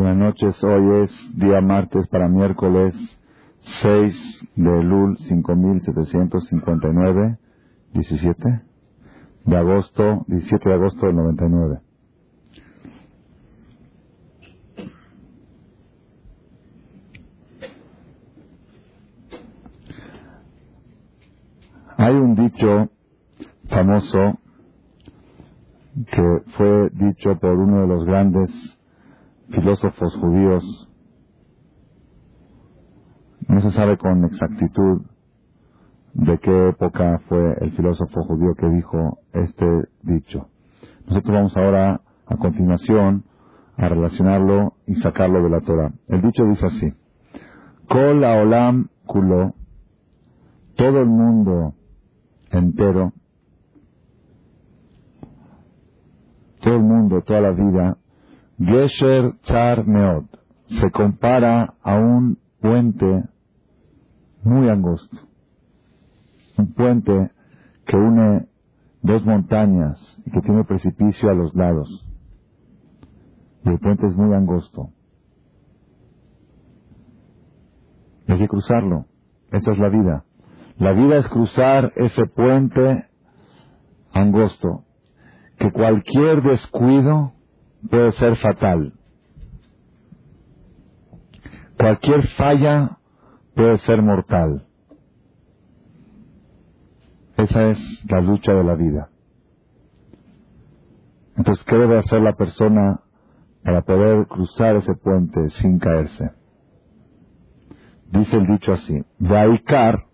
Buenas 0.00 0.16
noches, 0.16 0.64
hoy 0.64 1.04
es 1.04 1.10
día 1.38 1.60
martes 1.60 2.08
para 2.08 2.26
miércoles 2.26 2.94
6 3.82 4.48
de 4.56 4.82
Lul 4.82 5.18
5759, 5.28 7.36
17 7.92 8.62
de 9.44 9.56
agosto, 9.58 10.24
17 10.26 10.68
de 10.70 10.74
agosto 10.74 11.06
del 11.06 11.16
99. 11.16 11.80
Hay 21.98 22.14
un 22.14 22.34
dicho 22.36 22.88
famoso 23.68 24.38
que 26.10 26.42
fue 26.56 26.88
dicho 26.94 27.38
por 27.38 27.50
uno 27.50 27.82
de 27.82 27.86
los 27.86 28.06
grandes 28.06 28.48
filósofos 29.50 30.14
judíos. 30.16 30.88
No 33.48 33.60
se 33.62 33.70
sabe 33.72 33.98
con 33.98 34.24
exactitud 34.24 35.02
de 36.14 36.38
qué 36.38 36.68
época 36.68 37.20
fue 37.28 37.56
el 37.60 37.72
filósofo 37.72 38.22
judío 38.24 38.54
que 38.54 38.68
dijo 38.68 39.18
este 39.32 39.66
dicho. 40.02 40.48
Nosotros 41.06 41.34
vamos 41.34 41.56
ahora, 41.56 42.00
a 42.26 42.36
continuación, 42.36 43.24
a 43.76 43.88
relacionarlo 43.88 44.74
y 44.86 44.94
sacarlo 44.96 45.42
de 45.42 45.50
la 45.50 45.60
Torah. 45.60 45.92
El 46.08 46.22
dicho 46.22 46.44
dice 46.44 46.66
así: 46.66 46.94
Kol 47.88 48.22
olam 48.22 48.88
kulo, 49.06 49.54
todo 50.76 51.00
el 51.00 51.06
mundo 51.06 51.74
entero, 52.50 53.12
todo 56.60 56.76
el 56.76 56.82
mundo, 56.82 57.22
toda 57.22 57.40
la 57.40 57.50
vida, 57.50 57.96
Gesher 58.60 59.38
Tzar 59.42 59.86
Meod, 59.86 60.26
se 60.68 60.90
compara 60.90 61.74
a 61.82 61.96
un 61.96 62.38
puente 62.60 63.24
muy 64.42 64.68
angosto. 64.68 65.16
Un 66.58 66.74
puente 66.74 67.30
que 67.86 67.96
une 67.96 68.46
dos 69.00 69.24
montañas 69.24 70.20
y 70.26 70.30
que 70.30 70.42
tiene 70.42 70.64
precipicio 70.64 71.30
a 71.30 71.34
los 71.34 71.54
lados. 71.54 72.06
Y 73.64 73.70
el 73.70 73.78
puente 73.78 74.06
es 74.06 74.14
muy 74.14 74.34
angosto. 74.34 74.90
Hay 78.28 78.36
que 78.36 78.48
cruzarlo. 78.48 79.06
Esa 79.52 79.72
es 79.72 79.78
la 79.78 79.88
vida. 79.88 80.24
La 80.76 80.92
vida 80.92 81.16
es 81.16 81.26
cruzar 81.28 81.92
ese 81.96 82.26
puente 82.26 83.06
angosto, 84.12 84.84
que 85.58 85.72
cualquier 85.72 86.42
descuido 86.42 87.39
puede 87.88 88.12
ser 88.12 88.36
fatal. 88.36 88.92
Cualquier 91.78 92.26
falla 92.36 92.98
puede 93.54 93.78
ser 93.78 94.02
mortal. 94.02 94.66
Esa 97.36 97.70
es 97.70 97.78
la 98.08 98.20
lucha 98.20 98.52
de 98.52 98.64
la 98.64 98.74
vida. 98.74 99.08
Entonces, 101.36 101.64
¿qué 101.64 101.76
debe 101.76 101.96
hacer 101.96 102.20
la 102.20 102.34
persona 102.34 103.00
para 103.64 103.82
poder 103.82 104.26
cruzar 104.26 104.76
ese 104.76 104.94
puente 104.94 105.48
sin 105.60 105.78
caerse? 105.78 106.32
Dice 108.12 108.36
el 108.36 108.46
dicho 108.46 108.72
así, 108.72 109.02
Vaikar, 109.18 110.04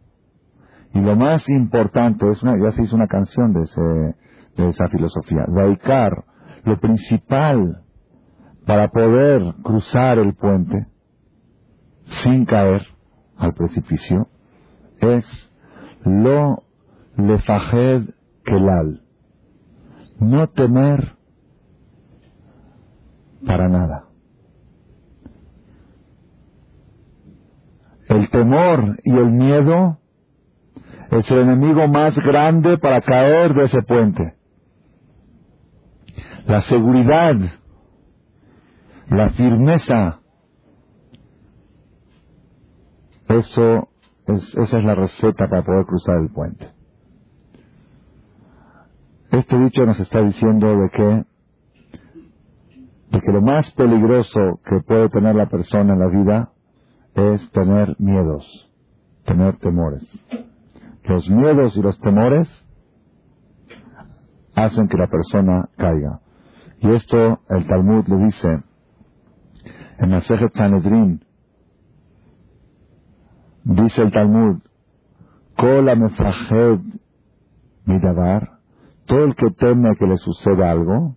y 0.93 1.01
lo 1.01 1.17
más 1.17 1.49
importante, 1.49 2.31
es 2.31 2.43
una, 2.43 2.57
ya 2.63 2.73
se 2.73 2.83
hizo 2.83 2.95
una 2.95 3.09
canción 3.09 3.53
de, 3.53 3.65
ese, 3.65 4.17
de 4.57 4.69
esa 4.69 4.89
filosofía. 4.89 5.45
Vaikar, 5.49 6.25
lo 6.67 6.79
principal 6.81 7.85
para 8.67 8.89
poder 8.89 9.55
cruzar 9.63 10.19
el 10.19 10.35
puente 10.35 10.89
sin 12.23 12.45
caer 12.45 12.85
al 13.37 13.55
precipicio 13.55 14.29
es 15.01 15.25
lo 16.05 16.65
lefajed 17.17 18.11
kelal. 18.45 19.03
No 20.19 20.49
temer 20.49 21.15
para 23.47 23.69
nada. 23.69 24.09
El 28.09 28.29
temor 28.31 28.99
y 29.05 29.13
el 29.17 29.31
miedo 29.31 29.99
es 31.13 31.31
el 31.31 31.39
enemigo 31.41 31.87
más 31.87 32.17
grande 32.17 32.77
para 32.79 33.01
caer 33.03 33.55
de 33.55 33.65
ese 33.67 33.83
puente. 33.83 34.35
La 36.47 36.63
seguridad, 36.63 37.37
la 39.09 39.31
firmeza, 39.31 40.21
eso 43.29 43.89
es, 44.27 44.55
esa 44.57 44.79
es 44.79 44.85
la 44.85 44.95
receta 44.95 45.49
para 45.49 45.65
poder 45.65 45.87
cruzar 45.87 46.17
el 46.21 46.31
puente. 46.31 46.71
Este 49.31 49.59
dicho 49.59 49.85
nos 49.85 49.99
está 50.01 50.23
diciendo 50.23 50.69
de 50.77 50.91
que, 50.91 51.25
de 53.11 53.21
que 53.21 53.33
lo 53.33 53.43
más 53.43 53.71
peligroso 53.73 54.61
que 54.65 54.81
puede 54.87 55.09
tener 55.09 55.35
la 55.35 55.47
persona 55.47 55.95
en 55.95 55.99
la 55.99 56.09
vida 56.09 56.53
es 57.15 57.51
tener 57.51 57.97
miedos, 57.99 58.71
tener 59.25 59.59
temores 59.59 60.07
los 61.09 61.29
miedos 61.29 61.77
y 61.77 61.83
los 61.83 61.99
temores 62.01 62.49
hacen 64.57 64.89
que 64.89 64.97
la 64.97 65.07
persona 65.07 65.69
caiga. 65.77 66.21
Y 66.81 66.91
esto 66.91 67.41
el 67.49 67.67
Talmud 67.67 68.07
le 68.09 68.17
dice 68.25 68.63
en 69.99 70.11
Masejet 70.11 70.53
Sanedrin, 70.55 71.25
dice 73.65 74.03
el 74.03 74.13
Talmud, 74.13 74.61
midavar, 77.85 78.59
todo 79.07 79.25
el 79.25 79.35
que 79.35 79.51
teme 79.53 79.97
que 79.99 80.07
le 80.07 80.17
suceda 80.17 80.71
algo, 80.71 81.17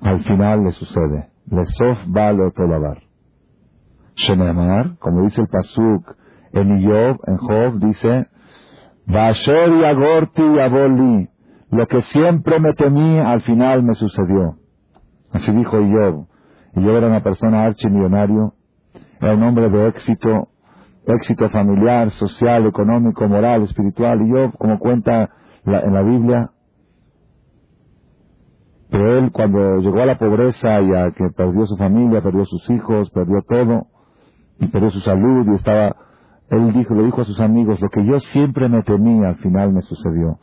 al 0.00 0.24
final 0.24 0.64
le 0.64 0.72
sucede. 0.72 1.30
Le 1.46 1.64
sof 1.66 1.98
balo 2.06 2.50
tolavar. 2.52 3.02
Shenemar, 4.14 4.98
como 4.98 5.22
dice 5.22 5.42
el 5.42 5.48
Pasuk, 5.48 6.16
en 6.52 6.84
Job, 6.84 7.20
en 7.26 7.36
Job 7.36 7.78
dice, 7.78 8.28
Vasher 9.06 9.72
y 9.72 9.84
agorti 9.84 10.42
y 10.42 10.58
aboli, 10.58 11.28
lo 11.70 11.86
que 11.86 12.02
siempre 12.02 12.60
me 12.60 12.72
temí 12.74 13.18
al 13.18 13.40
final 13.42 13.82
me 13.82 13.94
sucedió. 13.94 14.56
Así 15.32 15.50
dijo 15.52 15.76
Job. 15.78 16.26
Y 16.74 16.88
era 16.88 17.06
una 17.06 17.22
persona 17.22 17.64
archimillonario, 17.64 18.54
era 19.20 19.34
un 19.34 19.42
hombre 19.42 19.68
de 19.68 19.88
éxito, 19.88 20.48
éxito 21.06 21.48
familiar, 21.50 22.10
social, 22.10 22.66
económico, 22.66 23.26
moral, 23.28 23.62
espiritual. 23.62 24.22
Y 24.22 24.30
Job, 24.30 24.56
como 24.56 24.78
cuenta 24.78 25.30
en 25.64 25.94
la 25.94 26.02
Biblia, 26.02 26.50
pero 28.92 29.18
él 29.18 29.32
cuando 29.32 29.78
llegó 29.78 30.02
a 30.02 30.06
la 30.06 30.18
pobreza 30.18 30.82
y 30.82 30.94
a 30.94 31.10
que 31.12 31.30
perdió 31.30 31.66
su 31.66 31.76
familia, 31.78 32.22
perdió 32.22 32.44
sus 32.44 32.68
hijos, 32.68 33.10
perdió 33.10 33.40
todo, 33.48 33.86
y 34.60 34.66
perdió 34.66 34.90
su 34.90 35.00
salud 35.00 35.46
y 35.50 35.54
estaba 35.54 35.96
él 36.52 36.72
dijo, 36.72 36.94
le 36.94 37.04
dijo 37.04 37.22
a 37.22 37.24
sus 37.24 37.40
amigos, 37.40 37.80
lo 37.80 37.88
que 37.88 38.04
yo 38.04 38.20
siempre 38.20 38.68
me 38.68 38.82
temía 38.82 39.28
al 39.28 39.36
final 39.36 39.72
me 39.72 39.82
sucedió. 39.82 40.38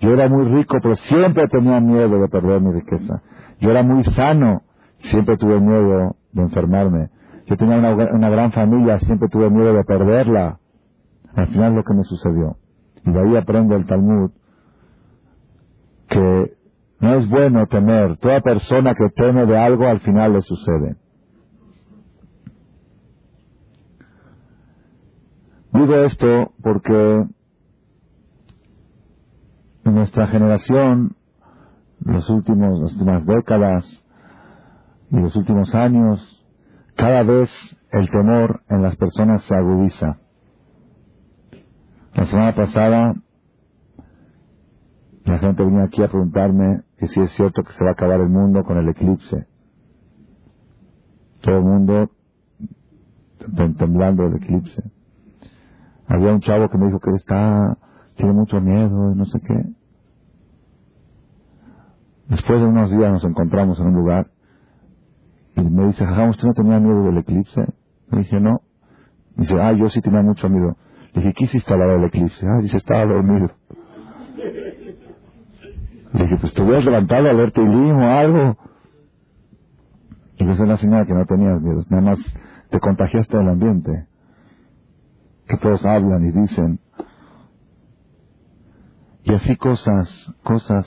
Yo 0.00 0.10
era 0.10 0.28
muy 0.28 0.44
rico, 0.48 0.76
pero 0.82 0.94
siempre 0.96 1.48
tenía 1.48 1.80
miedo 1.80 2.20
de 2.20 2.28
perder 2.28 2.60
mi 2.60 2.72
riqueza. 2.72 3.22
Yo 3.60 3.70
era 3.70 3.82
muy 3.82 4.04
sano, 4.04 4.62
siempre 4.98 5.38
tuve 5.38 5.58
miedo 5.58 6.16
de 6.32 6.42
enfermarme. 6.42 7.08
Yo 7.46 7.56
tenía 7.56 7.78
una, 7.78 7.94
una 7.94 8.28
gran 8.28 8.52
familia, 8.52 8.98
siempre 8.98 9.28
tuve 9.28 9.48
miedo 9.48 9.72
de 9.72 9.84
perderla. 9.84 10.58
Al 11.34 11.48
final 11.48 11.74
lo 11.74 11.84
que 11.84 11.94
me 11.94 12.02
sucedió. 12.02 12.56
Y 13.06 13.12
de 13.12 13.20
ahí 13.20 13.36
aprende 13.36 13.76
el 13.76 13.86
Talmud 13.86 14.30
que 16.08 16.52
no 17.00 17.14
es 17.14 17.28
bueno 17.28 17.66
temer. 17.66 18.18
Toda 18.18 18.40
persona 18.40 18.94
que 18.94 19.08
teme 19.14 19.46
de 19.46 19.58
algo 19.58 19.86
al 19.86 20.00
final 20.00 20.34
le 20.34 20.42
sucede. 20.42 20.96
Digo 25.76 25.94
esto 25.96 26.52
porque 26.62 27.26
en 29.84 29.94
nuestra 29.94 30.26
generación, 30.28 31.16
los 32.00 32.30
últimos, 32.30 32.80
las 32.80 32.92
últimas 32.92 33.26
décadas 33.26 33.84
y 35.10 35.20
los 35.20 35.36
últimos 35.36 35.74
años, 35.74 36.44
cada 36.94 37.22
vez 37.24 37.50
el 37.92 38.08
temor 38.08 38.62
en 38.70 38.80
las 38.80 38.96
personas 38.96 39.42
se 39.44 39.54
agudiza. 39.54 40.18
La 42.14 42.24
semana 42.24 42.54
pasada, 42.54 43.14
la 45.24 45.38
gente 45.38 45.62
venía 45.62 45.84
aquí 45.84 46.02
a 46.02 46.08
preguntarme 46.08 46.84
si 47.00 47.20
es 47.20 47.30
cierto 47.32 47.62
que 47.62 47.72
se 47.72 47.84
va 47.84 47.90
a 47.90 47.92
acabar 47.92 48.18
el 48.20 48.30
mundo 48.30 48.64
con 48.64 48.78
el 48.78 48.88
eclipse. 48.88 49.46
Todo 51.42 51.58
el 51.58 51.64
mundo 51.64 52.10
temblando 53.76 54.22
del 54.22 54.42
eclipse. 54.42 54.95
Había 56.08 56.32
un 56.32 56.40
chavo 56.40 56.68
que 56.68 56.78
me 56.78 56.86
dijo 56.86 57.00
que 57.00 57.10
está, 57.16 57.78
tiene 58.16 58.32
mucho 58.32 58.60
miedo 58.60 59.12
y 59.12 59.16
no 59.16 59.24
sé 59.26 59.40
qué. 59.40 59.54
Después 62.28 62.60
de 62.60 62.66
unos 62.66 62.90
días 62.90 63.12
nos 63.12 63.24
encontramos 63.24 63.78
en 63.80 63.86
un 63.88 63.94
lugar 63.94 64.26
Y 65.56 65.62
me 65.62 65.88
dice, 65.88 66.04
Jajam, 66.04 66.30
¿usted 66.30 66.44
no 66.44 66.54
tenía 66.54 66.80
miedo 66.80 67.04
del 67.04 67.18
eclipse? 67.18 67.66
Le 68.10 68.18
dije, 68.18 68.40
no. 68.40 68.60
Dice, 69.36 69.56
ah, 69.60 69.72
yo 69.72 69.90
sí 69.90 70.00
tenía 70.00 70.22
mucho 70.22 70.48
miedo. 70.48 70.76
Le 71.14 71.22
dije, 71.22 71.34
¿qué 71.36 71.44
hiciste 71.44 71.74
hora 71.74 71.92
del 71.92 72.04
eclipse? 72.04 72.46
Ah, 72.46 72.60
dice, 72.62 72.76
estaba 72.78 73.06
dormido. 73.06 73.50
Le 76.12 76.22
dije, 76.24 76.38
pues 76.38 76.54
te 76.54 76.62
hubieras 76.62 76.84
levantado 76.84 77.28
a 77.28 77.34
verte 77.34 77.62
Ilim 77.62 77.96
o 77.98 78.10
algo. 78.10 78.56
Y 80.38 80.46
dice 80.46 80.66
la 80.66 80.76
señora 80.78 81.06
que 81.06 81.14
no 81.14 81.26
tenías 81.26 81.60
miedo, 81.62 81.82
nada 81.90 82.02
más 82.02 82.18
te 82.70 82.80
contagiaste 82.80 83.36
del 83.36 83.48
ambiente. 83.48 84.06
Que 85.46 85.56
todos 85.58 85.84
hablan 85.84 86.24
y 86.24 86.32
dicen. 86.32 86.80
Y 89.22 89.34
así 89.34 89.56
cosas, 89.56 90.32
cosas. 90.42 90.86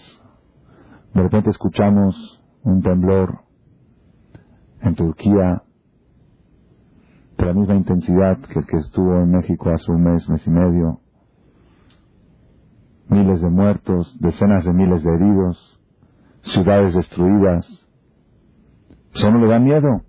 De 1.14 1.24
repente 1.24 1.50
escuchamos 1.50 2.42
un 2.64 2.82
temblor 2.82 3.40
en 4.82 4.96
Turquía 4.96 5.64
de 7.38 7.46
la 7.46 7.54
misma 7.54 7.76
intensidad 7.76 8.38
que 8.40 8.60
el 8.60 8.66
que 8.66 8.78
estuvo 8.78 9.16
en 9.16 9.32
México 9.32 9.70
hace 9.70 9.92
un 9.92 10.04
mes, 10.04 10.28
mes 10.28 10.46
y 10.46 10.50
medio. 10.50 11.00
Miles 13.08 13.42
de 13.42 13.50
muertos, 13.50 14.16
decenas 14.20 14.66
de 14.66 14.74
miles 14.74 15.04
de 15.04 15.10
heridos, 15.10 15.80
ciudades 16.44 16.94
destruidas. 16.94 17.66
Eso 19.14 19.32
no 19.32 19.40
le 19.40 19.48
da 19.48 19.60
miedo. 19.60 20.02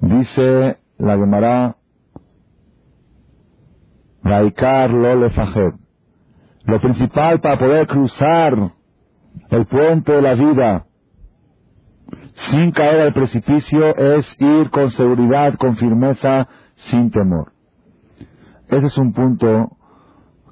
Dice 0.00 0.78
la 0.98 1.16
Gemara, 1.16 1.76
Raikar 4.22 4.90
Lole 4.90 5.30
Fajed. 5.30 5.74
Lo 6.64 6.80
principal 6.80 7.40
para 7.40 7.58
poder 7.58 7.86
cruzar 7.86 8.72
el 9.50 9.66
puente 9.66 10.12
de 10.12 10.22
la 10.22 10.34
vida 10.34 10.86
sin 12.34 12.72
caer 12.72 13.00
al 13.00 13.12
precipicio 13.12 13.96
es 13.96 14.40
ir 14.40 14.70
con 14.70 14.90
seguridad, 14.90 15.54
con 15.54 15.76
firmeza, 15.76 16.48
sin 16.74 17.10
temor. 17.10 17.52
Ese 18.68 18.86
es 18.86 18.98
un 18.98 19.12
punto 19.12 19.76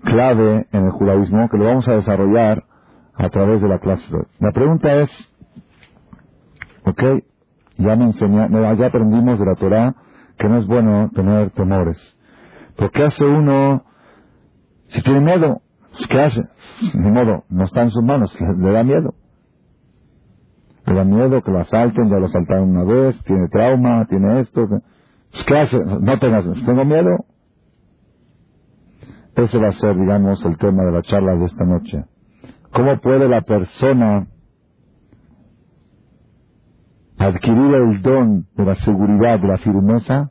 clave 0.03 0.67
en 0.73 0.85
el 0.85 0.91
judaísmo 0.91 1.49
que 1.49 1.59
lo 1.59 1.65
vamos 1.65 1.89
a 1.89 1.93
desarrollar 1.93 2.65
a 3.15 3.29
través 3.31 3.61
de 3.61 3.69
la 3.69 3.79
clase. 3.79 4.17
La 4.39 4.53
pregunta 4.53 4.95
es, 5.01 5.11
ok, 6.85 7.03
ya 7.79 7.97
me 7.97 8.13
ya 8.13 8.87
aprendimos 8.87 9.39
de 9.39 9.47
la 9.47 9.55
Torah 9.55 9.95
que 10.37 10.49
no 10.49 10.59
es 10.59 10.67
bueno 10.67 11.11
tener 11.15 11.51
temores. 11.51 12.18
Pero 12.79 12.93
¿qué 12.93 13.03
hace 13.03 13.25
uno 13.25 13.85
si 14.91 15.03
tiene 15.03 15.21
miedo? 15.21 15.61
Pues, 15.91 16.07
¿Qué 16.07 16.21
hace? 16.21 16.41
Ni 16.95 17.11
modo, 17.11 17.45
no 17.49 17.65
está 17.65 17.83
en 17.83 17.91
sus 17.91 18.05
manos, 18.05 18.35
le 18.41 18.71
da 18.71 18.85
miedo. 18.85 19.15
Le 20.87 20.95
da 20.95 21.05
miedo 21.05 21.43
que 21.43 21.51
lo 21.51 21.59
asalten, 21.59 22.09
ya 22.09 22.19
lo 22.19 22.27
asaltaron 22.27 22.71
una 22.71 22.85
vez, 22.85 23.21
tiene 23.25 23.49
trauma, 23.49 24.07
tiene 24.07 24.41
esto. 24.41 24.69
Pues, 24.69 25.45
¿Qué 25.45 25.59
hace? 25.59 25.85
No 26.01 26.19
tengas, 26.21 26.45
tengo 26.65 26.85
miedo. 26.85 27.27
Ese 29.35 29.59
va 29.59 29.69
a 29.69 29.73
ser, 29.73 29.99
digamos, 29.99 30.45
el 30.45 30.57
tema 30.57 30.85
de 30.85 30.93
la 30.93 31.03
charla 31.03 31.35
de 31.35 31.47
esta 31.47 31.65
noche. 31.65 32.05
¿Cómo 32.73 32.97
puede 33.01 33.29
la 33.29 33.43
persona 33.43 34.29
adquirir 37.19 37.75
el 37.75 38.03
don 38.03 38.47
de 38.55 38.65
la 38.65 38.77
seguridad, 38.77 39.41
de 39.41 39.49
la 39.49 39.59
firmeza, 39.59 40.31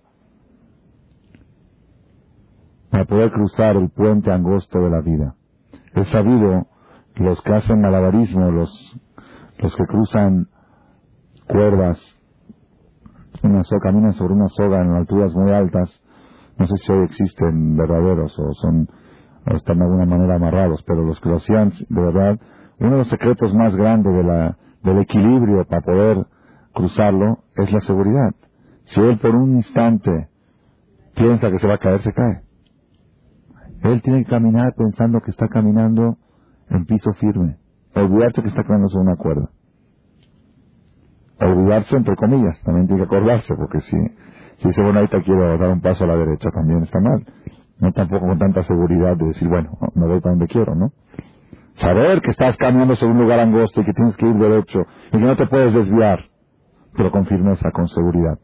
para 2.89 3.05
poder 3.05 3.31
cruzar 3.31 3.75
el 3.75 3.89
puente 3.89 4.31
angosto 4.31 4.79
de 4.79 4.89
la 4.89 5.01
vida. 5.01 5.35
Es 5.93 6.07
sabido 6.09 6.67
los 7.15 7.41
que 7.41 7.53
hacen 7.53 7.81
malabarismo, 7.81 8.51
los, 8.51 8.99
los 9.59 9.75
que 9.75 9.85
cruzan 9.85 10.47
cuerdas, 11.47 11.99
una 13.43 13.63
soga, 13.63 13.81
caminan 13.83 14.13
sobre 14.13 14.33
una 14.33 14.47
soga 14.49 14.81
en 14.81 14.91
alturas 14.91 15.33
muy 15.33 15.51
altas, 15.51 16.01
no 16.57 16.67
sé 16.67 16.75
si 16.77 16.91
hoy 16.91 17.05
existen 17.05 17.77
verdaderos 17.77 18.37
o 18.39 18.53
son 18.53 18.87
o 19.49 19.55
están 19.55 19.79
de 19.79 19.85
alguna 19.85 20.05
manera 20.05 20.35
amarrados, 20.35 20.83
pero 20.83 21.03
los 21.03 21.19
que 21.21 21.29
lo 21.29 21.37
hacían, 21.37 21.71
de 21.89 22.01
verdad, 22.01 22.39
uno 22.79 22.91
de 22.91 22.97
los 22.97 23.09
secretos 23.09 23.53
más 23.55 23.75
grandes 23.75 24.13
de 24.13 24.23
la, 24.23 24.57
del 24.83 24.99
equilibrio 24.99 25.65
para 25.65 25.81
poder 25.81 26.25
cruzarlo 26.73 27.39
es 27.55 27.71
la 27.71 27.79
seguridad. 27.81 28.35
Si 28.85 29.01
él 29.01 29.17
por 29.19 29.35
un 29.35 29.55
instante 29.55 30.29
piensa 31.15 31.49
que 31.49 31.59
se 31.59 31.67
va 31.67 31.75
a 31.75 31.79
caer, 31.79 32.01
se 32.01 32.13
cae. 32.13 32.41
Él 33.91 34.01
tiene 34.01 34.23
que 34.23 34.29
caminar 34.29 34.73
pensando 34.75 35.19
que 35.21 35.31
está 35.31 35.47
caminando 35.47 36.17
en 36.69 36.85
piso 36.85 37.11
firme. 37.13 37.57
Olvidarse 37.95 38.41
que 38.41 38.49
está 38.49 38.63
caminando 38.63 38.89
sobre 38.89 39.03
una 39.03 39.15
cuerda. 39.15 39.49
Olvidarse 41.39 41.95
entre 41.95 42.15
comillas, 42.15 42.61
también 42.63 42.87
tiene 42.87 43.01
que 43.01 43.05
acordarse, 43.05 43.55
porque 43.55 43.79
si, 43.81 43.97
si 44.57 44.67
dice, 44.67 44.81
bueno, 44.83 44.99
ahorita 44.99 45.21
quiero 45.21 45.57
dar 45.57 45.69
un 45.69 45.81
paso 45.81 46.03
a 46.03 46.07
la 46.07 46.17
derecha, 46.17 46.49
también 46.51 46.83
está 46.83 46.99
mal. 46.99 47.25
No 47.79 47.91
tampoco 47.91 48.27
con 48.27 48.39
tanta 48.39 48.63
seguridad 48.63 49.15
de 49.17 49.27
decir, 49.27 49.47
bueno, 49.47 49.77
me 49.93 50.07
voy 50.07 50.19
para 50.19 50.31
donde 50.31 50.47
quiero, 50.47 50.73
¿no? 50.75 50.91
Saber 51.75 52.21
que 52.21 52.31
estás 52.31 52.57
caminando 52.57 52.95
sobre 52.95 53.13
un 53.13 53.21
lugar 53.21 53.39
angosto 53.39 53.81
y 53.81 53.85
que 53.85 53.93
tienes 53.93 54.17
que 54.17 54.25
ir 54.25 54.35
derecho 54.35 54.79
y 55.11 55.17
que 55.19 55.23
no 55.23 55.35
te 55.37 55.45
puedes 55.45 55.73
desviar 55.73 56.21
pero 56.97 57.11
con 57.11 57.25
firmeza, 57.27 57.71
con 57.71 57.87
seguridad. 57.87 58.39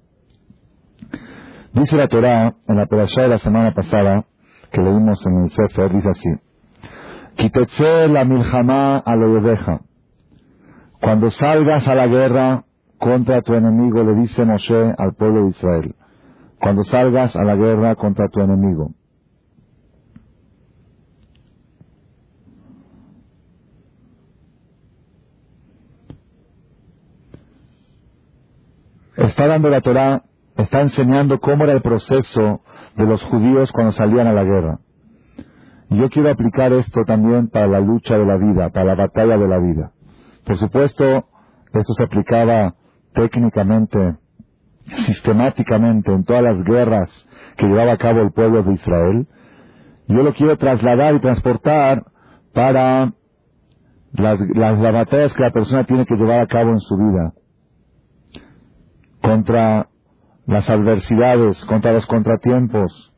Dice 1.73 1.97
la 1.97 2.07
Torah 2.07 2.53
en 2.67 2.77
la 2.77 2.85
perashá 2.85 3.23
de 3.23 3.29
la 3.29 3.39
semana 3.39 3.73
pasada, 3.73 4.25
que 4.73 4.81
leímos 4.81 5.23
en 5.27 5.43
el 5.43 5.51
Sefer, 5.51 5.93
dice 5.93 6.09
así, 6.09 6.29
Quitetze 7.35 8.07
la 8.07 8.25
milhamá 8.25 8.97
a 8.97 9.15
lo 9.15 9.41
Cuando 10.99 11.29
salgas 11.29 11.87
a 11.87 11.95
la 11.95 12.07
guerra 12.07 12.65
contra 12.97 13.41
tu 13.41 13.53
enemigo, 13.53 14.03
le 14.03 14.15
dice 14.15 14.43
Moshe 14.43 14.95
al 14.97 15.13
pueblo 15.13 15.43
de 15.43 15.49
Israel, 15.51 15.95
cuando 16.59 16.83
salgas 16.83 17.35
a 17.35 17.43
la 17.43 17.55
guerra 17.55 17.95
contra 17.95 18.27
tu 18.29 18.41
enemigo. 18.41 18.91
está 29.15 29.47
dando 29.47 29.69
la 29.69 29.81
Torah, 29.81 30.23
está 30.57 30.81
enseñando 30.81 31.39
cómo 31.39 31.63
era 31.63 31.73
el 31.73 31.81
proceso 31.81 32.61
de 32.95 33.05
los 33.05 33.23
judíos 33.23 33.71
cuando 33.71 33.91
salían 33.93 34.27
a 34.27 34.33
la 34.33 34.43
guerra. 34.43 34.79
Yo 35.89 36.09
quiero 36.09 36.31
aplicar 36.31 36.73
esto 36.73 37.01
también 37.05 37.49
para 37.49 37.67
la 37.67 37.79
lucha 37.79 38.17
de 38.17 38.25
la 38.25 38.37
vida, 38.37 38.69
para 38.69 38.85
la 38.85 38.95
batalla 38.95 39.37
de 39.37 39.47
la 39.47 39.59
vida. 39.59 39.91
Por 40.45 40.57
supuesto, 40.57 41.03
esto 41.73 41.93
se 41.93 42.03
aplicaba 42.03 42.75
técnicamente, 43.13 44.15
sistemáticamente 45.05 46.11
en 46.11 46.23
todas 46.23 46.43
las 46.43 46.63
guerras 46.63 47.09
que 47.57 47.67
llevaba 47.67 47.93
a 47.93 47.97
cabo 47.97 48.21
el 48.21 48.31
pueblo 48.31 48.63
de 48.63 48.73
Israel. 48.73 49.27
Yo 50.07 50.23
lo 50.23 50.33
quiero 50.33 50.57
trasladar 50.57 51.15
y 51.15 51.19
transportar 51.19 52.03
para 52.53 53.13
las, 54.13 54.39
las 54.55 54.79
batallas 54.79 55.33
que 55.33 55.43
la 55.43 55.51
persona 55.51 55.83
tiene 55.85 56.05
que 56.05 56.15
llevar 56.15 56.39
a 56.41 56.47
cabo 56.47 56.71
en 56.71 56.79
su 56.79 56.95
vida 56.97 57.33
contra 59.21 59.87
las 60.45 60.69
adversidades, 60.69 61.63
contra 61.65 61.93
los 61.93 62.05
contratiempos, 62.05 63.13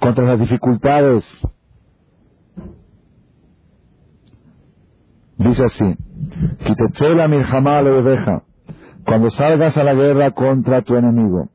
contra 0.00 0.24
las 0.24 0.40
dificultades. 0.40 1.24
Dice 5.38 5.64
así, 5.64 5.96
deja 8.02 8.42
cuando 9.06 9.30
salgas 9.30 9.76
a 9.76 9.84
la 9.84 9.94
guerra 9.94 10.32
contra 10.32 10.82
tu 10.82 10.96
enemigo, 10.96 11.48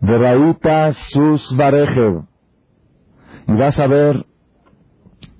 Veraita 0.00 0.92
sus 0.92 1.56
barejev, 1.56 2.24
y 3.46 3.54
vas 3.54 3.78
a 3.78 3.86
ver, 3.86 4.26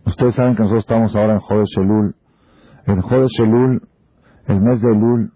ustedes 0.06 0.34
saben 0.34 0.56
que 0.56 0.62
nosotros 0.62 0.84
estamos 0.84 1.14
ahora 1.14 1.34
en 1.34 1.40
Jodes 1.40 1.68
Shelul, 1.76 2.14
en 2.86 3.00
Jodes 3.02 3.30
Shelul, 3.38 3.82
el 4.46 4.60
mes 4.60 4.80
de 4.80 4.88
Elul, 4.88 5.32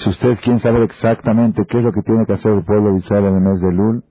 si 0.00 0.08
ustedes 0.08 0.40
quieren 0.40 0.60
saber 0.60 0.82
exactamente 0.82 1.66
qué 1.66 1.78
es 1.78 1.84
lo 1.84 1.92
que 1.92 2.00
tiene 2.00 2.24
que 2.24 2.32
hacer 2.32 2.52
el 2.52 2.64
pueblo 2.64 2.92
de 2.92 3.00
Israel 3.00 3.26
en 3.26 3.34
el 3.34 3.40
mes 3.42 3.60
de 3.60 3.70
Lul, 3.70 4.04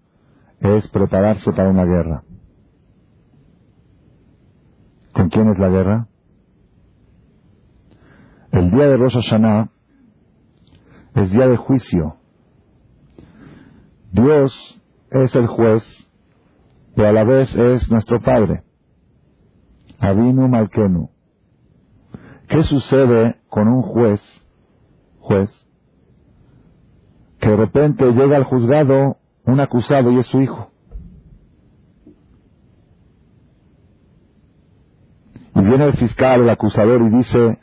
es 0.60 0.88
prepararse 0.90 1.52
para 1.52 1.70
una 1.70 1.84
guerra. 1.84 2.24
¿Con 5.14 5.30
quién 5.30 5.50
es 5.50 5.58
la 5.58 5.70
guerra? 5.70 6.08
El 8.52 8.70
día 8.70 8.88
de 8.88 8.98
Rosh 8.98 9.16
Hashanah 9.16 9.72
es 11.16 11.32
día 11.32 11.48
de 11.48 11.58
juicio. 11.58 12.18
Dios 14.12 14.80
es 15.10 15.36
el 15.36 15.48
juez, 15.48 15.84
pero 16.96 17.08
a 17.08 17.14
la 17.14 17.24
vez 17.24 17.56
es 17.56 17.90
nuestro 17.90 18.22
Padre. 18.22 18.64
Avinu 19.98 20.48
Malkenu. 20.48 21.10
¿Qué 22.48 22.64
sucede 22.64 23.42
con 23.50 23.68
un 23.68 23.82
juez, 23.82 24.22
juez, 25.20 25.50
que 27.40 27.50
de 27.50 27.56
repente 27.56 28.12
llega 28.12 28.38
al 28.38 28.44
juzgado 28.44 29.18
un 29.46 29.60
acusado 29.60 30.12
y 30.12 30.20
es 30.20 30.26
su 30.28 30.42
hijo. 30.42 30.72
Y 35.56 35.62
viene 35.62 35.86
el 35.86 35.98
fiscal, 35.98 36.42
el 36.42 36.50
acusador, 36.50 37.02
y 37.02 37.10
dice, 37.10 37.60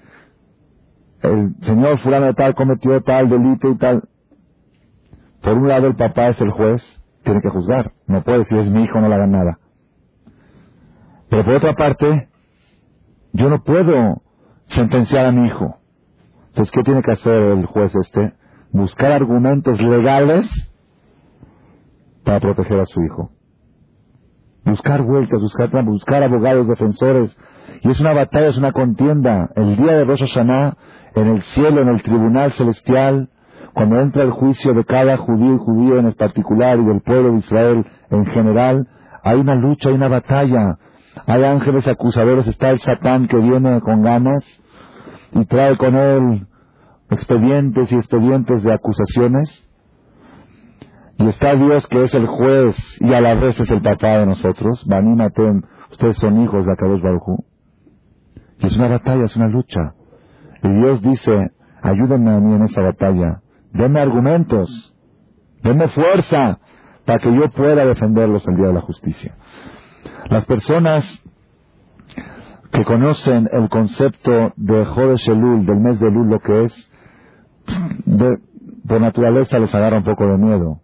el 1.23 1.55
señor 1.63 2.01
fulano 2.01 2.27
de 2.27 2.35
tal 2.35 2.55
cometió 2.55 3.01
tal 3.03 3.29
delito 3.29 3.69
y 3.69 3.77
tal. 3.77 4.03
Por 5.41 5.55
un 5.55 5.69
lado 5.69 5.87
el 5.87 5.97
papá 5.97 6.29
es 6.29 6.41
el 6.41 6.51
juez, 6.51 6.83
tiene 7.23 7.41
que 7.41 7.49
juzgar. 7.49 7.93
No 8.07 8.23
puede 8.23 8.39
decir 8.39 8.59
es 8.59 8.71
mi 8.71 8.83
hijo, 8.83 9.01
no 9.01 9.09
le 9.09 9.15
hagan 9.15 9.31
nada. 9.31 9.59
Pero 11.29 11.45
por 11.45 11.55
otra 11.55 11.75
parte, 11.75 12.29
yo 13.33 13.49
no 13.49 13.63
puedo 13.63 14.23
sentenciar 14.69 15.27
a 15.27 15.33
mi 15.33 15.47
hijo. 15.47 15.79
Entonces, 16.49 16.73
¿qué 16.73 16.83
tiene 16.83 17.03
que 17.03 17.13
hacer 17.13 17.35
el 17.35 17.67
juez 17.67 17.95
este? 17.95 18.33
Buscar 18.73 19.13
argumentos 19.13 19.81
legales 19.81 20.49
para 22.25 22.41
proteger 22.41 22.81
a 22.81 22.87
su 22.87 23.01
hijo. 23.03 23.31
Buscar 24.65 25.03
vueltas, 25.03 25.41
buscar 25.41 25.85
buscar 25.85 26.23
abogados, 26.25 26.69
defensores. 26.69 27.37
Y 27.83 27.91
es 27.91 28.01
una 28.01 28.13
batalla, 28.13 28.49
es 28.49 28.59
una 28.59 28.73
contienda. 28.73 29.49
El 29.55 29.77
día 29.77 29.93
de 29.93 30.05
Rosh 30.05 30.21
Hashanah, 30.21 30.77
en 31.15 31.29
el 31.29 31.43
cielo, 31.43 31.83
en 31.83 31.89
el 31.89 32.03
tribunal 32.03 32.53
celestial, 32.53 33.31
cuando 33.75 34.01
entra 34.01 34.25
el 34.25 34.33
juicio 34.33 34.73
de 34.75 34.85
cada 34.85 35.17
judío 35.19 35.55
y 35.55 35.59
judío 35.59 35.99
en 35.99 36.13
particular 36.13 36.79
y 36.81 36.85
del 36.85 37.01
pueblo 37.01 37.33
de 37.33 37.39
Israel 37.39 37.87
en 38.11 38.27
general, 38.27 38.89
hay 39.23 39.39
una 39.39 39.55
lucha, 39.55 39.89
hay 39.89 39.95
una 39.95 40.09
batalla. 40.09 40.79
Hay 41.27 41.45
ángeles 41.45 41.87
acusadores, 41.87 42.47
está 42.47 42.71
el 42.71 42.81
Satán 42.81 43.27
que 43.29 43.39
viene 43.39 43.81
con 43.81 44.03
ganas 44.03 44.45
y 45.33 45.45
trae 45.47 45.77
con 45.77 45.97
él 45.97 46.47
expedientes 47.11 47.93
y 47.93 47.97
expedientes 47.97 48.63
de 48.63 48.73
acusaciones. 48.73 49.65
Y 51.19 51.27
está 51.29 51.55
Dios 51.55 51.87
que 51.89 52.05
es 52.05 52.15
el 52.15 52.27
juez 52.27 52.77
y 53.01 53.13
a 53.13 53.21
la 53.21 53.35
vez 53.35 53.59
es 53.59 53.71
el 53.71 53.81
papá 53.81 54.19
de 54.19 54.27
nosotros. 54.27 54.85
Banímatem, 54.87 55.63
ustedes 55.91 56.17
son 56.19 56.43
hijos 56.43 56.67
de 56.67 56.73
Akadosh 56.73 57.03
Baruj 57.03 57.41
Y 58.59 58.67
es 58.67 58.77
una 58.77 58.89
batalla, 58.89 59.25
es 59.25 59.37
una 59.37 59.49
lucha. 59.49 59.95
Y 60.63 60.69
Dios 60.69 61.03
dice, 61.03 61.53
ayúdenme 61.83 62.35
a 62.35 62.41
mí 62.41 62.55
en 62.55 62.65
esa 62.65 62.83
batalla. 62.83 63.41
Denme 63.73 64.01
argumentos. 64.01 64.95
Denme 65.63 65.89
fuerza 65.89 66.59
para 67.07 67.19
que 67.19 67.35
yo 67.35 67.49
pueda 67.51 67.85
defenderlos 67.87 68.47
el 68.49 68.57
día 68.57 68.67
de 68.67 68.75
la 68.75 68.81
justicia. 68.81 69.37
Las 70.29 70.45
personas 70.45 71.23
que 72.73 72.85
conocen 72.85 73.49
el 73.53 73.69
concepto 73.69 74.53
de 74.57 74.85
Jodesh 74.85 75.31
Elul, 75.31 75.65
del 75.65 75.81
mes 75.81 75.99
de 76.01 76.09
Elul, 76.09 76.29
lo 76.29 76.41
que 76.41 76.65
es, 76.65 76.91
por 78.87 79.01
naturaleza 79.01 79.59
les 79.59 79.75
agarra 79.75 79.99
un 79.99 80.05
poco 80.05 80.27
de 80.27 80.39
miedo. 80.39 80.81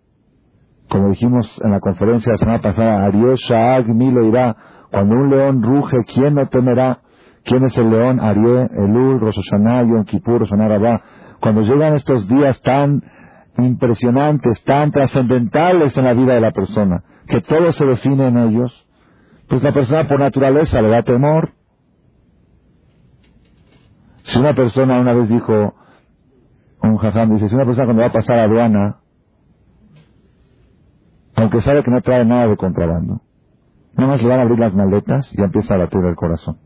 Como 0.88 1.08
dijimos 1.10 1.46
en 1.64 1.70
la 1.70 1.80
conferencia 1.80 2.32
la 2.32 2.38
semana 2.38 2.60
pasada, 2.60 3.06
Ariel 3.06 3.36
Shaag 3.36 3.88
Milo 3.88 4.24
irá. 4.26 4.56
Cuando 4.90 5.14
un 5.14 5.30
león 5.30 5.62
ruge, 5.62 6.04
¿quién 6.12 6.34
no 6.34 6.46
temerá? 6.48 6.98
¿Quién 7.44 7.64
es 7.64 7.76
el 7.78 7.90
león? 7.90 8.20
Ariel, 8.20 8.68
Elul, 8.72 9.20
Rosh 9.20 9.36
Hashanah, 9.36 9.84
Yom 9.84 10.04
Kippur, 10.04 10.46
Cuando 11.40 11.62
llegan 11.62 11.94
estos 11.94 12.28
días 12.28 12.60
tan 12.60 13.02
impresionantes, 13.56 14.62
tan 14.64 14.90
trascendentales 14.90 15.96
en 15.96 16.04
la 16.04 16.12
vida 16.12 16.34
de 16.34 16.40
la 16.40 16.52
persona, 16.52 17.02
que 17.26 17.40
todo 17.40 17.72
se 17.72 17.84
define 17.86 18.28
en 18.28 18.36
ellos, 18.36 18.86
pues 19.48 19.62
la 19.62 19.72
persona 19.72 20.06
por 20.06 20.20
naturaleza 20.20 20.80
le 20.82 20.88
da 20.88 21.02
temor. 21.02 21.52
Si 24.24 24.38
una 24.38 24.54
persona 24.54 25.00
una 25.00 25.12
vez 25.14 25.28
dijo, 25.28 25.74
un 26.90 26.98
jajam 26.98 27.34
dice, 27.34 27.48
si 27.48 27.54
una 27.54 27.64
persona 27.64 27.86
cuando 27.86 28.02
va 28.02 28.08
a 28.08 28.12
pasar 28.12 28.38
a 28.38 28.44
aduana, 28.44 28.96
aunque 31.36 31.60
sabe 31.62 31.82
que 31.82 31.90
no 31.90 32.00
trae 32.00 32.24
nada 32.24 32.48
de 32.48 32.56
contrabando, 32.56 33.20
nada 33.96 34.08
más 34.12 34.22
le 34.22 34.28
van 34.28 34.40
a 34.40 34.42
abrir 34.42 34.58
las 34.58 34.74
maletas 34.74 35.28
y 35.32 35.42
empieza 35.42 35.74
a 35.74 35.78
latir 35.78 36.04
el 36.04 36.16
corazón. 36.16 36.58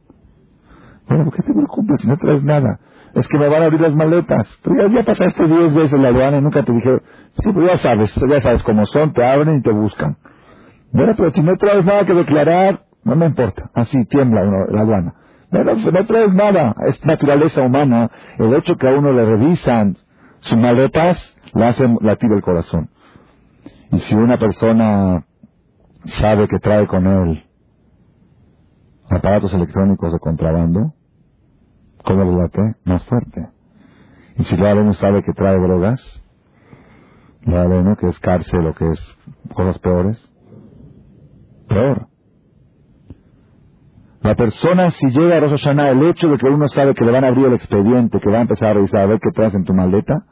Bueno, 1.08 1.24
¿por 1.24 1.34
qué 1.34 1.42
te 1.42 1.52
preocupas 1.52 2.00
si 2.00 2.08
no 2.08 2.16
traes 2.16 2.42
nada? 2.42 2.80
Es 3.14 3.28
que 3.28 3.38
me 3.38 3.48
van 3.48 3.62
a 3.62 3.66
abrir 3.66 3.80
las 3.80 3.94
maletas. 3.94 4.48
Pero 4.62 4.88
ya, 4.88 4.94
ya 4.94 5.04
pasaste 5.04 5.46
diez 5.46 5.74
veces 5.74 5.98
la 6.00 6.08
aduana 6.08 6.38
y 6.38 6.42
nunca 6.42 6.64
te 6.64 6.72
dije, 6.72 6.90
sí, 7.34 7.50
pero 7.54 7.66
ya 7.66 7.78
sabes, 7.78 8.14
ya 8.14 8.40
sabes 8.40 8.62
cómo 8.62 8.84
son, 8.86 9.12
te 9.12 9.24
abren 9.24 9.56
y 9.56 9.62
te 9.62 9.70
buscan. 9.70 10.16
Bueno, 10.92 11.12
pero 11.16 11.30
si 11.30 11.40
no 11.42 11.56
traes 11.56 11.84
nada 11.84 12.04
que 12.04 12.14
declarar, 12.14 12.80
no 13.04 13.16
me 13.16 13.26
importa. 13.26 13.70
Así 13.74 14.04
tiembla 14.06 14.42
la 14.68 14.80
aduana. 14.80 15.14
Bueno, 15.50 15.74
no 15.76 16.06
traes 16.06 16.34
nada. 16.34 16.74
Es 16.88 17.04
naturaleza 17.04 17.62
humana. 17.62 18.10
El 18.38 18.52
hecho 18.54 18.76
que 18.76 18.88
a 18.88 18.92
uno 18.92 19.12
le 19.12 19.24
revisan 19.24 19.96
sus 20.46 20.58
maletas, 20.58 21.16
le 21.54 21.64
hacen 21.64 21.98
latir 22.00 22.32
el 22.32 22.42
corazón. 22.42 22.90
Y 23.92 23.98
si 24.00 24.14
una 24.14 24.38
persona 24.38 25.24
sabe 26.06 26.48
que 26.48 26.58
trae 26.58 26.86
con 26.86 27.06
él 27.06 27.44
aparatos 29.08 29.52
electrónicos 29.54 30.12
de 30.12 30.18
contrabando, 30.18 30.94
¿cómo 32.04 32.24
le 32.24 32.36
late? 32.36 32.74
Más 32.84 33.04
fuerte. 33.04 33.48
Y 34.38 34.44
si 34.44 34.56
la 34.56 34.74
no 34.74 34.92
sabe 34.94 35.22
que 35.22 35.32
trae 35.32 35.58
drogas, 35.58 36.00
la 37.42 37.64
¿no? 37.66 37.96
que 37.96 38.08
es 38.08 38.18
cárcel 38.20 38.66
o 38.66 38.74
que 38.74 38.90
es 38.90 39.18
cosas 39.54 39.78
peores, 39.78 40.30
peor. 41.68 42.08
La 44.20 44.34
persona, 44.34 44.90
si 44.90 45.10
llega 45.10 45.36
a 45.36 45.40
Rosh 45.40 45.62
Hashanah, 45.62 45.90
el 45.90 46.08
hecho 46.08 46.28
de 46.28 46.36
que 46.36 46.46
uno 46.46 46.68
sabe 46.68 46.94
que 46.94 47.04
le 47.04 47.12
van 47.12 47.24
a 47.24 47.28
abrir 47.28 47.46
el 47.46 47.54
expediente, 47.54 48.18
que 48.18 48.30
va 48.30 48.38
a 48.38 48.42
empezar 48.42 48.70
a 48.70 48.74
revisar 48.74 49.00
a 49.02 49.06
ver 49.06 49.20
qué 49.20 49.30
traes 49.30 49.54
en 49.54 49.64
tu 49.64 49.72
maleta, 49.72 50.26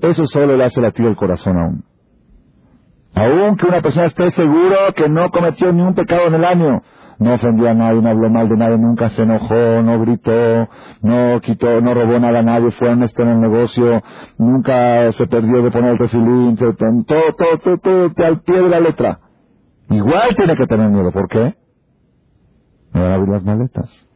eso 0.00 0.26
solo 0.26 0.56
le 0.56 0.64
hace 0.64 0.80
latir 0.80 1.06
el 1.06 1.16
corazón 1.16 1.56
a 1.58 1.68
uno. 1.68 1.82
Aún 3.14 3.56
que 3.56 3.66
una 3.66 3.80
persona 3.80 4.06
esté 4.06 4.30
seguro 4.32 4.76
que 4.94 5.08
no 5.08 5.30
cometió 5.30 5.72
ni 5.72 5.82
un 5.82 5.94
pecado 5.94 6.26
en 6.26 6.34
el 6.34 6.44
año, 6.44 6.82
no 7.18 7.34
ofendió 7.34 7.68
a 7.70 7.74
nadie, 7.74 8.02
no 8.02 8.10
habló 8.10 8.28
mal 8.28 8.48
de 8.48 8.56
nadie, 8.56 8.78
nunca 8.78 9.08
se 9.10 9.22
enojó, 9.22 9.82
no 9.82 9.98
gritó, 10.00 10.68
no 11.00 11.40
quitó, 11.40 11.80
no 11.80 11.94
robó 11.94 12.18
nada 12.18 12.40
a 12.40 12.42
nadie, 12.42 12.70
fue 12.72 12.90
honesto 12.90 13.22
en 13.22 13.28
el 13.28 13.40
negocio, 13.40 14.02
nunca 14.38 15.10
se 15.12 15.26
perdió 15.26 15.62
de 15.62 15.70
poner 15.70 15.92
el 15.92 15.98
refilín, 15.98 16.56
todo, 16.56 16.74
todo, 16.74 17.58
todo, 17.58 17.78
todo, 17.78 18.26
al 18.26 18.42
pie 18.42 18.60
de 18.60 18.68
la 18.68 18.80
letra. 18.80 19.20
Igual 19.88 20.34
tiene 20.36 20.56
que 20.56 20.66
tener 20.66 20.90
miedo. 20.90 21.12
¿Por 21.12 21.28
qué? 21.28 21.54
Me 22.92 23.00
van 23.00 23.12
a 23.12 23.14
abrir 23.14 23.28
las 23.30 23.44
maletas. 23.44 24.06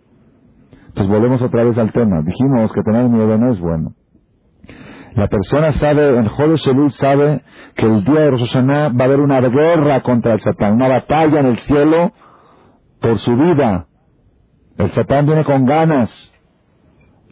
Entonces 0.89 1.09
volvemos 1.09 1.41
otra 1.41 1.65
vez 1.65 1.79
al 1.79 1.93
tema. 1.93 2.21
Dijimos 2.23 2.73
que 2.73 2.83
tener 2.83 3.09
miedo 3.09 3.39
no 3.39 3.53
es 3.53 3.61
bueno. 3.61 3.95
La 5.21 5.29
persona 5.29 5.73
sabe, 5.73 6.17
en 6.17 6.29
Jode 6.29 6.57
Shelul 6.57 6.93
sabe 6.93 7.43
que 7.77 7.85
el 7.85 8.05
día 8.05 8.21
de 8.21 8.31
Rosh 8.31 8.57
va 8.57 8.87
a 8.87 9.05
haber 9.05 9.21
una 9.21 9.39
guerra 9.43 10.01
contra 10.01 10.33
el 10.33 10.41
Satán, 10.41 10.77
una 10.77 10.89
batalla 10.89 11.41
en 11.41 11.47
el 11.47 11.59
cielo 11.59 12.13
por 13.03 13.19
su 13.19 13.37
vida. 13.37 13.87
El 14.79 14.91
Satán 14.93 15.27
viene 15.27 15.45
con 15.45 15.67
ganas. 15.67 16.11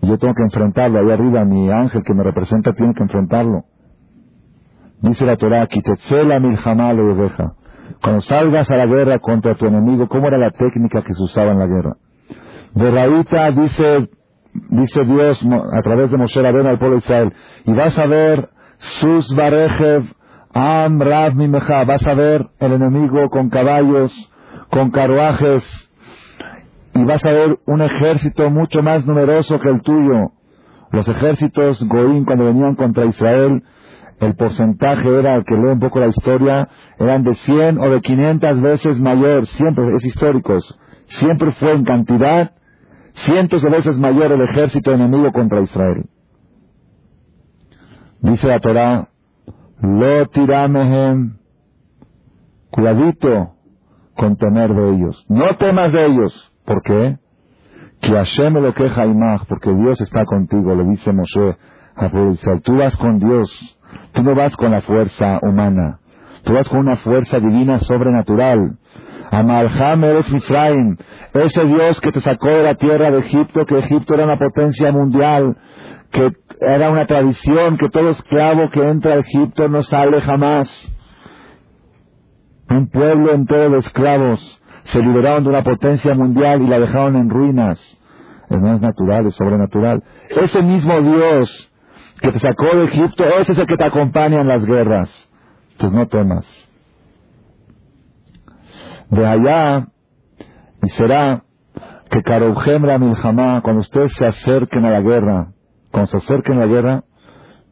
Y 0.03 0.07
yo 0.07 0.19
tengo 0.19 0.35
que 0.35 0.43
enfrentarlo. 0.43 1.01
Ahí 1.01 1.11
arriba 1.11 1.47
mi 1.47 1.71
ángel 1.71 2.03
que 2.03 2.13
me 2.13 2.23
representa 2.25 2.75
tiene 2.75 2.93
que 2.93 3.05
enfrentarlo. 3.05 3.65
Dice 5.01 5.25
la 5.25 5.39
Torah, 5.39 5.67
Kitetzela 5.67 6.41
milhamá 6.41 6.93
lo 6.93 7.15
deja. 7.15 7.55
Cuando 8.03 8.21
salgas 8.21 8.71
a 8.71 8.77
la 8.77 8.85
guerra 8.85 9.19
contra 9.19 9.57
tu 9.57 9.65
enemigo, 9.65 10.09
¿cómo 10.09 10.29
era 10.29 10.37
la 10.37 10.51
técnica 10.51 11.01
que 11.01 11.15
se 11.15 11.23
usaba 11.23 11.53
en 11.53 11.59
la 11.59 11.67
guerra? 11.67 11.97
De 12.75 13.53
dice, 13.63 14.11
dice 14.71 15.05
Dios 15.05 15.45
a 15.73 15.83
través 15.83 16.11
de 16.11 16.19
Moshe 16.19 16.41
Rabbeinu 16.41 16.69
al 16.69 16.79
pueblo 16.79 16.97
de 16.97 17.01
Israel, 17.01 17.33
y 17.65 17.73
vas 17.73 17.99
a 17.99 18.07
ver 18.07 18.49
sus 18.77 19.35
barejev, 19.35 20.05
am 20.53 21.01
rav 21.01 21.35
mimeja, 21.35 21.85
vas 21.85 22.07
a 22.07 22.15
ver 22.15 22.47
el 22.59 22.73
enemigo 22.73 23.29
con 23.31 23.51
caballos, 23.51 24.13
con 24.71 24.91
carruajes, 24.91 25.91
y 26.95 27.05
vas 27.05 27.25
a 27.25 27.31
ver 27.31 27.59
un 27.67 27.83
ejército 27.83 28.51
mucho 28.51 28.83
más 28.83 29.07
numeroso 29.07 29.59
que 29.61 29.69
el 29.69 29.83
tuyo. 29.83 30.33
Los 30.91 31.07
ejércitos 31.07 31.87
Goín 31.87 32.25
cuando 32.25 32.47
venían 32.47 32.75
contra 32.75 33.05
Israel 33.05 33.63
el 34.21 34.35
porcentaje 34.35 35.19
era, 35.19 35.43
que 35.45 35.55
lee 35.55 35.73
un 35.73 35.79
poco 35.79 36.01
la 36.01 36.09
historia, 36.09 36.69
eran 36.99 37.23
de 37.23 37.35
100 37.35 37.79
o 37.79 37.89
de 37.91 38.01
500 38.01 38.61
veces 38.61 39.01
mayor, 39.01 39.47
siempre 39.47 39.95
es 39.95 40.05
histórico, 40.05 40.59
siempre 41.07 41.53
fue 41.53 41.73
en 41.75 41.85
cantidad 41.85 42.53
cientos 43.25 43.63
de 43.63 43.71
veces 43.71 43.99
mayor 43.99 44.33
el 44.33 44.43
ejército 44.43 44.93
enemigo 44.93 45.33
contra 45.33 45.61
Israel. 45.61 46.05
Dice 48.21 48.49
la 48.49 48.59
Torah, 48.59 49.09
lo 49.81 50.27
tiramehem, 50.27 51.39
cuidadito 52.71 53.55
con 54.17 54.37
temer 54.37 54.75
de 54.75 54.91
ellos, 54.95 55.25
no 55.29 55.57
temas 55.57 55.93
de 55.93 56.07
ellos, 56.07 56.53
¿por 56.65 56.83
qué? 56.83 57.19
Que 58.01 58.11
Hashem 58.11 58.55
lo 58.55 58.75
queja 58.75 59.05
porque 59.49 59.73
Dios 59.73 60.01
está 60.01 60.25
contigo, 60.25 60.75
le 60.75 60.85
dice 60.85 61.13
Moshe 61.13 61.57
a 61.95 62.07
Israel, 62.07 62.63
tú 62.63 62.77
vas 62.77 62.97
con 62.97 63.19
Dios, 63.19 63.79
Tú 64.13 64.23
no 64.23 64.35
vas 64.35 64.57
con 64.57 64.73
la 64.73 64.81
fuerza 64.81 65.39
humana, 65.43 66.01
tú 66.45 66.53
vas 66.53 66.69
con 66.69 66.81
una 66.81 66.97
fuerza 66.97 67.39
divina 67.39 67.79
sobrenatural. 67.81 68.79
Amalham 69.31 70.05
eres 70.05 70.33
Misraim, 70.33 70.97
ese 71.35 71.65
Dios 71.65 72.01
que 72.01 72.13
te 72.13 72.21
sacó 72.21 72.49
de 72.49 72.63
la 72.63 72.75
tierra 72.75 73.11
de 73.11 73.19
Egipto, 73.19 73.67
que 73.67 73.79
Egipto 73.79 74.15
era 74.15 74.25
una 74.25 74.39
potencia 74.39 74.91
mundial, 74.93 75.57
que 76.11 76.33
era 76.61 76.91
una 76.91 77.07
tradición, 77.07 77.77
que 77.77 77.91
todo 77.91 78.11
esclavo 78.11 78.71
que 78.71 78.83
entra 78.83 79.15
a 79.15 79.19
Egipto 79.19 79.69
no 79.69 79.83
sale 79.83 80.21
jamás. 80.23 80.69
Un 82.71 82.89
pueblo 82.89 83.33
entero 83.33 83.71
de 83.71 83.79
esclavos 83.79 84.63
se 84.85 85.03
liberaron 85.03 85.45
de 85.45 85.51
una 85.51 85.63
potencia 85.63 86.15
mundial 86.15 86.63
y 86.63 86.67
la 86.67 86.79
dejaron 86.79 87.17
en 87.17 87.29
ruinas. 87.29 87.79
no 88.49 88.75
es 88.75 88.81
natural, 88.81 89.27
es 89.27 89.35
sobrenatural. 89.35 90.03
Ese 90.31 90.63
mismo 90.63 91.01
Dios 91.03 91.71
que 92.21 92.33
te 92.33 92.39
sacó 92.39 92.75
de 92.75 92.85
Egipto, 92.85 93.25
ese 93.41 93.53
es 93.53 93.59
el 93.59 93.67
que 93.67 93.77
te 93.77 93.85
acompaña 93.85 94.41
en 94.41 94.49
las 94.49 94.65
guerras. 94.65 95.29
Entonces 95.73 95.99
no 95.99 96.07
temas. 96.09 96.68
De 99.11 99.27
allá, 99.27 99.89
y 100.83 100.89
será 100.91 101.43
que 102.11 102.23
Karouhem 102.23 102.83
Milhamá, 103.01 103.61
cuando 103.63 103.81
ustedes 103.81 104.13
se 104.15 104.27
acerquen 104.27 104.85
a 104.85 104.91
la 104.91 105.01
guerra, 105.01 105.53
cuando 105.91 106.11
se 106.11 106.17
acerquen 106.19 106.59
a 106.59 106.67
la 106.67 106.67
guerra, 106.67 107.05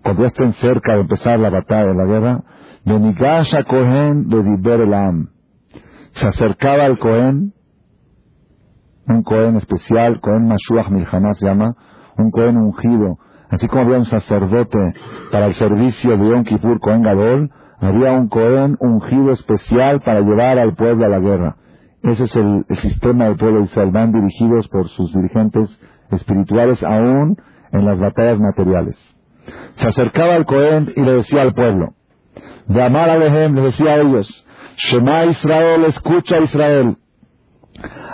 cuando 0.03 0.23
ya 0.23 0.29
estén 0.29 0.53
cerca 0.55 0.95
de 0.95 1.01
empezar 1.01 1.39
la 1.39 1.51
batalla 1.51 1.87
de 1.87 1.95
la 1.95 2.05
guerra, 2.05 2.45
Benigasha 2.85 3.65
Cohen 3.65 4.29
de 4.29 4.43
Diber 4.43 4.81
Elam. 4.81 5.31
Se 6.13 6.29
acercaba 6.29 6.85
al 6.85 6.99
Cohen, 6.99 7.53
un 9.09 9.23
Cohen 9.23 9.57
especial, 9.57 10.21
Cohen 10.21 10.49
Mashuach 10.49 10.89
Milhamá 10.91 11.35
se 11.35 11.47
llama, 11.47 11.77
un 12.17 12.31
Cohen 12.31 12.57
ungido. 12.57 13.19
Así 13.51 13.69
como 13.69 13.83
había 13.83 13.99
un 13.99 14.07
sacerdote 14.07 14.95
para 15.31 15.47
el 15.47 15.55
servicio 15.55 16.17
de 16.17 16.29
Yom 16.29 16.45
Kippur, 16.45 16.81
Cohen 16.81 17.03
Gadol, 17.03 17.51
había 17.81 18.13
un 18.13 18.29
Cohen 18.29 18.77
ungido 18.81 19.33
especial 19.33 20.01
para 20.01 20.21
llevar 20.21 20.59
al 20.59 20.75
pueblo 20.75 21.07
a 21.07 21.09
la 21.09 21.19
guerra. 21.19 21.57
Ese 22.03 22.25
es 22.25 22.37
el, 22.37 22.65
sistema 22.83 23.27
del 23.27 23.37
pueblo 23.37 23.59
de 23.59 23.65
Israel. 23.67 24.13
Dirigidos 24.13 24.69
por 24.69 24.89
sus 24.89 25.13
dirigentes 25.13 25.79
espirituales 26.11 26.83
aún 26.83 27.37
en 27.73 27.85
las 27.85 27.99
batallas 27.99 28.39
materiales. 28.39 28.97
Se 29.75 29.89
acercaba 29.89 30.35
al 30.35 30.47
Cohen 30.47 30.93
y 30.95 31.03
le 31.03 31.13
decía 31.13 31.43
al 31.43 31.53
pueblo, 31.53 31.95
de 32.67 32.83
Amar 32.83 33.11
Alejem, 33.11 33.55
le 33.55 33.63
decía 33.63 33.93
a 33.93 33.97
ellos, 33.99 34.47
Shema 34.77 35.25
Israel, 35.27 35.85
escucha 35.85 36.39
Israel. 36.39 36.97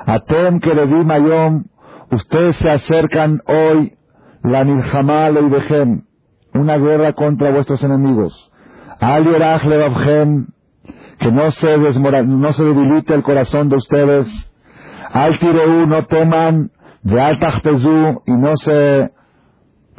Atem 0.07 0.61
Keredim 0.61 1.07
Mayom, 1.07 1.65
ustedes 2.11 2.57
se 2.57 2.71
acercan 2.71 3.41
hoy, 3.47 3.95
la 4.43 4.65
Nilhamá 4.65 5.31
Leibejem, 5.31 6.05
una 6.55 6.77
guerra 6.77 7.13
contra 7.15 7.51
vuestros 7.51 7.83
enemigos. 7.83 8.52
Al 9.03 9.25
que 11.19 11.33
no 11.33 11.51
se, 11.51 11.77
no 11.77 12.53
se 12.53 12.63
debilite 12.65 13.15
el 13.15 13.25
corazón 13.25 13.69
de 13.69 13.75
ustedes. 13.75 14.29
Al 15.13 15.41
tireu, 15.41 15.87
no 15.89 16.07
teman, 16.07 16.71
de 17.03 17.21
al 17.21 17.37
y 18.27 18.33
no 18.33 18.57
se, 18.59 19.11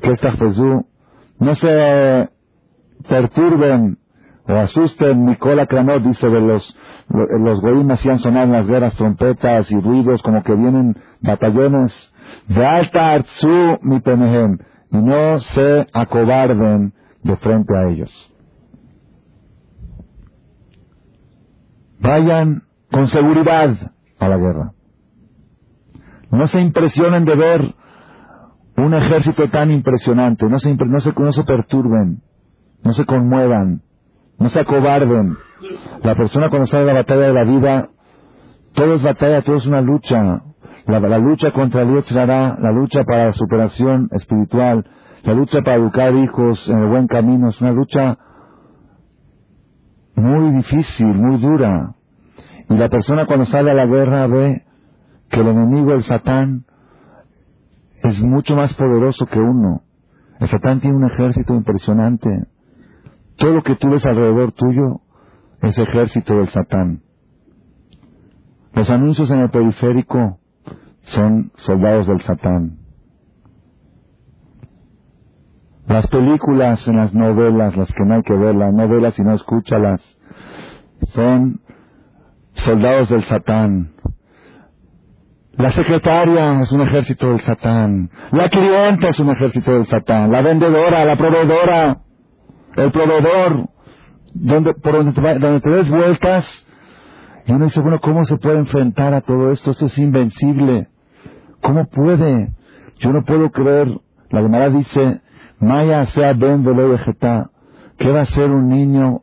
¿qué 0.01 0.12
es 0.12 0.22
No 1.38 1.53
se 1.55 2.29
perturben 3.10 3.98
o 4.48 4.53
asusten. 4.53 5.25
Nicola 5.25 5.67
Cranot 5.67 6.01
dice 6.03 6.29
de 6.29 6.39
los, 6.39 6.77
los 7.10 7.60
goim 7.60 7.91
hacían 7.91 8.19
sonar 8.19 8.45
en 8.45 8.53
las 8.53 8.67
guerras 8.67 8.95
trompetas 8.95 9.69
y 9.69 9.81
ruidos 9.81 10.22
como 10.22 10.43
que 10.43 10.55
vienen 10.55 10.95
batallones. 11.19 11.91
De 12.48 12.65
alta 12.65 13.12
arzu 13.12 13.79
mi 13.81 14.00
penehem, 14.00 14.60
y 14.91 14.98
no 14.98 15.39
se 15.39 15.89
acobarden 15.91 16.93
de 17.22 17.36
frente 17.36 17.75
a 17.75 17.89
ellos. 17.89 18.33
Vayan 22.03 22.63
con 22.91 23.07
seguridad 23.07 23.75
a 24.19 24.27
la 24.27 24.38
guerra. 24.38 24.74
No 26.31 26.48
se 26.48 26.60
impresionen 26.60 27.24
de 27.25 27.36
ver 27.36 27.75
un 28.75 28.93
ejército 28.93 29.50
tan 29.50 29.72
impresionante. 29.72 30.50
No 30.50 30.60
se, 30.60 30.75
no 30.75 31.00
se, 31.00 31.13
no 31.13 31.31
se 31.31 31.43
perturben, 31.43 32.22
no 32.83 32.93
se 32.93 33.05
conmuevan, 33.05 33.81
no 34.38 34.50
se 34.50 34.60
acobarden. 34.60 35.38
La 36.03 36.15
persona 36.15 36.50
cuando 36.50 36.67
sale 36.67 36.83
a 36.83 36.93
la 36.93 37.00
batalla 37.01 37.27
de 37.27 37.33
la 37.33 37.43
vida, 37.45 37.89
todo 38.74 38.95
es 38.95 39.01
batalla, 39.01 39.41
todo 39.41 39.57
es 39.57 39.65
una 39.65 39.81
lucha. 39.81 40.41
La, 40.86 41.17
lucha 41.17 41.51
contra 41.51 41.83
el 41.83 42.03
será 42.03 42.57
la 42.60 42.72
lucha 42.74 43.05
para 43.05 43.27
la 43.27 43.33
superación 43.33 44.10
espiritual, 44.12 44.86
la 45.24 45.33
lucha 45.33 45.62
para 45.62 45.77
educar 45.77 46.13
hijos 46.13 46.67
en 46.67 46.79
el 46.79 46.88
buen 46.89 47.07
camino, 47.07 47.50
es 47.50 47.62
una 47.62 47.72
lucha 47.72 48.17
muy 50.15 50.51
difícil, 50.51 51.15
muy 51.15 51.38
dura. 51.38 51.95
Y 52.69 52.76
la 52.76 52.89
persona 52.89 53.26
cuando 53.26 53.45
sale 53.45 53.71
a 53.71 53.73
la 53.73 53.86
guerra 53.86 54.28
ve 54.28 54.63
que 55.30 55.39
el 55.39 55.47
enemigo, 55.47 55.93
el 55.93 56.04
Satán, 56.04 56.65
es 58.04 58.21
mucho 58.21 58.56
más 58.56 58.73
poderoso 58.73 59.26
que 59.26 59.39
uno. 59.39 59.82
El 60.39 60.49
Satán 60.49 60.82
tiene 60.82 60.97
un 60.97 61.06
ejército 61.06 61.54
impresionante. 61.54 62.45
Todo 63.38 63.56
lo 63.56 63.63
que 63.63 63.76
tú 63.76 63.89
ves 63.89 64.06
alrededor 64.06 64.52
tuyo 64.52 65.02
es 65.62 65.78
ejército 65.78 66.36
del 66.36 66.49
Satán. 66.49 67.02
Los 68.73 68.89
anuncios 68.89 69.30
en 69.32 69.39
el 69.39 69.49
periférico 69.49 70.39
son 71.02 71.52
soldados 71.56 72.08
del 72.08 72.21
Satán. 72.21 72.83
Las 75.88 76.08
películas 76.08 76.88
en 76.88 76.98
las 76.98 77.13
novelas, 77.13 77.76
las 77.76 77.91
que 77.93 78.06
no 78.06 78.15
hay 78.15 78.24
que 78.24 78.34
ver, 78.34 78.56
las 78.56 78.74
novelas 78.74 79.17
y 79.19 79.22
no 79.22 79.34
escúchalas, 79.34 80.02
son 81.13 81.62
soldados 82.54 83.10
del 83.10 83.24
Satán. 83.24 83.91
La 85.58 85.69
secretaria 85.72 86.62
es 86.62 86.72
un 86.72 86.82
ejército 86.82 87.30
del 87.30 87.41
Satán. 87.41 88.10
La 88.32 88.50
clienta 88.50 89.10
es 89.10 89.19
un 89.19 89.30
ejército 89.30 89.72
del 89.74 89.86
Satán. 89.86 90.32
La 90.32 90.41
vendedora, 90.41 91.06
la 91.06 91.15
proveedora, 91.15 91.98
el 92.76 92.91
proveedor, 92.91 93.69
donde, 94.34 94.74
por 94.74 94.93
donde 94.93 95.12
te, 95.12 95.39
donde 95.39 95.62
te 95.62 95.69
des 95.69 95.89
vueltas. 95.89 96.65
Y 97.46 97.52
uno 97.52 97.65
dice, 97.65 97.82
bueno, 97.82 98.00
¿cómo 98.00 98.24
se 98.26 98.38
puede 98.38 98.58
enfrentar 98.58 99.13
a 99.13 99.22
todo 99.22 99.52
esto? 99.52 99.72
Esto 99.72 99.86
es 99.86 99.98
invencible. 99.98 100.88
¿Cómo 101.62 101.86
puede? 101.88 102.54
Yo 103.00 103.12
no 103.12 103.24
puedo 103.24 103.52
creer. 103.52 103.89
La 104.30 104.41
Gemara 104.41 104.69
dice, 104.69 105.22
Maya 105.63 106.06
sea 106.08 106.34
ben. 106.34 106.63
¿Qué 107.97 108.12
va 108.12 108.21
a 108.21 108.26
ser 108.26 108.52
un 108.52 108.67
niño 108.67 109.21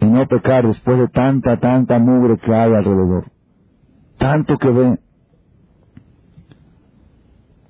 y 0.00 0.06
no 0.06 0.26
pecar 0.26 0.66
después 0.66 0.98
de 0.98 1.08
tanta, 1.08 1.58
tanta 1.58 1.98
mugre 1.98 2.38
que 2.38 2.52
hay 2.52 2.72
alrededor? 2.72 3.30
Tanto 4.18 4.56
que 4.58 4.70
ve. 4.70 4.98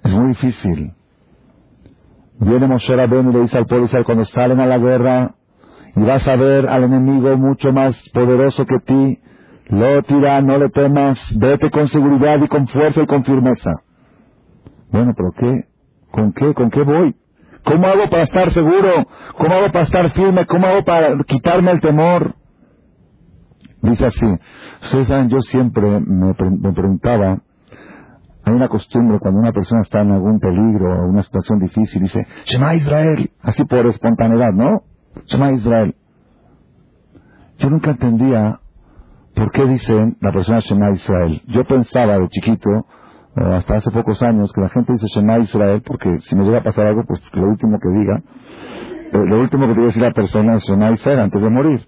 Es 0.05 0.13
muy 0.15 0.29
difícil. 0.29 0.93
Viene 2.41 2.67
Moshe 2.67 2.97
Rabbeinu 2.97 3.31
y 3.31 3.35
le 3.35 3.41
dice 3.43 3.59
al 3.59 3.67
pueblo 3.67 3.89
cuando 4.05 4.25
salen 4.25 4.61
a 4.61 4.67
la 4.67 4.79
guerra 4.79 5.35
y 5.97 6.03
vas 6.03 6.27
a 6.27 6.37
ver 6.37 6.67
al 6.67 6.85
enemigo 6.85 7.37
mucho 7.37 7.73
más 7.73 7.97
poderoso 8.13 8.67
que 8.67 8.79
ti, 8.81 9.21
lo 9.69 10.03
tira, 10.03 10.41
no 10.41 10.59
le 10.59 10.69
temas, 10.71 11.19
vete 11.39 11.71
con 11.71 11.89
seguridad 11.89 12.41
y 12.43 12.49
con 12.49 12.67
fuerza 12.69 13.03
y 13.03 13.07
con 13.07 13.25
firmeza. 13.25 13.73
Bueno, 14.91 15.13
pero 15.17 15.31
¿qué? 15.39 15.69
¿Con 16.11 16.33
qué? 16.33 16.53
¿Con 16.55 16.71
qué 16.71 16.83
voy? 16.83 17.15
¿Cómo 17.65 17.87
hago 17.87 18.09
para 18.11 18.25
estar 18.25 18.53
seguro? 18.53 19.07
¿Cómo 19.39 19.55
hago 19.55 19.73
para 19.73 19.85
estar 19.85 20.11
firme? 20.11 20.47
¿Cómo 20.47 20.67
hago 20.67 20.85
para 20.85 21.17
quitarme 21.27 21.71
el 21.71 21.81
temor? 21.81 22.35
Dice 23.81 24.07
así, 24.07 24.27
ustedes 24.83 25.09
saben, 25.09 25.29
yo 25.29 25.41
siempre 25.41 26.01
me, 26.01 26.35
preguntaba, 26.35 27.39
hay 28.45 28.55
una 28.55 28.69
costumbre 28.69 29.19
cuando 29.19 29.41
una 29.41 29.53
persona 29.53 29.83
está 29.83 30.01
en 30.01 30.13
algún 30.13 30.41
peligro 30.41 31.03
o 31.03 31.09
una 31.09 31.23
situación 31.23 31.59
difícil, 31.59 32.03
dice, 32.03 32.27
Shema 32.47 32.75
Israel, 32.75 33.31
así 33.43 33.65
por 33.65 33.87
espontaneidad, 33.87 34.53
¿no? 34.55 34.85
Shema 35.27 35.53
Israel. 35.53 35.95
Yo 37.59 37.71
nunca 37.71 37.91
entendía 37.91 38.59
por 39.35 39.51
qué 39.53 39.67
dicen 39.67 40.17
la 40.21 40.33
persona 40.33 40.61
Shema 40.61 40.91
Israel. 40.93 41.43
Yo 41.49 41.65
pensaba 41.65 42.19
de 42.19 42.29
chiquito 42.29 42.87
hasta 43.37 43.77
hace 43.77 43.91
pocos 43.91 44.23
años 44.23 44.53
que 44.53 44.61
la 44.61 44.69
gente 44.69 44.93
dice 44.93 45.07
Shema 45.09 45.39
Israel 45.39 45.83
porque 45.85 46.21
si 46.21 46.37
me 46.37 46.45
llega 46.45 46.59
a 46.59 46.63
pasar 46.63 46.87
algo, 46.87 47.03
pues 47.07 47.21
lo 47.33 47.49
último 47.49 47.79
que 47.81 47.89
diga, 47.89 48.23
eh, 49.13 49.27
lo 49.29 49.41
último 49.41 49.67
que 49.67 49.75
que 49.75 49.81
decir 49.81 50.03
la 50.03 50.13
persona 50.13 50.57
es 50.57 50.65
Shema 50.65 50.93
Israel 50.93 51.21
antes 51.21 51.43
de 51.43 51.51
morir. 51.51 51.87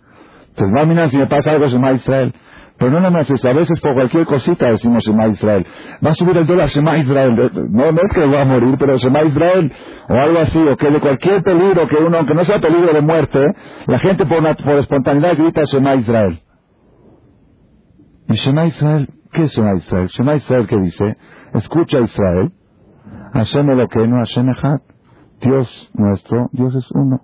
Entonces, 0.49 0.75
va 0.75 1.09
si 1.09 1.19
me 1.19 1.27
pasa 1.27 1.51
algo 1.53 1.67
Shema 1.67 1.93
Israel. 1.93 2.33
Pero 2.79 2.91
no 2.91 2.99
nada 2.99 3.11
más 3.11 3.31
eso, 3.31 3.49
a 3.49 3.55
veces 3.55 3.81
por 3.81 3.95
cualquier 3.95 4.27
cosita 4.27 4.67
decimos 4.67 5.03
Shema 5.05 5.29
Israel. 5.29 5.67
Va 6.05 6.11
a 6.11 6.15
subir 6.15 6.37
el 6.37 6.47
dólar 6.47 6.69
Shema 6.69 6.99
Israel. 6.99 7.51
No, 7.71 7.93
no 7.93 8.01
es 8.03 8.13
que 8.15 8.27
va 8.27 8.43
a 8.43 8.45
morir, 8.45 8.77
pero 8.79 8.99
Shema 8.99 9.23
Israel 9.25 9.73
o 10.09 10.15
algo 10.15 10.39
así, 10.41 10.59
o 10.59 10.77
que 10.77 10.91
de 10.91 11.01
cualquier 11.01 11.43
peligro 11.43 11.89
que 11.89 11.97
uno, 11.97 12.19
aunque 12.19 12.35
no 12.35 12.45
sea 12.45 12.61
peligro 12.61 12.93
de 12.93 13.01
muerte, 13.01 13.45
la 13.87 13.99
gente 13.99 14.27
por, 14.27 14.43
por 14.63 14.75
espontaneidad 14.75 15.37
grita 15.37 15.63
Shema 15.65 15.95
Israel. 15.95 16.41
¿Y 18.29 18.35
Shema 18.35 18.67
Israel? 18.67 19.09
¿Qué 19.33 19.45
es 19.45 19.53
Shema 19.53 19.75
Israel? 19.75 20.09
Shema 20.09 20.35
Israel 20.35 20.67
que 20.67 20.77
dice, 20.77 21.17
Escucha 21.57 22.01
Israel. 22.01 22.53
Hashem 23.33 23.67
no 23.67 24.17
Hashem 24.19 24.51
Echad. 24.51 24.81
Dios 25.41 25.91
nuestro, 25.95 26.49
Dios 26.53 26.75
es 26.75 26.91
uno. 26.93 27.21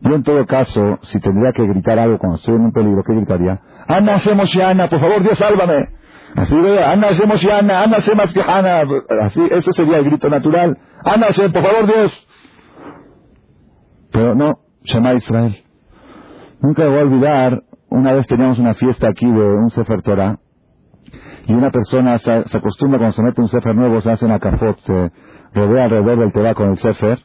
Yo 0.00 0.14
en 0.14 0.22
todo 0.22 0.46
caso, 0.46 0.98
si 1.02 1.20
tendría 1.20 1.52
que 1.52 1.66
gritar 1.66 1.98
algo 1.98 2.18
cuando 2.18 2.36
estoy 2.36 2.54
en 2.54 2.62
un 2.62 2.72
peligro, 2.72 3.02
¿qué 3.04 3.14
gritaría? 3.14 3.60
Ana 3.86 4.16
Ana, 4.64 4.88
por 4.88 5.00
favor 5.00 5.22
Dios 5.22 5.36
sálvame. 5.36 5.88
Así 6.36 6.56
Ana 6.56 7.08
Ana, 7.08 7.82
Ana 7.82 7.98
Ana. 8.46 8.88
Así, 9.22 9.48
eso 9.50 9.72
sería 9.72 9.98
el 9.98 10.04
grito 10.04 10.28
natural. 10.28 10.78
Ana 11.04 11.26
por 11.52 11.62
favor 11.62 11.86
Dios. 11.86 12.26
Pero 14.12 14.34
no, 14.34 14.60
Shema 14.84 15.14
Israel. 15.14 15.56
Nunca 16.60 16.86
voy 16.86 16.98
a 16.98 17.02
olvidar, 17.02 17.62
una 17.88 18.12
vez 18.12 18.26
teníamos 18.26 18.58
una 18.58 18.74
fiesta 18.74 19.08
aquí 19.08 19.26
de 19.26 19.54
un 19.54 19.70
Sefer 19.70 20.02
Torah, 20.02 20.38
y 21.46 21.54
una 21.54 21.70
persona 21.70 22.18
se, 22.18 22.30
acostumbra 22.32 22.98
cuando 22.98 23.16
se 23.16 23.22
mete 23.22 23.40
un 23.40 23.48
Sefer 23.48 23.74
nuevo, 23.74 24.00
se 24.00 24.10
hace 24.10 24.24
una 24.24 24.38
cafot, 24.38 24.78
se 24.80 25.10
rodea 25.54 25.84
alrededor 25.84 26.18
del 26.18 26.32
teba 26.32 26.54
con 26.54 26.70
el 26.70 26.78
Sefer, 26.78 27.18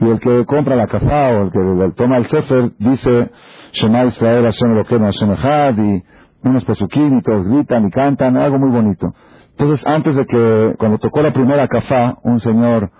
y 0.00 0.08
el 0.08 0.20
que 0.20 0.44
compra 0.46 0.76
la 0.76 0.86
cafá 0.86 1.28
o 1.30 1.42
el 1.44 1.50
que 1.52 1.92
toma 1.96 2.18
el 2.18 2.26
Sefer 2.26 2.70
dice 2.78 3.30
Shema 3.72 4.04
Israel 4.04 4.44
Hashem 4.44 4.72
Elokeinu 4.72 5.06
Hashem 5.06 5.84
y 5.84 6.04
unos 6.42 6.64
pesuquín 6.64 7.18
y 7.18 7.22
todos 7.22 7.46
gritan 7.46 7.86
y 7.86 7.90
cantan, 7.90 8.36
algo 8.36 8.58
muy 8.58 8.70
bonito. 8.70 9.12
Entonces, 9.58 9.84
antes 9.86 10.14
de 10.14 10.24
que, 10.24 10.74
cuando 10.78 10.98
tocó 10.98 11.20
la 11.20 11.32
primera 11.32 11.66
cafá, 11.66 12.16
un 12.22 12.38
señor, 12.38 12.90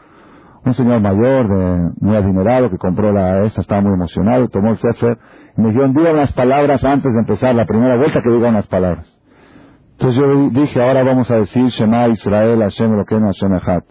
un 0.65 0.75
señor 0.75 1.01
mayor, 1.01 1.49
de, 1.49 1.91
muy 2.01 2.17
adinerado, 2.17 2.69
que 2.69 2.79
compró 2.79 3.13
la 3.13 3.43
esta, 3.43 3.61
estaba 3.61 3.81
muy 3.81 3.93
emocionado, 3.93 4.49
tomó 4.49 4.71
el 4.71 4.77
Sefer, 4.79 5.19
y 5.57 5.61
me 5.61 5.71
dijo, 5.71 5.87
diga 5.89 6.11
unas 6.13 6.33
palabras 6.33 6.83
antes 6.83 7.13
de 7.13 7.21
empezar 7.21 7.55
la 7.55 7.65
primera 7.65 7.97
vuelta, 7.97 8.21
que 8.23 8.31
diga 8.31 8.49
unas 8.49 8.67
palabras. 8.67 9.18
Entonces 10.01 10.23
yo 10.23 10.51
dije, 10.51 10.81
ahora 10.81 11.03
vamos 11.03 11.29
a 11.29 11.39
decir 11.39 11.67
Shema 11.67 12.07
Israel, 12.07 12.61
Hashem 12.61 12.93
Elokeinu, 12.95 13.27
Hashem 13.27 13.53
Echad. 13.57 13.83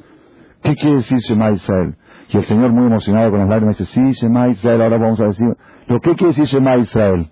¿Qué 0.64 0.74
quiere 0.76 0.96
decir 0.98 1.18
Shema 1.18 1.52
Israel? 1.52 1.96
Y 2.30 2.38
el 2.38 2.46
Señor 2.46 2.72
muy 2.72 2.86
emocionado 2.86 3.32
con 3.32 3.42
las 3.42 3.50
lágrimas 3.50 3.78
dice, 3.78 3.92
sí, 3.92 4.14
Shema 4.14 4.48
Israel, 4.48 4.84
ahora 4.84 4.98
vamos 5.00 5.20
a 5.20 5.26
decir, 5.26 5.48
¿lo 5.88 6.00
que 6.00 6.16
quiere 6.16 6.28
decir 6.34 6.46
Shema 6.46 6.78
Israel? 6.78 7.30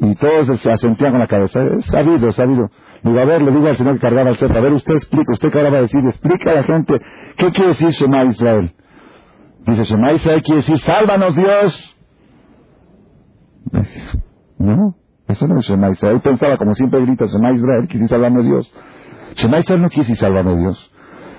Y 0.00 0.14
todos 0.16 0.60
se 0.60 0.70
asentían 0.70 1.12
con 1.12 1.20
la 1.20 1.26
cabeza, 1.28 1.60
es 1.62 1.86
sabido, 1.86 2.30
sabido. 2.32 2.68
Digo, 3.02 3.18
a 3.18 3.24
ver, 3.24 3.40
le 3.40 3.50
digo 3.52 3.68
al 3.68 3.76
Señor 3.78 3.94
que 3.94 4.00
cargaba 4.00 4.30
el 4.30 4.36
centro, 4.36 4.58
a 4.58 4.62
ver, 4.62 4.72
usted 4.74 4.92
explica, 4.92 5.32
usted 5.32 5.50
que 5.50 5.58
ahora 5.58 5.70
va 5.70 5.78
a 5.78 5.82
decir, 5.82 6.04
explica 6.04 6.50
a 6.50 6.54
la 6.56 6.64
gente, 6.64 7.00
¿qué 7.38 7.52
quiere 7.52 7.68
decir 7.68 7.88
Shema 7.88 8.24
Israel? 8.24 8.70
Dice, 9.66 9.84
Shema 9.84 10.12
Israel 10.12 10.42
quiere 10.42 10.60
decir, 10.60 10.78
sálvanos 10.80 11.36
Dios. 11.36 11.96
No, 14.58 14.94
eso 15.34 15.46
no 15.46 15.58
es 15.58 15.66
Shema 15.66 15.90
Israel. 15.90 16.16
Él 16.16 16.22
pensaba, 16.22 16.56
como 16.56 16.74
siempre 16.74 17.00
grita, 17.02 17.26
Shema 17.26 17.52
Israel 17.52 17.86
quiere 17.88 18.04
decir, 18.04 18.08
sálvame 18.08 18.42
Dios. 18.42 18.72
Shema 19.34 19.58
Israel 19.58 19.82
no 19.82 19.88
quiere 19.88 20.02
decir, 20.02 20.16
sálvame 20.16 20.56
Dios. 20.56 20.90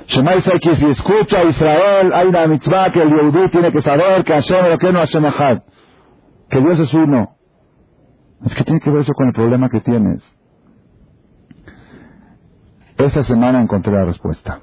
Shema 0.07 0.35
Israel 0.35 0.59
quiere 0.59 0.75
decir, 0.77 0.89
escucha 0.89 1.43
Israel, 1.43 2.13
hay 2.13 2.27
una 2.27 2.47
mitzvah 2.47 2.91
que 2.91 3.01
el 3.01 3.09
Yehudí 3.09 3.49
tiene 3.49 3.71
que 3.71 3.81
saber 3.81 4.23
que 4.23 4.33
Hashem 4.33 4.69
lo 4.69 4.77
que 4.77 4.91
no 4.91 4.99
Hashem 4.99 5.25
Echad. 5.25 5.63
Que 6.49 6.59
Dios 6.59 6.79
es 6.79 6.93
uno. 6.93 7.35
Es 8.45 8.53
que 8.53 8.63
tiene 8.63 8.79
que 8.79 8.91
ver 8.91 9.01
eso 9.01 9.13
con 9.13 9.27
el 9.27 9.33
problema 9.33 9.69
que 9.69 9.81
tienes. 9.81 10.21
Esta 12.97 13.23
semana 13.23 13.61
encontré 13.61 13.91
la 13.91 14.05
respuesta. 14.05 14.59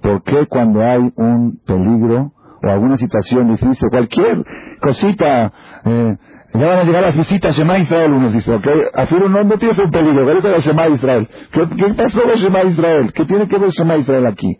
¿Por 0.00 0.22
qué 0.22 0.46
cuando 0.46 0.80
hay 0.80 1.12
un 1.16 1.60
peligro 1.66 2.32
o 2.62 2.68
alguna 2.68 2.96
situación 2.96 3.48
difícil, 3.48 3.88
cualquier 3.90 4.44
cosita, 4.80 5.52
eh, 5.84 6.16
ya 6.54 6.66
van 6.66 6.78
a 6.78 6.84
llegar 6.84 7.02
las 7.02 7.16
visitas 7.16 7.56
Shema 7.56 7.78
Israel, 7.78 8.12
uno 8.12 8.30
dice, 8.30 8.52
ok, 8.52 8.66
afirmo, 8.94 9.28
no, 9.28 9.44
no 9.44 9.58
tienes 9.58 9.78
un 9.78 9.90
peligro, 9.90 10.24
vete 10.24 10.54
a 10.54 10.58
Shema 10.58 10.88
Israel. 10.88 11.28
¿Qué, 11.52 11.68
¿Qué 11.76 11.94
pasó 11.94 12.22
con 12.22 12.34
Shema 12.34 12.62
Israel? 12.64 13.12
¿Qué 13.12 13.24
tiene 13.26 13.48
que 13.48 13.58
ver 13.58 13.70
Shema 13.70 13.96
Israel 13.96 14.26
aquí? 14.26 14.56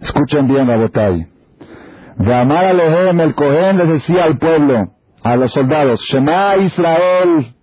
Escuchen 0.00 0.46
bien, 0.46 0.66
Rabotay. 0.68 1.26
De 2.18 2.34
amar 2.34 2.64
a 2.64 2.70
el 2.70 3.34
Cohen 3.34 3.78
les 3.78 3.88
decía 3.88 4.24
al 4.24 4.38
pueblo, 4.38 4.92
a 5.22 5.36
los 5.36 5.50
soldados, 5.52 6.00
Shema 6.02 6.56
Israel, 6.56 7.54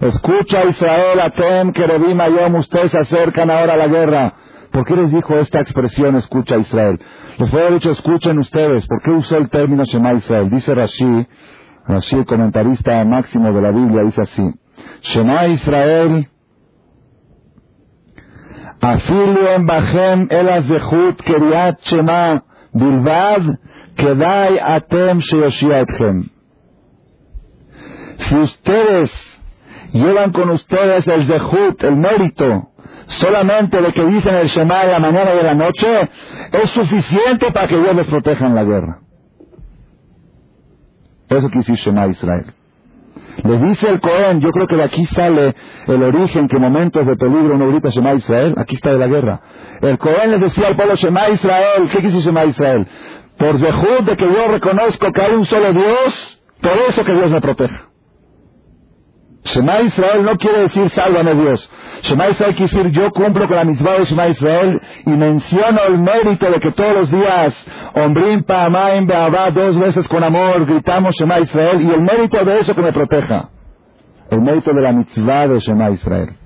escucha 0.00 0.64
Israel, 0.64 1.20
Atem, 1.20 1.72
Kerubim, 1.72 2.20
Ayom, 2.20 2.56
ustedes 2.56 2.90
se 2.90 2.98
acercan 2.98 3.50
ahora 3.50 3.74
a 3.74 3.76
la 3.76 3.86
guerra. 3.86 4.34
¿Por 4.72 4.84
qué 4.84 4.96
les 4.96 5.10
dijo 5.12 5.36
esta 5.36 5.60
expresión, 5.60 6.16
escucha 6.16 6.56
Israel? 6.56 7.00
Les 7.38 7.50
fue 7.50 7.70
dicho, 7.70 7.90
escuchen 7.92 8.38
ustedes. 8.38 8.86
¿Por 8.86 9.00
qué 9.02 9.10
usó 9.12 9.36
el 9.38 9.48
término 9.48 9.84
Shema 9.84 10.14
Israel? 10.14 10.50
Dice 10.50 10.74
Rashi, 10.74 11.26
Rashi, 11.88 12.16
el 12.16 12.26
comentarista 12.26 13.04
máximo 13.04 13.52
de 13.52 13.62
la 13.62 13.70
Biblia, 13.70 14.02
dice 14.02 14.22
así, 14.22 14.42
Shema 15.02 15.46
Israel, 15.46 16.28
Afilu 18.80 19.46
en 19.54 19.66
Bahem 19.66 20.28
el 20.30 20.48
Azehut 20.48 21.22
Keriat 21.22 21.80
Shema 21.82 22.42
Bilvad 22.72 23.58
Kedai 23.96 24.58
Atem 24.58 25.20
Etchem. 25.20 26.28
Si 28.18 28.36
ustedes 28.36 29.12
llevan 29.92 30.32
con 30.32 30.50
ustedes 30.50 31.08
el 31.08 31.26
dejut, 31.26 31.82
el 31.84 31.96
mérito, 31.96 32.70
solamente 33.06 33.80
de 33.80 33.92
que 33.92 34.04
dicen 34.04 34.34
el 34.34 34.46
Shema 34.46 34.84
de 34.84 34.92
la 34.92 34.98
mañana 34.98 35.32
y 35.32 35.36
de 35.36 35.42
la 35.42 35.54
noche, 35.54 36.10
es 36.52 36.70
suficiente 36.70 37.50
para 37.52 37.68
que 37.68 37.78
Dios 37.78 37.94
les 37.96 38.06
proteja 38.06 38.46
en 38.46 38.54
la 38.54 38.64
guerra. 38.64 39.05
Eso 41.28 41.48
quiere 41.48 41.58
decir 41.58 41.76
Shema 41.76 42.06
Israel. 42.06 42.46
Le 43.44 43.58
dice 43.58 43.88
el 43.88 44.00
Cohen, 44.00 44.40
yo 44.40 44.50
creo 44.50 44.66
que 44.66 44.76
de 44.76 44.84
aquí 44.84 45.04
sale 45.06 45.54
el 45.86 46.02
origen 46.02 46.48
que 46.48 46.58
momentos 46.58 47.06
de 47.06 47.16
peligro 47.16 47.58
no 47.58 47.68
grita 47.68 47.90
Shema 47.90 48.14
Israel, 48.14 48.54
aquí 48.56 48.74
está 48.76 48.92
de 48.92 48.98
la 48.98 49.06
guerra. 49.06 49.40
El 49.82 49.98
Cohen 49.98 50.30
les 50.30 50.40
decía 50.40 50.68
al 50.68 50.76
pueblo 50.76 50.94
Shema 50.94 51.28
Israel, 51.28 51.88
¿qué 51.90 52.00
decir 52.00 52.20
Shema 52.20 52.44
Israel? 52.46 52.86
Por 53.36 53.58
dejud 53.58 54.04
de 54.04 54.16
que 54.16 54.24
yo 54.24 54.48
reconozco 54.48 55.12
que 55.12 55.22
hay 55.22 55.34
un 55.34 55.44
solo 55.44 55.72
Dios, 55.72 56.42
por 56.62 56.72
eso 56.88 57.04
que 57.04 57.12
Dios 57.12 57.30
me 57.30 57.40
proteja. 57.40 57.88
Shema 59.46 59.80
Israel 59.82 60.24
no 60.24 60.36
quiere 60.36 60.62
decir 60.62 60.90
sálvame 60.90 61.34
Dios. 61.34 61.70
Shema 62.02 62.28
Israel 62.28 62.54
quiere 62.56 62.72
decir 62.72 62.90
yo 62.92 63.10
cumplo 63.12 63.46
con 63.46 63.56
la 63.56 63.64
misma 63.64 63.92
de 63.92 64.04
Shema 64.04 64.28
Israel 64.28 64.80
y 65.06 65.10
menciono 65.10 65.80
el 65.88 65.98
mérito 65.98 66.50
de 66.50 66.60
que 66.60 66.72
todos 66.72 66.94
los 66.94 67.10
días, 67.10 67.66
Ombrim, 67.94 68.42
Pa'amaim, 68.42 69.06
Be'abá, 69.06 69.50
dos 69.50 69.78
veces 69.78 70.06
con 70.08 70.24
amor, 70.24 70.66
gritamos 70.66 71.14
Shema 71.14 71.38
Israel 71.40 71.80
y 71.80 71.90
el 71.90 72.02
mérito 72.02 72.44
de 72.44 72.58
eso 72.58 72.74
que 72.74 72.82
me 72.82 72.92
proteja. 72.92 73.50
El 74.30 74.40
mérito 74.40 74.72
de 74.72 74.82
la 74.82 74.92
mitzvah 74.92 75.46
de 75.48 75.60
Shema 75.60 75.90
Israel. 75.90 76.36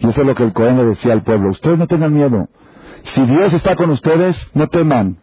Y 0.00 0.08
eso 0.08 0.20
es 0.20 0.26
lo 0.26 0.34
que 0.34 0.42
el 0.42 0.52
Cohen 0.52 0.76
le 0.76 0.84
decía 0.84 1.12
al 1.12 1.22
pueblo. 1.22 1.50
Ustedes 1.50 1.78
no 1.78 1.86
tengan 1.86 2.12
miedo. 2.12 2.48
Si 3.04 3.24
Dios 3.24 3.52
está 3.52 3.76
con 3.76 3.90
ustedes, 3.90 4.50
no 4.54 4.66
teman. 4.66 5.18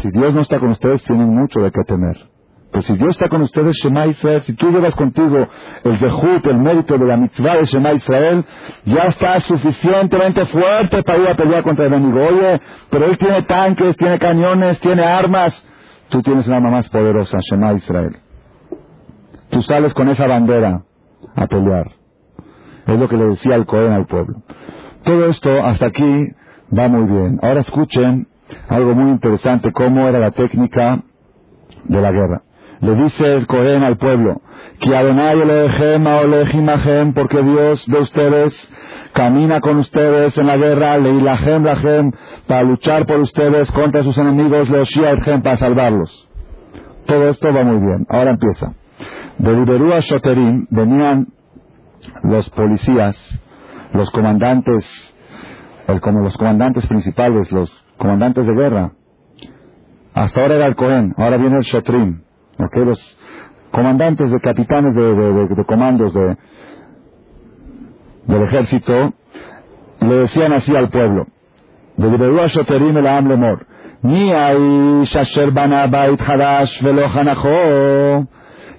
Si 0.00 0.10
Dios 0.12 0.32
no 0.34 0.42
está 0.42 0.60
con 0.60 0.70
ustedes, 0.70 1.02
tienen 1.02 1.34
mucho 1.34 1.60
de 1.60 1.72
qué 1.72 1.82
temer. 1.84 2.33
Pues 2.74 2.86
si 2.86 2.96
Dios 2.96 3.10
está 3.10 3.28
con 3.28 3.40
ustedes, 3.42 3.76
Shema 3.76 4.08
Israel, 4.08 4.42
si 4.42 4.52
tú 4.54 4.68
llevas 4.72 4.96
contigo 4.96 5.46
el 5.84 5.96
dejut, 6.00 6.44
el 6.44 6.58
mérito 6.58 6.98
de 6.98 7.06
la 7.06 7.16
mitzvah 7.16 7.58
de 7.58 7.66
Shema 7.66 7.92
Israel, 7.92 8.44
ya 8.84 9.02
está 9.02 9.36
suficientemente 9.42 10.44
fuerte 10.46 11.04
para 11.04 11.18
ir 11.20 11.28
a 11.28 11.36
pelear 11.36 11.62
contra 11.62 11.86
el 11.86 11.92
enemigo. 11.92 12.20
Oye, 12.26 12.60
pero 12.90 13.06
él 13.06 13.16
tiene 13.16 13.42
tanques, 13.44 13.96
tiene 13.96 14.18
cañones, 14.18 14.80
tiene 14.80 15.04
armas. 15.04 15.54
Tú 16.08 16.20
tienes 16.20 16.48
una 16.48 16.56
arma 16.56 16.70
más 16.72 16.88
poderosa, 16.88 17.38
Shema 17.48 17.74
Israel. 17.74 18.16
Tú 19.50 19.62
sales 19.62 19.94
con 19.94 20.08
esa 20.08 20.26
bandera 20.26 20.82
a 21.36 21.46
pelear. 21.46 21.92
Es 22.88 22.98
lo 22.98 23.08
que 23.08 23.16
le 23.16 23.26
decía 23.26 23.54
el 23.54 23.66
Cohen 23.66 23.92
al 23.92 24.06
pueblo. 24.06 24.42
Todo 25.04 25.26
esto 25.26 25.62
hasta 25.62 25.86
aquí 25.86 26.26
va 26.76 26.88
muy 26.88 27.08
bien. 27.08 27.38
Ahora 27.40 27.60
escuchen 27.60 28.26
algo 28.68 28.96
muy 28.96 29.12
interesante, 29.12 29.70
cómo 29.70 30.08
era 30.08 30.18
la 30.18 30.32
técnica 30.32 31.00
de 31.84 32.00
la 32.00 32.10
guerra. 32.10 32.43
Le 32.80 32.94
dice 32.96 33.34
el 33.34 33.46
Cohen 33.46 33.82
al 33.82 33.96
pueblo, 33.96 34.40
que 34.80 34.96
Adonai 34.96 35.40
Elohim 35.40 37.12
porque 37.14 37.42
Dios 37.42 37.86
de 37.86 37.98
ustedes 37.98 38.70
camina 39.12 39.60
con 39.60 39.78
ustedes 39.78 40.36
en 40.36 40.46
la 40.46 40.56
guerra, 40.56 40.98
leilahem 40.98 41.64
lahem, 41.64 42.12
para 42.46 42.62
luchar 42.62 43.06
por 43.06 43.20
ustedes 43.20 43.70
contra 43.70 44.02
sus 44.02 44.18
enemigos, 44.18 44.68
los 44.68 44.90
para 45.42 45.56
salvarlos. 45.56 46.28
Todo 47.06 47.28
esto 47.28 47.48
va 47.52 47.64
muy 47.64 47.86
bien. 47.86 48.06
Ahora 48.08 48.32
empieza. 48.32 48.74
De 49.38 49.52
Liberú 49.52 49.92
a 49.92 50.00
Shoterim 50.00 50.66
venían 50.70 51.28
los 52.22 52.48
policías, 52.50 53.16
los 53.92 54.10
comandantes, 54.10 54.84
como 56.00 56.20
los 56.20 56.36
comandantes 56.36 56.86
principales, 56.86 57.50
los 57.52 57.70
comandantes 57.98 58.46
de 58.46 58.54
guerra. 58.54 58.92
Hasta 60.14 60.40
ahora 60.40 60.54
era 60.56 60.66
el 60.66 60.76
Cohen, 60.76 61.14
ahora 61.16 61.36
viene 61.36 61.56
el 61.58 61.62
Shotrim 61.62 62.23
los 62.84 63.18
comandantes 63.70 64.30
de 64.30 64.40
capitanes 64.40 64.94
de, 64.94 65.64
comandos 65.66 66.14
de, 66.14 66.36
del 68.26 68.42
ejército 68.42 69.12
le 70.00 70.14
decían 70.14 70.52
así 70.52 70.74
al 70.76 70.90
pueblo, 70.90 71.26
de 71.96 72.10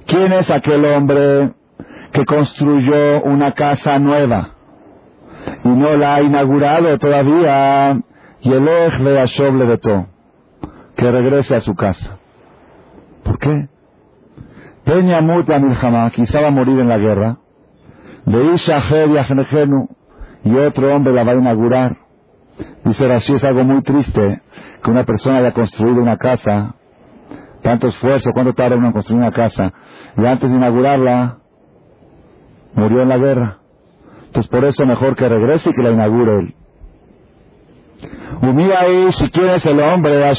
¿Quién 0.06 0.34
es 0.34 0.50
aquel 0.52 0.86
hombre 0.86 1.52
que 2.12 2.26
construyó 2.26 3.24
una 3.24 3.54
casa 3.54 3.98
nueva 3.98 4.52
y 5.64 5.70
no 5.70 5.96
la 5.96 6.16
ha 6.16 6.22
inaugurado 6.22 6.98
todavía? 7.00 8.00
Y 8.42 8.52
el 8.52 8.64
de 9.66 9.80
que 10.96 11.12
regrese 11.12 11.56
a 11.56 11.62
su 11.62 11.74
casa. 11.74 12.15
¿Por 13.26 13.40
qué? 13.40 13.68
Peña 14.86 15.20
Muta 15.20 15.58
Milhama, 15.58 16.12
quizá 16.12 16.42
va 16.42 16.48
a 16.50 16.52
morir 16.52 16.80
en 16.80 16.88
la 16.88 17.00
guerra. 17.00 17.38
De 18.26 18.54
Isha 18.54 18.82
y 20.44 20.50
y 20.50 20.56
otro 20.58 20.96
hombre 20.96 21.12
la 21.12 21.24
va 21.24 21.32
a 21.32 21.36
inaugurar. 21.36 21.98
Dice 22.84 23.12
así 23.12 23.34
es 23.34 23.44
algo 23.44 23.64
muy 23.64 23.82
triste 23.82 24.42
que 24.84 24.92
una 24.92 25.04
persona 25.04 25.40
haya 25.40 25.54
construido 25.54 26.02
una 26.02 26.18
casa, 26.18 26.76
tanto 27.64 27.88
esfuerzo, 27.88 28.30
cuánto 28.32 28.54
tarda 28.54 28.76
uno 28.78 28.88
en 28.88 28.94
construir 28.94 29.20
una 29.20 29.32
casa, 29.32 29.74
y 30.16 30.26
antes 30.26 30.52
de 30.52 30.56
inaugurarla, 30.56 31.40
murió 32.76 33.02
en 33.02 33.10
la 33.10 33.18
guerra. 33.18 33.58
Entonces 34.28 34.52
por 34.52 34.66
eso 34.66 34.86
mejor 34.86 35.16
que 35.16 35.28
regrese 35.28 35.72
y 35.72 35.74
que 35.74 35.82
la 35.82 35.90
inaugure 35.92 36.40
él. 36.40 36.56
Humilla 38.42 38.82
ahí, 38.82 39.12
si 39.14 39.32
quieres 39.32 39.66
el 39.66 39.80
hombre, 39.80 40.30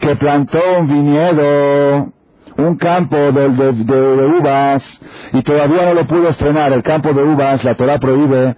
que 0.00 0.16
plantó 0.16 0.58
un 0.78 0.88
viñedo, 0.88 2.12
un 2.56 2.76
campo 2.76 3.16
de, 3.16 3.50
de, 3.50 4.26
uvas, 4.38 5.00
y 5.32 5.42
todavía 5.42 5.86
no 5.86 5.94
lo 5.94 6.06
pudo 6.06 6.28
estrenar. 6.28 6.72
El 6.72 6.82
campo 6.82 7.12
de 7.12 7.22
uvas, 7.22 7.62
la 7.64 7.76
Torah 7.76 7.98
prohíbe 7.98 8.56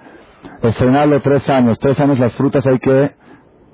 estrenarlo 0.63 1.21
tres 1.21 1.49
años. 1.51 1.79
Tres 1.79 1.99
años 2.01 2.19
las 2.19 2.33
frutas 2.35 2.67
hay 2.67 2.79
que, 2.79 3.11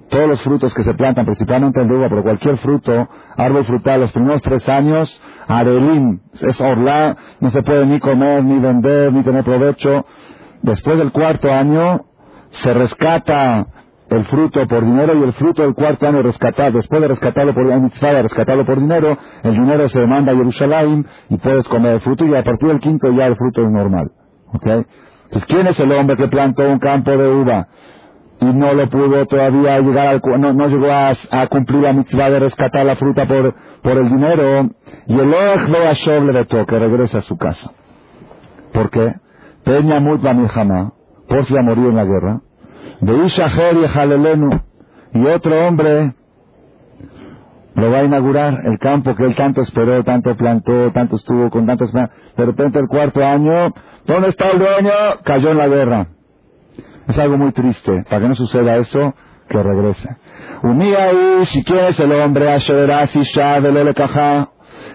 todos 0.09 0.29
los 0.29 0.43
frutos 0.43 0.73
que 0.75 0.83
se 0.83 0.95
plantan, 0.95 1.27
principalmente 1.27 1.81
el 1.81 1.89
de 1.89 1.95
uva, 1.95 2.09
pero 2.09 2.23
cualquier 2.23 2.57
fruto, 2.59 3.09
árbol 3.37 3.65
frutal, 3.65 4.01
los 4.01 4.13
primeros 4.13 4.43
tres 4.43 4.67
años, 4.69 5.23
arelim, 5.47 6.21
es 6.41 6.61
orla, 6.61 7.17
no 7.41 7.51
se 7.51 7.63
puede 7.63 7.85
ni 7.85 8.01
comer, 8.01 8.43
ni 8.43 8.59
vender, 8.59 9.13
ni 9.13 9.23
tener 9.23 9.45
provecho. 9.45 10.07
Después 10.63 10.99
del 10.99 11.13
cuarto 11.13 11.53
año, 11.53 12.07
se 12.51 12.73
rescata 12.73 13.67
el 14.11 14.25
fruto 14.25 14.67
por 14.67 14.85
dinero 14.85 15.15
y 15.19 15.23
el 15.23 15.33
fruto 15.35 15.63
del 15.63 15.75
cuarto 15.75 16.07
año 16.07 16.23
rescatado, 16.23 16.73
después 16.73 17.01
de 17.01 17.09
rescatarlo 17.09 17.55
por 17.55 17.65
mitzvah, 17.65 18.23
rescatarlo 18.23 18.65
por 18.65 18.81
dinero, 18.81 19.19
el 19.43 19.53
dinero 19.53 19.89
se 19.89 20.01
manda 20.07 20.33
a 20.33 20.37
Jerusalén 20.37 21.07
y 21.29 21.37
puedes 21.37 21.67
comer 21.69 21.95
el 21.95 22.01
fruto 22.01 22.25
y 22.25 22.35
a 22.35 22.43
partir 22.43 22.69
del 22.69 22.81
quinto 22.81 23.11
ya 23.13 23.27
el 23.27 23.37
fruto 23.37 23.63
es 23.63 23.71
normal. 23.71 24.11
¿okay? 24.55 24.85
Entonces, 25.25 25.45
¿quién 25.47 25.67
es 25.67 25.79
el 25.79 25.93
hombre 25.93 26.17
que 26.17 26.29
plantó 26.29 26.69
un 26.69 26.79
campo 26.79 27.11
de 27.11 27.29
uva 27.29 27.69
y 28.41 28.47
no 28.47 28.73
lo 28.73 28.89
pudo 28.89 29.27
todavía 29.27 29.79
llegar 29.81 30.07
al, 30.07 30.23
no, 30.39 30.53
no 30.53 30.69
llegó 30.69 30.91
a, 30.91 31.47
cumplir 31.49 31.83
la 31.83 31.93
mitzvah 31.93 32.31
de 32.31 32.39
rescatar 32.39 32.87
la 32.87 32.97
fruta 32.97 33.27
por, 33.27 33.55
por 33.83 33.99
el 33.99 34.09
dinero? 34.09 34.71
Y 35.07 35.19
el 35.19 35.31
de 35.31 35.89
Ashov 35.89 36.25
le 36.25 36.33
vetó 36.33 36.65
que 36.65 36.79
regrese 36.79 37.19
a 37.19 37.23
su 37.23 37.37
casa. 37.37 37.73
¿Por 38.73 38.91
qué? 38.91 39.15
Peña 39.65 40.01
Mutba 40.01 40.33
por 41.29 41.45
si 41.45 41.57
ha 41.57 41.63
morido 41.63 41.91
en 41.91 41.97
la 41.97 42.05
guerra. 42.05 42.41
De 43.01 43.13
y 45.15 45.27
otro 45.27 45.67
hombre 45.67 46.15
lo 47.75 47.91
va 47.93 47.99
a 47.99 48.05
inaugurar 48.05 48.59
el 48.65 48.79
campo 48.79 49.15
que 49.15 49.25
él 49.25 49.37
tanto 49.37 49.61
esperó, 49.61 50.03
tanto 50.03 50.37
plantó, 50.37 50.91
tanto 50.93 51.15
estuvo 51.17 51.49
con 51.49 51.65
tantos... 51.65 51.93
De 51.93 52.45
repente 52.45 52.81
el 52.81 52.89
cuarto 52.89 53.25
año, 53.25 53.73
¿dónde 54.05 54.29
está 54.29 54.51
el 54.51 54.59
dueño? 54.59 54.93
Cayó 55.23 55.53
en 55.53 55.59
la 55.59 55.69
guerra. 55.69 56.07
Es 57.07 57.17
algo 57.19 57.39
muy 57.39 57.53
triste. 57.53 58.05
Para 58.11 58.23
que 58.23 58.29
no 58.29 58.35
suceda 58.35 58.77
eso, 58.77 59.15
que 59.49 59.63
regrese. 59.63 60.17
Humía 60.65 61.13
y 61.13 61.45
si 61.47 61.63
quieres 61.63 61.99
el 62.01 62.13
hombre, 62.13 62.53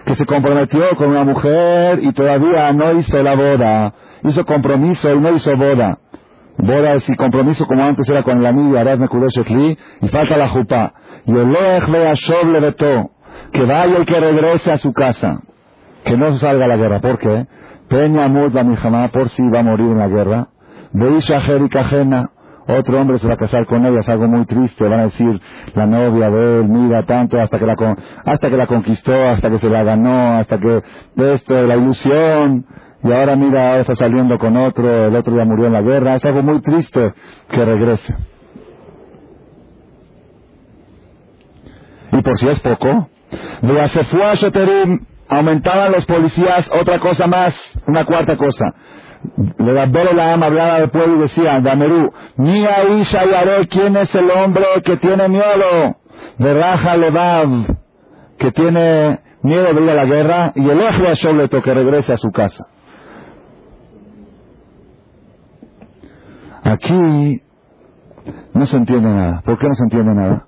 que 0.04 0.14
se 0.14 0.26
comprometió 0.26 0.90
con 0.98 1.08
una 1.08 1.24
mujer 1.24 2.00
y 2.02 2.12
todavía 2.12 2.70
no 2.74 2.92
hizo 2.92 3.22
la 3.22 3.34
boda. 3.34 3.94
Hizo 4.22 4.44
compromiso 4.44 5.10
y 5.10 5.20
no 5.20 5.30
hizo 5.30 5.56
boda 5.56 5.98
bodas 6.58 7.08
y 7.08 7.16
compromiso 7.16 7.66
como 7.66 7.84
antes 7.84 8.08
era 8.08 8.22
con 8.22 8.38
el 8.38 8.46
anillo, 8.46 8.78
Arad 8.78 8.98
Mekudeshet 8.98 9.48
y 10.00 10.08
falta 10.08 10.36
la 10.36 10.48
jupa. 10.48 10.94
Y 11.26 11.32
el 11.32 11.48
Loech 11.48 11.88
Beashov 11.88 12.46
le 12.50 12.60
vetó, 12.60 13.10
que 13.52 13.64
vaya 13.64 13.98
y 14.00 14.04
que 14.04 14.20
regrese 14.20 14.72
a 14.72 14.78
su 14.78 14.92
casa, 14.92 15.40
que 16.04 16.16
no 16.16 16.36
salga 16.38 16.66
a 16.66 16.68
la 16.68 16.76
guerra. 16.76 17.00
¿Por 17.00 17.18
qué? 17.18 17.46
Peña 17.88 18.28
Mud 18.28 18.52
Mijamá, 18.52 19.08
por 19.08 19.28
si 19.30 19.48
va 19.48 19.60
a 19.60 19.62
morir 19.62 19.86
en 19.86 19.98
la 19.98 20.08
guerra. 20.08 20.48
Beisha 20.92 21.40
Jericajena, 21.40 22.30
otro 22.66 23.00
hombre 23.00 23.18
se 23.18 23.26
va 23.26 23.34
a 23.34 23.36
casar 23.36 23.66
con 23.66 23.84
ella, 23.84 24.00
es 24.00 24.08
algo 24.08 24.26
muy 24.26 24.46
triste, 24.46 24.84
van 24.84 25.00
a 25.00 25.04
decir 25.04 25.40
la 25.74 25.86
novia 25.86 26.30
de 26.30 26.60
él, 26.60 26.68
mira 26.68 27.04
tanto, 27.04 27.38
hasta 27.38 27.58
que 27.58 27.66
la, 27.66 27.74
hasta 28.24 28.48
que 28.48 28.56
la 28.56 28.66
conquistó, 28.66 29.12
hasta 29.12 29.50
que 29.50 29.58
se 29.58 29.68
la 29.68 29.82
ganó, 29.82 30.38
hasta 30.38 30.58
que 30.58 30.82
esto, 31.16 31.66
la 31.66 31.76
ilusión, 31.76 32.64
y 33.04 33.12
ahora 33.12 33.36
mira, 33.36 33.80
está 33.80 33.94
saliendo 33.94 34.38
con 34.38 34.56
otro, 34.56 35.08
el 35.08 35.14
otro 35.14 35.36
ya 35.36 35.44
murió 35.44 35.66
en 35.66 35.74
la 35.74 35.82
guerra, 35.82 36.14
es 36.14 36.24
algo 36.24 36.42
muy 36.42 36.62
triste 36.62 37.12
que 37.50 37.64
regrese. 37.64 38.14
Y 42.12 42.22
por 42.22 42.38
si 42.38 42.48
es 42.48 42.60
poco, 42.60 43.10
se 43.88 44.04
fue 44.04 44.24
a 44.24 44.34
Shoterim, 44.34 45.00
aumentaban 45.28 45.92
los 45.92 46.06
policías, 46.06 46.70
otra 46.80 46.98
cosa 46.98 47.26
más, 47.26 47.54
una 47.86 48.06
cuarta 48.06 48.38
cosa. 48.38 48.72
Le 49.58 49.72
la 50.14 50.32
ama 50.32 50.46
hablaba 50.46 50.80
del 50.80 50.88
pueblo 50.88 51.16
y 51.16 51.20
decía, 51.22 51.60
Damerú, 51.60 52.10
Mía 52.36 52.84
Isha 52.88 53.22
¿quién 53.68 53.98
es 53.98 54.14
el 54.14 54.30
hombre 54.30 54.64
que 54.82 54.96
tiene 54.96 55.28
miedo? 55.28 55.96
De 56.38 56.54
Raja 56.54 56.96
Levav, 56.96 57.66
que 58.38 58.50
tiene 58.50 59.20
miedo 59.42 59.74
de 59.74 59.82
ir 59.82 59.90
a 59.90 59.94
la 59.94 60.04
guerra, 60.06 60.52
y 60.54 60.66
el 60.66 60.80
Sholeto 61.14 61.60
que 61.60 61.74
regrese 61.74 62.14
a 62.14 62.16
su 62.16 62.30
casa. 62.30 62.64
Aquí 66.64 67.42
no 68.54 68.66
se 68.66 68.76
entiende 68.76 69.08
nada. 69.10 69.42
¿Por 69.42 69.58
qué 69.58 69.68
no 69.68 69.74
se 69.74 69.82
entiende 69.84 70.14
nada? 70.14 70.46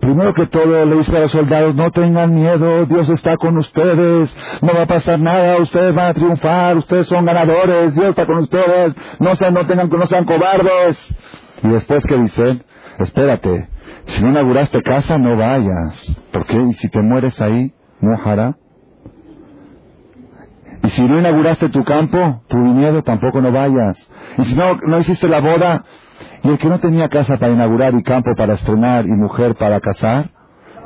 Primero 0.00 0.32
que 0.32 0.46
todo 0.46 0.86
le 0.86 0.96
dice 0.96 1.14
a 1.14 1.20
los 1.20 1.32
soldados, 1.32 1.74
no 1.74 1.90
tengan 1.90 2.34
miedo, 2.34 2.86
Dios 2.86 3.06
está 3.10 3.36
con 3.36 3.58
ustedes, 3.58 4.34
no 4.62 4.72
va 4.72 4.82
a 4.82 4.86
pasar 4.86 5.18
nada, 5.18 5.58
ustedes 5.58 5.94
van 5.94 6.08
a 6.08 6.14
triunfar, 6.14 6.78
ustedes 6.78 7.06
son 7.06 7.26
ganadores, 7.26 7.94
Dios 7.94 8.10
está 8.10 8.24
con 8.24 8.38
ustedes, 8.38 8.94
no 9.18 9.36
sean, 9.36 9.52
no 9.52 9.66
tengan, 9.66 9.90
no 9.90 10.06
sean 10.06 10.24
cobardes. 10.24 10.96
Y 11.62 11.68
después 11.68 12.06
que 12.06 12.16
dicen, 12.16 12.64
espérate, 12.98 13.68
si 14.06 14.22
no 14.24 14.30
inauguraste 14.30 14.80
casa, 14.80 15.18
no 15.18 15.36
vayas. 15.36 16.16
¿Por 16.32 16.46
qué? 16.46 16.56
¿Y 16.56 16.72
si 16.74 16.88
te 16.88 17.02
mueres 17.02 17.38
ahí, 17.40 17.74
no 18.00 18.16
hará? 18.24 18.56
Y 20.90 20.92
si 20.92 21.06
no 21.06 21.20
inauguraste 21.20 21.68
tu 21.68 21.84
campo, 21.84 22.42
tu 22.48 22.60
viñedo, 22.60 23.04
tampoco 23.04 23.40
no 23.40 23.52
vayas. 23.52 23.96
Y 24.38 24.44
si 24.44 24.56
no, 24.56 24.74
no 24.74 24.98
hiciste 24.98 25.28
la 25.28 25.40
boda, 25.40 25.84
y 26.42 26.48
el 26.48 26.58
que 26.58 26.66
no 26.66 26.80
tenía 26.80 27.08
casa 27.08 27.36
para 27.36 27.52
inaugurar 27.52 27.94
y 27.94 28.02
campo 28.02 28.32
para 28.36 28.54
estrenar 28.54 29.06
y 29.06 29.12
mujer 29.12 29.54
para 29.54 29.78
casar, 29.78 30.30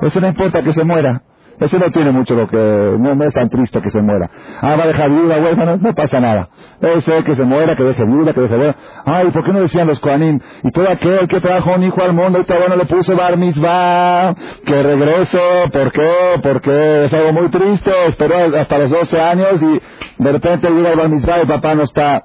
eso 0.03 0.21
no 0.21 0.29
importa 0.29 0.63
que 0.63 0.75
se 0.75 0.85
muera. 0.85 1.23
Eso 1.61 1.79
no 1.79 1.91
tiene 1.91 2.11
mucho 2.11 2.35
lo 2.35 2.49
que, 2.49 2.57
no, 2.57 3.25
es 3.25 3.33
tan 3.33 3.49
triste 3.49 3.81
que 3.81 3.91
se 3.91 4.03
muera. 4.03 4.29
Ah, 4.61 4.77
va 4.77 4.85
a 4.85 4.87
dejar 4.89 5.09
viuda, 5.09 5.39
huérfana, 5.39 5.77
no 5.77 5.95
pasa 5.95 6.21
nada. 6.21 6.49
Ese 6.81 7.23
que 7.25 7.37
se 7.37 7.45
muera, 7.45 7.77
que 7.77 7.85
deje 7.85 8.05
viuda, 8.05 8.33
que 8.33 8.41
deje 8.41 8.57
viuda. 8.57 8.77
Ay, 9.05 9.31
¿por 9.31 9.45
qué 9.45 9.53
no 9.53 9.61
decían 9.61 9.87
los 9.87 10.01
Koanim? 10.01 10.41
Y 10.63 10.71
todo 10.73 10.89
aquel 10.89 11.29
que 11.29 11.41
trajo 11.41 11.75
un 11.75 11.85
hijo 11.85 12.03
al 12.03 12.13
mundo 12.13 12.41
y 12.41 12.45
todavía 12.45 12.69
no 12.69 12.77
le 12.77 12.87
puso 12.87 13.15
bar 13.17 13.37
mitzvah, 13.37 14.35
que 14.65 14.83
regreso, 14.83 15.39
¿por 15.73 15.93
qué? 15.93 16.11
Porque 16.43 17.05
es 17.05 17.15
algo 17.15 17.33
muy 17.33 17.51
triste, 17.51 17.91
esperó 18.09 18.37
hasta 18.59 18.79
los 18.79 18.91
12 18.91 19.21
años 19.21 19.63
y 19.63 20.23
de 20.23 20.33
repente 20.33 20.71
llega 20.71 20.91
el 20.91 20.99
bar 20.99 21.09
mitzvah 21.09 21.43
y 21.43 21.47
papá 21.47 21.75
no 21.75 21.85
está. 21.85 22.25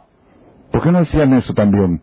¿Por 0.72 0.84
qué 0.84 0.92
no 0.92 1.00
decían 1.00 1.34
eso 1.34 1.54
también? 1.54 2.02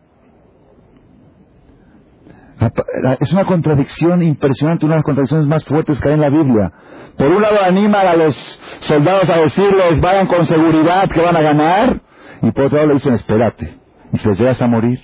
Es 3.19 3.31
una 3.31 3.45
contradicción 3.45 4.23
impresionante, 4.23 4.85
una 4.85 4.95
de 4.95 4.97
las 4.97 5.05
contradicciones 5.05 5.47
más 5.47 5.63
fuertes 5.65 5.99
que 5.99 6.07
hay 6.07 6.15
en 6.15 6.21
la 6.21 6.29
Biblia. 6.29 6.71
Por 7.17 7.27
un 7.27 7.41
lado 7.41 7.57
animan 7.63 8.07
a 8.07 8.15
los 8.15 8.35
soldados 8.79 9.29
a 9.29 9.39
decirles 9.39 9.99
vayan 10.01 10.27
con 10.27 10.45
seguridad 10.45 11.09
que 11.09 11.21
van 11.21 11.35
a 11.35 11.41
ganar 11.41 12.01
y 12.41 12.51
por 12.51 12.65
otro 12.65 12.77
lado 12.77 12.89
le 12.89 12.93
dicen 12.95 13.13
espérate 13.15 13.75
y 14.13 14.17
si 14.17 14.27
les 14.27 14.39
llegas 14.39 14.61
a 14.61 14.67
morir 14.67 14.99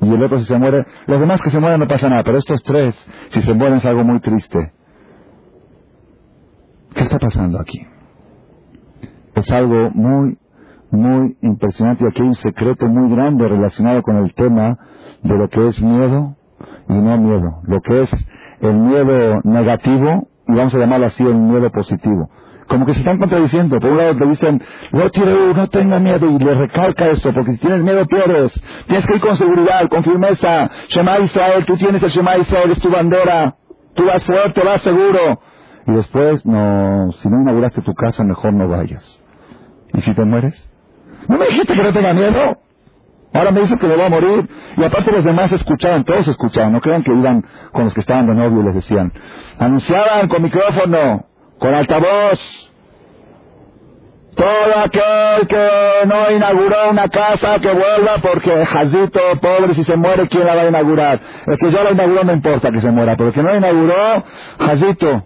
y 0.00 0.14
el 0.14 0.22
otro 0.22 0.38
si 0.38 0.46
se 0.46 0.58
muere, 0.58 0.84
los 1.06 1.20
demás 1.20 1.40
que 1.40 1.50
se 1.50 1.58
mueren 1.58 1.80
no 1.80 1.88
pasa 1.88 2.08
nada, 2.08 2.22
pero 2.24 2.38
estos 2.38 2.62
tres 2.62 2.94
si 3.30 3.40
se 3.42 3.54
mueren 3.54 3.78
es 3.78 3.84
algo 3.84 4.04
muy 4.04 4.20
triste. 4.20 4.72
¿Qué 6.94 7.02
está 7.02 7.18
pasando 7.18 7.58
aquí? 7.58 7.86
Es 9.34 9.50
algo 9.50 9.90
muy, 9.90 10.38
muy 10.90 11.36
impresionante 11.40 12.04
y 12.04 12.06
aquí 12.06 12.22
hay 12.22 12.28
un 12.28 12.34
secreto 12.34 12.86
muy 12.86 13.14
grande 13.14 13.48
relacionado 13.48 14.02
con 14.02 14.16
el 14.16 14.32
tema 14.34 14.78
de 15.22 15.36
lo 15.36 15.48
que 15.48 15.68
es 15.68 15.80
miedo 15.80 16.36
y 16.88 17.00
no 17.00 17.18
miedo. 17.18 17.60
Lo 17.64 17.80
que 17.80 18.02
es 18.02 18.10
el 18.60 18.74
miedo 18.74 19.40
negativo 19.42 20.28
y 20.46 20.54
vamos 20.54 20.74
a 20.74 20.78
llamarlo 20.78 21.06
así 21.06 21.22
el 21.22 21.34
miedo 21.34 21.70
positivo. 21.70 22.28
Como 22.68 22.86
que 22.86 22.94
se 22.94 23.00
están 23.00 23.18
contradiciendo. 23.18 23.78
Por 23.78 23.90
un 23.90 23.98
lado 23.98 24.16
te 24.16 24.26
dicen, 24.26 24.62
no, 24.92 25.54
no 25.54 25.66
tenga 25.68 25.98
miedo, 26.00 26.26
y 26.30 26.38
le 26.38 26.54
recalca 26.54 27.08
esto, 27.08 27.32
porque 27.34 27.52
si 27.52 27.58
tienes 27.58 27.82
miedo 27.82 28.06
pierdes. 28.06 28.52
Tienes 28.86 29.06
que 29.06 29.16
ir 29.16 29.20
con 29.20 29.36
seguridad, 29.36 29.88
con 29.88 30.02
firmeza. 30.02 30.70
Shema 30.88 31.18
Israel, 31.18 31.64
tú 31.66 31.76
tienes 31.76 32.02
el 32.02 32.10
Shema 32.10 32.38
Israel, 32.38 32.70
es 32.70 32.80
tu 32.80 32.90
bandera. 32.90 33.56
Tú 33.94 34.04
vas 34.06 34.24
fuerte, 34.24 34.62
vas 34.64 34.82
seguro. 34.82 35.40
Y 35.86 35.92
después, 35.92 36.44
no, 36.46 37.12
si 37.20 37.28
no 37.28 37.42
inauguraste 37.42 37.82
tu 37.82 37.92
casa, 37.94 38.24
mejor 38.24 38.54
no 38.54 38.68
vayas. 38.68 39.20
¿Y 39.92 40.00
si 40.00 40.14
te 40.14 40.24
mueres? 40.24 40.68
¿No 41.28 41.36
me 41.38 41.46
dijiste 41.46 41.74
que 41.74 41.82
no 41.82 41.92
tenga 41.92 42.14
miedo? 42.14 42.58
Ahora 43.34 43.50
me 43.50 43.62
dices 43.62 43.78
que 43.80 43.88
me 43.88 43.96
voy 43.96 44.04
a 44.06 44.08
morir. 44.08 44.48
Y 44.76 44.84
aparte 44.84 45.10
los 45.10 45.24
demás 45.24 45.52
escuchaban, 45.52 46.04
todos 46.04 46.28
escuchaban. 46.28 46.72
No 46.72 46.80
crean 46.80 47.02
que 47.02 47.12
iban 47.12 47.44
con 47.72 47.84
los 47.84 47.94
que 47.94 48.00
estaban 48.00 48.28
de 48.28 48.34
novio 48.34 48.60
y 48.60 48.64
les 48.64 48.74
decían. 48.76 49.12
Anunciaban 49.58 50.28
con 50.28 50.42
micrófono, 50.42 51.26
con 51.58 51.74
altavoz. 51.74 52.70
Todo 54.36 54.82
aquel 54.84 55.46
que 55.46 55.68
no 56.06 56.30
inauguró 56.34 56.90
una 56.90 57.08
casa, 57.08 57.58
que 57.60 57.72
vuelva 57.72 58.18
porque 58.20 58.66
Jazito, 58.66 59.20
pobre, 59.40 59.74
si 59.74 59.84
se 59.84 59.96
muere, 59.96 60.26
¿quién 60.28 60.44
la 60.44 60.56
va 60.56 60.62
a 60.62 60.68
inaugurar? 60.68 61.20
El 61.46 61.56
que 61.58 61.70
ya 61.70 61.84
la 61.84 61.92
inauguró 61.92 62.24
no 62.24 62.32
importa 62.32 62.70
que 62.70 62.80
se 62.80 62.90
muera, 62.90 63.14
pero 63.16 63.28
el 63.28 63.34
que 63.34 63.42
no 63.42 63.54
inauguró, 63.54 64.24
Jazito, 64.58 65.24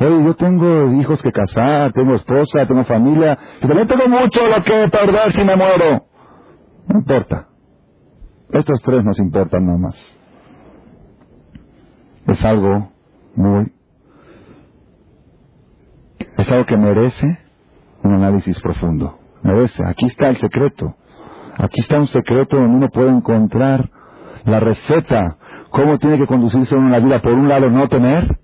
Oye, 0.00 0.24
yo 0.24 0.34
tengo 0.34 0.92
hijos 0.92 1.20
que 1.22 1.32
casar, 1.32 1.92
tengo 1.92 2.14
esposa, 2.14 2.66
tengo 2.66 2.84
familia, 2.84 3.36
y 3.60 3.66
también 3.66 3.88
tengo 3.88 4.06
mucho 4.06 4.40
lo 4.46 4.62
que 4.62 4.88
perder 4.88 5.32
si 5.32 5.42
me 5.42 5.56
muero. 5.56 6.07
No 6.88 6.98
importa. 6.98 7.48
Estos 8.50 8.80
tres 8.82 9.04
nos 9.04 9.18
importan 9.18 9.66
nada 9.66 9.78
más. 9.78 9.96
Es 12.26 12.44
algo 12.44 12.90
muy... 13.36 13.72
Es 16.36 16.50
algo 16.50 16.66
que 16.66 16.76
merece 16.76 17.38
un 18.02 18.14
análisis 18.14 18.60
profundo. 18.60 19.18
Merece. 19.42 19.84
Aquí 19.84 20.06
está 20.06 20.28
el 20.28 20.38
secreto. 20.38 20.94
Aquí 21.58 21.80
está 21.80 21.98
un 21.98 22.06
secreto 22.06 22.56
donde 22.56 22.76
uno 22.76 22.88
puede 22.90 23.10
encontrar 23.10 23.90
la 24.44 24.60
receta, 24.60 25.36
cómo 25.70 25.98
tiene 25.98 26.18
que 26.18 26.26
conducirse 26.26 26.76
uno 26.76 26.86
en 26.86 26.92
la 26.92 27.00
vida. 27.00 27.20
Por 27.20 27.32
un 27.32 27.48
lado, 27.48 27.68
no 27.68 27.88
tener, 27.88 28.38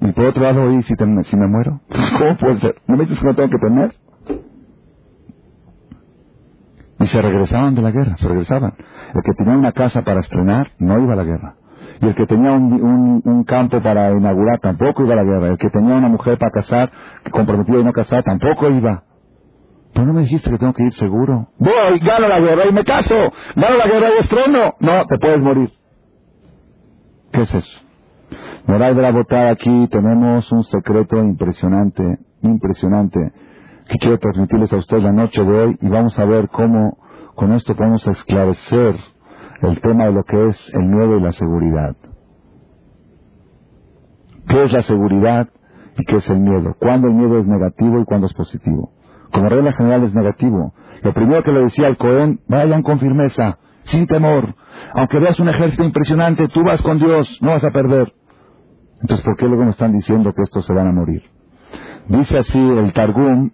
y 0.00 0.12
por 0.12 0.26
otro 0.26 0.42
lado, 0.42 0.64
oye, 0.64 0.82
si, 0.82 0.94
si 0.96 1.36
me 1.36 1.46
muero, 1.46 1.80
¿cómo 2.18 2.36
puede 2.36 2.60
ser? 2.60 2.74
¿No 2.86 2.96
me 2.96 3.04
dices 3.04 3.20
que 3.20 3.26
no 3.26 3.34
tengo 3.34 3.50
que 3.50 3.58
tener? 3.58 3.94
Y 7.00 7.06
se 7.06 7.22
regresaban 7.22 7.74
de 7.74 7.82
la 7.82 7.90
guerra, 7.90 8.16
se 8.16 8.28
regresaban. 8.28 8.74
El 9.14 9.22
que 9.22 9.32
tenía 9.36 9.56
una 9.56 9.72
casa 9.72 10.02
para 10.02 10.20
estrenar 10.20 10.72
no 10.78 10.98
iba 10.98 11.12
a 11.12 11.16
la 11.16 11.24
guerra. 11.24 11.54
Y 12.00 12.06
el 12.06 12.14
que 12.14 12.26
tenía 12.26 12.52
un, 12.52 13.22
un, 13.24 13.44
campo 13.44 13.82
para 13.82 14.10
inaugurar 14.12 14.60
tampoco 14.60 15.04
iba 15.04 15.14
a 15.14 15.16
la 15.16 15.24
guerra. 15.24 15.48
El 15.48 15.58
que 15.58 15.70
tenía 15.70 15.94
una 15.94 16.08
mujer 16.08 16.38
para 16.38 16.52
casar, 16.52 16.90
comprometida 17.32 17.78
y 17.80 17.84
no 17.84 17.92
casar, 17.92 18.22
tampoco 18.22 18.70
iba. 18.70 19.02
Pero 19.94 20.06
no 20.06 20.12
me 20.12 20.20
dijiste 20.22 20.50
que 20.50 20.58
tengo 20.58 20.72
que 20.74 20.84
ir 20.84 20.92
seguro. 20.94 21.48
Voy, 21.58 21.98
gano 22.00 22.28
la 22.28 22.40
guerra 22.40 22.68
y 22.68 22.72
me 22.72 22.84
caso. 22.84 23.14
Gano 23.56 23.76
la 23.76 23.86
guerra 23.86 24.08
y 24.16 24.22
estreno. 24.22 24.74
No, 24.80 25.06
te 25.06 25.18
puedes 25.18 25.40
morir. 25.40 25.70
¿Qué 27.32 27.42
es 27.42 27.54
eso? 27.54 27.80
Moral 28.66 28.94
de 28.94 29.02
la 29.02 29.10
votada 29.10 29.50
aquí 29.50 29.88
tenemos 29.88 30.52
un 30.52 30.62
secreto 30.64 31.16
impresionante, 31.16 32.18
impresionante, 32.42 33.18
que 33.88 33.98
quiero 33.98 34.18
transmitirles 34.18 34.72
a 34.72 34.76
ustedes 34.76 35.02
la 35.02 35.12
noche 35.12 35.42
de 35.42 35.50
hoy 35.50 35.78
y 35.80 35.88
vamos 35.88 36.18
a 36.18 36.24
ver 36.24 36.48
cómo 36.50 36.98
con 37.34 37.52
esto 37.52 37.74
podemos 37.74 38.06
esclarecer 38.06 38.96
el 39.62 39.80
tema 39.80 40.04
de 40.04 40.12
lo 40.12 40.24
que 40.24 40.48
es 40.48 40.70
el 40.74 40.86
miedo 40.86 41.16
y 41.16 41.22
la 41.22 41.32
seguridad. 41.32 41.96
¿Qué 44.46 44.64
es 44.64 44.72
la 44.72 44.82
seguridad 44.82 45.48
y 45.96 46.04
qué 46.04 46.16
es 46.16 46.28
el 46.28 46.40
miedo? 46.40 46.76
¿Cuándo 46.78 47.08
el 47.08 47.14
miedo 47.14 47.38
es 47.38 47.46
negativo 47.46 48.00
y 48.00 48.04
cuándo 48.04 48.26
es 48.26 48.34
positivo? 48.34 48.92
Como 49.32 49.48
regla 49.48 49.72
general 49.72 50.04
es 50.04 50.14
negativo. 50.14 50.74
Lo 51.02 51.14
primero 51.14 51.42
que 51.42 51.52
le 51.52 51.64
decía 51.64 51.86
al 51.86 51.96
Cohen, 51.96 52.40
vayan 52.46 52.82
con 52.82 52.98
firmeza, 52.98 53.58
sin 53.84 54.06
temor. 54.06 54.54
Aunque 54.94 55.18
veas 55.18 55.38
un 55.40 55.48
ejército 55.48 55.84
impresionante, 55.84 56.48
tú 56.48 56.62
vas 56.62 56.82
con 56.82 56.98
Dios, 56.98 57.38
no 57.40 57.50
vas 57.50 57.64
a 57.64 57.70
perder. 57.70 58.12
Entonces, 59.00 59.24
¿por 59.24 59.36
qué 59.36 59.46
luego 59.46 59.64
nos 59.64 59.74
están 59.74 59.92
diciendo 59.92 60.32
que 60.34 60.42
estos 60.42 60.66
se 60.66 60.72
van 60.72 60.88
a 60.88 60.92
morir? 60.92 61.22
Dice 62.08 62.38
así 62.38 62.58
el 62.58 62.92
Targum, 62.92 63.50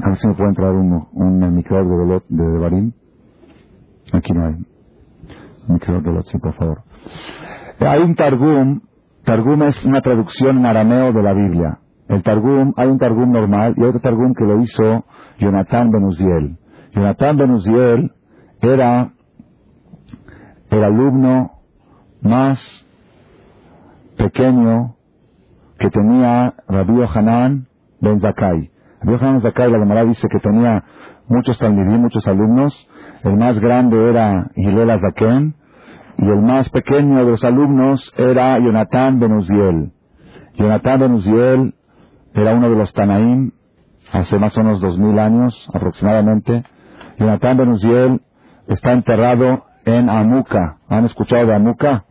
a 0.00 0.08
ver 0.10 0.18
si 0.18 0.26
me 0.26 0.34
puede 0.34 0.48
entrar 0.50 0.72
un, 0.72 1.08
un 1.12 1.54
micrófono 1.54 2.20
de, 2.28 2.44
de, 2.44 2.58
Barim. 2.58 2.92
Aquí 4.12 4.32
no 4.32 4.46
hay. 4.46 4.56
Micrófono 5.68 6.00
de 6.00 6.10
Velot, 6.10 6.26
sí, 6.26 6.38
por 6.38 6.54
favor. 6.54 6.82
Hay 7.80 8.02
un 8.02 8.14
Targum, 8.14 8.80
Targum 9.24 9.62
es 9.64 9.84
una 9.84 10.00
traducción 10.00 10.58
en 10.58 10.66
arameo 10.66 11.12
de 11.12 11.22
la 11.22 11.32
Biblia. 11.32 11.78
El 12.08 12.22
Targum, 12.22 12.72
hay 12.76 12.88
un 12.88 12.98
Targum 12.98 13.30
normal 13.30 13.74
y 13.76 13.82
otro 13.82 14.00
Targum 14.00 14.34
que 14.34 14.44
lo 14.44 14.60
hizo 14.60 15.04
Jonathan 15.38 15.90
Benuziel. 15.90 16.58
Jonathan 16.92 17.36
Benuziel 17.36 18.12
era 18.62 19.12
el 20.70 20.84
alumno 20.84 21.52
más 22.22 22.58
pequeño 24.16 24.96
que 25.78 25.90
tenía 25.90 26.54
Rabbi 26.68 27.02
Hanan 27.14 27.68
Ben 28.00 28.20
Zakai. 28.20 28.70
Ben 29.02 29.40
Zakai, 29.40 29.70
la 29.70 29.78
Gemara 29.78 30.04
dice 30.04 30.28
que 30.28 30.40
tenía 30.40 30.84
muchos 31.28 31.58
talmidim, 31.58 32.00
muchos 32.00 32.26
alumnos. 32.26 32.74
El 33.22 33.36
más 33.36 33.58
grande 33.60 34.10
era 34.10 34.50
Hillel 34.54 34.90
Azaken 34.90 35.54
y 36.18 36.28
el 36.28 36.42
más 36.42 36.68
pequeño 36.70 37.24
de 37.24 37.30
los 37.30 37.44
alumnos 37.44 38.12
era 38.16 38.58
Jonathan 38.58 39.20
Ben 39.20 39.32
Uziel. 39.32 39.92
Jonathan 40.54 41.00
Ben 41.00 41.12
Uziel 41.12 41.74
era 42.34 42.54
uno 42.54 42.70
de 42.70 42.76
los 42.76 42.92
Tanaim 42.92 43.52
hace 44.12 44.38
más 44.38 44.56
o 44.56 44.62
menos 44.62 44.80
dos 44.80 44.98
mil 44.98 45.18
años 45.18 45.54
aproximadamente. 45.72 46.64
Jonathan 47.18 47.56
Ben 47.56 47.68
Uziel 47.68 48.20
está 48.66 48.92
enterrado 48.92 49.64
en 49.84 50.10
Amuka. 50.10 50.78
¿Han 50.88 51.04
escuchado 51.04 51.46
de 51.46 51.54
Amuka? 51.54 52.04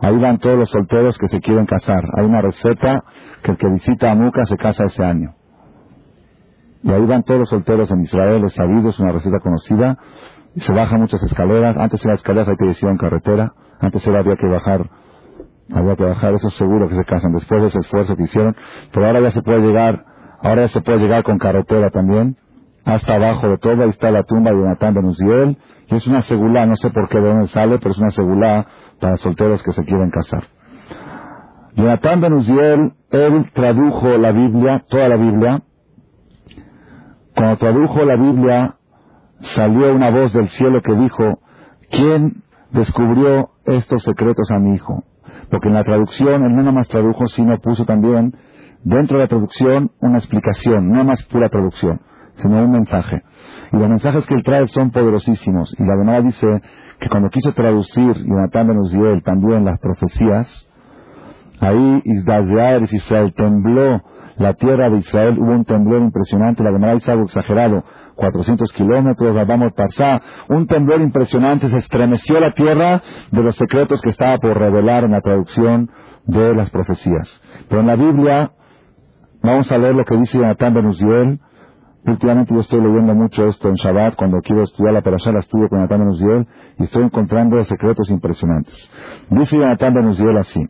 Ahí 0.00 0.18
van 0.18 0.38
todos 0.38 0.58
los 0.58 0.70
solteros 0.70 1.16
que 1.18 1.28
se 1.28 1.40
quieren 1.40 1.66
casar. 1.66 2.02
Hay 2.16 2.24
una 2.24 2.42
receta 2.42 3.04
que 3.42 3.52
el 3.52 3.56
que 3.56 3.68
visita 3.68 4.10
a 4.10 4.14
Muca 4.14 4.44
se 4.46 4.56
casa 4.56 4.84
ese 4.84 5.04
año. 5.04 5.34
Y 6.82 6.90
ahí 6.90 7.06
van 7.06 7.22
todos 7.22 7.40
los 7.40 7.48
solteros 7.48 7.90
en 7.90 8.00
Israel, 8.02 8.44
es 8.44 8.54
sabido, 8.54 8.90
es 8.90 8.98
una 8.98 9.12
receta 9.12 9.38
conocida. 9.40 9.98
Y 10.54 10.60
se 10.60 10.72
bajan 10.72 11.00
muchas 11.00 11.22
escaleras. 11.22 11.76
Antes 11.76 12.04
las 12.04 12.16
escaleras 12.16 12.48
hay 12.48 12.56
que 12.56 12.66
decir 12.66 12.88
en 12.88 12.96
carretera. 12.96 13.52
Antes 13.80 14.06
era 14.06 14.20
había 14.20 14.36
que 14.36 14.46
bajar, 14.46 14.90
había 15.72 15.96
que 15.96 16.04
bajar, 16.04 16.34
eso 16.34 16.48
es 16.48 16.54
seguro 16.54 16.88
que 16.88 16.94
se 16.94 17.04
casan 17.04 17.32
después 17.32 17.62
de 17.62 17.68
ese 17.68 17.78
esfuerzo 17.80 18.14
que 18.16 18.24
hicieron. 18.24 18.54
Pero 18.92 19.06
ahora 19.06 19.20
ya 19.20 19.30
se 19.30 19.42
puede 19.42 19.60
llegar, 19.60 20.04
ahora 20.40 20.62
ya 20.62 20.68
se 20.68 20.80
puede 20.82 20.98
llegar 20.98 21.24
con 21.24 21.38
carretera 21.38 21.90
también. 21.90 22.36
Hasta 22.84 23.14
abajo 23.14 23.48
de 23.48 23.58
todo, 23.58 23.82
ahí 23.82 23.90
está 23.90 24.10
la 24.10 24.24
tumba 24.24 24.50
de 24.50 24.58
Jonathan 24.58 24.94
Ben 24.94 25.56
Y 25.88 25.94
es 25.94 26.06
una 26.06 26.22
segulá, 26.22 26.66
no 26.66 26.74
sé 26.76 26.90
por 26.90 27.08
qué 27.08 27.20
de 27.20 27.28
dónde 27.28 27.48
sale, 27.48 27.78
pero 27.78 27.92
es 27.92 27.98
una 27.98 28.10
segulá 28.10 28.66
para 29.00 29.16
solteros 29.16 29.62
que 29.62 29.72
se 29.72 29.84
quieren 29.84 30.10
casar. 30.10 30.48
Jonathan 31.74 32.20
Ben 32.20 32.32
Uziel, 32.34 32.92
él 33.10 33.50
tradujo 33.52 34.18
la 34.18 34.32
Biblia, 34.32 34.84
toda 34.88 35.08
la 35.08 35.16
Biblia. 35.16 35.62
Cuando 37.34 37.56
tradujo 37.56 38.04
la 38.04 38.16
Biblia, 38.16 38.76
salió 39.54 39.94
una 39.94 40.10
voz 40.10 40.32
del 40.32 40.48
cielo 40.48 40.82
que 40.82 40.94
dijo, 40.94 41.40
¿quién 41.90 42.42
descubrió 42.70 43.50
estos 43.64 44.02
secretos 44.02 44.50
a 44.50 44.58
mi 44.58 44.74
hijo? 44.74 45.04
Porque 45.50 45.68
en 45.68 45.74
la 45.74 45.84
traducción, 45.84 46.44
él 46.44 46.52
no 46.54 46.62
nada 46.62 46.72
más 46.72 46.88
tradujo, 46.88 47.26
sino 47.28 47.58
puso 47.58 47.84
también 47.84 48.34
dentro 48.84 49.18
de 49.18 49.24
la 49.24 49.28
traducción 49.28 49.90
una 50.00 50.18
explicación, 50.18 50.90
no 50.90 51.04
más 51.04 51.22
pura 51.24 51.48
traducción, 51.48 52.00
sino 52.36 52.62
un 52.62 52.70
mensaje. 52.70 53.22
Y 53.72 53.76
los 53.76 53.88
mensajes 53.88 54.26
que 54.26 54.34
él 54.34 54.42
trae 54.42 54.66
son 54.66 54.90
poderosísimos. 54.90 55.74
Y 55.78 55.84
la 55.84 55.96
Gemara 55.96 56.20
dice 56.20 56.62
que 56.98 57.08
cuando 57.08 57.30
quiso 57.30 57.52
traducir 57.52 58.14
Jonathan 58.24 58.68
Ben 58.68 59.20
también 59.22 59.64
las 59.64 59.78
profecías, 59.80 60.68
ahí 61.60 62.02
Israel 62.04 63.32
tembló 63.34 64.02
la 64.36 64.54
tierra 64.54 64.90
de 64.90 64.98
Israel, 64.98 65.38
hubo 65.38 65.52
un 65.52 65.64
temblor 65.64 66.02
impresionante, 66.02 66.62
la 66.62 66.72
Gemara 66.72 66.94
dice 66.94 67.10
algo 67.10 67.24
exagerado, 67.24 67.84
400 68.14 68.72
kilómetros, 68.72 69.46
vamos 69.46 69.72
Parsá, 69.72 70.20
un 70.48 70.66
temblor 70.66 71.00
impresionante, 71.00 71.68
se 71.68 71.78
estremeció 71.78 72.40
la 72.40 72.52
tierra 72.52 73.02
de 73.30 73.42
los 73.42 73.56
secretos 73.56 74.00
que 74.00 74.10
estaba 74.10 74.38
por 74.38 74.56
revelar 74.56 75.04
en 75.04 75.12
la 75.12 75.20
traducción 75.20 75.90
de 76.26 76.54
las 76.54 76.70
profecías. 76.70 77.40
Pero 77.68 77.80
en 77.80 77.86
la 77.86 77.96
Biblia, 77.96 78.52
vamos 79.42 79.70
a 79.72 79.78
leer 79.78 79.94
lo 79.94 80.04
que 80.04 80.16
dice 80.16 80.38
Jonathan 80.38 80.74
Ben 80.74 81.40
Últimamente 82.04 82.52
yo 82.52 82.60
estoy 82.60 82.80
leyendo 82.80 83.14
mucho 83.14 83.44
esto 83.46 83.68
en 83.68 83.74
Shabbat, 83.74 84.16
cuando 84.16 84.40
quiero 84.40 84.64
estudiar 84.64 84.92
la 84.92 85.02
Perashá, 85.02 85.30
la 85.30 85.38
estudio 85.38 85.68
con 85.68 85.78
Natán 85.78 86.00
Benuziel, 86.00 86.48
y 86.78 86.84
estoy 86.84 87.04
encontrando 87.04 87.64
secretos 87.64 88.10
impresionantes. 88.10 88.90
Dice 89.30 89.56
Natán 89.58 89.94
Benuziel 89.94 90.36
así. 90.36 90.66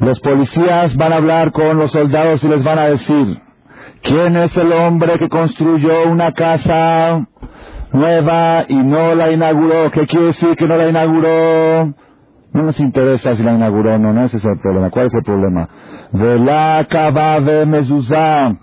Los 0.00 0.18
policías 0.20 0.96
van 0.96 1.12
a 1.12 1.16
hablar 1.16 1.52
con 1.52 1.76
los 1.76 1.92
soldados 1.92 2.42
y 2.42 2.48
les 2.48 2.64
van 2.64 2.78
a 2.78 2.86
decir, 2.86 3.38
¿quién 4.02 4.34
es 4.34 4.56
el 4.56 4.72
hombre 4.72 5.18
que 5.18 5.28
construyó 5.28 6.08
una 6.10 6.32
casa 6.32 7.26
nueva 7.92 8.62
y 8.66 8.76
no 8.76 9.14
la 9.14 9.30
inauguró? 9.30 9.90
¿Qué 9.90 10.06
quiere 10.06 10.26
decir 10.26 10.56
que 10.56 10.66
no 10.66 10.76
la 10.76 10.88
inauguró? 10.88 11.94
No 12.52 12.62
nos 12.62 12.80
interesa 12.80 13.36
si 13.36 13.42
la 13.42 13.52
inauguró 13.52 13.94
o 13.94 13.98
no, 13.98 14.14
no 14.14 14.24
ese 14.24 14.38
es 14.38 14.44
el 14.44 14.58
problema. 14.58 14.90
¿Cuál 14.90 15.06
es 15.06 15.14
el 15.14 15.22
problema? 15.22 15.68
De 16.12 17.66
mezuzá 17.66 18.56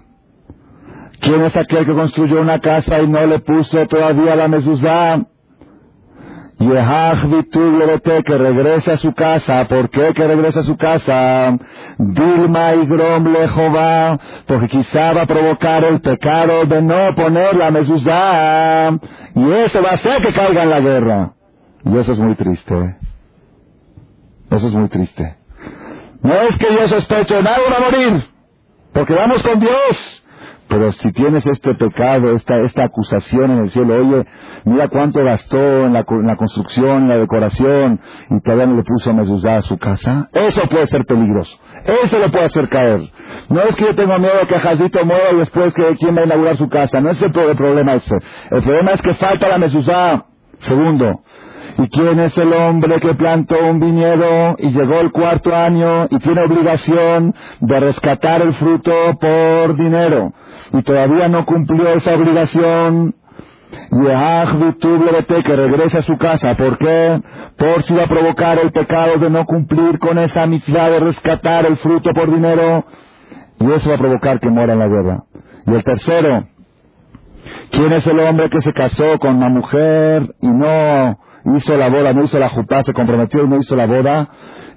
¿Quién 1.20 1.42
es 1.42 1.56
aquel 1.56 1.86
que 1.86 1.94
construyó 1.94 2.42
una 2.42 2.60
casa 2.60 3.00
y 3.00 3.08
no 3.08 3.26
le 3.26 3.40
puso 3.40 3.86
todavía 3.88 4.36
la 4.36 4.48
mezuzá? 4.48 5.24
Que 8.24 8.38
regrese 8.38 8.92
a 8.92 8.98
su 8.98 9.14
casa. 9.14 9.66
¿Por 9.68 9.90
qué 9.90 10.14
que 10.14 10.28
regrese 10.28 10.60
a 10.60 10.64
su 10.64 10.76
casa? 10.76 11.56
Dilma 12.00 12.74
y 12.74 12.86
Grom 12.88 13.34
Jehová, 13.34 14.20
porque 14.48 14.68
quizá 14.68 15.14
va 15.14 15.22
a 15.22 15.26
provocar 15.26 15.84
el 15.84 16.02
pecado 16.02 16.66
de 16.66 16.82
no 16.82 17.16
poner 17.16 17.56
la 17.56 17.70
mezuzá. 17.70 18.90
Y 19.36 19.52
eso 19.52 19.82
va 19.84 19.92
a 19.92 19.94
hacer 19.94 20.22
que 20.22 20.34
caiga 20.34 20.64
en 20.64 20.70
la 20.70 20.80
guerra. 20.80 21.34
Y 21.86 21.98
eso 21.98 22.14
es 22.14 22.20
muy 22.20 22.36
triste. 22.36 22.98
Eso 24.50 24.68
es 24.68 24.74
muy 24.74 24.90
triste. 24.90 25.36
No 26.24 26.34
es 26.42 26.58
que 26.58 26.74
yo 26.74 26.88
sospecho, 26.88 27.42
nadie 27.42 27.64
va 27.70 27.78
a 27.78 27.92
morir. 27.92 28.24
Porque 28.94 29.14
vamos 29.14 29.44
con 29.44 29.60
Dios. 29.60 30.24
Pero 30.68 30.92
si 30.92 31.12
tienes 31.12 31.46
este 31.46 31.76
pecado, 31.76 32.32
esta, 32.32 32.58
esta 32.58 32.84
acusación 32.84 33.52
en 33.52 33.60
el 33.60 33.70
cielo, 33.70 33.96
oye, 33.96 34.26
mira 34.66 34.90
cuánto 34.90 35.24
gastó 35.24 35.86
en 35.86 35.94
la, 35.94 36.04
construcción, 36.04 37.04
en 37.04 37.10
la 37.10 37.18
decoración, 37.18 38.02
y 38.30 38.42
todavía 38.42 38.68
no 38.68 38.76
le 38.76 38.84
puso 38.84 39.14
mezuzá 39.14 39.58
a 39.58 39.62
su 39.62 39.78
casa, 39.78 40.30
eso 40.34 40.62
puede 40.70 40.86
ser 40.88 41.06
peligroso. 41.06 41.58
Eso 42.04 42.20
le 42.20 42.30
puede 42.30 42.46
hacer 42.46 42.68
caer. 42.68 43.00
No 43.50 43.64
es 43.64 43.76
que 43.76 43.86
yo 43.86 43.96
tenga 43.96 44.18
miedo 44.18 44.40
que 44.50 44.60
Jazito 44.60 45.06
muera 45.06 45.32
y 45.32 45.38
después 45.38 45.74
que 45.74 45.96
quién 45.96 46.18
va 46.18 46.22
a 46.22 46.26
inaugurar 46.26 46.58
su 46.58 46.68
casa. 46.68 47.00
No 47.00 47.12
es 47.12 47.22
el 47.22 47.32
problema 47.32 47.94
ese. 47.94 48.16
El 48.52 48.62
problema 48.62 48.92
es 48.92 49.02
que 49.02 49.14
falta 49.14 49.48
la 49.48 49.58
mezuzá. 49.58 50.26
Segundo, 50.60 51.22
¿Y 51.78 51.88
quién 51.90 52.20
es 52.20 52.36
el 52.40 52.52
hombre 52.54 53.00
que 53.00 53.14
plantó 53.14 53.56
un 53.70 53.80
viñedo 53.80 54.56
y 54.58 54.72
llegó 54.72 55.00
el 55.00 55.12
cuarto 55.12 55.56
año 55.56 56.08
y 56.10 56.18
tiene 56.18 56.42
obligación 56.42 57.36
de 57.60 57.80
rescatar 57.80 58.42
el 58.42 58.54
fruto 58.56 58.92
por 59.20 59.78
dinero 59.78 60.34
y 60.74 60.82
todavía 60.84 61.28
no 61.28 61.46
cumplió 61.46 61.90
esa 61.90 62.16
obligación? 62.16 63.16
Que 65.44 65.56
regrese 65.56 65.98
a 65.98 66.02
su 66.02 66.18
casa. 66.18 66.56
¿Por 66.56 66.78
qué? 66.78 67.22
Por 67.58 67.84
si 67.84 67.94
va 67.96 68.04
a 68.04 68.08
provocar 68.08 68.60
el 68.60 68.72
pecado 68.72 69.18
de 69.18 69.30
no 69.30 69.46
cumplir 69.46 70.00
con 70.00 70.18
esa 70.18 70.46
mitzvah 70.46 70.90
de 70.90 71.00
rescatar 71.00 71.66
el 71.66 71.78
fruto 71.78 72.12
por 72.14 72.34
dinero. 72.34 72.86
Y 73.60 73.72
eso 73.72 73.90
va 73.90 73.96
a 73.96 74.00
provocar 74.00 74.40
que 74.40 74.50
muera 74.50 74.74
en 74.74 74.80
la 74.80 74.88
guerra. 74.88 75.24
Y 75.66 75.74
el 75.74 75.84
tercero, 75.84 76.48
¿quién 77.72 77.92
es 77.94 78.08
el 78.08 78.20
hombre 78.20 78.50
que 78.50 78.62
se 78.62 78.72
casó 78.72 79.20
con 79.20 79.36
una 79.36 79.50
mujer 79.50 80.36
y 80.42 80.48
no 80.48 81.18
hizo 81.56 81.76
la 81.76 81.90
boda, 81.90 82.14
no 82.14 82.24
hizo 82.24 82.40
la 82.40 82.50
jutá, 82.50 82.84
se 82.84 82.94
comprometió 82.94 83.44
y 83.44 83.48
no 83.48 83.58
hizo 83.58 83.76
la 83.76 83.86
boda, 83.86 84.30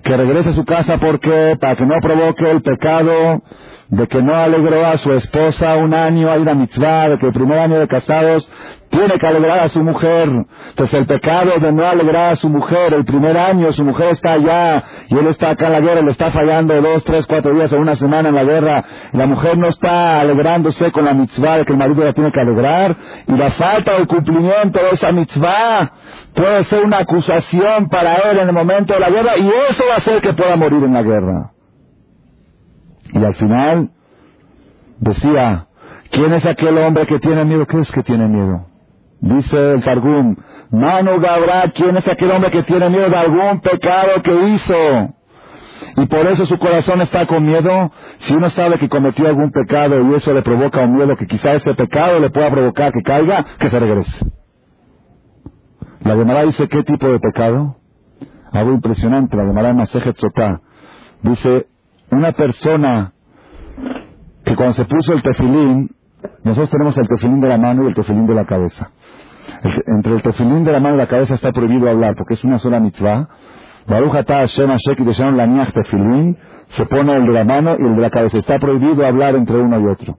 que 0.03 0.17
regrese 0.17 0.51
a 0.51 0.53
su 0.53 0.65
casa 0.65 0.99
porque, 0.99 1.57
para 1.61 1.77
que 1.77 1.85
no 1.85 1.95
provoque 2.01 2.51
el 2.51 2.63
pecado 2.63 3.43
de 3.91 4.07
que 4.07 4.23
no 4.23 4.35
alegró 4.35 4.87
a 4.87 4.97
su 4.99 5.13
esposa 5.13 5.77
un 5.77 5.93
año, 5.93 6.31
hay 6.31 6.41
una 6.41 6.55
mitzvah, 6.55 7.09
de 7.09 7.19
que 7.19 7.27
el 7.27 7.33
primer 7.33 7.59
año 7.59 7.81
de 7.81 7.89
casados 7.89 8.49
tiene 8.89 9.19
que 9.19 9.27
alegrar 9.27 9.61
a 9.61 9.69
su 9.69 9.81
mujer. 9.81 10.29
Entonces 10.69 11.01
el 11.01 11.07
pecado 11.07 11.53
de 11.61 11.73
no 11.73 11.85
alegrar 11.85 12.33
a 12.33 12.37
su 12.37 12.49
mujer, 12.49 12.95
el 12.95 13.05
primer 13.05 13.37
año 13.37 13.73
su 13.73 13.85
mujer 13.85 14.11
está 14.11 14.33
allá 14.33 14.83
y 15.09 15.19
él 15.19 15.27
está 15.27 15.51
acá 15.51 15.67
en 15.67 15.73
la 15.73 15.81
guerra, 15.81 16.03
le 16.03 16.11
está 16.11 16.31
fallando 16.31 16.81
dos, 16.81 17.03
tres, 17.05 17.27
cuatro 17.27 17.53
días 17.53 17.73
o 17.73 17.79
una 17.79 17.95
semana 17.95 18.29
en 18.29 18.35
la 18.37 18.45
guerra, 18.45 18.85
la 19.13 19.27
mujer 19.27 19.59
no 19.59 19.69
está 19.69 20.21
alegrándose 20.21 20.93
con 20.93 21.05
la 21.05 21.15
mitzvah 21.15 21.59
de 21.59 21.65
que 21.65 21.73
el 21.73 21.79
marido 21.79 22.05
la 22.05 22.13
tiene 22.13 22.31
que 22.31 22.41
alegrar 22.41 22.97
y 23.27 23.33
la 23.33 23.51
falta 23.53 23.95
del 23.95 24.07
cumplimiento 24.07 24.81
de 24.81 24.91
esa 24.91 25.11
mitzvah 25.11 25.93
puede 26.35 26.65
ser 26.65 26.85
una 26.85 26.99
acusación 26.99 27.89
para 27.89 28.15
él 28.31 28.39
en 28.39 28.49
el 28.49 28.55
momento 28.55 28.95
de 28.95 29.01
la 29.01 29.11
guerra 29.11 29.37
y 29.37 29.49
eso 29.69 29.83
va 29.89 29.95
a 29.95 29.99
hacer 29.99 30.21
que 30.21 30.33
pueda 30.33 30.55
morir 30.57 30.83
en 30.85 30.95
la 30.95 31.03
guerra. 31.03 31.51
Y 33.13 33.25
al 33.25 33.35
final 33.35 33.91
decía, 34.99 35.67
¿quién 36.11 36.33
es 36.33 36.47
aquel 36.47 36.79
hombre 36.79 37.07
que 37.07 37.19
tiene 37.19 37.45
miedo? 37.45 37.67
¿Qué 37.67 37.81
es 37.81 37.91
que 37.91 38.03
tiene 38.03 38.29
miedo? 38.29 38.67
Dice 39.21 39.73
el 39.75 39.83
Targum, 39.83 40.37
Manu 40.71 41.21
Gabra, 41.21 41.71
¿quién 41.75 41.97
es 41.97 42.07
aquel 42.07 42.31
hombre 42.31 42.51
que 42.51 42.63
tiene 42.63 42.89
miedo 42.89 43.11
de 43.11 43.17
algún 43.17 43.61
pecado 43.61 44.23
que 44.23 44.33
hizo? 44.33 44.75
Y 45.97 46.07
por 46.07 46.27
eso 46.27 46.47
su 46.47 46.59
corazón 46.59 47.01
está 47.01 47.27
con 47.27 47.45
miedo. 47.45 47.91
Si 48.19 48.35
uno 48.35 48.49
sabe 48.51 48.79
que 48.79 48.89
cometió 48.89 49.27
algún 49.27 49.51
pecado 49.51 50.01
y 50.01 50.15
eso 50.15 50.33
le 50.33 50.43
provoca 50.43 50.81
un 50.81 50.95
miedo, 50.95 51.17
que 51.17 51.27
quizá 51.27 51.53
ese 51.53 51.75
pecado 51.75 52.21
le 52.21 52.31
pueda 52.31 52.51
provocar 52.51 52.93
que 52.93 53.03
caiga, 53.03 53.45
que 53.59 53.69
se 53.69 53.79
regrese. 53.79 54.27
La 56.03 56.15
Gemara 56.15 56.45
dice, 56.45 56.69
¿qué 56.69 56.83
tipo 56.83 57.09
de 57.09 57.19
pecado? 57.19 57.77
Algo 58.53 58.73
impresionante, 58.73 59.37
la 59.37 59.45
Gemara. 59.45 59.75
Dice, 61.23 61.67
una 62.11 62.33
persona 62.33 63.13
que 64.45 64.57
cuando 64.57 64.75
se 64.75 64.85
puso 64.85 65.13
el 65.13 65.23
tefilín, 65.23 65.91
nosotros 66.45 66.71
tenemos 66.71 66.97
el 66.97 67.09
tefilín 67.09 67.41
de 67.41 67.49
la 67.49 67.59
mano 67.59 67.85
y 67.85 67.89
el 67.89 67.95
tefilín 67.95 68.27
de 68.27 68.35
la 68.35 68.45
cabeza. 68.45 68.91
entre 69.87 70.15
el 70.15 70.23
tefilín 70.23 70.65
de 70.65 70.73
la 70.73 70.81
mano 70.81 70.97
y 70.97 70.99
la 70.99 71.09
cabeza 71.09 71.35
está 71.35 71.53
prohibido 71.53 71.89
hablar, 71.89 72.15
porque 72.17 72.35
es 72.35 72.45
una 72.45 72.59
sola 72.59 72.81
mitzvah. 72.81 73.29
Se 76.69 76.87
pone 76.87 77.17
el 77.17 77.27
de 77.27 77.33
la 77.33 77.45
mano 77.45 77.77
y 77.79 77.83
el 77.83 77.97
de 77.97 78.03
la 78.03 78.11
cabeza. 78.11 78.39
Está 78.39 78.59
prohibido 78.59 79.05
hablar 79.05 79.35
entre 79.35 79.57
uno 79.57 79.81
y 79.81 79.87
otro. 79.87 80.19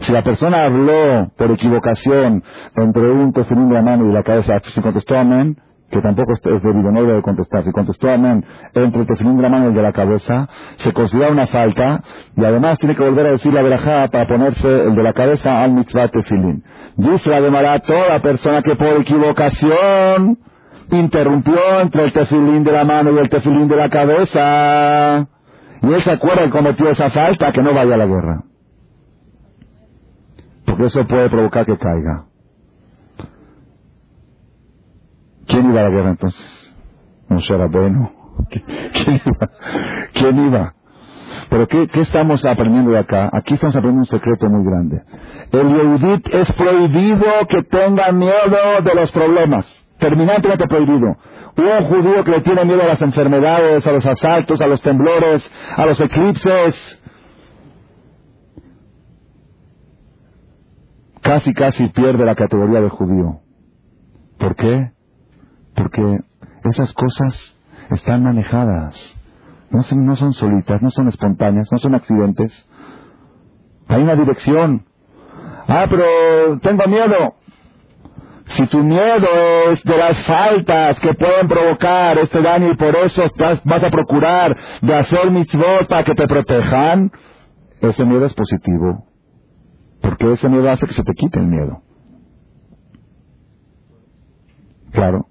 Si 0.00 0.12
la 0.12 0.22
persona 0.22 0.64
habló 0.64 1.32
por 1.36 1.50
equivocación 1.50 2.42
entre 2.76 3.10
un 3.10 3.32
tefilín 3.32 3.68
de 3.68 3.74
la 3.74 3.82
mano 3.82 4.04
y 4.04 4.12
la 4.12 4.22
cabeza, 4.22 4.58
si 4.66 4.80
contestó 4.82 5.16
amén, 5.16 5.56
que 5.90 6.00
tampoco 6.00 6.32
es 6.32 6.62
debido, 6.62 6.90
no 6.90 7.04
debe 7.04 7.22
contestar. 7.22 7.62
Si 7.62 7.70
contestó 7.70 8.10
amén 8.10 8.44
entre 8.74 9.00
el 9.02 9.06
tefilín 9.06 9.36
de 9.36 9.42
la 9.42 9.48
mano 9.48 9.66
y 9.66 9.68
el 9.68 9.74
de 9.74 9.82
la 9.82 9.92
cabeza, 9.92 10.48
se 10.76 10.92
considera 10.92 11.30
una 11.30 11.46
falta 11.46 12.02
y 12.34 12.44
además 12.44 12.78
tiene 12.78 12.96
que 12.96 13.04
volver 13.04 13.26
a 13.26 13.30
decir 13.30 13.52
la 13.52 13.62
verajá 13.62 14.08
para 14.08 14.26
ponerse 14.26 14.68
el 14.68 14.94
de 14.94 15.02
la 15.02 15.12
cabeza 15.12 15.62
al 15.62 15.72
mitzvah 15.72 16.08
tefilín. 16.08 16.64
Dice 16.96 17.30
la 17.30 17.40
Gemara, 17.40 17.78
toda 17.80 18.20
persona 18.20 18.62
que 18.62 18.74
por 18.76 19.00
equivocación 19.00 20.38
interrumpió 20.90 21.80
entre 21.80 22.04
el 22.04 22.12
tefilín 22.12 22.64
de 22.64 22.72
la 22.72 22.84
mano 22.84 23.12
y 23.12 23.18
el 23.18 23.28
tefilín 23.28 23.68
de 23.68 23.76
la 23.76 23.88
cabeza, 23.88 25.26
y 25.82 25.92
él 25.92 26.00
se 26.02 26.10
acuerda 26.10 26.44
que 26.44 26.50
cometió 26.50 26.90
esa 26.90 27.10
falta, 27.10 27.52
que 27.52 27.62
no 27.62 27.74
vaya 27.74 27.94
a 27.94 27.98
la 27.98 28.06
guerra. 28.06 28.42
Porque 30.64 30.86
eso 30.86 31.06
puede 31.06 31.30
provocar 31.30 31.64
que 31.64 31.78
caiga. 31.78 32.25
¿Quién 35.46 35.70
iba 35.70 35.80
a 35.80 35.84
la 35.84 35.90
guerra 35.90 36.10
entonces? 36.10 36.74
Moshe 37.28 37.54
bueno. 37.54 38.12
¿Quién 38.50 39.20
iba? 39.24 39.50
¿Quién 40.12 40.46
iba? 40.46 40.74
Pero 41.48 41.68
¿qué, 41.68 41.86
¿qué, 41.88 42.00
estamos 42.00 42.44
aprendiendo 42.44 42.90
de 42.90 42.98
acá? 42.98 43.30
Aquí 43.32 43.54
estamos 43.54 43.76
aprendiendo 43.76 44.00
un 44.00 44.06
secreto 44.06 44.48
muy 44.48 44.64
grande. 44.64 45.02
El 45.52 45.68
Yehudit 45.68 46.34
es 46.34 46.52
prohibido 46.52 47.26
que 47.48 47.62
tenga 47.64 48.10
miedo 48.12 48.80
de 48.82 48.94
los 48.94 49.10
problemas. 49.12 49.64
Terminantemente 49.98 50.66
prohibido. 50.66 51.16
Un 51.56 51.88
judío 51.88 52.24
que 52.24 52.30
le 52.32 52.40
tiene 52.42 52.64
miedo 52.64 52.82
a 52.82 52.86
las 52.86 53.02
enfermedades, 53.02 53.86
a 53.86 53.92
los 53.92 54.06
asaltos, 54.06 54.60
a 54.60 54.66
los 54.66 54.80
temblores, 54.82 55.50
a 55.76 55.86
los 55.86 56.00
eclipses. 56.00 57.02
Casi, 61.22 61.54
casi 61.54 61.88
pierde 61.88 62.24
la 62.24 62.34
categoría 62.34 62.80
de 62.80 62.88
judío. 62.88 63.40
¿Por 64.38 64.54
qué? 64.54 64.95
Porque 65.76 66.20
esas 66.64 66.92
cosas 66.94 67.56
están 67.90 68.24
manejadas. 68.24 68.96
No 69.70 69.82
son, 69.82 70.32
solitas, 70.32 70.80
no 70.80 70.90
son 70.90 71.08
espontáneas, 71.08 71.68
no 71.70 71.78
son 71.78 71.94
accidentes. 71.94 72.66
Hay 73.88 74.02
una 74.02 74.14
dirección. 74.14 74.86
Ah, 75.68 75.86
pero 75.88 76.58
tengo 76.60 76.84
miedo. 76.86 77.34
Si 78.46 78.66
tu 78.68 78.82
miedo 78.82 79.26
es 79.70 79.82
de 79.82 79.96
las 79.96 80.22
faltas 80.22 81.00
que 81.00 81.14
pueden 81.14 81.48
provocar 81.48 82.16
este 82.18 82.40
daño 82.40 82.70
y 82.70 82.76
por 82.76 82.94
eso 82.96 83.24
vas 83.64 83.84
a 83.84 83.90
procurar 83.90 84.56
de 84.82 84.94
hacer 84.94 85.30
mitzvot 85.32 85.88
para 85.88 86.04
que 86.04 86.14
te 86.14 86.26
protejan, 86.28 87.10
ese 87.80 88.04
miedo 88.04 88.24
es 88.24 88.34
positivo. 88.34 89.04
Porque 90.00 90.32
ese 90.32 90.48
miedo 90.48 90.70
hace 90.70 90.86
que 90.86 90.94
se 90.94 91.02
te 91.02 91.12
quite 91.14 91.40
el 91.40 91.48
miedo. 91.48 91.82
Claro. 94.92 95.26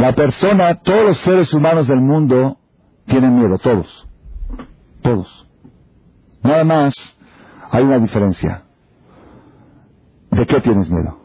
La 0.00 0.14
persona, 0.14 0.76
todos 0.76 1.04
los 1.08 1.18
seres 1.18 1.52
humanos 1.52 1.86
del 1.86 2.00
mundo 2.00 2.56
tienen 3.04 3.34
miedo, 3.34 3.58
todos. 3.58 4.08
Todos. 5.02 5.46
Nada 6.42 6.64
más 6.64 6.94
hay 7.70 7.84
una 7.84 7.98
diferencia. 7.98 8.62
¿De 10.30 10.46
qué 10.46 10.58
tienes 10.62 10.88
miedo? 10.88 11.18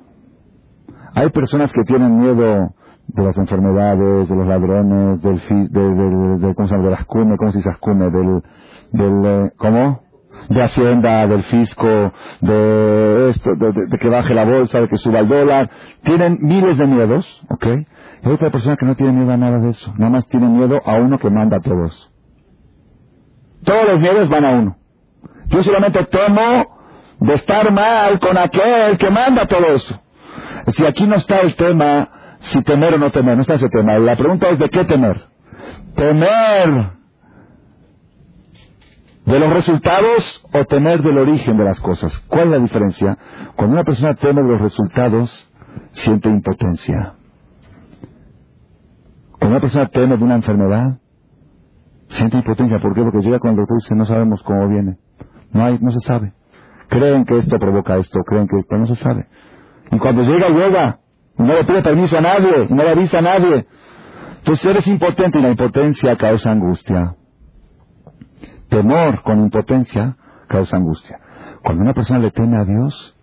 Hay 1.15 1.29
personas 1.29 1.71
que 1.71 1.83
tienen 1.83 2.17
miedo 2.17 2.73
de 3.07 3.23
las 3.23 3.37
enfermedades, 3.37 4.27
de 4.27 4.35
los 4.35 4.45
ladrones, 4.45 5.21
del, 5.21 5.69
de, 5.71 6.39
de, 6.45 6.53
¿cómo 6.55 6.67
se 6.67 6.75
llama? 6.75 6.83
de 6.83 6.91
las 6.91 7.05
cumes, 7.05 7.37
¿cómo 7.39 7.51
se 7.53 7.59
dice 7.59 7.69
cume? 7.79 8.09
Del, 8.09 8.41
del, 8.91 9.25
eh, 9.25 9.51
¿cómo? 9.55 10.01
De 10.49 10.61
Hacienda, 10.61 11.25
del 11.27 11.43
fisco, 11.43 12.11
de 12.41 13.29
esto, 13.29 13.55
de, 13.55 13.97
que 13.97 14.09
baje 14.09 14.33
la 14.33 14.43
bolsa, 14.43 14.81
de 14.81 14.89
que 14.89 14.97
suba 14.97 15.19
el 15.19 15.29
dólar. 15.29 15.69
Tienen 16.03 16.39
miles 16.41 16.77
de 16.77 16.87
miedos, 16.87 17.41
¿ok? 17.49 17.67
Hay 18.25 18.33
otra 18.33 18.49
persona 18.49 18.75
que 18.75 18.85
no 18.87 18.95
tiene 18.95 19.13
miedo 19.13 19.31
a 19.31 19.37
nada 19.37 19.59
de 19.59 19.69
eso. 19.69 19.93
Nada 19.97 20.09
más 20.09 20.27
tiene 20.27 20.47
miedo 20.47 20.81
a 20.83 20.95
uno 20.95 21.19
que 21.19 21.29
manda 21.29 21.57
a 21.57 21.61
todos. 21.61 22.11
Todos 23.63 23.87
los 23.87 23.99
miedos 23.99 24.27
van 24.29 24.45
a 24.45 24.51
uno. 24.51 24.77
Yo 25.47 25.61
solamente 25.61 26.03
temo 26.05 26.77
de 27.19 27.33
estar 27.33 27.71
mal 27.71 28.19
con 28.19 28.35
aquel 28.37 28.97
que 28.97 29.09
manda 29.11 29.45
todo 29.45 29.67
eso. 29.67 30.01
Si 30.75 30.85
aquí 30.85 31.05
no 31.05 31.17
está 31.17 31.41
el 31.41 31.55
tema 31.55 32.09
si 32.39 32.61
temer 32.61 32.95
o 32.95 32.97
no 32.97 33.11
temer, 33.11 33.35
no 33.35 33.41
está 33.41 33.55
ese 33.55 33.69
tema. 33.69 33.97
La 33.99 34.15
pregunta 34.15 34.49
es 34.49 34.59
de 34.59 34.69
qué 34.69 34.85
temer. 34.85 35.21
Temer 35.95 36.91
de 39.25 39.39
los 39.39 39.49
resultados 39.51 40.43
o 40.53 40.65
temer 40.65 41.01
del 41.01 41.17
origen 41.17 41.57
de 41.57 41.63
las 41.63 41.79
cosas. 41.79 42.17
¿Cuál 42.27 42.45
es 42.45 42.49
la 42.49 42.59
diferencia? 42.59 43.17
Cuando 43.55 43.75
una 43.75 43.83
persona 43.83 44.13
teme 44.15 44.41
de 44.43 44.49
los 44.49 44.61
resultados, 44.61 45.51
siente 45.91 46.29
impotencia. 46.29 47.14
Cuando 49.45 49.57
una 49.57 49.61
persona 49.61 49.85
teme 49.89 50.17
de 50.17 50.23
una 50.23 50.35
enfermedad, 50.37 50.97
siente 52.07 52.37
impotencia. 52.37 52.79
¿Por 52.79 52.95
qué? 52.95 53.03
Porque 53.03 53.19
llega 53.19 53.37
con 53.37 53.51
el 53.51 53.57
doctor 53.57 53.77
no 53.95 54.05
sabemos 54.05 54.41
cómo 54.43 54.67
viene. 54.67 54.97
No 55.51 55.63
hay, 55.63 55.77
no 55.79 55.91
se 55.91 55.99
sabe. 55.99 56.33
creen 56.89 57.25
que 57.25 57.37
esto 57.37 57.59
provoca 57.59 57.95
esto, 57.97 58.21
creen 58.25 58.47
que 58.47 58.57
esto 58.57 58.75
no 58.75 58.87
se 58.87 58.95
sabe. 58.95 59.27
Y 59.91 59.99
cuando 59.99 60.23
llega, 60.23 60.49
llega. 60.49 60.99
Y 61.37 61.43
no 61.43 61.53
le 61.53 61.63
pide 61.63 61.83
permiso 61.83 62.17
a 62.17 62.21
nadie, 62.21 62.65
y 62.67 62.73
no 62.73 62.83
le 62.83 62.89
avisa 62.89 63.19
a 63.19 63.21
nadie. 63.21 63.67
Entonces 64.39 64.65
eres 64.65 64.87
impotente 64.87 65.37
y 65.37 65.41
la 65.43 65.51
impotencia 65.51 66.15
causa 66.15 66.49
angustia. 66.49 67.13
Temor 68.69 69.21
con 69.21 69.41
impotencia 69.41 70.17
causa 70.47 70.77
angustia. 70.77 71.19
Cuando 71.63 71.83
una 71.83 71.93
persona 71.93 72.17
le 72.17 72.31
teme 72.31 72.59
a 72.59 72.65
Dios, 72.65 73.15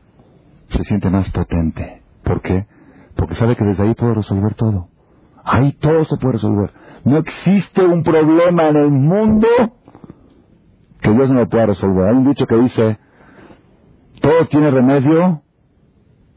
se 0.68 0.84
siente 0.84 1.10
más 1.10 1.28
potente. 1.30 2.04
¿Por 2.22 2.40
qué? 2.42 2.68
Porque 3.16 3.34
sabe 3.34 3.56
que 3.56 3.64
desde 3.64 3.82
ahí 3.82 3.94
puede 3.96 4.14
resolver 4.14 4.54
todo. 4.54 4.91
Ahí 5.44 5.72
todo 5.72 6.04
se 6.04 6.16
puede 6.16 6.34
resolver. 6.34 6.72
No 7.04 7.18
existe 7.18 7.84
un 7.84 8.02
problema 8.02 8.68
en 8.68 8.76
el 8.76 8.90
mundo 8.90 9.48
que 11.00 11.10
Dios 11.10 11.30
no 11.30 11.40
lo 11.40 11.48
pueda 11.48 11.66
resolver. 11.66 12.08
Hay 12.08 12.16
un 12.16 12.28
dicho 12.28 12.46
que 12.46 12.56
dice, 12.56 12.98
todo 14.20 14.46
tiene 14.46 14.70
remedio, 14.70 15.42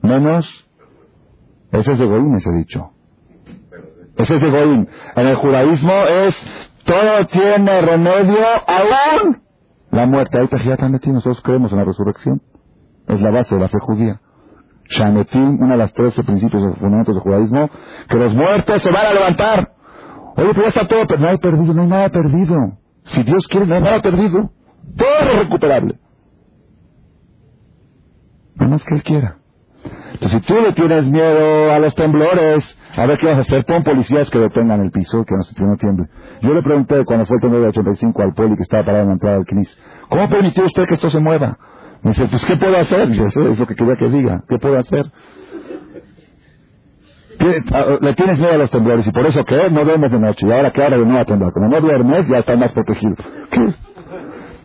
menos... 0.01 0.63
Ese 1.71 1.91
es 1.91 1.99
de 1.99 2.05
Goín, 2.05 2.35
ese 2.35 2.51
dicho. 2.51 2.91
Ese 4.15 4.35
es 4.35 4.41
de 4.41 4.49
Goín. 4.49 4.87
En 5.15 5.27
el 5.27 5.35
judaísmo 5.35 5.91
es, 5.91 6.35
todo 6.85 7.25
tiene 7.27 7.81
remedio, 7.81 8.45
aún 8.65 9.45
la 9.95 10.05
muerte. 10.05 10.37
Ahí 10.37 10.49
está 10.69 10.89
metido. 10.89 11.13
Nosotros 11.15 11.41
creemos 11.41 11.71
en 11.71 11.79
la 11.79 11.85
resurrección. 11.85 12.41
Es 13.07 13.21
la 13.21 13.31
base 13.31 13.55
de 13.55 13.61
la 13.61 13.69
fe 13.69 13.77
judía. 13.79 14.19
Shanetim, 14.89 15.61
uno 15.61 15.73
de 15.73 15.77
los 15.77 15.93
trece 15.93 16.23
principios 16.23 16.61
y 16.63 16.79
fundamentos 16.79 17.15
del 17.15 17.23
judaísmo, 17.23 17.69
que 18.07 18.17
los 18.17 18.35
muertos 18.35 18.81
se 18.81 18.91
van 18.91 19.05
a 19.07 19.13
levantar. 19.13 19.71
Oye, 20.37 20.49
pero 20.51 20.61
ya 20.61 20.67
está 20.67 20.87
todo, 20.87 21.05
pero 21.07 21.19
no 21.21 21.29
hay 21.29 21.37
perdido, 21.37 21.73
no 21.73 21.81
hay 21.83 21.87
nada 21.87 22.09
perdido. 22.09 22.55
Si 23.05 23.23
Dios 23.23 23.47
quiere, 23.47 23.67
no 23.67 23.75
hay 23.75 23.81
nada 23.81 24.01
perdido. 24.01 24.51
Todo 24.97 25.09
es 25.19 25.39
recuperable. 25.43 25.95
No 28.55 28.69
más 28.69 28.83
que 28.83 28.95
Él 28.95 29.03
quiera. 29.03 29.37
Entonces, 30.13 30.39
si 30.39 30.47
tú 30.47 30.55
le 30.55 30.73
tienes 30.73 31.05
miedo 31.07 31.73
a 31.73 31.79
los 31.79 31.93
temblores, 31.93 32.63
a 32.95 33.05
ver 33.05 33.17
qué 33.17 33.27
vas 33.27 33.37
a 33.37 33.41
hacer, 33.41 33.65
pon 33.65 33.83
policías 33.83 34.29
que 34.29 34.39
detengan 34.39 34.81
el 34.81 34.91
piso, 34.91 35.25
que 35.25 35.35
no, 35.35 35.43
que 35.55 35.63
no 35.63 35.77
tiemble. 35.77 36.07
Yo 36.41 36.53
le 36.53 36.63
pregunté 36.63 37.03
cuando 37.03 37.25
fue 37.25 37.35
el 37.35 37.41
temblor 37.41 37.61
de 37.63 37.67
85 37.67 38.21
al 38.21 38.33
poli 38.33 38.55
que 38.55 38.63
estaba 38.63 38.85
parado 38.85 39.03
en 39.03 39.07
la 39.09 39.13
entrada 39.13 39.35
del 39.37 39.45
CNIS, 39.45 39.77
¿cómo 40.09 40.29
permitió 40.29 40.65
usted 40.65 40.83
que 40.87 40.95
esto 40.95 41.09
se 41.09 41.19
mueva? 41.19 41.57
Me 42.05 42.11
dice, 42.11 42.27
pues, 42.27 42.45
¿qué 42.45 42.55
puedo 42.55 42.77
hacer? 42.77 43.07
Dice, 43.09 43.25
eso 43.25 43.49
es 43.49 43.57
lo 43.57 43.65
que 43.65 43.73
quería 43.73 43.95
que 43.95 44.09
diga. 44.09 44.43
¿Qué 44.47 44.59
puedo 44.59 44.77
hacer? 44.77 45.07
Le 48.01 48.13
tienes 48.13 48.37
miedo 48.37 48.53
a 48.53 48.57
los 48.57 48.69
temblores 48.69 49.07
y 49.07 49.11
por 49.11 49.25
eso, 49.25 49.43
¿qué? 49.43 49.71
No 49.71 49.83
duermes 49.83 50.11
de 50.11 50.19
noche. 50.19 50.45
Y 50.45 50.51
ahora, 50.51 50.71
¿qué 50.71 50.81
hora 50.81 50.99
de 50.99 51.03
nuevo 51.03 51.25
temblar? 51.25 51.51
Como 51.51 51.67
no 51.67 51.81
duermes, 51.81 52.27
ya 52.27 52.37
estás 52.37 52.59
más 52.59 52.71
protegido. 52.73 53.15
¿Qué? 53.49 53.73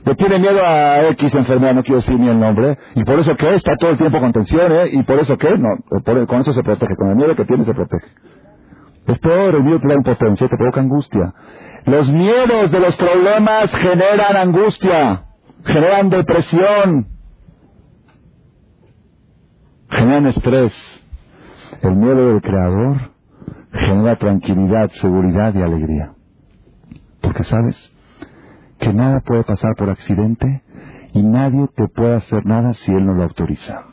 Le 0.05 0.14
tiene 0.16 0.38
miedo 0.38 0.61
a 0.62 1.09
X 1.12 1.34
enfermedad, 1.34 1.74
no 1.74 1.82
quiero 1.82 1.97
decir 1.97 2.20
ni 2.20 2.28
el 2.28 2.38
nombre, 2.38 2.76
y 2.95 3.05
por 3.05 3.18
eso 3.18 3.34
que 3.36 3.55
está 3.55 3.74
todo 3.76 3.91
el 3.91 3.97
tiempo 3.97 4.20
con 4.20 4.32
tensión, 4.32 4.72
¿eh? 4.72 4.88
y 4.93 5.03
por 5.03 5.18
eso 5.18 5.36
que 5.38 5.49
no, 5.57 5.68
con 6.26 6.41
eso 6.41 6.53
se 6.53 6.62
protege, 6.62 6.95
con 6.97 7.09
el 7.09 7.16
miedo 7.16 7.34
que 7.36 7.47
tiene 7.47 7.64
se 7.64 7.74
protege. 7.74 8.07
Es 9.07 9.18
peor, 9.18 9.55
el 9.55 9.62
miedo 9.62 9.80
te 9.80 9.88
da 9.88 9.95
impotencia, 9.95 10.47
te 10.47 10.57
provoca 10.57 10.80
angustia. 10.80 11.32
Los 11.86 12.11
miedos 12.11 12.70
de 12.70 12.80
los 12.80 12.97
problemas 12.97 13.70
generan 13.72 14.36
angustia, 14.36 15.24
generan 15.64 16.11
depresión, 16.11 17.07
generan 19.91 20.26
estrés. 20.26 20.72
El 21.82 21.97
miedo 21.97 22.32
del 22.32 22.43
creador 22.43 23.12
genera 23.72 24.18
tranquilidad, 24.18 24.91
seguridad 25.01 25.55
y 25.55 25.62
alegría. 25.62 26.14
Porque 27.20 27.45
sabes, 27.45 27.76
que 28.80 28.93
nada 28.93 29.20
puede 29.20 29.45
pasar 29.45 29.76
por 29.76 29.91
accidente 29.91 30.62
y 31.12 31.22
nadie 31.22 31.68
te 31.74 31.86
puede 31.88 32.14
hacer 32.16 32.47
nada 32.47 32.72
si 32.72 32.91
él 32.91 33.05
no 33.05 33.14
lo 33.14 33.24
autoriza. 33.24 33.84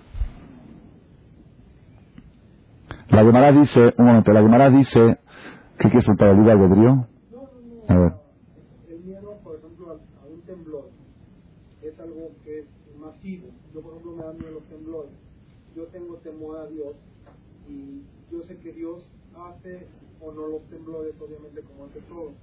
La 3.10 3.24
Gemara 3.24 3.52
dice, 3.52 3.94
un 3.98 4.06
momento, 4.06 4.32
la 4.32 4.42
Gemara 4.42 4.70
dice, 4.70 5.20
¿qué 5.78 5.90
quieres 5.90 6.04
preguntar 6.04 6.30
al 6.30 6.38
libre 6.38 6.52
albedrío? 6.52 7.08
A. 7.90 7.94
El 8.90 9.00
miedo, 9.04 9.40
por 9.44 9.56
ejemplo, 9.56 9.92
a, 9.92 10.28
un 10.28 10.42
temblor 10.42 10.90
es 11.82 12.00
algo 12.00 12.32
que 12.44 12.60
es 12.60 12.66
masivo. 13.00 13.48
Yo, 13.74 13.82
por 13.82 13.92
ejemplo, 13.94 14.12
me 14.18 14.24
dan 14.24 14.38
miedo 14.38 14.52
los 14.52 14.64
temblores. 14.64 15.12
Yo 15.76 15.87
tengo 15.98 16.16
temor 16.18 16.58
a 16.58 16.66
Dios 16.68 16.96
y 17.68 18.04
yo 18.32 18.44
sé 18.44 18.58
que 18.58 18.72
Dios 18.72 19.04
hace 19.36 19.88
o 20.22 20.32
no 20.32 20.48
los 20.48 20.64
temblores, 20.70 21.14
obviamente, 21.20 21.62
como 21.62 21.86
hace 21.86 22.02
todo 22.02 22.34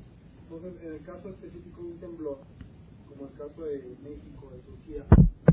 entonces, 0.45 0.83
en 0.83 0.93
el 0.93 1.03
caso 1.03 1.29
específico 1.31 1.83
de 1.83 1.89
un 1.89 1.99
temblor, 1.99 2.39
como 3.09 3.29
el 3.29 3.33
caso 3.33 3.65
de 3.65 3.97
México, 4.03 4.51
de 4.53 4.59
Turquía, 4.61 5.05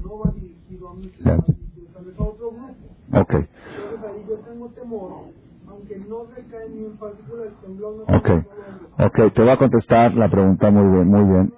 no 0.04 0.20
va 0.20 0.32
dirigido 0.32 0.89
a 0.89 0.93
mí, 0.95 1.12
sino 1.18 1.43
tal 1.93 2.06
vez 2.06 2.20
a 2.20 2.24
otro 2.24 2.52
grupo. 2.52 2.74
Ok. 3.14 3.34
Entonces 3.34 4.10
ahí 4.10 4.26
yo 4.28 4.36
tengo 4.39 4.68
temor, 4.70 5.12
aunque 5.68 5.97
no 5.97 6.26
recae 6.26 6.66
en 6.66 6.78
mí 6.78 6.86
en 6.86 6.97
particular 6.97 7.47
el 7.47 7.54
temblor. 7.56 7.95
No 7.95 8.04
ok, 8.04 8.30
ok, 8.99 9.34
te 9.34 9.41
voy 9.41 9.52
a 9.52 9.58
contestar 9.58 10.14
la 10.14 10.30
pregunta 10.30 10.70
muy 10.72 10.93
bien, 10.93 11.08
muy 11.08 11.24
bien. 11.24 11.54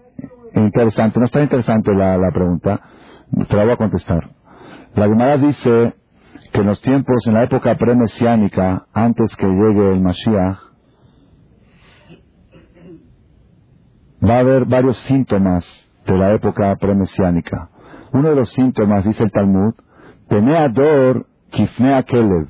Interesante, 0.54 1.20
no 1.20 1.26
está 1.26 1.42
interesante 1.42 1.92
la, 1.94 2.18
la 2.18 2.32
pregunta, 2.32 2.82
te 3.50 3.58
la 3.58 3.64
voy 3.64 3.74
a 3.74 3.78
contestar. 3.78 4.36
La 4.94 5.08
Gemara 5.08 5.38
dice 5.38 5.96
que 6.54 6.62
en 6.62 6.68
los 6.68 6.80
tiempos, 6.82 7.26
en 7.26 7.34
la 7.34 7.44
época 7.44 7.76
pre-mesiánica, 7.76 8.86
antes 8.94 9.36
que 9.36 9.48
llegue 9.48 9.92
el 9.92 10.02
Mashiach, 10.02 10.58
va 14.24 14.36
a 14.36 14.40
haber 14.40 14.66
varios 14.66 14.98
síntomas 15.00 15.66
de 16.06 16.18
la 16.18 16.32
época 16.34 16.76
premesiánica. 16.76 17.70
Uno 18.14 18.30
de 18.30 18.36
los 18.36 18.52
síntomas, 18.52 19.04
dice 19.04 19.24
el 19.24 19.32
Talmud, 19.32 19.74
Kifnea 21.50 22.04
Kelev, 22.04 22.48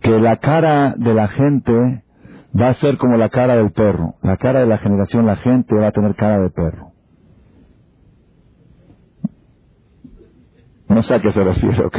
que 0.00 0.18
la 0.18 0.36
cara 0.36 0.94
de 0.96 1.12
la 1.12 1.28
gente 1.28 2.04
va 2.58 2.68
a 2.68 2.74
ser 2.74 2.96
como 2.96 3.18
la 3.18 3.28
cara 3.28 3.56
del 3.56 3.70
perro. 3.70 4.14
La 4.22 4.38
cara 4.38 4.60
de 4.60 4.66
la 4.66 4.78
generación, 4.78 5.26
la 5.26 5.36
gente 5.36 5.74
va 5.74 5.88
a 5.88 5.92
tener 5.92 6.14
cara 6.14 6.38
de 6.40 6.48
perro. 6.48 6.92
No 10.88 11.02
sé 11.02 11.14
a 11.14 11.20
qué 11.20 11.30
se 11.30 11.44
refiere, 11.44 11.84
ok. 11.84 11.98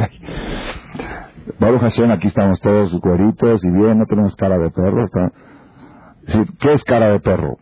Baruch 1.60 1.82
Hashem, 1.82 2.10
aquí 2.10 2.28
estamos 2.28 2.58
todos 2.62 2.98
cueritos 3.02 3.62
y 3.62 3.70
bien, 3.70 3.98
no 3.98 4.06
tenemos 4.06 4.34
cara 4.34 4.56
de 4.56 4.70
perro. 4.70 5.06
¿Qué 6.58 6.72
es 6.72 6.82
cara 6.84 7.12
de 7.12 7.20
perro? 7.20 7.58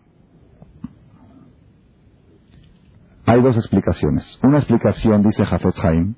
Hay 3.26 3.42
dos 3.42 3.56
explicaciones. 3.56 4.38
Una 4.44 4.58
explicación, 4.58 5.24
dice 5.24 5.44
Jafet 5.44 5.74
Haim, 5.82 6.14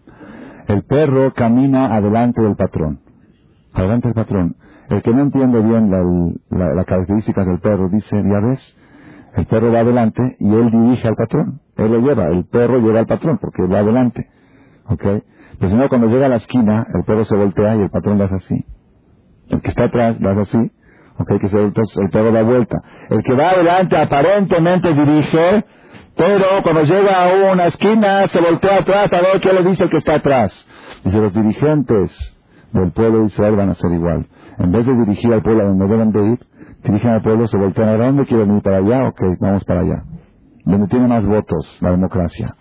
el 0.68 0.82
perro 0.82 1.32
camina 1.32 1.94
adelante 1.96 2.42
del 2.42 2.54
patrón. 2.54 3.00
Adelante 3.72 4.08
del 4.08 4.14
patrón. 4.14 4.56
El 4.90 5.02
que 5.02 5.12
no 5.12 5.22
entiende 5.22 5.60
bien 5.60 5.90
las 6.50 6.84
características 6.84 7.46
del 7.46 7.60
perro 7.60 7.88
dice, 7.88 8.22
ya 8.22 8.46
ves, 8.46 8.76
el 9.36 9.46
perro 9.46 9.72
va 9.72 9.80
adelante 9.80 10.36
y 10.38 10.52
él 10.54 10.70
dirige 10.70 11.08
al 11.08 11.16
patrón. 11.16 11.62
Él 11.76 11.92
lo 11.92 12.00
lleva, 12.00 12.26
el 12.26 12.44
perro 12.44 12.78
lleva 12.78 13.00
al 13.00 13.06
patrón 13.06 13.38
porque 13.40 13.66
va 13.66 13.78
adelante. 13.78 14.28
¿Ok? 14.86 15.04
Pero 15.61 15.72
si 15.72 15.76
no, 15.76 15.88
cuando 15.90 16.08
llega 16.08 16.24
a 16.24 16.30
la 16.30 16.36
esquina, 16.36 16.86
el 16.94 17.04
perro 17.04 17.24
se 17.26 17.36
voltea 17.36 17.76
y 17.76 17.82
el 17.82 17.90
patrón 17.90 18.16
lo 18.16 18.24
hace 18.24 18.36
así. 18.36 18.64
El 19.50 19.61
que 19.61 19.68
está 19.68 19.84
atrás 19.84 20.18
lo 20.18 20.30
hace 20.30 20.40
así. 20.40 20.72
¿Ok? 21.18 21.38
Que 21.38 21.48
se, 21.50 21.58
entonces 21.58 21.98
el 22.02 22.08
perro 22.08 22.32
da 22.32 22.42
vuelta. 22.42 22.78
El 23.11 23.22
que 23.22 23.34
va 23.34 23.50
adelante 23.50 23.94
aparentemente 23.94 24.94
dirige, 24.94 25.64
pero 26.16 26.46
cuando 26.62 26.84
llega 26.84 27.24
a 27.24 27.52
una 27.52 27.66
esquina, 27.66 28.26
se 28.28 28.40
voltea 28.40 28.78
atrás 28.78 29.12
a 29.12 29.20
ver 29.20 29.40
qué 29.42 29.52
le 29.52 29.62
dice 29.62 29.84
el 29.84 29.90
que 29.90 29.98
está 29.98 30.14
atrás. 30.14 30.50
Dice, 31.04 31.20
los 31.20 31.34
dirigentes 31.34 32.11
del 32.72 32.92
pueblo 32.92 33.20
de 33.20 33.26
Israel 33.26 33.56
van 33.56 33.68
a 33.68 33.74
ser 33.74 33.92
igual. 33.92 34.26
En 34.58 34.72
vez 34.72 34.86
de 34.86 34.94
dirigir 34.94 35.30
al 35.34 35.42
pueblo 35.42 35.64
a 35.64 35.66
donde 35.66 35.86
deben 35.86 36.11
de 36.11 36.26
ir, 36.26 36.38
dirigen 36.84 37.11
al 37.11 37.22
pueblo, 37.22 37.46
se 37.48 37.58
voltean 37.58 37.88
a 37.90 37.96
dónde 37.98 38.24
quieren 38.24 38.56
ir 38.56 38.62
para 38.62 38.78
allá, 38.78 39.08
ok, 39.08 39.20
vamos 39.40 39.64
para 39.64 39.80
allá. 39.80 40.04
Donde 40.64 40.88
tiene 40.88 41.06
más 41.06 41.26
votos, 41.26 41.76
la 41.82 41.90
democracia. 41.90 42.54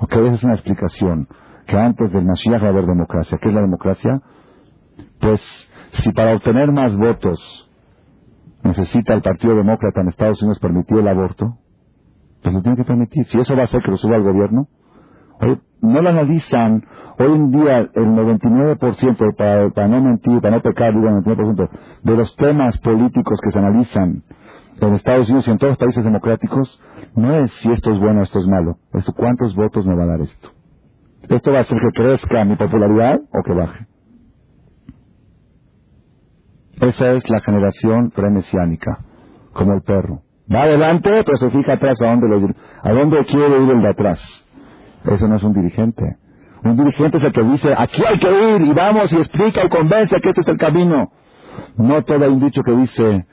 Ok, 0.00 0.12
esa 0.16 0.34
es 0.34 0.42
una 0.42 0.54
explicación. 0.54 1.28
Que 1.72 1.78
antes 1.78 2.12
del 2.12 2.26
Mashiach 2.26 2.62
va 2.62 2.66
a 2.66 2.68
haber 2.68 2.84
democracia. 2.84 3.38
¿Qué 3.38 3.48
es 3.48 3.54
la 3.54 3.62
democracia? 3.62 4.20
Pues, 5.18 5.40
si 5.92 6.12
para 6.12 6.34
obtener 6.34 6.70
más 6.70 6.94
votos 6.94 7.40
necesita 8.62 9.14
el 9.14 9.22
Partido 9.22 9.56
Demócrata 9.56 10.02
en 10.02 10.08
Estados 10.08 10.42
Unidos 10.42 10.58
permitir 10.58 10.98
el 10.98 11.08
aborto, 11.08 11.56
pues 12.42 12.54
lo 12.54 12.60
tiene 12.60 12.76
que 12.76 12.84
permitir. 12.84 13.24
Si 13.24 13.40
eso 13.40 13.56
va 13.56 13.62
a 13.62 13.64
hacer 13.64 13.82
que 13.82 13.90
lo 13.90 13.96
suba 13.96 14.16
al 14.16 14.22
gobierno, 14.22 14.68
no 15.80 16.02
lo 16.02 16.10
analizan. 16.10 16.84
Hoy 17.18 17.32
en 17.36 17.50
día 17.50 17.78
el 17.78 18.06
99%, 18.06 19.34
para, 19.34 19.70
para 19.70 19.88
no 19.88 20.02
mentir, 20.02 20.42
para 20.42 20.56
no 20.56 20.62
pecar, 20.62 20.92
digo 20.92 21.08
el 21.08 21.24
99% 21.24 21.70
de 22.02 22.16
los 22.18 22.36
temas 22.36 22.76
políticos 22.80 23.40
que 23.42 23.50
se 23.50 23.58
analizan 23.58 24.22
en 24.78 24.94
Estados 24.94 25.26
Unidos 25.30 25.48
y 25.48 25.50
en 25.52 25.56
todos 25.56 25.70
los 25.70 25.78
países 25.78 26.04
democráticos, 26.04 26.82
no 27.16 27.34
es 27.34 27.50
si 27.62 27.72
esto 27.72 27.90
es 27.90 27.98
bueno 27.98 28.20
o 28.20 28.24
esto 28.24 28.40
es 28.40 28.46
malo, 28.46 28.76
es 28.92 29.06
cuántos 29.16 29.56
votos 29.56 29.86
me 29.86 29.96
va 29.96 30.02
a 30.02 30.06
dar 30.08 30.20
esto. 30.20 30.50
¿Esto 31.28 31.52
va 31.52 31.58
a 31.58 31.62
hacer 31.62 31.78
que 31.78 31.90
crezca 31.90 32.44
mi 32.44 32.56
popularidad 32.56 33.20
o 33.32 33.42
que 33.42 33.52
baje? 33.52 33.86
Esa 36.80 37.12
es 37.12 37.28
la 37.30 37.40
generación 37.40 38.10
premesiánica, 38.10 38.98
como 39.52 39.74
el 39.74 39.82
perro. 39.82 40.22
Va 40.52 40.62
adelante, 40.62 41.22
pero 41.24 41.36
se 41.38 41.50
fija 41.50 41.74
atrás 41.74 42.00
a 42.02 42.06
dónde, 42.06 42.28
lo, 42.28 42.48
a 42.82 42.92
dónde 42.92 43.24
quiere 43.26 43.62
ir 43.62 43.70
el 43.70 43.82
de 43.82 43.88
atrás. 43.88 44.46
Eso 45.04 45.28
no 45.28 45.36
es 45.36 45.42
un 45.42 45.52
dirigente. 45.52 46.16
Un 46.64 46.76
dirigente 46.76 47.18
es 47.18 47.24
el 47.24 47.32
que 47.32 47.42
dice, 47.42 47.74
aquí 47.76 48.02
hay 48.04 48.18
que 48.18 48.30
ir, 48.30 48.62
y 48.62 48.72
vamos 48.72 49.12
y 49.12 49.16
explica 49.16 49.64
y 49.64 49.68
convence 49.68 50.16
que 50.20 50.28
este 50.30 50.42
es 50.42 50.48
el 50.48 50.58
camino. 50.58 51.12
No 51.76 52.02
todo 52.02 52.24
hay 52.24 52.30
un 52.30 52.40
dicho 52.40 52.62
que 52.62 52.72
dice, 52.72 53.26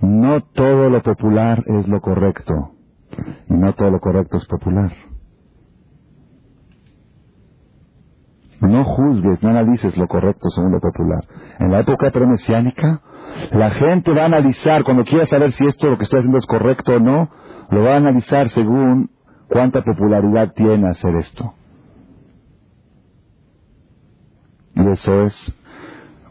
no 0.00 0.40
todo 0.40 0.88
lo 0.88 1.02
popular 1.02 1.62
es 1.66 1.88
lo 1.88 2.00
correcto, 2.00 2.54
y 3.48 3.54
no 3.54 3.74
todo 3.74 3.90
lo 3.90 4.00
correcto 4.00 4.38
es 4.38 4.46
popular. 4.46 4.92
No 8.60 8.84
juzgues, 8.84 9.42
no 9.42 9.50
analices 9.50 9.96
lo 9.96 10.06
correcto 10.06 10.48
según 10.50 10.72
lo 10.72 10.80
popular. 10.80 11.24
En 11.58 11.70
la 11.70 11.80
época 11.80 12.10
premesiánica, 12.10 13.00
la 13.52 13.70
gente 13.70 14.12
va 14.12 14.22
a 14.22 14.26
analizar, 14.26 14.84
cuando 14.84 15.04
quiera 15.04 15.26
saber 15.26 15.52
si 15.52 15.64
esto 15.66 15.88
lo 15.88 15.96
que 15.96 16.04
está 16.04 16.18
haciendo 16.18 16.38
es 16.38 16.46
correcto 16.46 16.94
o 16.94 17.00
no, 17.00 17.30
lo 17.70 17.84
va 17.84 17.94
a 17.94 17.96
analizar 17.96 18.48
según 18.50 19.10
cuánta 19.48 19.82
popularidad 19.82 20.52
tiene 20.54 20.90
hacer 20.90 21.14
esto. 21.16 21.54
Y 24.74 24.88
eso 24.88 25.22
es 25.22 25.58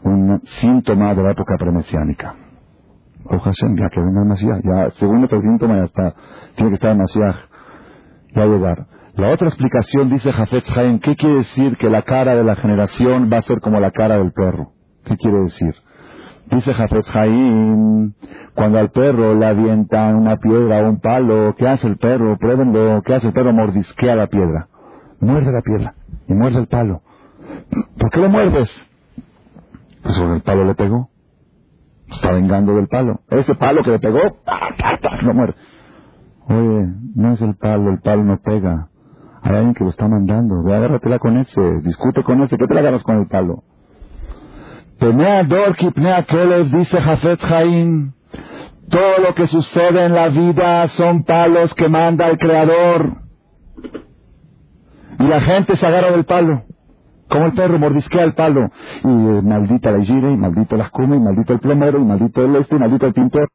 un 0.02 0.40
síntoma 0.44 1.14
de 1.14 1.22
la 1.22 1.32
época 1.32 1.56
premesiánica. 1.58 2.34
Ojalá 3.24 3.52
ya 3.76 3.90
que 3.90 4.00
venga 4.00 4.22
el 4.22 4.28
Mashiach. 4.28 4.62
Ya, 4.64 4.90
según 4.92 5.24
otro 5.24 5.40
síntoma 5.40 5.76
ya 5.76 5.84
está. 5.84 6.14
Tiene 6.54 6.70
que 6.70 6.74
estar 6.76 6.96
el. 6.96 7.36
Ya 8.34 8.46
llegar. 8.46 8.86
La 9.16 9.30
otra 9.32 9.48
explicación 9.48 10.08
dice 10.08 10.32
Jafet 10.32 10.64
Haim, 10.76 10.98
¿qué 11.00 11.16
quiere 11.16 11.36
decir 11.36 11.76
que 11.76 11.90
la 11.90 12.02
cara 12.02 12.34
de 12.34 12.44
la 12.44 12.54
generación 12.56 13.28
va 13.32 13.38
a 13.38 13.42
ser 13.42 13.60
como 13.60 13.80
la 13.80 13.90
cara 13.90 14.18
del 14.18 14.32
perro? 14.32 14.72
¿Qué 15.04 15.16
quiere 15.16 15.38
decir? 15.40 15.74
Dice 16.50 16.72
Jafet 16.72 17.04
Haim, 17.14 18.12
cuando 18.54 18.78
al 18.78 18.90
perro 18.90 19.34
le 19.34 19.46
avientan 19.46 20.16
una 20.16 20.36
piedra 20.36 20.78
o 20.78 20.90
un 20.90 21.00
palo, 21.00 21.54
¿qué 21.56 21.68
hace 21.68 21.86
el 21.86 21.96
perro? 21.96 22.36
Pruébenlo, 22.38 23.02
¿qué 23.02 23.14
hace 23.14 23.28
el 23.28 23.32
perro? 23.32 23.52
Mordisquea 23.52 24.16
la 24.16 24.26
piedra. 24.28 24.68
Muerde 25.20 25.52
la 25.52 25.60
piedra 25.60 25.94
y 26.26 26.34
muerde 26.34 26.60
el 26.60 26.66
palo. 26.66 27.02
¿Por 27.98 28.10
qué 28.10 28.20
lo 28.20 28.28
muerdes? 28.28 28.70
Pues 30.02 30.18
porque 30.18 30.34
el 30.36 30.42
palo 30.42 30.64
le 30.64 30.74
pegó. 30.74 31.10
Está 32.10 32.32
vengando 32.32 32.74
del 32.74 32.88
palo. 32.88 33.20
Ese 33.28 33.54
palo 33.54 33.82
que 33.82 33.90
le 33.90 33.98
pegó, 33.98 34.20
lo 35.22 35.34
muerde. 35.34 35.54
Oye, 36.48 36.92
no 37.14 37.32
es 37.32 37.42
el 37.42 37.54
palo, 37.56 37.90
el 37.90 38.00
palo 38.00 38.24
no 38.24 38.38
pega. 38.38 38.89
Hay 39.42 39.56
alguien 39.56 39.74
que 39.74 39.84
lo 39.84 39.90
está 39.90 40.08
mandando. 40.08 40.62
Ve, 40.62 40.74
agárratela 40.74 41.18
con 41.18 41.38
ese. 41.38 41.80
Discute 41.82 42.22
con 42.22 42.42
ese. 42.42 42.56
¿Qué 42.56 42.66
te 42.66 42.74
la 42.74 42.80
agarras 42.80 43.02
con 43.02 43.18
el 43.18 43.26
palo? 43.26 43.62
Penea 44.98 45.44
Dorki, 45.44 45.90
Pnea 45.90 46.24
Kelev, 46.24 46.70
dice 46.70 47.00
Jafet 47.00 47.40
Jaim. 47.40 48.12
Todo 48.90 49.18
lo 49.26 49.34
que 49.34 49.46
sucede 49.46 50.04
en 50.04 50.14
la 50.14 50.28
vida 50.28 50.88
son 50.88 51.24
palos 51.24 51.74
que 51.74 51.88
manda 51.88 52.28
el 52.28 52.38
Creador. 52.38 53.18
Y 55.18 55.22
la 55.22 55.40
gente 55.40 55.76
se 55.76 55.86
agarra 55.86 56.10
del 56.10 56.24
palo. 56.24 56.64
Como 57.30 57.46
el 57.46 57.52
perro 57.52 57.78
mordisquea 57.78 58.24
el 58.24 58.34
palo. 58.34 58.68
Y 59.04 59.08
eh, 59.08 59.42
maldita 59.42 59.92
la 59.92 60.00
gira, 60.00 60.32
y 60.32 60.36
maldito 60.36 60.76
las 60.76 60.90
come, 60.90 61.16
y 61.16 61.20
maldito 61.20 61.52
el 61.52 61.60
plomero, 61.60 62.00
y 62.00 62.04
maldito 62.04 62.44
el 62.44 62.56
este, 62.56 62.76
y 62.76 62.78
maldito 62.78 63.06
el 63.06 63.14
pintor. 63.14 63.48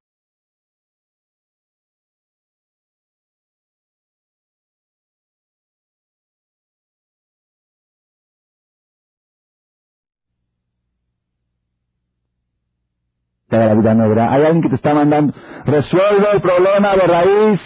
La 13.58 13.74
vida 13.74 13.93
no 13.93 14.03
Hay 14.03 14.43
alguien 14.43 14.62
que 14.62 14.70
te 14.70 14.76
está 14.76 14.93
mandando, 14.93 15.34
resuelve 15.66 16.28
el 16.34 16.41
problema 16.41 16.93
de 16.95 17.08
raíz. 17.08 17.62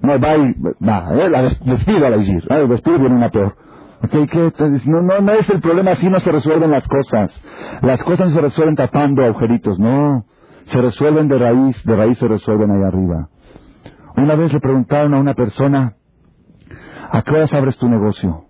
No, 0.00 0.18
va, 0.20 0.36
y, 0.36 0.54
va, 0.86 1.08
eh, 1.12 1.28
la 1.28 1.42
despido 1.42 2.06
a 2.06 2.10
la 2.10 2.16
Igir, 2.18 2.44
¿eh? 2.48 2.66
despido 2.68 2.98
viene 2.98 3.16
una 3.16 3.30
peor. 3.30 3.56
¿qué? 4.10 4.52
No, 4.86 5.02
no, 5.02 5.20
no 5.20 5.32
es 5.32 5.48
el 5.50 5.60
problema, 5.60 5.92
así 5.92 6.08
no 6.08 6.18
se 6.20 6.30
resuelven 6.30 6.70
las 6.70 6.86
cosas. 6.86 7.32
Las 7.82 8.02
cosas 8.02 8.28
no 8.28 8.34
se 8.34 8.40
resuelven 8.40 8.76
tapando 8.76 9.24
agujeritos, 9.24 9.78
no. 9.78 10.24
Se 10.66 10.80
resuelven 10.80 11.28
de 11.28 11.38
raíz, 11.38 11.82
de 11.84 11.96
raíz 11.96 12.18
se 12.18 12.28
resuelven 12.28 12.70
ahí 12.70 12.82
arriba. 12.82 13.28
Una 14.16 14.34
vez 14.34 14.52
le 14.52 14.60
preguntaron 14.60 15.14
a 15.14 15.20
una 15.20 15.34
persona, 15.34 15.94
¿a 17.10 17.22
qué 17.22 17.30
horas 17.30 17.52
abres 17.52 17.76
tu 17.78 17.88
negocio? 17.88 18.44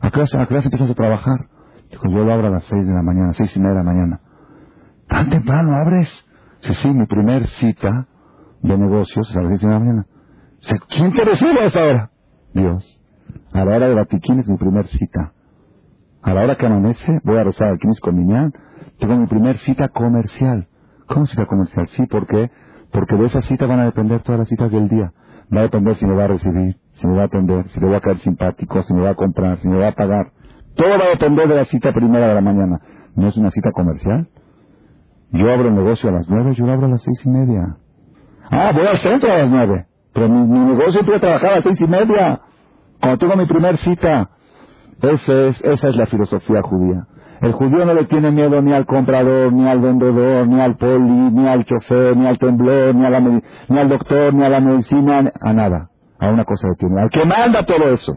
¿A 0.00 0.10
qué 0.10 0.18
horas, 0.18 0.34
a 0.34 0.46
qué 0.46 0.54
horas 0.54 0.66
empiezas 0.66 0.90
a 0.90 0.94
trabajar? 0.94 1.46
Dijo, 1.90 2.08
yo 2.08 2.24
lo 2.24 2.32
abro 2.32 2.48
a 2.48 2.50
las 2.50 2.64
seis 2.64 2.86
de 2.86 2.92
la 2.92 3.02
mañana, 3.02 3.32
seis 3.34 3.56
y 3.56 3.60
media 3.60 3.72
de 3.72 3.78
la 3.78 3.84
mañana. 3.84 4.20
¿Tan 5.16 5.30
temprano 5.30 5.74
abres? 5.74 6.10
Sí, 6.60 6.74
sí, 6.74 6.92
mi 6.92 7.06
primer 7.06 7.46
cita 7.46 8.06
de 8.60 8.76
negocios 8.76 9.30
es 9.30 9.36
a 9.36 9.40
las 9.40 9.48
seis 9.48 9.62
de 9.62 9.68
la 9.68 9.78
mañana. 9.78 10.06
¿Quién 10.90 11.10
te 11.10 11.24
recibe 11.24 11.58
a 11.58 11.64
esa 11.64 11.84
hora? 11.84 12.10
Dios. 12.52 13.00
A 13.54 13.64
la 13.64 13.76
hora 13.76 13.88
de 13.88 13.94
Batiquín 13.94 14.40
es 14.40 14.46
mi 14.46 14.58
primer 14.58 14.86
cita. 14.88 15.32
A 16.20 16.34
la 16.34 16.42
hora 16.42 16.56
que 16.56 16.66
amanece 16.66 17.20
voy 17.24 17.38
a 17.38 17.44
rezar 17.44 17.68
al 17.68 17.78
Kinis 17.78 17.98
con. 18.00 18.52
Tengo 18.98 19.16
mi 19.16 19.26
primer 19.26 19.56
cita 19.56 19.88
comercial. 19.88 20.68
¿Cómo 21.06 21.26
cita 21.26 21.46
comercial? 21.46 21.88
Sí, 21.96 22.04
¿por 22.04 22.26
qué? 22.26 22.50
Porque 22.92 23.16
de 23.16 23.24
esa 23.24 23.40
cita 23.40 23.64
van 23.64 23.80
a 23.80 23.84
depender 23.86 24.20
todas 24.20 24.40
las 24.40 24.48
citas 24.48 24.70
del 24.70 24.86
día. 24.86 25.14
Va 25.50 25.60
a 25.60 25.62
depender 25.62 25.94
si 25.94 26.04
me 26.04 26.14
va 26.14 26.24
a 26.24 26.28
recibir, 26.28 26.76
si 26.92 27.06
me 27.06 27.16
va 27.16 27.22
a 27.22 27.26
atender, 27.26 27.66
si 27.68 27.80
le 27.80 27.86
voy 27.86 27.94
a 27.94 28.00
caer 28.00 28.18
simpático, 28.18 28.82
si 28.82 28.92
me 28.92 29.00
va 29.00 29.10
a 29.10 29.14
comprar, 29.14 29.56
si 29.60 29.68
me 29.68 29.78
va 29.78 29.88
a 29.88 29.92
pagar. 29.92 30.32
Todo 30.74 30.90
va 30.90 31.06
a 31.06 31.08
depender 31.08 31.48
de 31.48 31.56
la 31.56 31.64
cita 31.64 31.90
primera 31.94 32.28
de 32.28 32.34
la 32.34 32.42
mañana. 32.42 32.82
¿No 33.14 33.28
es 33.28 33.36
una 33.38 33.50
cita 33.50 33.72
comercial? 33.72 34.28
Yo 35.32 35.52
abro 35.52 35.68
el 35.68 35.74
negocio 35.74 36.08
a 36.08 36.12
las 36.12 36.28
nueve, 36.28 36.54
yo 36.56 36.66
lo 36.66 36.72
abro 36.72 36.86
a 36.86 36.90
las 36.90 37.02
seis 37.02 37.20
y 37.24 37.28
media. 37.28 37.76
Ah, 38.50 38.72
voy 38.74 38.86
al 38.86 38.96
centro 38.98 39.32
a 39.32 39.38
las 39.38 39.50
nueve. 39.50 39.86
Pero 40.12 40.28
mi, 40.28 40.46
negocio 40.46 41.04
puede 41.04 41.20
trabajar 41.20 41.50
a 41.50 41.54
las 41.56 41.64
seis 41.64 41.80
y 41.80 41.86
media. 41.86 42.40
Cuando 43.00 43.18
tengo 43.18 43.36
mi 43.36 43.46
primer 43.46 43.76
cita. 43.78 44.30
Esa 45.02 45.48
es, 45.48 45.60
esa 45.62 45.88
es 45.88 45.96
la 45.96 46.06
filosofía 46.06 46.62
judía. 46.62 47.06
El 47.42 47.52
judío 47.52 47.84
no 47.84 47.92
le 47.92 48.04
tiene 48.04 48.30
miedo 48.30 48.62
ni 48.62 48.72
al 48.72 48.86
comprador, 48.86 49.52
ni 49.52 49.68
al 49.68 49.78
vendedor, 49.78 50.48
ni 50.48 50.58
al 50.58 50.76
poli, 50.76 51.30
ni 51.32 51.46
al 51.46 51.66
chofer, 51.66 52.16
ni 52.16 52.26
al 52.26 52.38
temblor, 52.38 52.94
ni, 52.94 53.04
a 53.04 53.10
la, 53.10 53.20
ni 53.20 53.78
al 53.78 53.88
doctor, 53.90 54.32
ni 54.32 54.42
a 54.42 54.48
la 54.48 54.60
medicina, 54.60 55.30
a 55.38 55.52
nada. 55.52 55.90
A 56.18 56.30
una 56.30 56.44
cosa 56.44 56.68
le 56.68 56.76
tiene. 56.76 57.02
Al 57.02 57.10
que 57.10 57.26
manda 57.26 57.62
todo 57.64 57.90
eso. 57.90 58.16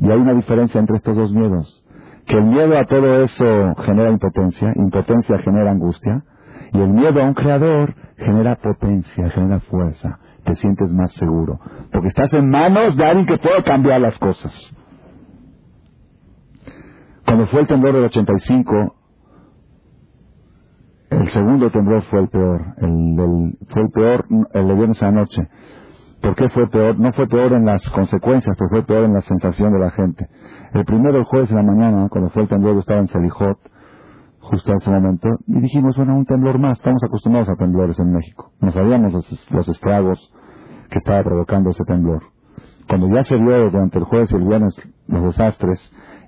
Y 0.00 0.08
hay 0.08 0.16
una 0.16 0.34
diferencia 0.34 0.78
entre 0.78 0.98
estos 0.98 1.16
dos 1.16 1.32
miedos 1.32 1.82
que 2.26 2.36
el 2.36 2.44
miedo 2.44 2.76
a 2.78 2.84
todo 2.84 3.22
eso 3.22 3.74
genera 3.84 4.10
impotencia, 4.10 4.72
impotencia 4.74 5.38
genera 5.38 5.70
angustia, 5.70 6.24
y 6.72 6.80
el 6.80 6.90
miedo 6.90 7.22
a 7.22 7.24
un 7.24 7.34
creador 7.34 7.94
genera 8.16 8.56
potencia, 8.56 9.30
genera 9.30 9.60
fuerza, 9.60 10.18
te 10.44 10.54
sientes 10.56 10.92
más 10.92 11.12
seguro, 11.12 11.60
porque 11.92 12.08
estás 12.08 12.32
en 12.32 12.50
manos 12.50 12.96
de 12.96 13.04
alguien 13.04 13.26
que 13.26 13.38
puede 13.38 13.62
cambiar 13.62 14.00
las 14.00 14.18
cosas. 14.18 14.52
Cuando 17.24 17.46
fue 17.46 17.60
el 17.60 17.66
temblor 17.66 17.94
del 17.94 18.04
85, 18.04 18.94
el 21.10 21.28
segundo 21.28 21.70
temblor 21.70 22.02
fue 22.04 22.20
el 22.20 22.28
peor, 22.28 22.60
el, 22.78 23.56
fue 23.68 23.82
el 23.82 23.90
peor 23.90 24.26
el 24.52 24.68
de 24.68 24.74
viernes 24.74 25.02
a 25.02 25.06
la 25.06 25.12
noche. 25.12 25.48
¿Por 26.26 26.34
qué 26.34 26.48
fue 26.48 26.68
peor? 26.68 26.98
No 26.98 27.12
fue 27.12 27.28
peor 27.28 27.52
en 27.52 27.64
las 27.64 27.88
consecuencias, 27.90 28.56
pero 28.58 28.68
fue 28.68 28.82
peor 28.82 29.04
en 29.04 29.14
la 29.14 29.20
sensación 29.20 29.72
de 29.72 29.78
la 29.78 29.92
gente. 29.92 30.26
El 30.74 30.84
primero, 30.84 31.18
el 31.18 31.24
jueves 31.24 31.48
en 31.50 31.56
la 31.56 31.62
mañana, 31.62 32.08
cuando 32.10 32.30
fue 32.30 32.42
el 32.42 32.48
temblor, 32.48 32.76
estaba 32.78 32.98
en 32.98 33.06
Selijot, 33.06 33.56
justo 34.40 34.72
en 34.72 34.76
ese 34.76 34.90
momento, 34.90 35.28
y 35.46 35.60
dijimos, 35.60 35.96
bueno, 35.96 36.16
un 36.16 36.24
temblor 36.24 36.58
más, 36.58 36.78
estamos 36.78 37.00
acostumbrados 37.04 37.48
a 37.48 37.54
temblores 37.54 37.96
en 38.00 38.10
México. 38.10 38.50
No 38.60 38.72
sabíamos 38.72 39.12
los, 39.52 39.68
estragos 39.68 40.18
que 40.90 40.98
estaba 40.98 41.22
provocando 41.22 41.70
ese 41.70 41.84
temblor. 41.84 42.24
Cuando 42.88 43.08
ya 43.14 43.22
se 43.22 43.36
vio 43.36 43.70
durante 43.70 44.00
el 44.00 44.04
jueves 44.06 44.32
y 44.32 44.34
el 44.34 44.48
viernes 44.48 44.74
los 45.06 45.22
desastres, 45.22 45.78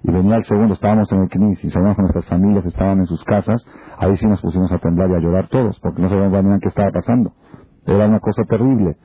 y 0.04 0.12
venía 0.12 0.36
el 0.36 0.44
segundo, 0.44 0.74
estábamos 0.74 1.10
en 1.10 1.22
el 1.22 1.28
CNIS 1.28 1.64
y 1.64 1.70
sabíamos 1.70 1.96
que 1.96 2.02
nuestras 2.02 2.26
familias 2.26 2.64
estaban 2.66 3.00
en 3.00 3.06
sus 3.06 3.24
casas, 3.24 3.66
ahí 3.98 4.16
sí 4.16 4.28
nos 4.28 4.40
pusimos 4.42 4.70
a 4.70 4.78
temblar 4.78 5.10
y 5.10 5.14
a 5.14 5.18
llorar 5.18 5.48
todos, 5.48 5.76
porque 5.80 6.02
no 6.02 6.08
sabíamos 6.08 6.60
qué 6.60 6.68
estaba 6.68 6.92
pasando. 6.92 7.32
Era 7.84 8.06
una 8.06 8.20
cosa 8.20 8.44
terrible. 8.44 8.96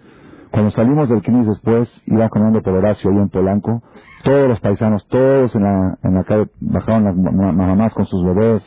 Cuando 0.54 0.70
salimos 0.70 1.10
del 1.10 1.24
CNIS 1.24 1.48
después, 1.48 1.90
iba 2.06 2.30
caminando 2.30 2.62
por 2.62 2.76
Horacio 2.76 3.10
ahí 3.10 3.18
en 3.18 3.30
Polanco, 3.30 3.82
todos 4.24 4.48
los 4.48 4.60
paisanos, 4.60 5.04
todos 5.08 5.56
en 5.56 5.64
la, 5.64 5.98
en 6.04 6.14
la 6.14 6.24
calle, 6.26 6.46
bajaban 6.62 7.06
las 7.06 7.16
mamás 7.18 7.92
con 7.96 8.06
sus 8.06 8.24
bebés, 8.24 8.64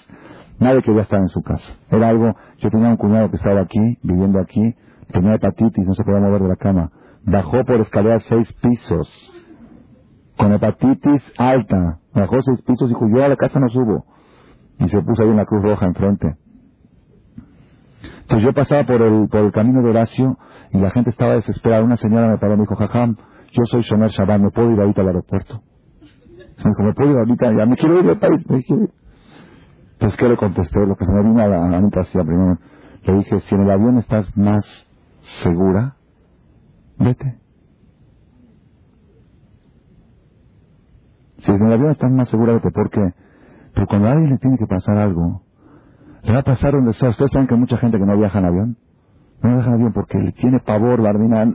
nadie 0.58 0.82
quería 0.82 1.02
estar 1.02 1.20
en 1.20 1.28
su 1.28 1.40
casa. 1.42 1.74
Era 1.88 2.08
algo, 2.08 2.34
yo 2.58 2.70
tenía 2.70 2.88
un 2.88 2.96
cuñado 2.96 3.30
que 3.30 3.36
estaba 3.36 3.60
aquí, 3.60 3.98
viviendo 4.02 4.40
aquí, 4.40 4.74
tenía 5.12 5.34
hepatitis, 5.34 5.86
no 5.86 5.94
se 5.94 6.02
podía 6.02 6.18
mover 6.18 6.42
de 6.42 6.48
la 6.48 6.56
cama. 6.56 6.90
Bajó 7.22 7.64
por 7.64 7.78
escaleras 7.78 8.24
seis 8.28 8.52
pisos, 8.54 9.08
con 10.36 10.52
hepatitis 10.54 11.22
alta. 11.38 12.00
Bajó 12.12 12.42
seis 12.42 12.62
pisos 12.62 12.90
y 12.90 12.94
dijo, 12.94 13.06
yo 13.14 13.24
a 13.24 13.28
la 13.28 13.36
casa 13.36 13.60
no 13.60 13.68
subo. 13.68 14.06
Y 14.80 14.88
se 14.88 15.00
puso 15.02 15.22
ahí 15.22 15.30
en 15.30 15.36
la 15.36 15.46
Cruz 15.46 15.62
Roja 15.62 15.86
enfrente. 15.86 16.34
Entonces 18.22 18.44
yo 18.44 18.52
pasaba 18.52 18.82
por 18.82 19.00
el, 19.02 19.28
por 19.28 19.42
el 19.42 19.52
camino 19.52 19.82
de 19.82 19.90
Horacio 19.90 20.36
y 20.76 20.80
la 20.80 20.90
gente 20.90 21.10
estaba 21.10 21.34
desesperada. 21.34 21.82
Una 21.82 21.96
señora 21.96 22.28
me 22.28 22.38
paró 22.38 22.54
y 22.54 22.56
me 22.56 22.62
dijo, 22.62 22.76
jajam, 22.76 23.16
yo 23.52 23.62
soy 23.64 23.82
Shomer 23.82 24.10
Shabbat, 24.10 24.40
¿me 24.40 24.50
puedo 24.50 24.70
ir 24.70 24.80
ahorita 24.80 25.00
al 25.00 25.08
aeropuerto? 25.08 25.62
Me 26.40 26.70
dijo, 26.70 26.82
¿me 26.82 26.94
puedo 26.94 27.10
ir 27.12 27.18
ahorita? 27.18 27.52
Ya 27.56 27.66
me 27.66 27.76
quiero 27.76 27.98
ir 27.98 28.06
del 28.06 28.18
país. 28.18 28.50
Me 28.50 28.56
dije, 28.56 28.74
Entonces, 29.92 30.18
¿qué 30.18 30.28
le 30.28 30.36
contesté? 30.36 30.78
Lo 30.86 30.96
que 30.96 31.04
se 31.04 31.12
me 31.12 31.22
vino 31.22 31.42
a 31.42 31.48
la, 31.48 31.64
a 31.64 31.68
la 31.68 32.24
primero. 32.24 32.58
Le 33.04 33.12
dije, 33.14 33.40
si 33.40 33.54
en 33.54 33.62
el 33.62 33.70
avión 33.70 33.98
estás 33.98 34.36
más 34.36 34.64
segura, 35.42 35.96
vete. 36.98 37.38
Si 41.38 41.50
en 41.50 41.66
el 41.66 41.72
avión 41.72 41.90
estás 41.90 42.10
más 42.10 42.28
seguro 42.28 42.58
de 42.58 42.70
por 42.70 42.90
qué. 42.90 43.14
Pero 43.74 43.86
cuando 43.86 44.08
a 44.08 44.12
alguien 44.12 44.30
le 44.30 44.38
tiene 44.38 44.58
que 44.58 44.66
pasar 44.66 44.98
algo, 44.98 45.42
le 46.22 46.32
va 46.32 46.40
a 46.40 46.44
pasar 46.44 46.72
donde 46.72 46.94
sea. 46.94 47.10
Ustedes 47.10 47.30
saben 47.30 47.46
que 47.46 47.54
hay 47.54 47.60
mucha 47.60 47.78
gente 47.78 47.98
que 47.98 48.04
no 48.04 48.18
viaja 48.18 48.38
en 48.38 48.44
avión. 48.44 48.76
No 49.42 49.54
viaja 49.54 49.68
en 49.68 49.74
avión 49.74 49.92
porque 49.92 50.32
tiene 50.32 50.60
pavor, 50.60 51.02
bardina, 51.02 51.52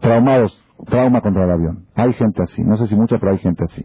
traumados, 0.00 0.58
trauma 0.86 1.20
contra 1.20 1.44
el 1.44 1.50
avión. 1.50 1.86
Hay 1.94 2.12
gente 2.14 2.42
así, 2.42 2.62
no 2.62 2.76
sé 2.76 2.86
si 2.86 2.96
mucha, 2.96 3.18
pero 3.18 3.32
hay 3.32 3.38
gente 3.38 3.64
así. 3.64 3.84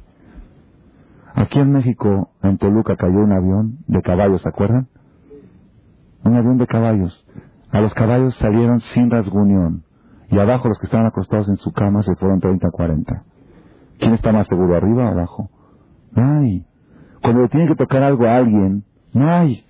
Aquí 1.35 1.59
en 1.59 1.71
México, 1.71 2.31
en 2.41 2.57
Toluca, 2.57 2.95
cayó 2.95 3.19
un 3.19 3.31
avión 3.31 3.77
de 3.87 4.01
caballos, 4.01 4.41
¿se 4.41 4.49
acuerdan? 4.49 4.87
Un 6.23 6.35
avión 6.35 6.57
de 6.57 6.67
caballos. 6.67 7.25
A 7.71 7.79
los 7.79 7.93
caballos 7.93 8.35
salieron 8.37 8.79
sin 8.79 9.09
rasguñón. 9.09 9.83
Y 10.29 10.37
abajo 10.37 10.67
los 10.67 10.77
que 10.79 10.85
estaban 10.85 11.07
acostados 11.07 11.49
en 11.49 11.57
su 11.57 11.71
cama 11.71 12.03
se 12.03 12.15
fueron 12.15 12.39
30, 12.39 12.69
40. 12.71 13.23
¿Quién 13.99 14.13
está 14.13 14.31
más 14.31 14.47
seguro, 14.47 14.75
arriba 14.75 15.05
o 15.05 15.07
abajo? 15.07 15.49
No 16.11 16.39
hay. 16.39 16.65
Cuando 17.21 17.41
le 17.41 17.49
tiene 17.49 17.67
que 17.67 17.75
tocar 17.75 18.03
algo 18.03 18.25
a 18.25 18.37
alguien, 18.37 18.83
no 19.13 19.29
hay. 19.29 19.65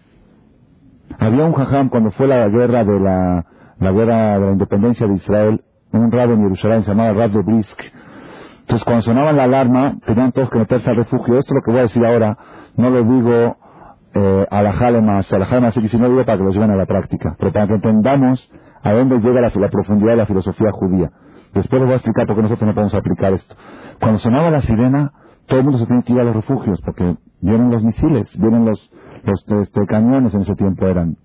Había 1.18 1.46
un 1.46 1.54
jajam 1.54 1.90
cuando 1.90 2.12
fue 2.12 2.28
la 2.28 2.48
guerra 2.48 2.84
de 2.84 3.00
la, 3.00 3.46
la 3.80 3.92
guerra 3.92 4.40
de 4.40 4.46
la 4.46 4.52
independencia 4.52 5.08
de 5.08 5.14
Israel, 5.16 5.62
un 5.92 6.12
rabo 6.12 6.34
en 6.34 6.44
Jerusalén 6.44 6.84
Rab 6.86 7.32
de 7.32 7.42
Brisk. 7.42 7.80
Entonces 8.62 8.84
cuando 8.84 9.02
sonaba 9.02 9.32
la 9.32 9.44
alarma, 9.44 9.98
tenían 10.06 10.32
todos 10.32 10.50
que 10.50 10.60
meterse 10.60 10.90
al 10.90 10.98
refugio. 10.98 11.40
Esto 11.40 11.54
es 11.54 11.56
lo 11.56 11.62
que 11.66 11.72
voy 11.72 11.80
a 11.80 11.84
decir 11.84 12.06
ahora, 12.06 12.38
no 12.76 12.90
lo 12.90 13.04
digo 13.04 13.58
eh, 14.14 14.48
a 14.50 14.62
la 14.62 14.74
Jalemas, 14.74 15.32
a 15.34 15.40
la 15.40 15.46
Jalemas 15.46 15.76
y 15.76 15.98
no 15.98 16.10
digo 16.10 16.26
para 16.26 16.38
que 16.38 16.44
lo 16.44 16.52
lleven 16.52 16.72
a 16.72 16.76
la 16.76 16.86
práctica, 16.86 17.36
pero 17.40 17.52
para 17.52 17.68
que 17.68 17.74
entendamos 17.76 18.52
a 18.84 18.94
dónde 18.94 19.20
llega 19.20 19.42
la, 19.42 19.52
la 19.54 19.70
profundidad 19.70 20.12
de 20.12 20.18
la 20.18 20.26
filosofía 20.26 20.72
judía. 20.72 21.10
Después 21.54 21.82
les 21.82 21.88
voy 21.88 21.94
a 21.94 21.96
explicar 21.96 22.28
por 22.28 22.36
qué 22.36 22.42
nosotros 22.44 22.68
no 22.68 22.74
podemos 22.74 22.94
aplicar 22.94 23.34
esto. 23.34 23.56
Cuando 24.00 24.20
sonaba 24.20 24.52
la 24.52 24.62
sirena, 24.62 25.12
todo 25.48 25.60
el 25.60 25.66
mundo 25.66 25.80
se 25.80 25.88
tiene 25.88 26.04
que 26.04 26.14
ir 26.14 26.20
a 26.20 26.24
los 26.24 26.36
refugios, 26.36 26.80
porque 26.82 27.16
vienen 27.42 27.72
los 27.72 27.84
misiles, 27.84 28.30
vienen 28.38 28.66
los, 28.66 28.92
los 29.24 29.64
este, 29.64 29.86
cañones 29.88 30.34
en 30.36 30.42
ese 30.42 30.56
tiempo 30.56 30.86
eran, 30.86 31.18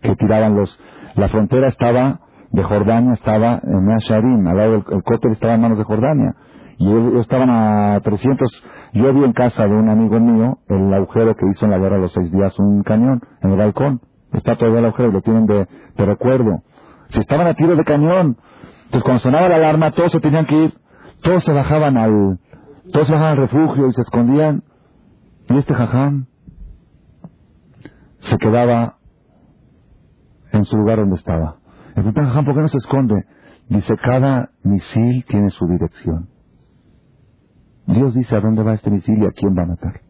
que 0.00 0.16
tiraban 0.16 0.56
los... 0.56 0.78
La 1.14 1.28
frontera 1.28 1.68
estaba, 1.68 2.20
de 2.50 2.62
Jordania 2.62 3.14
estaba 3.14 3.60
en 3.62 3.90
Asharim, 3.90 4.46
al 4.46 4.56
lado 4.56 4.72
del 4.72 4.84
el 4.90 5.02
cótel 5.02 5.32
estaba 5.32 5.54
en 5.54 5.60
manos 5.60 5.78
de 5.78 5.84
Jordania. 5.84 6.34
Y 6.78 6.88
ellos, 6.88 7.20
estaban 7.20 7.50
a 7.50 8.00
300... 8.00 8.48
Yo 8.94 9.12
vi 9.14 9.24
en 9.24 9.32
casa 9.32 9.66
de 9.66 9.74
un 9.74 9.88
amigo 9.88 10.20
mío 10.20 10.58
el 10.68 10.92
agujero 10.92 11.34
que 11.34 11.46
hizo 11.50 11.64
en 11.64 11.70
la 11.70 11.78
guerra 11.78 11.96
de 11.96 12.02
los 12.02 12.12
seis 12.12 12.30
días 12.30 12.58
un 12.58 12.82
cañón 12.82 13.22
en 13.40 13.50
el 13.50 13.56
balcón. 13.56 14.00
Está 14.32 14.56
todavía 14.56 14.80
el 14.80 14.86
agujero, 14.86 15.12
lo 15.12 15.22
tienen 15.22 15.46
de, 15.46 15.66
de 15.96 16.04
recuerdo. 16.04 16.62
Si 17.08 17.20
estaban 17.20 17.46
a 17.46 17.54
tiro 17.54 17.74
de 17.74 17.84
cañón. 17.84 18.36
Entonces 18.84 19.02
cuando 19.02 19.20
sonaba 19.20 19.48
la 19.48 19.56
alarma 19.56 19.92
todos 19.92 20.12
se 20.12 20.20
tenían 20.20 20.44
que 20.44 20.56
ir 20.56 20.74
todos 21.22 21.44
se 21.44 21.52
bajaban 21.52 21.96
al, 21.96 22.38
todos 22.92 23.06
se 23.06 23.12
bajaban 23.12 23.32
al 23.32 23.48
refugio 23.48 23.86
y 23.86 23.92
se 23.92 24.02
escondían. 24.02 24.64
Y 25.48 25.56
este 25.58 25.74
jajam 25.74 26.26
se 28.20 28.38
quedaba 28.38 28.96
en 30.52 30.64
su 30.64 30.76
lugar 30.76 30.98
donde 30.98 31.16
estaba. 31.16 31.56
El 31.96 32.12
jajam, 32.12 32.44
¿por 32.44 32.54
qué 32.54 32.60
no 32.60 32.68
se 32.68 32.78
esconde? 32.78 33.24
Dice, 33.68 33.94
cada 34.02 34.50
misil 34.62 35.24
tiene 35.26 35.50
su 35.50 35.66
dirección. 35.66 36.28
Dios 37.86 38.14
dice 38.14 38.36
a 38.36 38.40
dónde 38.40 38.62
va 38.62 38.74
este 38.74 38.90
misil 38.90 39.22
y 39.22 39.26
a 39.26 39.30
quién 39.30 39.56
va 39.56 39.62
a 39.62 39.66
matar. 39.66 40.00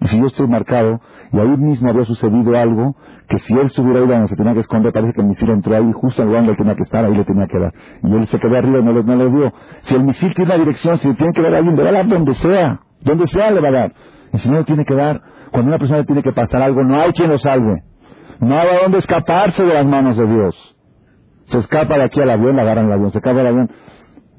Y 0.00 0.06
si 0.08 0.18
yo 0.18 0.26
estoy 0.26 0.48
marcado, 0.48 1.00
y 1.32 1.38
ahí 1.38 1.56
mismo 1.56 1.88
había 1.88 2.04
sucedido 2.04 2.56
algo, 2.56 2.94
que 3.28 3.38
si 3.38 3.54
él 3.54 3.66
estuviera 3.66 4.00
ahí 4.00 4.06
donde 4.06 4.28
se 4.28 4.36
tenía 4.36 4.52
que 4.52 4.60
esconder, 4.60 4.92
parece 4.92 5.14
que 5.14 5.20
el 5.22 5.28
misil 5.28 5.48
entró 5.50 5.76
ahí 5.76 5.92
justo 5.92 6.20
en 6.20 6.28
lugar 6.28 6.42
donde 6.42 6.52
él 6.52 6.58
tenía 6.58 6.74
que 6.74 6.82
estar, 6.82 7.04
ahí 7.04 7.14
le 7.14 7.24
tenía 7.24 7.46
que 7.46 7.58
dar. 7.58 7.72
Y 8.02 8.14
él 8.14 8.26
se 8.26 8.38
quedó 8.38 8.56
arriba 8.56 8.80
y 8.80 8.84
no 8.84 8.92
le, 8.92 9.02
no 9.02 9.16
le 9.16 9.30
dio. 9.30 9.52
Si 9.84 9.94
el 9.94 10.04
misil 10.04 10.34
tiene 10.34 10.50
la 10.50 10.58
dirección, 10.58 10.98
si 10.98 11.14
tiene 11.14 11.32
que 11.32 11.40
dar 11.40 11.54
a 11.54 11.58
alguien, 11.58 11.76
le 11.76 11.82
va 11.82 11.88
a 11.88 11.92
dar 11.92 12.06
donde 12.06 12.34
sea. 12.34 12.80
Donde 13.00 13.28
sea 13.28 13.50
le 13.50 13.60
va 13.60 13.68
a 13.68 13.72
dar. 13.72 13.92
Y 14.32 14.38
si 14.38 14.50
no 14.50 14.58
le 14.58 14.64
tiene 14.64 14.84
que 14.84 14.94
dar, 14.94 15.22
cuando 15.52 15.68
una 15.68 15.78
persona 15.78 16.00
le 16.00 16.04
tiene 16.04 16.22
que 16.22 16.32
pasar 16.32 16.60
algo, 16.60 16.82
no 16.82 17.00
hay 17.00 17.12
quien 17.12 17.30
lo 17.30 17.38
salve. 17.38 17.82
No 18.40 18.58
a 18.58 18.64
dónde 18.82 18.98
escaparse 18.98 19.62
de 19.64 19.74
las 19.74 19.86
manos 19.86 20.16
de 20.16 20.26
Dios. 20.26 20.76
Se 21.46 21.58
escapa 21.58 21.96
de 21.96 22.04
aquí 22.04 22.20
al 22.20 22.30
avión, 22.30 22.56
le 22.56 22.62
agarran 22.62 22.86
el 22.86 22.92
avión, 22.92 23.12
se 23.12 23.18
escapa 23.18 23.36
del 23.36 23.46
avión. 23.46 23.70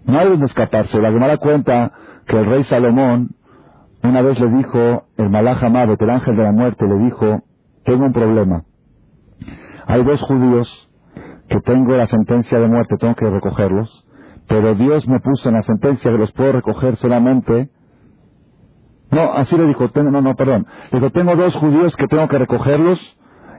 No 0.06 0.20
hay 0.20 0.30
dónde 0.30 0.46
escaparse. 0.46 1.02
La 1.02 1.12
Gemara 1.12 1.38
cuenta 1.38 1.91
que 2.28 2.38
el 2.38 2.46
rey 2.46 2.64
Salomón, 2.66 3.32
una 4.04 4.22
vez 4.22 4.39
le 4.39 4.50
dijo, 4.50 5.06
el 5.18 5.30
Malach 5.30 5.64
Amado, 5.64 5.96
el 6.00 6.10
ángel 6.10 6.36
de 6.36 6.43
la 6.43 6.52
muerte, 6.52 6.86
le 6.88 6.98
dijo, 7.00 7.43
tengo 7.84 8.06
un 8.06 8.14
problema. 8.14 8.64
Hay 9.88 10.04
dos 10.04 10.22
judíos 10.22 10.89
que 11.48 11.60
tengo 11.62 11.96
la 11.96 12.08
sentencia 12.08 12.60
de 12.60 12.68
muerte, 12.68 12.98
tengo 12.98 13.16
que 13.16 13.30
recogerlos, 13.30 14.06
pero 14.48 14.74
Dios 14.76 15.08
me 15.08 15.20
puso 15.20 15.50
en 15.50 15.56
la 15.56 15.62
sentencia 15.62 16.12
que 16.12 16.18
los 16.18 16.32
puedo 16.32 16.54
recoger 16.54 16.96
solamente. 16.98 17.70
No, 19.12 19.34
así 19.34 19.56
le 19.56 19.68
dijo, 19.68 19.88
no, 19.96 20.22
no, 20.22 20.36
perdón. 20.36 20.66
Le 20.91 21.00
dijo, 21.00 21.12
tengo 21.12 21.36
dos 21.36 21.56
judíos 21.56 21.96
que 21.96 22.08
tengo 22.08 22.28
que 22.28 22.38
recogerlos 22.38 23.00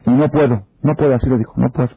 y 0.07 0.11
no 0.13 0.29
puedo, 0.29 0.63
no 0.83 0.95
puedo, 0.95 1.15
así 1.15 1.29
le 1.29 1.39
dijo, 1.39 1.53
no 1.57 1.71
puedo. 1.71 1.91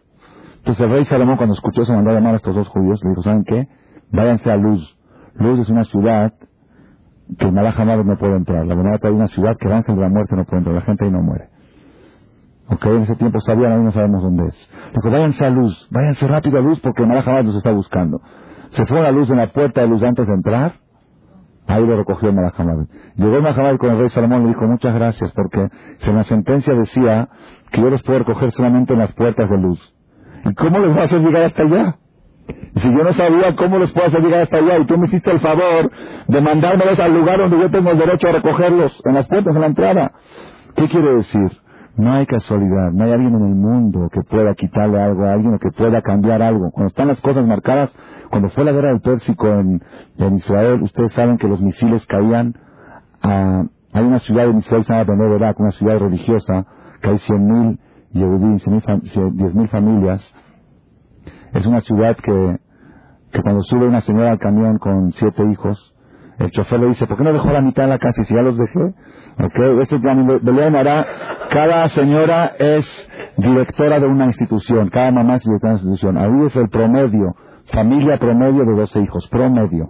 Entonces 0.57 0.85
el 0.85 0.91
rey 0.91 1.05
Salomón 1.05 1.37
cuando 1.37 1.53
escuchó 1.53 1.85
se 1.85 1.93
mandó 1.93 2.11
a 2.11 2.13
llamar 2.13 2.33
a 2.33 2.37
estos 2.37 2.55
dos 2.55 2.67
judíos, 2.67 2.99
le 3.03 3.09
dijo, 3.09 3.21
¿saben 3.21 3.43
qué? 3.43 3.67
Váyanse 4.11 4.51
a 4.51 4.55
Luz. 4.55 4.97
Luz 5.35 5.59
es 5.59 5.69
una 5.69 5.83
ciudad 5.83 6.33
que 7.37 7.45
el 7.45 7.51
Malach 7.51 7.77
no 7.77 8.17
puede 8.17 8.35
entrar. 8.35 8.65
La 8.65 8.75
verdad 8.75 8.99
hay 9.03 9.11
una 9.11 9.27
ciudad 9.27 9.55
que 9.57 9.67
el 9.67 9.73
ángel 9.73 9.95
de 9.95 10.01
la 10.01 10.09
muerte 10.09 10.35
no 10.35 10.45
puede 10.45 10.57
entrar, 10.57 10.75
la 10.75 10.81
gente 10.81 11.05
ahí 11.05 11.11
no 11.11 11.21
muere. 11.21 11.49
Ok, 12.67 12.85
en 12.85 13.01
ese 13.01 13.15
tiempo 13.15 13.39
sabían, 13.41 13.71
ahí 13.71 13.81
no 13.81 13.91
sabemos 13.91 14.21
dónde 14.21 14.47
es. 14.47 14.69
Dijo, 14.95 15.09
váyanse 15.09 15.45
a 15.45 15.49
luz, 15.49 15.87
váyanse 15.91 16.27
rápido 16.27 16.59
a 16.59 16.61
luz 16.61 16.79
porque 16.81 17.03
el 17.03 17.07
Malach 17.07 17.45
los 17.45 17.55
está 17.55 17.71
buscando. 17.71 18.21
Se 18.71 18.85
fue 18.85 18.99
a 18.99 19.03
la 19.03 19.11
luz 19.11 19.29
en 19.29 19.37
la 19.37 19.51
puerta 19.51 19.81
de 19.81 19.87
luz 19.87 20.03
antes 20.03 20.27
de 20.27 20.33
entrar, 20.33 20.73
ahí 21.69 21.85
lo 21.85 21.97
recogió 21.97 22.33
Malach 22.33 22.57
Llegó 23.15 23.37
el 23.37 23.77
con 23.77 23.91
el 23.91 23.99
rey 23.99 24.09
Salomón 24.09 24.41
y 24.41 24.43
le 24.45 24.49
dijo, 24.49 24.65
muchas 24.67 24.93
gracias 24.95 25.31
porque 25.33 25.69
en 26.01 26.15
la 26.15 26.23
sentencia 26.23 26.73
decía 26.73 27.29
que 27.71 27.81
yo 27.81 27.89
los 27.89 28.01
puedo 28.01 28.19
recoger 28.19 28.51
solamente 28.51 28.93
en 28.93 28.99
las 28.99 29.13
puertas 29.13 29.49
de 29.49 29.57
luz. 29.57 29.79
¿Y 30.45 30.53
cómo 30.55 30.79
les 30.79 30.91
voy 30.91 31.01
a 31.01 31.03
hacer 31.03 31.21
llegar 31.21 31.43
hasta 31.43 31.63
allá? 31.63 31.95
Si 32.75 32.91
yo 32.91 33.03
no 33.03 33.13
sabía 33.13 33.55
cómo 33.55 33.77
les 33.77 33.91
puedo 33.91 34.07
hacer 34.07 34.21
llegar 34.21 34.41
hasta 34.41 34.57
allá 34.57 34.79
y 34.79 34.85
tú 34.85 34.97
me 34.97 35.05
hiciste 35.07 35.31
el 35.31 35.39
favor 35.39 35.91
de 36.27 36.41
mandármelos 36.41 36.99
al 36.99 37.13
lugar 37.13 37.37
donde 37.37 37.59
yo 37.59 37.69
tengo 37.69 37.91
el 37.91 37.99
derecho 37.99 38.29
a 38.29 38.31
recogerlos, 38.31 39.01
en 39.05 39.13
las 39.13 39.27
puertas, 39.27 39.55
en 39.55 39.61
la 39.61 39.67
entrada. 39.67 40.11
¿Qué 40.75 40.87
quiere 40.87 41.13
decir? 41.13 41.51
No 41.97 42.13
hay 42.13 42.25
casualidad, 42.25 42.91
no 42.93 43.03
hay 43.03 43.11
alguien 43.11 43.35
en 43.35 43.45
el 43.45 43.55
mundo 43.55 44.07
que 44.11 44.21
pueda 44.21 44.55
quitarle 44.55 45.01
algo 45.01 45.25
a 45.25 45.33
alguien 45.33 45.55
o 45.55 45.59
que 45.59 45.69
pueda 45.69 46.01
cambiar 46.01 46.41
algo. 46.41 46.71
Cuando 46.71 46.87
están 46.87 47.09
las 47.09 47.19
cosas 47.19 47.45
marcadas, 47.45 47.93
cuando 48.29 48.49
fue 48.49 48.63
la 48.63 48.71
guerra 48.71 48.89
del 48.89 49.01
Pérsico 49.01 49.47
en, 49.47 49.81
Israel, 50.35 50.81
ustedes 50.81 51.13
saben 51.13 51.37
que 51.37 51.47
los 51.47 51.61
misiles 51.61 52.05
caían 52.05 52.55
a... 53.21 53.63
Hay 53.91 54.05
una 54.05 54.19
ciudad 54.19 54.47
en 54.47 54.59
Israel 54.59 54.85
se 54.85 54.93
llama 54.93 55.55
una 55.57 55.71
ciudad 55.71 55.97
religiosa, 55.97 56.67
que 57.01 57.09
hay 57.09 57.17
100.000 57.17 57.79
Yehudim, 58.11 58.57
10.000 58.57 59.69
familias, 59.69 60.35
es 61.53 61.65
una 61.65 61.81
ciudad 61.81 62.15
que, 62.17 62.57
que 63.31 63.41
cuando 63.41 63.63
sube 63.63 63.87
una 63.87 64.01
señora 64.01 64.31
al 64.31 64.39
camión 64.39 64.77
con 64.77 65.11
siete 65.13 65.43
hijos, 65.51 65.93
el 66.37 66.51
chofer 66.51 66.79
le 66.79 66.87
dice, 66.87 67.05
¿por 67.07 67.17
qué 67.17 67.23
no 67.23 67.33
dejó 67.33 67.49
la 67.51 67.61
mitad 67.61 67.83
de 67.83 67.89
la 67.89 67.99
casa? 67.99 68.21
Y 68.21 68.25
si 68.25 68.33
ya 68.33 68.41
los 68.41 68.57
dejé, 68.57 68.79
ok, 68.79 69.81
ese 69.81 69.97
Belén 69.97 70.75
hará, 70.75 71.05
cada 71.49 71.87
señora 71.89 72.51
es 72.57 72.85
directora 73.37 73.99
de 73.99 74.07
una 74.07 74.25
institución, 74.25 74.89
cada 74.89 75.11
mamá 75.11 75.35
es 75.35 75.43
directora 75.43 75.75
de 75.75 75.81
una 75.81 75.91
institución. 75.91 76.17
Ahí 76.17 76.45
es 76.45 76.55
el 76.55 76.69
promedio, 76.69 77.35
familia 77.71 78.17
promedio 78.17 78.65
de 78.65 78.73
12 78.73 79.01
hijos, 79.01 79.27
promedio. 79.29 79.89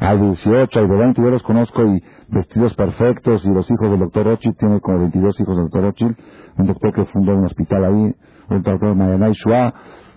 Hay 0.00 0.18
de 0.18 0.26
18, 0.26 0.80
hay 0.80 0.88
de 0.88 0.96
20, 0.96 1.22
yo 1.22 1.30
los 1.30 1.42
conozco 1.42 1.82
y 1.84 2.02
vestidos 2.28 2.74
perfectos 2.74 3.44
y 3.44 3.48
los 3.50 3.70
hijos 3.70 3.90
del 3.90 4.00
doctor 4.00 4.28
Ochil, 4.28 4.56
tiene 4.56 4.80
como 4.80 4.98
22 4.98 5.40
hijos 5.40 5.56
del 5.56 5.64
doctor 5.66 5.84
Ochil, 5.84 6.16
un 6.58 6.66
doctor 6.66 6.92
que 6.92 7.04
fundó 7.06 7.32
un 7.36 7.44
hospital 7.44 7.84
ahí, 7.84 8.14
un 8.50 8.62
doctor 8.62 8.94
Mayanay 8.94 9.32
Shua. 9.32 9.74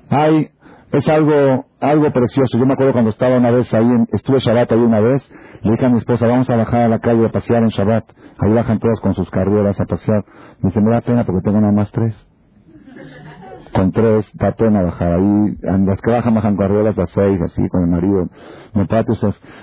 Hay 0.09 0.49
es 0.91 1.07
algo, 1.09 1.65
algo 1.81 2.11
precioso. 2.11 2.57
Yo 2.57 2.65
me 2.65 2.73
acuerdo 2.73 2.93
cuando 2.93 3.11
estaba 3.11 3.37
una 3.37 3.51
vez 3.51 3.73
ahí, 3.73 3.87
estuve 4.11 4.39
Shabbat 4.39 4.71
ahí 4.71 4.79
una 4.79 5.01
vez, 5.01 5.29
le 5.61 5.71
dije 5.71 5.85
a 5.85 5.89
mi 5.89 5.97
esposa, 5.97 6.27
vamos 6.27 6.49
a 6.49 6.55
bajar 6.55 6.81
a 6.81 6.87
la 6.87 6.99
calle 6.99 7.25
a 7.25 7.29
pasear 7.29 7.63
en 7.63 7.69
Shabbat. 7.69 8.05
Ahí 8.39 8.53
bajan 8.53 8.79
todas 8.79 8.99
con 9.01 9.13
sus 9.13 9.29
carriolas 9.29 9.79
a 9.79 9.85
pasear. 9.85 10.23
Me 10.61 10.69
dice, 10.69 10.81
me 10.81 10.91
da 10.91 11.01
pena 11.01 11.25
porque 11.25 11.41
tengo 11.43 11.59
nada 11.59 11.73
más 11.73 11.91
tres. 11.91 12.26
Con 13.77 13.91
tres, 13.91 14.27
da 14.33 14.53
pena 14.53 14.81
bajar 14.81 15.13
ahí. 15.13 15.55
Las 15.61 16.01
que 16.01 16.09
bajan, 16.09 16.33
bajan 16.33 16.57
carriolas 16.57 16.97
a 16.97 17.05
seis, 17.05 17.39
así, 17.39 17.69
con 17.69 17.83
el 17.83 17.89
marido. 17.89 18.27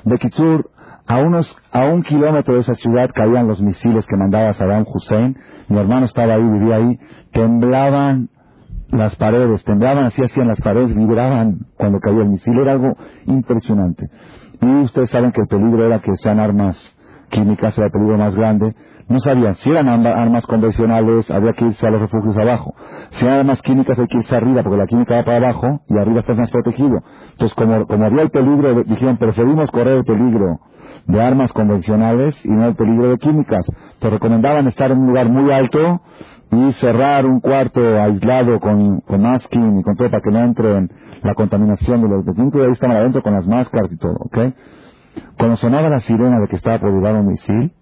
De 0.05 0.19
Kitsur, 0.19 0.71
a 1.09 1.19
unos, 1.19 1.53
a 1.73 1.87
un 1.87 2.05
kilómetro 2.05 2.55
de 2.55 2.61
esa 2.61 2.77
ciudad 2.77 3.11
caían 3.13 3.49
los 3.49 3.61
misiles 3.61 4.07
que 4.07 4.17
mandaba 4.17 4.53
Saddam 4.53 4.85
Hussein. 4.87 5.37
Mi 5.69 5.79
hermano 5.79 6.07
estaba 6.07 6.35
ahí, 6.35 6.49
vivía 6.49 6.77
ahí. 6.77 7.01
Temblaban 7.33 8.29
las 8.91 9.17
paredes, 9.17 9.65
temblaban 9.65 10.05
así, 10.05 10.23
hacían 10.23 10.47
las 10.47 10.61
paredes, 10.61 10.95
vibraban 10.95 11.67
cuando 11.77 11.99
caía 11.99 12.23
el 12.23 12.29
misil, 12.29 12.57
era 12.57 12.71
algo 12.71 12.97
impresionante. 13.27 14.09
Y 14.61 14.83
ustedes 14.83 15.11
saben 15.11 15.33
que 15.33 15.41
el 15.41 15.49
peligro 15.49 15.85
era 15.87 15.99
que 15.99 16.13
sean 16.23 16.39
armas 16.39 16.77
químicas 17.31 17.77
era 17.77 17.89
el 17.89 17.93
peligro 17.93 18.17
más 18.17 18.37
grande. 18.37 18.77
No 19.09 19.21
sabían 19.21 19.55
si 19.57 19.71
eran 19.71 19.89
armas 20.07 20.47
convencionales, 20.47 21.31
había 21.31 21.53
que 21.53 21.67
irse 21.67 21.87
a 21.87 21.91
los 21.91 22.01
refugios 22.01 22.37
abajo. 22.39 22.75
Si 23.13 23.25
eran 23.25 23.41
armas 23.41 23.61
químicas 23.63 23.99
hay 23.99 24.07
que 24.07 24.19
irse 24.19 24.35
arriba, 24.35 24.63
porque 24.63 24.79
la 24.79 24.87
química 24.87 25.17
va 25.17 25.25
para 25.25 25.37
abajo 25.37 25.81
y 25.89 25.99
arriba 25.99 26.21
estás 26.21 26.37
más 26.37 26.51
protegido. 26.51 26.99
Entonces, 27.33 27.55
como, 27.55 27.87
como 27.87 28.05
había 28.07 28.23
el 28.23 28.31
peligro, 28.31 28.83
dijeron, 28.85 29.17
preferimos 29.19 29.71
correr 29.71 29.99
el 29.99 30.05
peligro 30.05 30.59
de 31.07 31.23
armas 31.23 31.53
convencionales 31.53 32.35
y 32.45 32.51
no 32.51 32.67
el 32.67 32.77
peligro 32.77 33.09
de 33.09 33.19
químicas. 33.19 33.67
Te 33.99 34.09
recomendaban 34.09 34.67
estar 34.69 34.91
en 34.91 34.99
un 34.99 35.09
lugar 35.09 35.29
muy 35.29 35.53
alto 35.53 36.01
y 36.51 36.73
cerrar 36.75 37.27
un 37.27 37.41
cuarto 37.41 37.81
aislado 37.81 38.59
con, 38.61 39.01
con 39.01 39.21
masking 39.21 39.79
y 39.79 39.83
con 39.83 39.97
todo 39.97 40.11
para 40.11 40.23
que 40.23 40.31
no 40.31 40.45
entre 40.45 40.89
la 41.23 41.35
contaminación 41.35 42.03
de 42.03 42.09
los 42.09 42.25
de 42.25 42.33
y 42.33 42.63
ahí 42.63 42.73
estaban 42.73 42.97
adentro 42.97 43.23
con 43.23 43.33
las 43.35 43.47
máscaras 43.47 43.91
y 43.93 43.97
todo, 43.97 44.15
¿ok? 44.21 44.39
Cuando 45.39 45.57
sonaba 45.57 45.89
la 45.89 46.01
sirena 46.01 46.39
de 46.39 46.49
que 46.49 46.57
estaba 46.57 46.79
por 46.79 46.91
un 46.91 47.27
misil, 47.27 47.73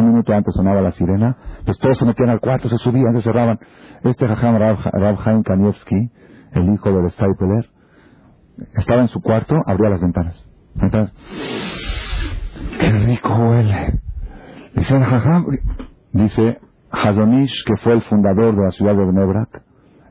un 0.00 0.10
minuto 0.10 0.32
antes 0.32 0.54
sonaba 0.54 0.80
la 0.80 0.92
sirena, 0.92 1.36
pues 1.64 1.78
todos 1.78 1.98
se 1.98 2.04
metían 2.04 2.30
al 2.30 2.40
cuarto, 2.40 2.68
se 2.68 2.76
subían, 2.78 3.14
se 3.14 3.22
cerraban. 3.22 3.58
Este 4.02 4.26
Jajam 4.26 4.56
Rav, 4.56 5.18
Haim 5.24 5.42
Kanievski, 5.42 6.10
el 6.52 6.72
hijo 6.72 6.92
del 6.92 7.10
Stapler, 7.10 7.68
estaba 8.74 9.02
en 9.02 9.08
su 9.08 9.20
cuarto, 9.20 9.56
abría 9.66 9.90
las 9.90 10.00
ventanas. 10.00 10.46
ventanas. 10.74 11.12
¡Qué 12.78 12.90
rico 12.90 13.28
huele! 13.34 14.00
Dice 14.74 14.98
Jajam, 14.98 15.46
dice 16.12 16.58
Hazonish, 16.90 17.64
que 17.66 17.76
fue 17.82 17.94
el 17.94 18.02
fundador 18.02 18.56
de 18.56 18.64
la 18.64 18.70
ciudad 18.70 18.94
de 18.94 19.12
Nebrak, 19.12 19.62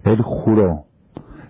él 0.03 0.21
juró 0.21 0.85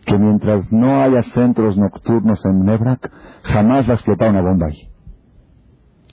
que 0.06 0.18
mientras 0.18 0.72
no 0.72 1.02
haya 1.02 1.22
centros 1.34 1.78
nocturnos 1.78 2.40
en 2.46 2.66
Nebrak, 2.66 3.12
jamás 3.44 3.88
va 3.88 3.92
a 3.92 3.96
explotar 3.96 4.30
una 4.30 4.42
bomba 4.42 4.68
ahí. 4.68 4.90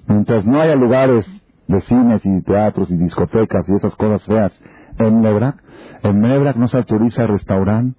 Mientras 0.06 0.44
no 0.44 0.60
haya 0.60 0.76
lugares 0.76 1.24
de 1.68 1.80
cines 1.82 2.24
y 2.24 2.42
teatros 2.42 2.90
y 2.90 2.96
discotecas 2.96 3.68
y 3.68 3.74
esas 3.76 3.94
cosas 3.96 4.22
feas 4.24 4.52
en 4.98 5.20
Nebrak, 5.20 5.56
en 6.02 6.20
Nebrak 6.20 6.56
no 6.56 6.68
se 6.68 6.76
autoriza 6.76 7.26
restaurante 7.26 7.98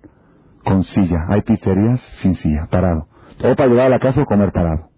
con 0.64 0.84
silla. 0.84 1.26
Hay 1.30 1.42
pizzerías 1.42 2.02
sin 2.22 2.36
silla, 2.36 2.68
parado. 2.70 3.08
O 3.44 3.56
para 3.56 3.70
llevar 3.70 3.86
a 3.88 3.90
la 3.90 4.00
casa 4.00 4.22
o 4.22 4.26
comer 4.26 4.52
parado. 4.52 4.90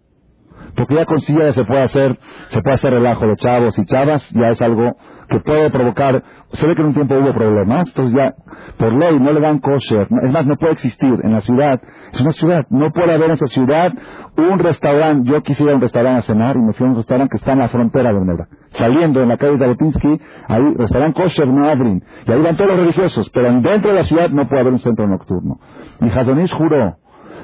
Porque 0.75 0.95
ya 0.95 1.05
con 1.05 1.19
silla 1.21 1.51
se 1.53 1.65
puede 1.65 1.81
hacer, 1.81 2.17
se 2.49 2.61
puede 2.61 2.75
hacer 2.75 2.93
relajo 2.93 3.27
de 3.27 3.35
chavos 3.35 3.77
y 3.77 3.85
chavas, 3.85 4.27
ya 4.31 4.49
es 4.49 4.61
algo 4.61 4.95
que 5.29 5.39
puede 5.39 5.69
provocar, 5.69 6.23
se 6.53 6.67
ve 6.67 6.75
que 6.75 6.81
en 6.81 6.87
un 6.87 6.93
tiempo 6.93 7.15
hubo 7.15 7.33
problemas, 7.33 7.87
entonces 7.89 8.15
ya 8.15 8.33
por 8.77 8.93
ley 8.93 9.19
no 9.19 9.31
le 9.31 9.39
dan 9.39 9.59
kosher, 9.59 10.07
es 10.23 10.31
más, 10.31 10.45
no 10.45 10.55
puede 10.57 10.73
existir 10.73 11.19
en 11.23 11.31
la 11.31 11.41
ciudad, 11.41 11.79
es 12.11 12.21
una 12.21 12.31
ciudad, 12.31 12.65
no 12.69 12.91
puede 12.91 13.13
haber 13.13 13.25
en 13.25 13.31
esa 13.31 13.47
ciudad 13.47 13.93
un 14.37 14.59
restaurante, 14.59 15.29
yo 15.29 15.41
quisiera 15.43 15.75
un 15.75 15.81
restaurante 15.81 16.19
a 16.19 16.21
cenar 16.23 16.55
y 16.55 16.61
me 16.61 16.73
fui 16.73 16.87
a 16.87 16.89
un 16.89 16.95
restaurante 16.95 17.31
que 17.31 17.37
está 17.37 17.53
en 17.53 17.59
la 17.59 17.69
frontera 17.69 18.13
de 18.13 18.19
Nueva 18.19 18.47
saliendo 18.71 19.21
en 19.21 19.29
la 19.29 19.37
calle 19.37 19.57
Zabotinsky, 19.57 20.21
ahí 20.47 20.75
restaurante 20.77 21.21
kosher 21.21 21.47
no 21.47 21.69
abren, 21.69 22.03
y 22.25 22.31
ahí 22.31 22.41
van 22.41 22.55
todos 22.55 22.71
los 22.71 22.79
religiosos, 22.79 23.29
pero 23.31 23.51
dentro 23.61 23.91
de 23.91 23.93
la 23.93 24.03
ciudad 24.03 24.29
no 24.29 24.47
puede 24.47 24.61
haber 24.61 24.73
un 24.73 24.79
centro 24.79 25.07
nocturno. 25.07 25.59
Y 26.01 26.09
Hazonish 26.09 26.53
juró 26.53 26.97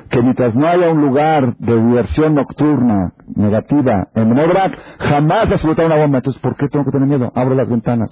que 0.10 0.22
mientras 0.22 0.56
no 0.56 0.68
haya 0.68 0.90
un 0.90 1.02
lugar 1.02 1.56
de 1.58 1.76
diversión 1.76 2.36
nocturna 2.36 3.14
negativa 3.36 4.08
en 4.14 4.34
Nebrak, 4.34 4.78
jamás 5.00 5.50
a 5.50 5.56
explotar 5.56 5.86
una 5.88 5.98
bomba. 5.98 6.20
Entonces, 6.20 6.42
¿por 6.42 6.56
qué 6.56 6.68
tengo 6.68 6.86
que 6.86 6.92
tener 6.92 7.08
miedo? 7.08 7.32
Abro 7.36 7.56
las 7.56 7.70
ventanas. 7.70 8.12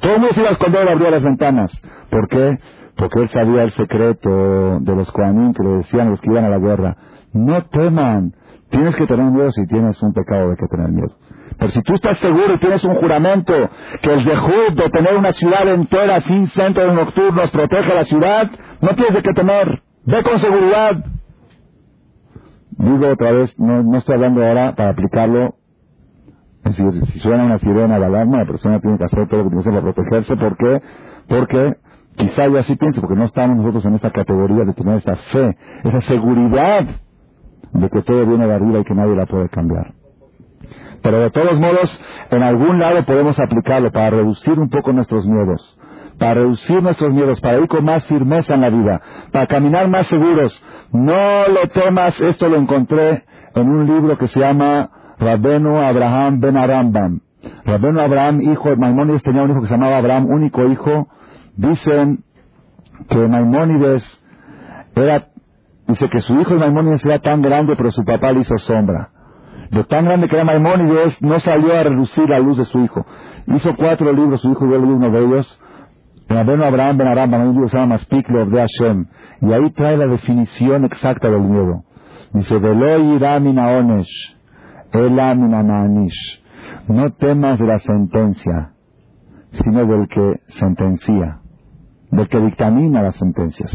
Todo 0.00 0.14
el 0.14 0.20
mundo 0.20 0.34
se 0.34 0.40
iba 0.40 0.50
a 0.50 0.52
esconder 0.52 0.88
abría 0.88 1.10
las 1.10 1.22
ventanas. 1.22 1.70
¿Por 2.10 2.28
qué? 2.28 2.58
Porque 2.96 3.20
él 3.20 3.28
sabía 3.28 3.62
el 3.62 3.72
secreto 3.72 4.80
de 4.80 4.96
los 4.96 5.10
Koanim 5.12 5.54
que 5.54 5.62
le 5.62 5.70
decían 5.78 6.08
a 6.08 6.10
los 6.10 6.20
que 6.20 6.30
iban 6.30 6.44
a 6.44 6.48
la 6.48 6.58
guerra. 6.58 6.96
No 7.32 7.62
teman. 7.62 8.32
Tienes 8.70 8.94
que 8.96 9.06
tener 9.06 9.26
miedo 9.26 9.50
si 9.52 9.66
tienes 9.66 10.00
un 10.02 10.12
pecado 10.12 10.50
de 10.50 10.56
que 10.56 10.66
tener 10.68 10.90
miedo. 10.90 11.16
Pero 11.58 11.72
si 11.72 11.82
tú 11.82 11.94
estás 11.94 12.18
seguro 12.18 12.54
y 12.54 12.58
tienes 12.58 12.82
un 12.84 12.94
juramento 12.96 13.52
que 14.00 14.12
el 14.12 14.24
dejud 14.24 14.72
de 14.76 14.88
tener 14.90 15.16
una 15.16 15.32
ciudad 15.32 15.68
entera 15.68 16.20
sin 16.20 16.48
centros 16.48 16.94
nocturnos 16.94 17.50
protege 17.50 17.94
la 17.94 18.04
ciudad, 18.04 18.50
no 18.80 18.94
tienes 18.94 19.14
de 19.14 19.22
qué 19.22 19.32
temer. 19.34 19.82
Ve 20.04 20.22
con 20.22 20.38
seguridad. 20.38 21.04
Digo 22.80 23.08
otra 23.08 23.32
vez, 23.32 23.58
no, 23.58 23.82
no 23.82 23.98
estoy 23.98 24.14
hablando 24.14 24.42
ahora 24.42 24.74
para 24.74 24.90
aplicarlo. 24.90 25.54
Es 26.64 26.76
decir, 26.76 27.06
si 27.12 27.18
suena 27.18 27.44
una 27.44 27.58
sirena 27.58 27.98
de 27.98 28.06
alarma, 28.06 28.38
la 28.38 28.46
persona 28.46 28.80
tiene 28.80 28.96
que 28.96 29.04
hacer 29.04 29.28
todo 29.28 29.42
lo 29.42 29.50
que 29.50 29.56
tiene 29.56 29.80
para 29.80 29.92
protegerse. 29.92 30.34
¿Por 30.36 30.56
qué? 30.56 30.82
Porque 31.28 31.76
quizá 32.16 32.46
yo 32.48 32.58
así 32.58 32.76
pienso, 32.76 33.02
porque 33.02 33.16
no 33.16 33.24
estamos 33.24 33.58
nosotros 33.58 33.84
en 33.84 33.94
esta 33.96 34.10
categoría 34.10 34.64
de 34.64 34.72
tener 34.72 34.96
esa 34.96 35.14
fe, 35.16 35.56
esa 35.84 36.00
seguridad 36.02 36.86
de 37.72 37.90
que 37.90 38.02
todo 38.02 38.24
viene 38.24 38.46
de 38.46 38.54
arriba 38.54 38.78
y 38.78 38.84
que 38.84 38.94
nadie 38.94 39.14
la 39.14 39.26
puede 39.26 39.50
cambiar. 39.50 39.92
Pero 41.02 41.20
de 41.20 41.30
todos 41.30 41.60
modos, 41.60 42.02
en 42.30 42.42
algún 42.42 42.78
lado 42.78 43.04
podemos 43.04 43.38
aplicarlo 43.38 43.92
para 43.92 44.10
reducir 44.10 44.58
un 44.58 44.70
poco 44.70 44.92
nuestros 44.92 45.26
miedos, 45.26 45.78
para 46.18 46.34
reducir 46.34 46.82
nuestros 46.82 47.12
miedos, 47.12 47.40
para 47.42 47.58
ir 47.58 47.68
con 47.68 47.84
más 47.84 48.06
firmeza 48.06 48.54
en 48.54 48.62
la 48.62 48.70
vida, 48.70 49.02
para 49.32 49.46
caminar 49.46 49.88
más 49.88 50.06
seguros, 50.06 50.64
no 50.92 51.48
lo 51.48 51.68
temas, 51.72 52.20
esto 52.20 52.48
lo 52.48 52.56
encontré 52.56 53.24
en 53.54 53.68
un 53.68 53.86
libro 53.86 54.16
que 54.16 54.26
se 54.26 54.40
llama 54.40 54.90
Rabenu 55.18 55.76
Abraham 55.78 56.40
Ben 56.40 56.56
Arambam. 56.56 57.20
Rabenu 57.64 58.00
Abraham, 58.00 58.40
hijo 58.40 58.70
de 58.70 58.76
Maimónides, 58.76 59.22
tenía 59.22 59.42
un 59.42 59.50
hijo 59.50 59.60
que 59.60 59.68
se 59.68 59.74
llamaba 59.74 59.98
Abraham, 59.98 60.26
único 60.26 60.66
hijo. 60.66 61.08
Dicen 61.56 62.24
que 63.08 63.28
Maimónides 63.28 64.04
era, 64.96 65.28
dice 65.86 66.08
que 66.08 66.20
su 66.20 66.38
hijo 66.40 66.54
de 66.54 66.60
Maimónides 66.60 67.04
era 67.04 67.18
tan 67.18 67.40
grande, 67.40 67.76
pero 67.76 67.92
su 67.92 68.04
papá 68.04 68.32
le 68.32 68.40
hizo 68.40 68.56
sombra. 68.58 69.10
De 69.70 69.84
tan 69.84 70.04
grande 70.04 70.28
que 70.28 70.34
era 70.34 70.44
Maimónides, 70.44 71.22
no 71.22 71.38
salió 71.38 71.72
a 71.74 71.84
reducir 71.84 72.28
la 72.28 72.40
luz 72.40 72.58
de 72.58 72.64
su 72.64 72.80
hijo. 72.80 73.06
Hizo 73.46 73.70
cuatro 73.76 74.12
libros, 74.12 74.40
su 74.40 74.50
hijo 74.50 74.66
dio 74.66 74.80
uno 74.80 75.10
de 75.10 75.24
ellos. 75.24 75.60
Abraham 76.38 76.96
Ben 76.98 77.08
of 77.08 78.50
de 78.50 78.58
Hashem 78.58 79.06
y 79.40 79.52
ahí 79.52 79.70
trae 79.70 79.96
la 79.96 80.06
definición 80.06 80.84
exacta 80.84 81.28
del 81.28 81.42
miedo. 81.42 81.82
Dice, 82.32 82.54
onesh, 82.54 84.06
No 86.88 87.10
temas 87.12 87.58
de 87.58 87.66
la 87.66 87.78
sentencia, 87.80 88.70
sino 89.52 89.86
del 89.86 90.06
que 90.08 90.40
sentencia, 90.58 91.40
del 92.12 92.28
que 92.28 92.38
dictamina 92.38 93.02
las 93.02 93.16
sentencias. 93.16 93.72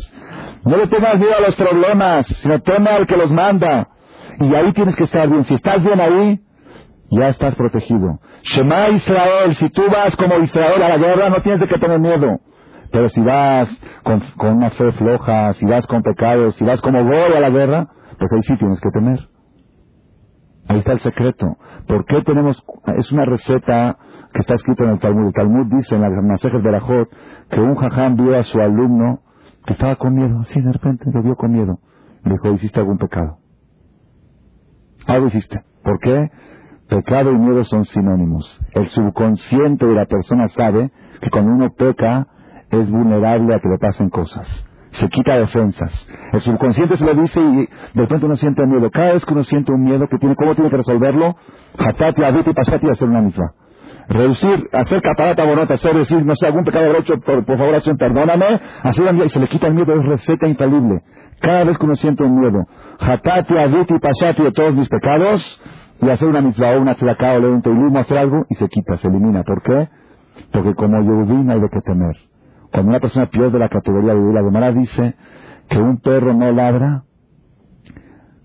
No 0.64 0.78
le 0.78 0.88
temas 0.88 1.20
miedo 1.20 1.36
a 1.38 1.42
los 1.42 1.56
problemas, 1.56 2.26
sino 2.42 2.62
teme 2.62 2.90
al 2.90 3.06
que 3.06 3.18
los 3.18 3.32
manda. 3.32 3.90
Y 4.40 4.54
ahí 4.56 4.72
tienes 4.74 4.96
que 4.96 5.04
estar 5.04 5.30
bien. 5.30 5.44
Si 5.44 5.54
estás 5.54 5.84
bien 5.84 6.00
ahí, 6.00 6.40
ya 7.12 7.30
estás 7.30 7.56
protegido. 7.56 8.20
Shema 8.44 8.90
Israel, 8.90 9.56
si 9.56 9.70
tú 9.70 9.84
vas 9.92 10.16
como 10.16 10.38
Israel 10.40 10.82
a 10.82 10.90
la 10.90 10.98
guerra, 10.98 11.30
no 11.30 11.42
tienes 11.42 11.62
de 11.62 11.68
qué 11.68 11.78
tener 11.80 12.00
miedo. 12.00 12.40
Pero 12.92 13.10
si 13.10 13.22
vas 13.22 13.70
con, 14.04 14.24
una 14.56 14.70
fe 14.72 14.92
floja, 14.94 15.54
si 15.54 15.66
vas 15.66 15.86
con 15.88 16.02
pecados, 16.02 16.56
si 16.56 16.64
vas 16.64 16.82
como 16.82 17.04
voy 17.04 17.34
a 17.36 17.40
la 17.40 17.50
guerra, 17.50 17.88
pues 18.18 18.32
ahí 18.34 18.42
sí 18.44 18.58
tienes 18.58 18.80
que 18.80 18.90
temer. 18.92 19.20
Ahí 20.68 20.80
está 20.80 20.94
el 20.94 21.00
secreto. 21.00 21.58
¿Por 21.88 22.06
qué 22.06 22.22
tenemos, 22.24 22.64
es 22.98 23.12
una 23.12 23.26
receta 23.26 23.98
que 24.36 24.42
está 24.42 24.56
escrita 24.56 24.84
en 24.84 24.90
el 24.92 25.00
Talmud. 25.00 25.28
El 25.28 25.34
Talmud 25.34 25.66
dice 25.68 25.96
en 25.96 26.02
las 26.02 26.12
Masejes 26.22 26.62
de 26.62 26.70
Rajot 26.70 27.10
que 27.50 27.62
un 27.62 27.76
jajam 27.76 28.18
vio 28.18 28.38
a 28.38 28.44
su 28.44 28.60
alumno 28.60 29.22
que 29.66 29.74
estaba 29.74 29.96
con 29.96 30.14
miedo, 30.14 30.40
así 30.42 30.62
de 30.62 30.74
repente 30.74 31.06
lo 31.12 31.24
vio 31.24 31.36
con 31.36 31.52
miedo. 31.52 31.80
Le 32.24 32.34
dijo, 32.34 32.52
hiciste 32.52 32.82
algún 32.82 32.98
pecado. 32.98 33.38
Algo 35.08 35.28
hiciste. 35.28 35.64
¿Por 35.84 36.00
qué? 36.00 36.30
Pecado 36.90 37.32
y 37.32 37.38
miedo 37.38 37.64
son 37.64 37.86
sinónimos. 37.86 38.62
El 38.74 38.88
subconsciente 38.90 39.86
de 39.86 39.94
la 39.94 40.06
persona 40.06 40.48
sabe 40.50 40.92
que 41.22 41.30
cuando 41.30 41.52
uno 41.52 41.74
peca, 41.74 42.28
es 42.70 42.90
vulnerable 42.90 43.56
a 43.56 43.60
que 43.60 43.70
le 43.70 43.78
pasen 43.78 44.10
cosas. 44.10 44.48
Se 44.92 45.10
quita 45.10 45.38
defensas. 45.38 46.08
El 46.32 46.42
subconsciente 46.42 46.96
se 46.96 47.06
lo 47.06 47.14
dice 47.16 47.40
y 47.40 47.56
de 47.94 48.02
repente 48.02 48.26
uno 48.26 48.38
siente 48.38 48.66
miedo. 48.66 48.90
Cada 48.92 49.14
vez 49.14 49.26
que 49.26 49.34
uno 49.34 49.44
siente 49.44 49.72
un 49.72 49.84
miedo, 49.84 50.08
tiene, 50.20 50.36
¿cómo 50.36 50.56
tiene 50.56 50.70
que 50.70 50.78
resolverlo? 50.78 51.36
Hatati, 51.78 52.22
y 52.22 52.54
pasati, 52.54 52.90
hacer 52.90 53.10
una 53.10 53.22
misma. 53.22 53.54
Reducir, 54.08 54.60
hacer 54.72 55.02
catarata 55.02 55.44
bonota, 55.46 55.74
hacer 55.74 55.96
decir, 55.96 56.24
no 56.24 56.36
sé, 56.36 56.46
algún 56.46 56.64
pecado 56.64 56.86
haber 56.86 57.02
hecho, 57.02 57.20
por, 57.20 57.44
favor, 57.46 57.74
Hashem, 57.74 57.98
perdóname, 57.98 58.60
hacer 58.84 59.16
y 59.26 59.30
se 59.30 59.40
le 59.40 59.48
quita 59.48 59.68
el 59.68 59.74
miedo, 59.74 59.94
es 59.94 60.06
receta 60.06 60.48
infalible. 60.48 61.02
Cada 61.42 61.66
vez 61.66 61.78
que 61.78 61.86
uno 61.86 61.96
siente 61.96 62.24
un 62.24 62.40
miedo, 62.40 62.66
hatati, 63.00 63.54
y 63.90 64.00
pasati 64.00 64.44
de 64.44 64.52
todos 64.52 64.76
mis 64.76 64.88
pecados, 64.88 65.62
y 66.02 66.10
hacer 66.10 66.28
una 66.28 66.42
mitzvah 66.42 66.78
una 66.78 66.96
tzedakah 66.96 67.34
o 67.34 67.40
leer 67.40 67.54
un 67.54 67.62
teilim, 67.62 67.96
hacer 67.98 68.18
algo, 68.18 68.46
y 68.50 68.56
se 68.56 68.68
quita, 68.68 68.98
se 68.98 69.08
elimina. 69.08 69.44
¿Por 69.44 69.62
qué? 69.64 69.90
Porque 70.52 70.76
como 70.76 71.02
Yehudim 71.02 71.50
hay 71.50 71.62
de 71.62 71.70
qué 71.70 71.82
temer. 71.82 72.16
Cuando 72.72 72.90
una 72.90 73.00
persona 73.00 73.28
pierde 73.28 73.58
la 73.58 73.70
categoría 73.70 74.14
de 74.14 74.34
la 74.34 74.44
Gemara 74.44 74.72
dice 74.72 75.16
que 75.70 75.78
un 75.78 75.98
perro 76.00 76.34
no 76.34 76.52
ladra 76.52 77.04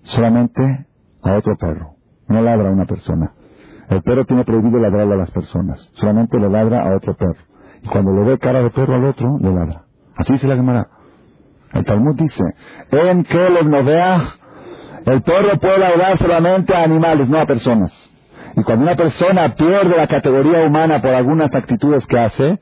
solamente 0.03 0.87
a 1.23 1.33
otro 1.35 1.57
perro, 1.57 1.95
no 2.29 2.41
ladra 2.41 2.69
a 2.69 2.73
una 2.73 2.87
persona. 2.87 3.33
El 3.89 4.03
perro 4.03 4.25
tiene 4.25 4.45
prohibido 4.45 4.79
ladrar 4.79 5.11
a 5.11 5.17
las 5.17 5.31
personas, 5.33 5.91
solamente 5.95 6.39
le 6.39 6.49
ladra 6.49 6.89
a 6.89 6.97
otro 6.97 7.17
perro. 7.17 7.41
Y 7.83 7.89
cuando 7.89 8.13
le 8.13 8.23
ve 8.23 8.39
cara 8.39 8.63
de 8.63 8.71
perro 8.71 8.95
al 8.95 9.05
otro, 9.07 9.39
le 9.41 9.53
ladra. 9.53 9.85
Así 10.17 10.35
dice 10.35 10.47
la 10.47 10.57
Gemara. 10.57 10.89
El 11.73 11.85
Talmud 11.85 12.15
dice, 12.17 12.43
en 12.91 13.25
que 13.25 13.51
los 13.51 13.85
vea, 13.85 14.21
el 15.07 15.23
perro 15.23 15.59
puede 15.59 15.79
ladrar 15.79 16.19
solamente 16.19 16.75
a 16.75 16.83
animales, 16.83 17.29
no 17.29 17.39
a 17.39 17.47
personas. 17.47 17.93
Y 18.57 18.63
cuando 18.63 18.85
una 18.85 18.97
persona 18.97 19.55
pierde 19.55 19.97
la 19.97 20.07
categoría 20.07 20.65
humana 20.67 21.01
por 21.01 21.15
algunas 21.15 21.53
actitudes 21.55 22.07
que 22.07 22.19
hace, 22.19 22.59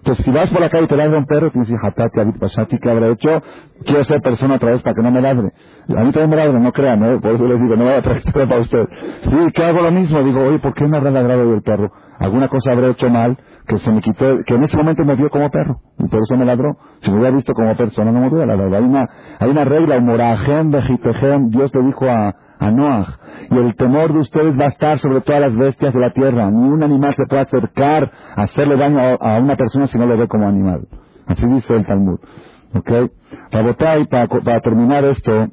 entonces 0.00 0.24
si 0.24 0.30
vas 0.30 0.48
por 0.50 0.62
la 0.62 0.70
calle 0.70 0.84
y 0.84 0.86
te 0.86 0.96
ladra 0.96 1.18
un 1.18 1.26
perro, 1.26 1.50
tienes 1.50 1.70
Hatati, 1.70 2.20
Abit 2.20 2.38
Pasati, 2.38 2.78
¿qué 2.78 2.90
habrá 2.90 3.08
hecho? 3.08 3.42
Quiero 3.84 4.02
ser 4.04 4.22
persona 4.22 4.54
otra 4.54 4.70
vez 4.70 4.82
para 4.82 4.94
que 4.94 5.02
no 5.02 5.10
me 5.10 5.20
ladre. 5.20 5.50
A 5.94 6.02
mí 6.02 6.10
también 6.10 6.30
me 6.30 6.36
ladra, 6.36 6.58
no 6.58 6.72
crean, 6.72 7.04
¿eh? 7.04 7.18
por 7.20 7.32
eso 7.32 7.46
les 7.46 7.60
digo, 7.60 7.76
no 7.76 7.84
vaya 7.84 7.98
a 7.98 8.02
traer 8.02 8.22
para 8.32 8.60
usted. 8.60 8.88
Sí, 9.24 9.52
que 9.54 9.62
hago 9.62 9.82
lo 9.82 9.90
mismo, 9.90 10.22
digo, 10.22 10.40
oye, 10.40 10.58
¿por 10.58 10.72
qué 10.72 10.86
me 10.86 10.96
habrá 10.96 11.10
ladrado 11.10 11.52
el 11.52 11.62
perro? 11.62 11.92
Alguna 12.18 12.48
cosa 12.48 12.72
habré 12.72 12.90
hecho 12.90 13.10
mal, 13.10 13.36
que 13.66 13.78
se 13.78 13.92
me 13.92 14.00
quitó, 14.00 14.38
que 14.46 14.54
en 14.54 14.64
ese 14.64 14.76
momento 14.78 15.04
me 15.04 15.16
vio 15.16 15.28
como 15.28 15.50
perro, 15.50 15.80
y 15.98 16.08
por 16.08 16.20
eso 16.22 16.34
me 16.34 16.46
ladró. 16.46 16.78
Si 17.02 17.10
me 17.10 17.18
hubiera 17.18 17.36
visto 17.36 17.52
como 17.52 17.76
persona, 17.76 18.10
no 18.10 18.20
me 18.20 18.28
hubiera 18.28 18.46
ladrado. 18.46 18.76
Hay 18.76 18.84
una, 18.84 19.06
hay 19.38 19.50
una 19.50 19.64
regla, 19.64 20.00
morajem, 20.00 20.70
vejitejem, 20.70 21.50
Dios 21.50 21.74
le 21.74 21.82
dijo 21.82 22.06
a, 22.08 22.34
a 22.60 22.70
Noah, 22.70 23.18
y 23.50 23.56
el 23.56 23.74
temor 23.74 24.12
de 24.12 24.18
ustedes 24.20 24.58
va 24.58 24.66
a 24.66 24.68
estar 24.68 24.98
sobre 24.98 25.22
todas 25.22 25.40
las 25.40 25.56
bestias 25.56 25.94
de 25.94 26.00
la 26.00 26.12
tierra. 26.12 26.50
Ni 26.50 26.68
un 26.68 26.82
animal 26.82 27.14
se 27.16 27.24
puede 27.26 27.42
acercar 27.42 28.12
a 28.36 28.42
hacerle 28.42 28.76
daño 28.76 29.00
a, 29.00 29.38
una 29.38 29.56
persona 29.56 29.86
si 29.86 29.98
no 29.98 30.06
lo 30.06 30.18
ve 30.18 30.28
como 30.28 30.46
animal. 30.46 30.86
Así 31.26 31.46
dice 31.46 31.74
el 31.74 31.86
Talmud. 31.86 32.20
¿Ok? 32.74 33.10
Para, 33.50 34.26
para 34.26 34.60
terminar 34.60 35.04
esto, 35.04 35.48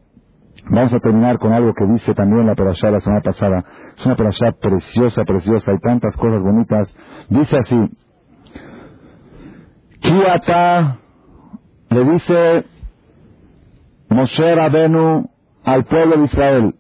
vamos 0.70 0.93
a 0.93 0.99
terminar 0.99 1.39
con 1.39 1.53
algo 1.53 1.74
que 1.74 1.86
dice 1.86 2.14
también 2.14 2.45
la 2.45 2.55
perashá 2.55 2.91
la 2.91 2.99
semana 2.99 3.22
pasada. 3.22 3.64
Es 3.97 4.05
una 4.05 4.16
perashá 4.16 4.51
preciosa, 4.51 5.24
preciosa, 5.24 5.72
hay 5.72 5.80
tantas 5.80 6.16
cosas 6.18 6.41
bonitas. 6.43 6.93
Dice 7.30 7.58
así, 7.58 7.89
Kiata 10.01 10.97
le 11.89 12.03
dice 12.03 12.66
Moshe 14.10 14.55
Rabenu 14.55 15.30
al 15.64 15.84
pueblo 15.86 16.18
de 16.18 16.24
Israel, 16.26 16.76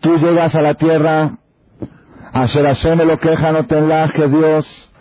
tú 0.00 0.16
llegas 0.16 0.54
a 0.54 0.62
la 0.62 0.74
tierra, 0.74 1.38
Asher 2.32 2.66
Hashem 2.66 2.98
lo 2.98 3.18
queja, 3.18 3.52
no 3.52 3.66
te 3.66 3.76
que 4.14 4.28
Dios 4.28 4.92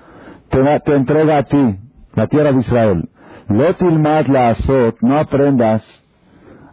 te, 0.50 0.96
entrega 0.96 1.40
a 1.40 1.44
ti, 1.44 1.80
la 2.14 2.28
tierra 2.28 2.52
de 2.52 2.60
Israel. 2.60 3.10
Lotilmat 3.50 4.28
la 4.28 4.50
azot, 4.50 4.98
no 5.02 5.18
aprendas 5.20 5.84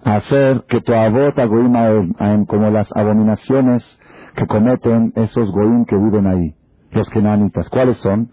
a 0.04 0.16
hacer 0.16 0.62
que 0.68 0.80
tu 0.80 0.94
abot 0.94 1.34
goim 1.36 2.44
como 2.46 2.70
las 2.70 2.88
abominaciones 2.96 3.82
que 4.34 4.46
cometen 4.46 5.12
esos 5.16 5.50
goim 5.52 5.84
que 5.84 5.96
viven 5.96 6.26
ahí, 6.26 6.54
los 6.90 7.08
kenanitas. 7.10 7.68
¿Cuáles 7.68 7.98
son? 7.98 8.30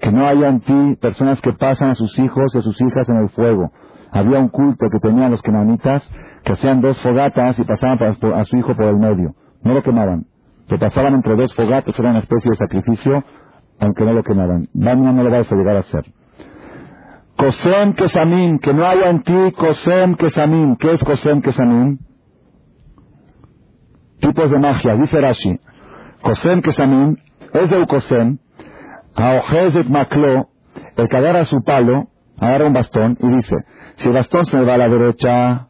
Que 0.00 0.12
no 0.12 0.26
haya 0.26 0.48
en 0.48 0.60
ti 0.60 0.96
personas 1.00 1.40
que 1.40 1.52
pasan 1.52 1.90
a 1.90 1.94
sus 1.94 2.18
hijos 2.18 2.54
y 2.54 2.58
a 2.58 2.62
sus 2.62 2.80
hijas 2.80 3.08
en 3.08 3.16
el 3.16 3.30
fuego. 3.30 3.72
Había 4.12 4.38
un 4.38 4.48
culto 4.48 4.86
que 4.90 4.98
tenían 5.00 5.30
los 5.30 5.42
kenanitas 5.42 6.08
que 6.44 6.52
hacían 6.52 6.80
dos 6.80 7.00
fogatas 7.02 7.58
y 7.58 7.64
pasaban 7.64 7.98
a 8.34 8.44
su 8.44 8.56
hijo 8.56 8.74
por 8.74 8.86
el 8.86 8.96
medio. 8.96 9.34
No 9.62 9.74
lo 9.74 9.82
quemaban. 9.82 10.26
Lo 10.68 10.78
pasaban 10.78 11.14
entre 11.14 11.36
dos 11.36 11.54
fogatas, 11.54 11.98
era 11.98 12.10
una 12.10 12.18
especie 12.20 12.50
de 12.50 12.56
sacrificio, 12.56 13.24
aunque 13.80 14.04
no 14.04 14.12
lo 14.12 14.22
quemaban. 14.22 14.68
Mañana 14.74 15.12
no 15.12 15.22
lo 15.24 15.30
vas 15.30 15.50
a 15.50 15.56
llegar 15.56 15.76
a 15.76 15.80
hacer. 15.80 16.04
Kosem 17.36 17.94
Kesamim, 17.94 18.58
que 18.58 18.74
no 18.74 18.84
haya 18.84 19.10
en 19.10 19.22
ti 19.22 19.52
Kosem 19.56 20.16
Kesamim. 20.16 20.76
¿Qué 20.76 20.94
es 20.94 21.04
Kosem 21.04 21.40
Kesamim? 21.40 21.98
Tipos 24.20 24.50
de 24.50 24.58
magia, 24.58 24.96
dice 24.96 25.20
Rashi. 25.20 25.60
Kosem 26.22 26.62
Kesamim 26.62 27.16
es 27.52 27.70
de 27.70 27.80
Ukosem, 27.80 28.38
Aojezet 29.14 29.88
Maklo, 29.88 30.48
el 30.96 31.08
que 31.08 31.16
agarra 31.16 31.44
su 31.44 31.62
palo, 31.62 32.08
agarra 32.40 32.66
un 32.66 32.72
bastón 32.72 33.16
y 33.20 33.28
dice, 33.28 33.56
si 33.96 34.08
el 34.08 34.14
bastón 34.14 34.46
se 34.46 34.56
me 34.56 34.64
va 34.64 34.74
a 34.74 34.78
la 34.78 34.88
derecha, 34.88 35.68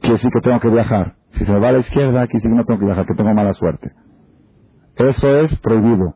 quiere 0.00 0.14
decir 0.14 0.30
que 0.32 0.40
tengo 0.40 0.60
que 0.60 0.68
viajar. 0.68 1.14
Si 1.32 1.44
se 1.44 1.52
me 1.52 1.60
va 1.60 1.68
a 1.68 1.72
la 1.72 1.78
izquierda, 1.78 2.26
quiere 2.26 2.38
decir 2.38 2.50
que 2.50 2.56
no 2.56 2.64
tengo 2.64 2.80
que 2.80 2.86
viajar, 2.86 3.06
que 3.06 3.14
tengo 3.14 3.34
mala 3.34 3.54
suerte. 3.54 3.92
Eso 4.96 5.38
es 5.38 5.54
prohibido. 5.60 6.14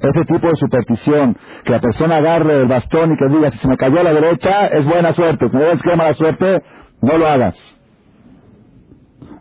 Ese 0.00 0.24
tipo 0.24 0.48
de 0.48 0.56
superstición, 0.56 1.36
que 1.64 1.72
la 1.72 1.80
persona 1.80 2.16
agarre 2.16 2.60
el 2.60 2.66
bastón 2.66 3.12
y 3.12 3.16
que 3.16 3.28
diga, 3.28 3.50
si 3.50 3.58
se 3.58 3.68
me 3.68 3.76
cayó 3.76 4.00
a 4.00 4.02
la 4.02 4.12
derecha, 4.12 4.66
es 4.66 4.84
buena 4.84 5.12
suerte. 5.12 5.48
Si 5.48 5.56
me 5.56 5.64
ves 5.64 5.80
que 5.82 5.90
es 5.90 5.96
mala 5.96 6.14
suerte, 6.14 6.62
no 7.00 7.16
lo 7.16 7.26
hagas. 7.26 7.54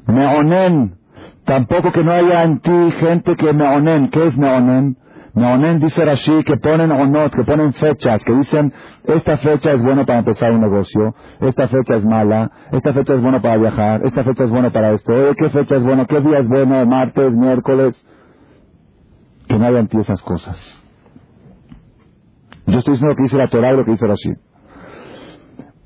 Meonen, 0.07 0.95
tampoco 1.45 1.91
que 1.91 2.03
no 2.03 2.11
haya 2.11 2.43
en 2.43 2.59
ti 2.59 2.91
gente 2.99 3.35
que 3.35 3.53
meonen. 3.53 4.09
¿Qué 4.09 4.27
es 4.27 4.37
meonen? 4.37 4.97
Meonen 5.35 5.81
dice 5.81 6.05
Rashi 6.05 6.43
que 6.43 6.55
ponen 6.57 6.91
onot, 6.91 7.35
que 7.35 7.43
ponen 7.43 7.73
fechas, 7.73 8.23
que 8.23 8.33
dicen, 8.33 8.71
esta 9.03 9.37
fecha 9.37 9.73
es 9.73 9.83
buena 9.83 10.05
para 10.05 10.19
empezar 10.19 10.51
un 10.51 10.61
negocio, 10.61 11.13
esta 11.41 11.67
fecha 11.67 11.95
es 11.95 12.05
mala, 12.05 12.49
esta 12.71 12.93
fecha 12.93 13.15
es 13.15 13.21
buena 13.21 13.41
para 13.41 13.57
viajar, 13.57 14.01
esta 14.05 14.23
fecha 14.23 14.45
es 14.45 14.49
buena 14.49 14.71
para 14.71 14.91
esto, 14.91 15.13
¿qué 15.37 15.49
fecha 15.49 15.75
es 15.75 15.83
buena? 15.83 16.05
¿Qué 16.05 16.21
día 16.21 16.39
es 16.39 16.47
bueno? 16.47 16.85
Martes, 16.85 17.33
miércoles. 17.33 17.93
Que 19.47 19.59
no 19.59 19.87
ti 19.87 19.97
esas 19.99 20.21
cosas. 20.21 20.57
Yo 22.65 22.79
estoy 22.79 22.93
diciendo 22.93 23.09
lo 23.09 23.15
que 23.17 23.23
dice 23.23 23.37
la 23.37 23.47
Torah 23.47 23.73
y 23.73 23.77
lo 23.77 23.85
que 23.85 23.91
dice 23.91 24.07
Rashi. 24.07 24.33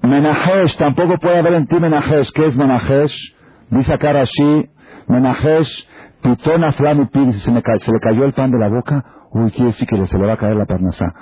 Menajesh, 0.04 0.78
tampoco 0.78 1.18
puede 1.18 1.40
haber 1.40 1.54
en 1.54 1.68
ti 1.68 1.80
Menajesh. 1.80 2.32
¿Qué 2.34 2.46
es 2.46 2.56
Menajesh? 2.56 3.36
Dice 3.72 3.94
acá 3.94 4.14
Rashi, 4.14 4.70
Menajesh, 5.08 5.88
pitona 6.22 6.72
flam 6.74 7.02
y 7.02 7.34
se, 7.34 7.52
me, 7.52 7.62
se 7.80 7.92
le 7.92 8.00
cayó 8.00 8.26
el 8.26 8.34
pan 8.34 8.52
de 8.52 8.60
la 8.60 8.70
boca, 8.70 9.04
Uy, 9.32 9.52
quiere 9.52 9.68
decir 9.68 9.88
que 9.88 10.06
se 10.08 10.18
le 10.18 10.26
va 10.26 10.34
a 10.34 10.38
caer 10.38 10.56
la 10.56 10.66
parnasá. 10.66 11.14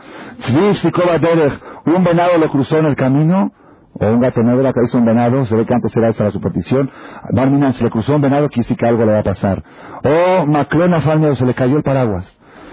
Un 1.85 2.03
venado 2.03 2.37
lo 2.37 2.49
cruzó 2.49 2.77
en 2.77 2.85
el 2.85 2.95
camino, 2.95 3.51
o 3.99 4.05
un 4.05 4.21
gato 4.21 4.41
negro 4.43 4.71
que 4.73 4.79
hizo 4.85 4.97
un 4.97 5.05
venado, 5.05 5.45
se 5.45 5.55
ve 5.55 5.65
que 5.65 5.73
antes 5.73 5.95
era 5.95 6.09
esa 6.09 6.25
la 6.25 6.31
superstición. 6.31 6.89
Barminan, 7.31 7.73
se 7.73 7.83
le 7.83 7.89
cruzó 7.89 8.15
un 8.15 8.21
venado, 8.21 8.47
quiere 8.47 8.63
decir 8.63 8.77
que 8.77 8.85
algo 8.85 9.05
le 9.05 9.11
va 9.11 9.19
a 9.19 9.23
pasar. 9.23 9.61
O 10.03 10.45
Maclona 10.45 11.01
Falnero, 11.01 11.35
se 11.35 11.45
le 11.45 11.53
cayó 11.53 11.77
el 11.77 11.83
paraguas. 11.83 12.25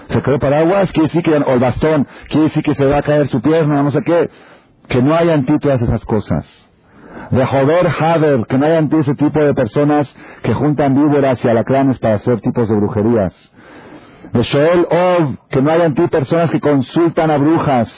Se 0.08 0.20
cayó 0.20 0.34
el 0.34 0.40
paraguas, 0.40 0.92
quiere 0.92 1.08
decir 1.08 1.22
que, 1.22 1.32
o 1.32 1.52
el 1.52 1.60
bastón, 1.60 2.06
quiere 2.28 2.44
decir 2.44 2.62
que 2.62 2.74
se 2.74 2.84
va 2.84 2.98
a 2.98 3.02
caer 3.02 3.26
su 3.28 3.40
pierna, 3.40 3.82
no 3.82 3.90
sé 3.90 4.00
qué. 4.02 4.30
Que 4.88 5.02
no 5.02 5.16
haya 5.16 5.40
ti 5.42 5.58
todas 5.58 5.82
esas 5.82 6.04
cosas. 6.04 6.46
De 7.30 7.44
joder 7.44 7.88
Hader, 7.88 8.46
que 8.46 8.58
no 8.58 8.66
haya 8.66 8.78
en 8.78 8.88
ti 8.90 8.98
ese 8.98 9.14
tipo 9.14 9.40
de 9.40 9.54
personas 9.54 10.14
que 10.42 10.52
juntan 10.52 10.94
víboras 10.94 11.42
y 11.44 11.48
alacranes 11.48 11.98
para 11.98 12.16
hacer 12.16 12.40
tipos 12.40 12.68
de 12.68 12.76
brujerías 12.76 13.53
de 14.32 14.42
Shoel 14.42 14.86
Ov, 14.90 15.36
que 15.50 15.62
no 15.62 15.70
haya 15.70 15.86
en 15.86 15.94
ti 15.94 16.06
personas 16.08 16.50
que 16.50 16.60
consultan 16.60 17.30
a 17.30 17.38
brujas. 17.38 17.88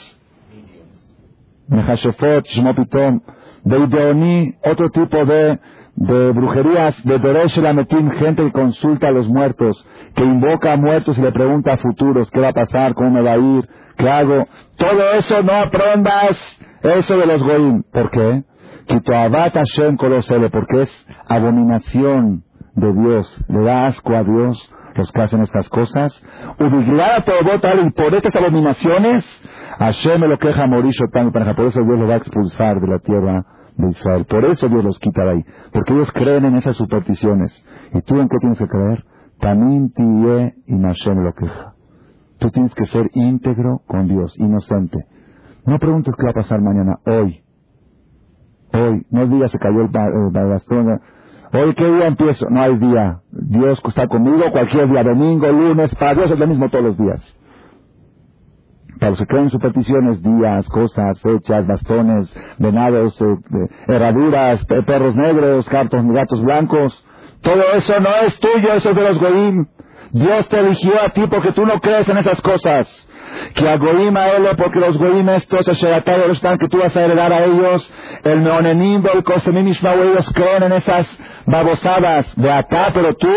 Mehashefot, 1.67 2.45
Shmopitom, 2.47 3.21
de 3.63 3.79
Ideoni, 3.79 4.55
otro 4.63 4.89
tipo 4.89 5.25
de, 5.25 5.59
de 5.95 6.31
brujerías, 6.31 7.03
de 7.03 7.19
Doresh 7.19 7.57
Lametim, 7.57 8.09
gente 8.11 8.43
que 8.43 8.51
consulta 8.51 9.09
a 9.09 9.11
los 9.11 9.27
muertos, 9.27 9.85
que 10.15 10.23
invoca 10.23 10.73
a 10.73 10.77
muertos 10.77 11.17
y 11.17 11.21
le 11.21 11.31
pregunta 11.31 11.73
a 11.73 11.77
futuros, 11.77 12.29
¿qué 12.31 12.39
va 12.39 12.49
a 12.49 12.53
pasar? 12.53 12.93
¿Cómo 12.93 13.11
me 13.11 13.21
va 13.21 13.33
a 13.33 13.37
ir? 13.37 13.67
¿Qué 13.97 14.09
hago? 14.09 14.45
Todo 14.77 15.11
eso 15.13 15.43
no 15.43 15.53
aprendas, 15.53 16.37
eso 16.83 17.17
de 17.17 17.25
los 17.25 17.43
Goim. 17.43 17.83
¿Por 17.91 18.11
qué? 18.11 18.43
Porque 20.51 20.81
es 20.83 21.07
abominación 21.27 22.43
de 22.75 22.93
Dios, 22.93 23.45
le 23.49 23.61
da 23.63 23.87
asco 23.87 24.15
a 24.15 24.23
Dios 24.23 24.73
los 24.97 25.11
que 25.11 25.21
hacen 25.21 25.41
estas 25.41 25.69
cosas, 25.69 26.11
y 26.59 27.89
por 27.91 28.15
estas 28.15 28.35
abominaciones, 28.35 29.25
Hashem 29.79 30.21
lo 30.21 30.37
queja 30.39 30.65
tan 31.11 31.31
por 31.31 31.65
eso 31.65 31.81
Dios 31.83 31.99
lo 31.99 32.07
va 32.07 32.15
a 32.15 32.17
expulsar 32.17 32.79
de 32.81 32.87
la 32.87 32.99
tierra 32.99 33.45
de 33.75 33.89
Israel. 33.89 34.25
Por 34.25 34.45
eso 34.45 34.67
Dios 34.67 34.83
los 34.83 34.99
quita 34.99 35.23
de 35.23 35.29
ahí, 35.31 35.45
porque 35.71 35.93
ellos 35.93 36.11
creen 36.11 36.45
en 36.45 36.55
esas 36.55 36.75
supersticiones. 36.75 37.53
¿Y 37.93 38.01
tú 38.01 38.19
en 38.19 38.27
qué 38.27 38.37
tienes 38.39 38.57
que 38.57 38.67
creer? 38.67 39.05
Tamim 39.39 39.91
tiye 39.91 40.55
y 40.65 40.81
Hashem 40.81 41.23
lo 41.23 41.33
queja. 41.33 41.73
Tú 42.39 42.49
tienes 42.51 42.73
que 42.75 42.85
ser 42.85 43.09
íntegro 43.13 43.81
con 43.87 44.07
Dios, 44.07 44.33
inocente. 44.37 45.05
No 45.65 45.79
preguntes 45.79 46.15
qué 46.15 46.25
va 46.25 46.31
a 46.31 46.41
pasar 46.41 46.61
mañana, 46.61 46.97
hoy. 47.05 47.43
Hoy. 48.73 49.05
No 49.09 49.27
digas 49.27 49.51
se 49.51 49.59
cayó 49.59 49.81
el, 49.81 49.89
bastón. 49.89 51.01
Hoy, 51.59 51.73
¿qué 51.73 51.85
día 51.85 52.05
empiezo? 52.05 52.47
No 52.51 52.61
hay 52.61 52.75
día. 52.77 53.21
Dios 53.31 53.81
está 53.87 54.07
conmigo 54.07 54.51
cualquier 54.51 54.89
día, 54.89 55.03
domingo, 55.03 55.47
lunes, 55.47 55.93
para 55.95 56.13
Dios 56.13 56.29
es 56.29 56.37
lo 56.37 56.45
mismo 56.45 56.69
todos 56.69 56.83
los 56.83 56.97
días. 56.97 57.35
Para 58.99 59.09
los 59.09 59.19
que 59.19 59.25
creen 59.25 59.49
supersticiones, 59.49 60.21
días, 60.21 60.67
cosas, 60.69 61.19
fechas, 61.19 61.65
bastones, 61.65 62.31
venados, 62.59 63.19
eh, 63.21 63.37
herraduras, 63.87 64.63
perros 64.85 65.15
negros, 65.15 65.67
gatos, 65.67 66.05
gatos 66.05 66.43
blancos, 66.43 67.05
todo 67.41 67.63
eso 67.75 67.99
no 68.01 68.09
es 68.27 68.39
tuyo, 68.39 68.73
eso 68.73 68.91
es 68.91 68.95
de 68.95 69.01
los 69.01 69.19
goim. 69.19 69.65
Dios 70.11 70.47
te 70.49 70.59
eligió 70.59 71.01
a 71.01 71.09
ti 71.09 71.23
porque 71.27 71.53
tú 71.53 71.65
no 71.65 71.79
crees 71.79 72.07
en 72.07 72.17
esas 72.17 72.39
cosas 72.41 72.87
que 73.53 73.67
a 73.67 73.77
Goim 73.77 74.15
a 74.17 74.27
él, 74.29 74.47
porque 74.57 74.79
los 74.79 74.97
Goim 74.97 75.29
estos, 75.29 75.67
están 75.67 76.57
que 76.57 76.67
tú 76.67 76.77
vas 76.77 76.95
a 76.95 77.03
heredar 77.03 77.33
a 77.33 77.45
ellos, 77.45 77.91
el 78.23 78.41
Meonenim, 78.41 79.03
el 79.13 79.23
Kosemim 79.23 79.67
ellos 79.67 80.31
creen 80.33 80.63
en 80.63 80.73
esas 80.73 81.07
babosadas 81.45 82.35
de 82.35 82.51
acá, 82.51 82.91
pero 82.93 83.15
tú, 83.15 83.33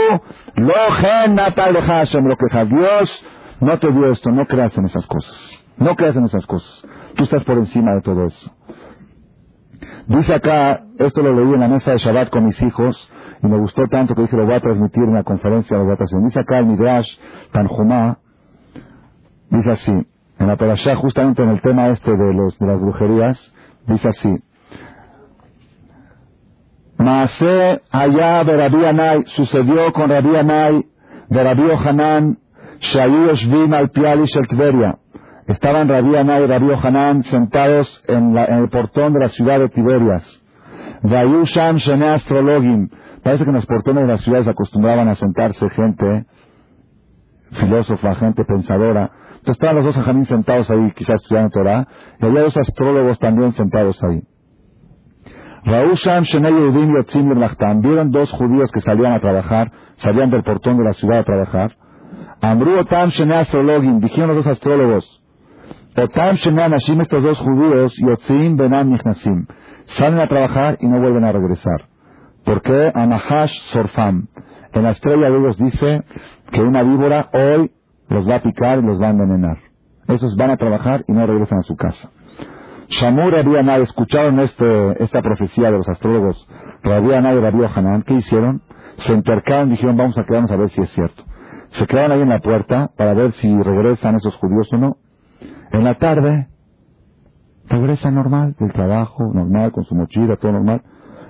lo 0.56 0.94
gen 1.00 1.34
natal 1.34 1.72
de 1.74 1.82
Hashem, 1.82 2.24
lo 2.24 2.36
que 2.36 2.64
Dios 2.64 3.26
no 3.60 3.78
te 3.78 3.92
dio 3.92 4.10
esto, 4.10 4.30
no 4.30 4.46
creas 4.46 4.76
en 4.78 4.86
esas 4.86 5.06
cosas. 5.06 5.36
No 5.76 5.96
creas 5.96 6.16
en 6.16 6.24
esas 6.24 6.46
cosas. 6.46 6.86
Tú 7.14 7.24
estás 7.24 7.44
por 7.44 7.56
encima 7.58 7.94
de 7.94 8.02
todo 8.02 8.26
eso. 8.26 8.52
Dice 10.06 10.34
acá, 10.34 10.82
esto 10.98 11.22
lo 11.22 11.34
leí 11.34 11.54
en 11.54 11.60
la 11.60 11.68
mesa 11.68 11.92
de 11.92 11.98
Shabbat 11.98 12.30
con 12.30 12.44
mis 12.44 12.60
hijos, 12.62 13.10
y 13.42 13.46
me 13.46 13.58
gustó 13.58 13.82
tanto 13.90 14.14
que 14.14 14.22
dije 14.22 14.36
lo 14.36 14.44
voy 14.44 14.56
a 14.56 14.60
transmitir 14.60 15.02
en 15.04 15.14
la 15.14 15.22
conferencia 15.22 15.78
de 15.78 15.84
votación. 15.84 16.24
Dice 16.24 16.40
acá 16.40 16.58
el 16.58 16.66
Midrash 16.66 17.08
Tanjumá, 17.52 18.18
dice 19.50 19.70
así, 19.70 20.06
en 20.38 20.46
la 20.46 20.56
Perashá, 20.56 20.96
justamente 20.96 21.42
en 21.42 21.50
el 21.50 21.60
tema 21.60 21.88
este 21.88 22.10
de, 22.10 22.34
los, 22.34 22.58
de 22.58 22.66
las 22.66 22.80
brujerías, 22.80 23.52
dice 23.86 24.08
así, 24.08 24.42
Maase 26.98 27.80
allá 27.90 28.44
de 28.44 28.56
Rabbi 28.56 28.84
Anay, 28.84 29.22
sucedió 29.26 29.90
con 29.92 30.10
Rabbi 30.10 30.36
Anay, 30.36 30.86
de 31.28 31.44
Rabbi 31.44 31.70
Ohanan, 31.70 32.38
Shayu 32.80 33.30
al 33.74 33.90
Pialish 33.90 34.36
el 34.36 34.48
Tveria. 34.48 34.98
Estaban 35.46 35.88
Rabbi 35.88 36.16
Anay 36.16 36.44
y 36.44 36.46
Rabbi 36.46 36.70
Ohanan 36.70 37.22
sentados 37.24 38.04
en, 38.06 38.36
el 38.36 38.68
portón 38.68 39.14
de 39.14 39.20
la 39.20 39.28
ciudad 39.30 39.60
de 39.60 39.68
Tiberias. 39.70 40.24
Vayusham 41.02 41.76
Shene 41.76 42.08
Astrologim. 42.08 42.90
Parece 43.22 43.44
que 43.44 43.50
en 43.50 43.56
los 43.56 43.66
portones 43.66 44.02
de 44.02 44.08
las 44.08 44.20
ciudades 44.20 44.48
acostumbraban 44.48 45.08
a 45.08 45.14
sentarse 45.14 45.68
gente 45.70 46.26
filósofa, 47.52 48.14
gente 48.16 48.44
pensadora. 48.44 49.10
Entonces 49.40 49.52
estaban 49.52 49.76
los 49.76 49.86
dos 49.86 49.96
ajamín 49.96 50.26
sentados 50.26 50.70
ahí, 50.70 50.92
quizás 50.92 51.22
estudiando 51.22 51.48
Torah, 51.50 51.88
y 52.20 52.26
había 52.26 52.42
dos 52.42 52.56
astrólogos 52.58 53.18
también 53.18 53.54
sentados 53.54 54.02
ahí. 54.04 54.22
Vieron 57.80 58.10
dos 58.10 58.30
judíos 58.32 58.70
que 58.70 58.82
salían 58.82 59.12
a 59.12 59.20
trabajar, 59.20 59.72
salían 59.96 60.30
del 60.30 60.42
portón 60.42 60.76
de 60.76 60.84
la 60.84 60.92
ciudad 60.92 61.20
a 61.20 61.24
trabajar. 61.24 61.74
Amru 62.42 62.80
Otam 62.80 63.08
Shene 63.08 63.34
Astrologim, 63.34 64.00
dijeron 64.00 64.28
los 64.28 64.44
dos 64.44 64.46
astrólogos. 64.48 65.22
Otam 65.96 66.36
Shene 66.36 66.62
Anashim, 66.62 67.00
estos 67.00 67.22
dos 67.22 67.38
judíos, 67.38 67.94
Yotzim 67.96 68.56
Benam 68.56 68.90
Nichnasim. 68.90 69.46
Salen 69.86 70.20
a 70.20 70.26
trabajar 70.26 70.76
y 70.80 70.86
no 70.86 71.00
vuelven 71.00 71.24
a 71.24 71.32
regresar. 71.32 71.88
¿Por 72.44 72.60
qué? 72.60 72.92
Anahash 72.94 73.52
Sorfam. 73.70 74.28
En 74.72 74.82
la 74.82 74.90
estrella 74.90 75.30
de 75.30 75.38
ellos 75.38 75.56
dice 75.56 76.04
que 76.52 76.60
una 76.60 76.82
víbora 76.82 77.28
hoy 77.32 77.70
los 78.10 78.28
va 78.28 78.36
a 78.36 78.42
picar 78.42 78.78
y 78.78 78.82
los 78.82 79.00
va 79.00 79.06
a 79.06 79.10
envenenar. 79.10 79.58
Esos 80.08 80.36
van 80.36 80.50
a 80.50 80.56
trabajar 80.56 81.04
y 81.06 81.12
no 81.12 81.26
regresan 81.26 81.60
a 81.60 81.62
su 81.62 81.76
casa. 81.76 82.10
Shamur 82.88 83.32
Rabbi 83.32 83.82
escucharon 83.82 84.40
este, 84.40 85.02
esta 85.02 85.22
profecía 85.22 85.70
de 85.70 85.78
los 85.78 85.88
astrólogos 85.88 86.48
Rabbi 86.82 87.14
Anay 87.14 87.38
y 87.38 87.40
Rabbi 87.40 87.64
Hanan. 87.72 88.02
¿Qué 88.02 88.14
hicieron? 88.14 88.62
Se 89.06 89.12
entercaron 89.12 89.68
y 89.68 89.72
dijeron 89.72 89.96
vamos 89.96 90.18
a 90.18 90.24
quedarnos 90.24 90.50
a 90.50 90.56
ver 90.56 90.70
si 90.70 90.80
es 90.80 90.90
cierto. 90.90 91.22
Se 91.70 91.86
quedaron 91.86 92.12
ahí 92.12 92.22
en 92.22 92.28
la 92.28 92.40
puerta 92.40 92.90
para 92.96 93.14
ver 93.14 93.30
si 93.32 93.62
regresan 93.62 94.16
esos 94.16 94.34
judíos 94.36 94.68
o 94.72 94.76
no. 94.76 94.96
En 95.70 95.84
la 95.84 95.94
tarde 95.94 96.48
regresan 97.68 98.16
normal 98.16 98.56
del 98.58 98.72
trabajo, 98.72 99.22
normal, 99.32 99.70
con 99.70 99.84
su 99.84 99.94
mochila, 99.94 100.36
todo 100.36 100.50
normal. 100.50 100.82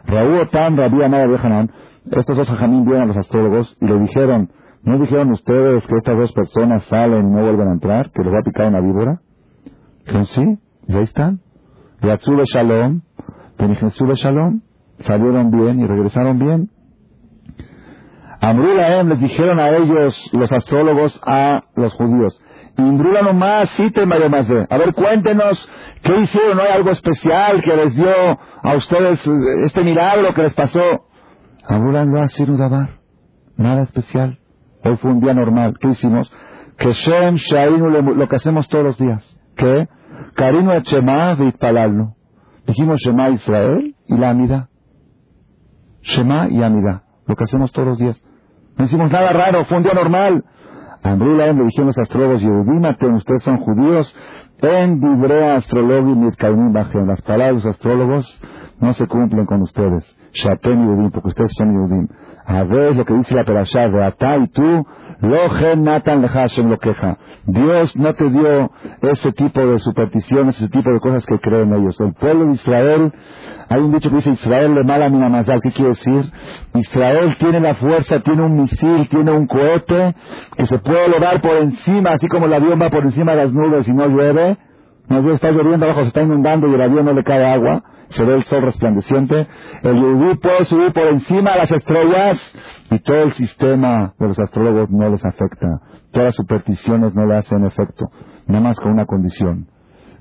Raúl 0.07 0.41
Otam, 0.41 0.77
Rabbi 0.77 1.03
Anay 1.03 1.21
y 1.21 1.27
Rabbi 1.27 1.47
Hanan, 1.47 1.71
estos 2.11 2.39
dos 2.39 2.49
ajamín 2.49 2.87
vieron 2.87 3.03
a 3.03 3.07
los 3.07 3.19
astrólogos 3.19 3.77
y 3.81 3.87
le 3.87 3.99
dijeron, 3.99 4.51
¿no 4.83 4.99
dijeron 4.99 5.33
ustedes 5.33 5.87
que 5.87 5.97
estas 5.97 6.17
dos 6.17 6.33
personas 6.33 6.85
salen 6.85 7.27
y 7.27 7.31
no 7.31 7.43
vuelven 7.43 7.69
a 7.69 7.73
entrar, 7.73 8.11
que 8.11 8.23
les 8.23 8.33
va 8.33 8.39
a 8.41 8.45
picar 8.45 8.69
una 8.69 8.81
víbora? 8.81 9.21
Dijeron, 10.05 10.27
sí, 10.27 10.59
y 10.87 10.97
ahí 10.97 11.03
están. 11.03 11.41
Yatzube 12.03 12.45
Shalom, 12.45 13.03
Benijensube 13.59 14.15
Shalom, 14.15 14.63
salieron 15.01 15.51
bien 15.51 15.81
y 15.81 15.87
regresaron 15.87 16.39
bien. 16.39 16.71
Amrulaem 18.41 19.09
les 19.09 19.21
dijeron 19.21 19.61
a 19.61 19.69
ellos, 19.69 20.31
los 20.33 20.51
astrólogos, 20.51 21.21
a 21.27 21.65
los 21.77 21.93
judíos, 21.95 22.41
Imbrula 22.77 23.23
nomás, 23.23 23.69
sí 23.77 23.91
te. 23.91 24.03
A 24.03 24.79
ver, 24.79 24.95
cuéntenos, 24.95 25.69
¿qué 26.03 26.21
hicieron? 26.21 26.57
¿No 26.57 26.63
hay 26.63 26.73
algo 26.73 26.91
especial 26.91 27.63
que 27.63 27.77
les 27.77 27.95
dio 27.95 28.11
a 28.63 28.75
ustedes 28.77 29.21
este 29.65 29.83
milagro 29.83 30.33
que 30.35 30.43
les 30.43 30.55
pasó? 30.55 31.07
Amrulan 31.69 32.11
lo 32.11 32.57
dabar. 32.57 33.01
Nada 33.57 33.83
especial. 33.83 34.40
Hoy 34.85 34.97
fue 34.97 35.11
un 35.11 35.21
día 35.21 35.35
normal. 35.35 35.77
¿Qué 35.81 35.89
hicimos? 35.89 36.33
Que 36.77 36.93
Shem 36.93 37.35
Shainu, 37.35 37.89
lo 37.89 38.29
que 38.29 38.37
hacemos 38.37 38.69
todos 38.69 38.85
los 38.85 38.99
días. 38.99 39.39
¿Qué? 39.57 39.89
Karinu 40.35 40.81
Shema 40.81 41.35
Vitpalalno. 41.35 42.17
Dijimos 42.67 43.01
Shema 43.05 43.31
Israel 43.31 43.95
y 44.07 44.17
la 44.17 44.31
Amida. 44.31 44.69
Shema 46.03 46.49
y 46.49 46.63
Amida. 46.63 47.05
Lo 47.27 47.37
que 47.37 47.45
hacemos 47.45 47.73
todos 47.73 47.89
los 47.89 47.99
días. 47.99 48.23
No 48.77 48.85
hicimos 48.85 49.11
nada 49.11 49.33
raro, 49.33 49.65
fue 49.67 49.77
un 49.77 49.83
día 49.83 49.93
normal. 49.93 50.45
Amrulaem 51.03 51.59
le 51.59 51.65
dijeron 51.65 51.89
los 51.89 51.99
astrólogos 51.99 52.43
Yehudimate, 52.43 53.07
ustedes 53.07 53.43
son 53.43 53.59
judíos. 53.59 54.15
En 54.63 55.01
Dibrea 55.01 55.57
Astrologi 55.57 56.15
Mitkainim 56.15 56.73
Bajen. 56.73 57.07
Las 57.07 57.23
palabras 57.23 57.63
de 57.63 57.69
los 57.69 57.77
astrólogos 57.77 58.41
no 58.79 58.93
se 58.93 59.07
cumplen 59.07 59.47
con 59.47 59.63
ustedes. 59.63 60.05
Shatem 60.33 60.85
Yehudim, 60.85 61.11
porque 61.11 61.29
ustedes 61.29 61.53
son 61.57 61.73
Yehudim. 61.73 62.09
A 62.51 62.65
ver 62.65 62.97
lo 62.97 63.05
que 63.05 63.15
dice 63.15 63.33
la 63.33 63.45
Perashá 63.45 63.89
de 63.89 64.03
Ata 64.03 64.37
y 64.39 64.49
tú 64.49 64.85
Natan 65.77 66.23
lo 66.23 66.79
queja. 66.79 67.17
Dios 67.47 67.97
no 67.97 68.13
te 68.15 68.29
dio 68.29 68.73
ese 69.03 69.31
tipo 69.33 69.61
de 69.61 69.79
supersticiones, 69.79 70.57
ese 70.57 70.69
tipo 70.69 70.91
de 70.91 70.99
cosas 70.99 71.25
que 71.27 71.39
creen 71.39 71.73
ellos. 71.73 72.01
El 72.01 72.13
pueblo 72.15 72.47
de 72.47 72.55
Israel, 72.55 73.13
hay 73.69 73.81
un 73.81 73.93
dicho 73.93 74.11
que 74.11 74.17
dice 74.17 74.31
Israel 74.31 74.75
de 74.75 74.83
mala 74.83 75.09
minamazal. 75.09 75.61
¿Qué 75.63 75.71
quiere 75.71 75.91
decir? 75.91 76.25
Israel 76.75 77.37
tiene 77.39 77.61
la 77.61 77.77
fuerza, 77.77 78.19
tiene 78.19 78.43
un 78.43 78.57
misil, 78.57 79.09
tiene 79.09 79.31
un 79.31 79.47
cohete 79.47 80.17
que 80.57 80.67
se 80.67 80.79
puede 80.79 81.09
lograr 81.09 81.41
por 81.41 81.57
encima, 81.57 82.11
así 82.11 82.27
como 82.27 82.47
el 82.47 82.55
avión 82.55 82.81
va 82.83 82.91
por 82.91 83.05
encima 83.05 83.31
de 83.33 83.45
las 83.45 83.53
nubes 83.53 83.87
y 83.87 83.95
no 83.95 84.09
llueve. 84.09 84.59
No 85.09 85.33
está 85.35 85.53
lloviendo 85.53 85.87
abajo, 85.87 86.01
se 86.01 86.09
está 86.09 86.23
inundando 86.23 86.67
y 86.67 86.75
el 86.75 86.83
avión 86.83 87.05
no 87.05 87.13
le 87.13 87.23
cae 87.23 87.45
agua 87.45 87.85
se 88.11 88.25
ve 88.25 88.37
el 88.37 88.45
sol 88.45 88.63
resplandeciente, 88.63 89.47
el 89.83 89.97
yudí 89.97 90.37
puede 90.37 90.65
subir 90.65 90.93
por 90.93 91.05
encima 91.05 91.53
de 91.53 91.59
las 91.59 91.71
estrellas 91.71 92.39
y 92.91 92.99
todo 93.01 93.23
el 93.23 93.33
sistema 93.33 94.15
de 94.19 94.29
los 94.29 94.39
astrólogos 94.39 94.91
no 94.91 95.09
les 95.09 95.25
afecta. 95.25 95.81
Todas 96.13 96.27
las 96.27 96.35
supersticiones 96.35 97.15
no 97.15 97.27
le 97.27 97.37
hacen 97.37 97.65
efecto, 97.65 98.11
nada 98.47 98.61
más 98.61 98.77
con 98.77 98.93
una 98.93 99.07
condición, 99.07 99.69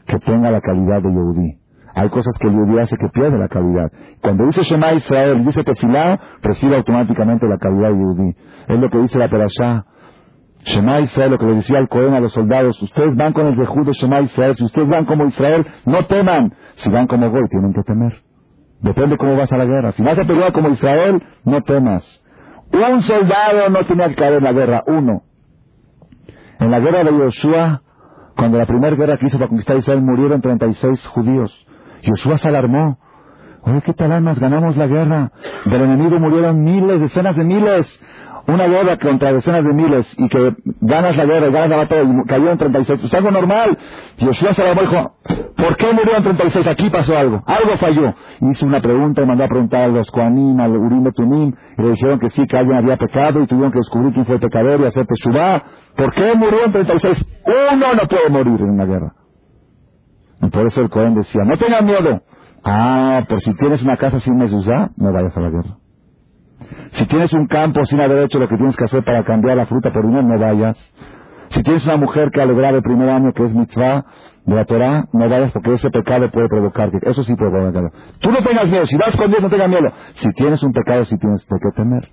que 0.06 0.20
tenga 0.20 0.52
la 0.52 0.62
calidad 0.62 1.02
de 1.02 1.12
yudí. 1.12 1.60
Hay 1.96 2.10
cosas 2.10 2.38
que 2.40 2.48
el 2.48 2.54
yudí 2.54 2.80
hace 2.80 2.96
que 2.96 3.10
pierde 3.10 3.38
la 3.38 3.48
calidad. 3.48 3.92
Cuando 4.22 4.46
dice 4.46 4.62
Shema 4.64 4.94
Israel, 4.94 5.44
dice 5.44 5.64
Tefilá, 5.64 6.20
recibe 6.42 6.78
automáticamente 6.78 7.48
la 7.48 7.58
calidad 7.58 7.90
de 7.90 8.00
yudí. 8.00 8.36
Es 8.68 8.80
lo 8.80 8.90
que 8.90 9.00
dice 9.00 9.18
la 9.18 9.30
Perashá. 9.30 9.86
Shema 10.70 11.00
Israel, 11.00 11.32
lo 11.32 11.38
que 11.40 11.46
le 11.46 11.56
decía 11.56 11.80
al 11.80 11.90
Cohen 11.90 12.14
a 12.14 12.20
los 12.20 12.32
soldados, 12.32 12.80
ustedes 12.82 13.16
van 13.16 13.34
con 13.34 13.48
el 13.48 13.56
Rejud 13.56 13.88
de 13.88 13.94
Shema 13.94 14.22
Israel, 14.22 14.56
si 14.56 14.66
ustedes 14.66 14.88
van 14.88 15.06
como 15.06 15.26
Israel, 15.26 15.66
no 15.86 16.06
teman, 16.06 16.54
si 16.76 16.92
van 16.92 17.08
como 17.08 17.30
Goy, 17.32 17.50
tienen 17.50 17.74
que 17.74 17.82
temer. 17.82 18.14
Depende 18.82 19.18
cómo 19.18 19.36
vas 19.36 19.52
a 19.52 19.58
la 19.58 19.66
guerra. 19.66 19.92
Si 19.94 20.04
vas 20.04 20.18
a 20.20 20.24
pelear 20.24 20.54
como 20.54 20.70
Israel, 20.70 21.22
no 21.44 21.62
temas. 21.64 22.04
Un 22.72 23.02
soldado 23.02 23.70
no 23.70 23.84
tenía 23.86 24.10
que 24.10 24.16
caer 24.16 24.36
en 24.36 24.44
la 24.44 24.54
guerra, 24.54 24.84
uno. 24.86 25.24
En 26.60 26.70
la 26.70 26.80
guerra 26.80 27.04
de 27.04 27.18
Yoshua, 27.18 27.82
cuando 28.38 28.60
la 28.60 28.68
primera 28.68 28.96
guerra 28.96 29.18
que 29.18 29.26
hizo 29.26 29.38
para 29.38 29.50
conquistar 29.50 29.78
Israel, 29.78 30.02
murieron 30.02 30.40
36 30.40 31.08
judíos. 31.08 31.68
Yoshua 32.04 32.38
se 32.38 32.48
alarmó. 32.48 33.00
Oye, 33.64 33.82
¿qué 33.82 33.94
tal 33.94 34.12
almas? 34.12 34.40
Ganamos 34.40 34.78
la 34.78 34.88
guerra. 34.88 35.32
Del 35.66 35.82
enemigo 35.82 36.20
murieron 36.20 36.62
miles, 36.62 37.02
decenas 37.02 37.36
de 37.36 37.44
miles 37.44 38.00
una 38.54 38.68
guerra 38.68 38.98
contra 38.98 39.34
decenas 39.34 39.64
de 39.64 39.74
miles 39.74 40.08
y 40.18 40.30
que 40.30 40.56
ganas 40.82 41.16
la 41.16 41.26
guerra 41.26 41.48
y 41.48 41.52
ganas 41.52 41.70
la 41.70 41.78
batalla 41.78 42.04
y 42.04 42.28
cayó 42.28 42.52
en 42.52 42.58
36, 42.58 43.04
es 43.04 43.14
algo 43.14 43.32
normal. 43.32 43.78
Josué 44.20 44.54
se 44.54 44.64
dijo, 44.64 45.16
¿por 45.56 45.78
qué 45.78 45.94
murió 45.94 46.18
en 46.18 46.24
36? 46.24 46.68
Aquí 46.68 46.90
pasó 46.90 47.18
algo, 47.18 47.42
algo 47.46 47.78
falló. 47.78 48.14
Hizo 48.42 48.66
una 48.66 48.82
pregunta 48.82 49.22
y 49.22 49.26
mandó 49.26 49.44
a 49.44 49.48
preguntar 49.48 49.82
a 49.84 49.88
los 49.88 50.10
Koanim, 50.12 50.60
al 50.60 50.76
Urim 50.76 51.04
de 51.04 51.12
Tumim, 51.12 51.54
y 51.78 51.82
le 51.82 51.92
dijeron 51.92 52.20
que 52.20 52.30
sí, 52.30 52.46
que 52.48 52.58
alguien 52.58 52.78
había 52.78 52.98
pecado 52.98 53.42
y 53.42 53.48
tuvieron 53.48 53.72
que 53.72 53.80
descubrir 53.80 54.14
quién 54.14 54.26
fue 54.26 54.36
el 54.36 54.42
pecador 54.42 54.82
y 54.82 54.86
hacer 54.86 55.06
Teshuvah. 55.06 55.64
¿Por 55.96 56.14
qué 56.14 56.34
murió 56.36 56.66
en 56.66 56.72
36? 56.72 57.26
Uno 57.74 57.94
no 57.94 58.08
puede 58.08 58.30
morir 58.30 58.60
en 58.60 58.70
una 58.70 58.86
guerra. 58.86 59.14
Y 60.42 60.50
por 60.50 60.68
eso 60.68 60.82
el 60.82 60.90
Cohen 60.90 61.16
decía, 61.16 61.44
no 61.44 61.58
tengan 61.58 61.86
miedo. 61.86 62.22
Ah, 62.64 63.24
por 63.28 63.42
si 63.42 63.54
tienes 63.56 63.82
una 63.84 63.98
casa 63.98 64.20
sin 64.20 64.38
mezuzá, 64.38 64.92
no 64.98 65.12
vayas 65.12 65.36
a 65.36 65.42
la 65.42 65.50
guerra. 65.50 65.79
Si 66.94 67.06
tienes 67.06 67.34
un 67.34 67.48
campo 67.48 67.84
sin 67.86 68.00
haber 68.02 68.24
hecho 68.24 68.40
lo 68.40 68.48
que 68.48 68.58
tienes 68.58 68.76
que 68.76 68.86
hacer 68.86 69.04
para 69.04 69.24
cambiar 69.24 69.58
la 69.58 69.66
fruta 69.66 69.92
por 69.92 70.06
dinero, 70.06 70.28
no 70.28 70.40
vayas. 70.40 70.78
Si 71.50 71.64
tienes 71.64 71.84
una 71.86 71.98
mujer 71.98 72.30
que 72.32 72.42
ha 72.42 72.46
logrado 72.46 72.78
el 72.78 72.84
primer 72.84 73.10
año, 73.10 73.34
que 73.34 73.44
es 73.44 73.54
mitzvah 73.54 74.06
de 74.46 74.56
la 74.56 74.66
Torah, 74.66 75.06
no 75.14 75.28
vayas 75.30 75.52
porque 75.52 75.74
ese 75.74 75.90
pecado 75.90 76.30
puede 76.32 76.48
provocar 76.48 76.92
que 76.92 77.10
eso 77.10 77.24
sí 77.24 77.36
puede 77.36 77.52
provocar. 77.52 77.92
Tú 78.20 78.32
no 78.32 78.38
tengas 78.38 78.68
miedo, 78.68 78.86
si 78.86 78.98
vas 78.98 79.16
con 79.16 79.30
Dios 79.30 79.42
no 79.42 79.50
tengas 79.50 79.70
miedo. 79.70 79.92
Si 80.14 80.30
tienes 80.34 80.62
un 80.62 80.74
pecado, 80.74 81.06
sí 81.06 81.18
tienes 81.18 81.46
que 81.46 81.72
temer. 81.76 82.10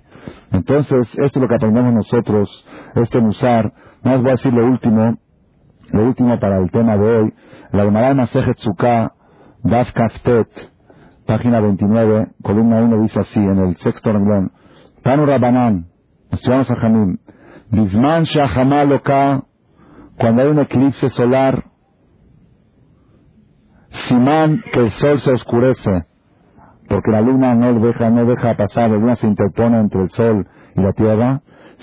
Entonces, 0.51 1.07
esto 1.13 1.39
es 1.39 1.41
lo 1.41 1.47
que 1.47 1.55
aprendemos 1.55 1.93
nosotros, 1.93 2.67
este 2.95 3.19
musar. 3.19 3.71
Más 4.03 4.21
voy 4.21 4.29
a 4.29 4.31
decir 4.31 4.53
lo 4.53 4.65
último, 4.65 5.17
lo 5.91 6.03
último 6.03 6.39
para 6.39 6.57
el 6.57 6.71
tema 6.71 6.97
de 6.97 7.07
hoy. 7.07 7.33
La 7.71 7.83
Gemara 7.83 8.09
de 8.09 8.15
Masejet 8.15 8.57
Daf 9.63 9.91
Kaftet, 9.91 10.47
página 11.27 11.59
29, 11.59 12.29
columna 12.41 12.81
1 12.81 13.01
dice 13.01 13.19
así, 13.19 13.39
en 13.39 13.59
el 13.59 13.77
sexto 13.77 14.11
renglón. 14.11 14.51
Tanu 15.03 15.25
Rabanán, 15.25 15.87
estudiamos 16.31 16.71
a 16.71 16.75
Jamim. 16.75 17.17
Bisman 17.69 18.25
Loka, 18.89 19.43
cuando 20.17 20.41
hay 20.41 20.47
un 20.47 20.59
eclipse 20.59 21.09
solar, 21.09 21.65
Simán, 23.89 24.63
que 24.71 24.79
el 24.79 24.91
sol 24.91 25.19
se 25.19 25.31
oscurece. 25.31 26.05
porque 26.89 27.11
la 27.11 27.19
luna 27.19 27.53
no 27.53 27.73
deja, 27.79 28.09
no 28.09 28.25
deja 28.25 28.55
pasar, 28.55 28.89
la 28.89 28.97
luna 28.97 29.15
se 29.15 29.27
interpone 29.27 29.79
entre 29.79 30.03
el 30.03 30.09
sol 30.09 30.47
y 30.75 30.81
la 30.81 30.93
tierra. 30.93 31.41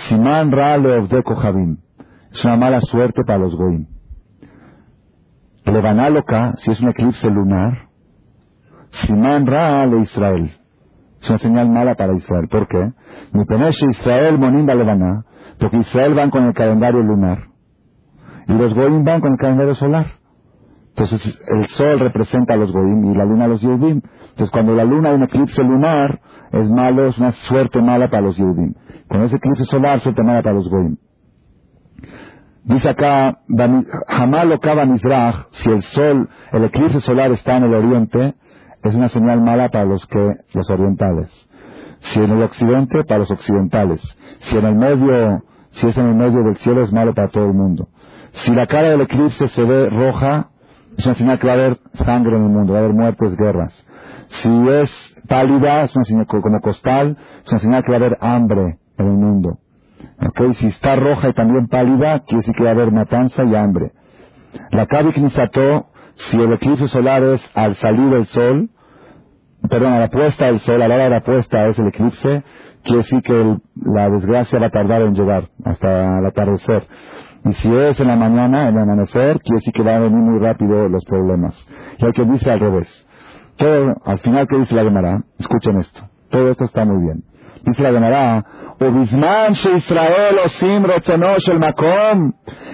Siman 0.09 0.51
Ra 0.51 0.79
de 0.79 1.23
Kohabim. 1.23 1.77
Es 2.33 2.45
una 2.45 2.57
mala 2.57 2.81
suerte 2.81 3.23
para 3.25 3.39
los 3.39 3.55
Goim. 3.55 3.87
Levanáloca, 5.67 6.55
si 6.57 6.71
es 6.71 6.81
un 6.81 6.89
eclipse 6.89 7.31
lunar, 7.31 7.84
Siman 9.03 9.47
Ra 9.47 9.87
le 9.87 10.01
Israel. 10.01 10.53
Es 11.21 11.29
una 11.29 11.39
señal 11.39 11.69
mala 11.69 11.95
para 11.95 12.15
Israel. 12.15 12.49
¿Por 12.49 12.69
qué? 12.69 12.93
Mi 13.33 13.43
Israel 13.91 14.39
Monimba 14.39 14.75
Levaná, 14.75 15.25
porque 15.59 15.79
Israel 15.79 16.15
van 16.15 16.31
con 16.31 16.45
el 16.45 16.55
calendario 16.55 17.03
lunar. 17.03 17.49
Y 18.47 18.53
los 18.53 18.75
Goim 18.75 19.05
van 19.05 19.21
con 19.21 19.33
el 19.33 19.39
calendario 19.39 19.75
solar. 19.75 20.07
Entonces 20.91 21.39
el 21.49 21.67
sol 21.71 21.99
representa 21.99 22.55
a 22.55 22.57
los 22.57 22.73
Goim 22.73 23.05
y 23.05 23.15
la 23.17 23.25
luna 23.25 23.47
a 23.47 23.49
los 23.49 23.61
Yehudim. 23.63 24.01
Entonces 24.31 24.51
cuando 24.53 24.75
la 24.75 24.85
luna 24.85 25.11
hay 25.11 25.17
un 25.17 25.25
eclipse 25.25 25.63
lunar, 25.63 26.21
es 26.53 26.71
malo, 26.71 27.07
es 27.07 27.19
una 27.19 27.33
suerte 27.33 27.81
mala 27.81 28.09
para 28.11 28.23
los 28.23 28.37
Yehudim. 28.37 28.75
Cuando 29.09 29.27
es 29.27 29.35
eclipse 29.35 29.65
solar, 29.65 30.01
suerte 30.01 30.23
mala 30.23 30.43
para 30.43 30.55
los 30.55 30.69
Goim. 30.69 30.97
Dice 32.65 32.89
acá, 32.89 33.41
Hamal 34.09 34.53
Okaba 34.53 34.87
Mizrach, 34.87 35.49
si 35.51 35.71
el 35.71 35.83
sol, 35.83 36.29
el 36.53 36.65
eclipse 36.65 37.01
solar 37.01 37.31
está 37.33 37.57
en 37.57 37.65
el 37.65 37.75
oriente, 37.75 38.35
es 38.85 38.95
una 38.95 39.09
señal 39.09 39.41
mala 39.41 39.71
para 39.71 39.85
los 39.85 40.07
que, 40.07 40.37
los 40.53 40.69
orientales. 40.71 41.31
Si 42.01 42.21
en 42.21 42.31
el 42.31 42.43
occidente, 42.43 43.03
para 43.05 43.21
los 43.21 43.31
occidentales. 43.31 44.01
Si 44.41 44.59
en 44.59 44.67
el 44.67 44.75
medio, 44.75 45.43
si 45.71 45.87
es 45.87 45.97
en 45.97 46.09
el 46.09 46.15
medio 46.15 46.43
del 46.45 46.57
cielo, 46.59 46.83
es 46.83 46.93
malo 46.93 47.15
para 47.15 47.29
todo 47.29 47.47
el 47.47 47.55
mundo. 47.55 47.89
Si 48.35 48.55
la 48.55 48.67
cara 48.67 48.91
del 48.91 49.01
eclipse 49.01 49.49
se 49.49 49.65
ve 49.65 49.89
roja, 49.89 50.51
es 50.99 51.07
una 51.07 51.15
señal 51.15 51.39
que 51.39 51.47
va 51.47 51.55
a 51.55 51.57
haber 51.57 51.79
sangre 51.95 52.37
en 52.37 52.43
el 52.43 52.51
mundo, 52.51 52.75
va 52.75 52.81
a 52.81 52.83
haber 52.83 52.95
muertes, 52.95 53.37
guerras. 53.37 53.73
Si 54.29 54.69
es 54.69 54.93
pálida, 55.29 55.83
es 55.83 55.97
una 55.97 56.05
señal 56.05 56.27
como 56.27 56.61
costal, 56.61 57.17
es 57.45 57.51
una 57.51 57.61
señal 57.61 57.83
que 57.83 57.91
va 57.91 57.97
a 57.97 58.01
haber 58.01 58.19
hambre 58.21 58.79
en 58.99 59.07
el 59.07 59.15
mundo. 59.15 59.59
Okay, 60.29 60.55
si 60.55 60.67
está 60.67 60.97
roja 60.97 61.31
y 61.31 61.33
también 61.33 61.69
pálida, 61.69 62.21
quiere 62.21 62.39
decir 62.43 62.55
que 62.55 62.65
va 62.65 62.71
a 62.71 62.73
haber 62.75 62.93
matanza 62.93 63.45
y 63.45 63.55
hambre. 63.55 63.93
La 64.71 64.87
Kavik 64.87 65.17
Nisato, 65.17 65.87
si 66.15 66.37
el 66.37 66.53
eclipse 66.53 66.89
solar 66.89 67.23
es 67.23 67.43
al 67.55 67.75
salir 67.77 68.11
del 68.11 68.27
sol, 68.27 68.71
perdón, 69.69 69.93
a 69.93 70.01
la 70.01 70.09
puesta 70.09 70.47
del 70.47 70.61
sol, 70.61 70.83
a 70.83 70.89
la 70.89 70.95
hora 70.95 71.05
de 71.05 71.11
la 71.11 71.21
puesta 71.21 71.67
es 71.67 71.79
el 71.79 71.89
eclipse, 71.89 72.43
quiere 72.83 72.99
decir 72.99 73.23
que 73.23 73.57
la 73.85 74.11
desgracia 74.11 74.59
va 74.59 74.67
a 74.67 74.71
tardar 74.71 75.03
en 75.03 75.15
llegar 75.15 75.49
hasta 75.65 76.19
el 76.19 76.27
atardecer. 76.27 76.85
Y 77.45 77.53
si 77.55 77.75
es 77.75 78.01
en 78.01 78.09
la 78.09 78.17
mañana, 78.17 78.69
en 78.69 78.77
el 78.77 78.83
amanecer, 78.83 79.41
quiere 79.41 79.57
decir 79.57 79.73
que 79.73 79.83
van 79.83 79.97
a 79.97 80.01
venir 80.01 80.19
muy 80.19 80.39
rápido 80.39 80.89
los 80.89 81.05
problemas. 81.05 81.55
Y 81.99 82.07
hay 82.07 82.13
que 82.13 82.25
dice 82.25 82.51
al 82.51 82.61
revés. 82.61 83.07
Todo, 83.57 83.95
al 84.05 84.19
final, 84.21 84.47
¿qué 84.49 84.59
dice 84.59 84.75
la 84.75 84.83
Gemara? 84.83 85.23
Escuchen 85.39 85.77
esto. 85.77 86.01
Todo 86.31 86.51
esto 86.51 86.65
está 86.65 86.85
muy 86.85 87.05
bien. 87.05 87.23
Dice 87.65 87.83
la 87.83 87.93
Gemara, 87.93 88.45
Israel 89.77 90.37
osim 90.45 90.85
el 90.85 91.61
makom. 91.61 92.33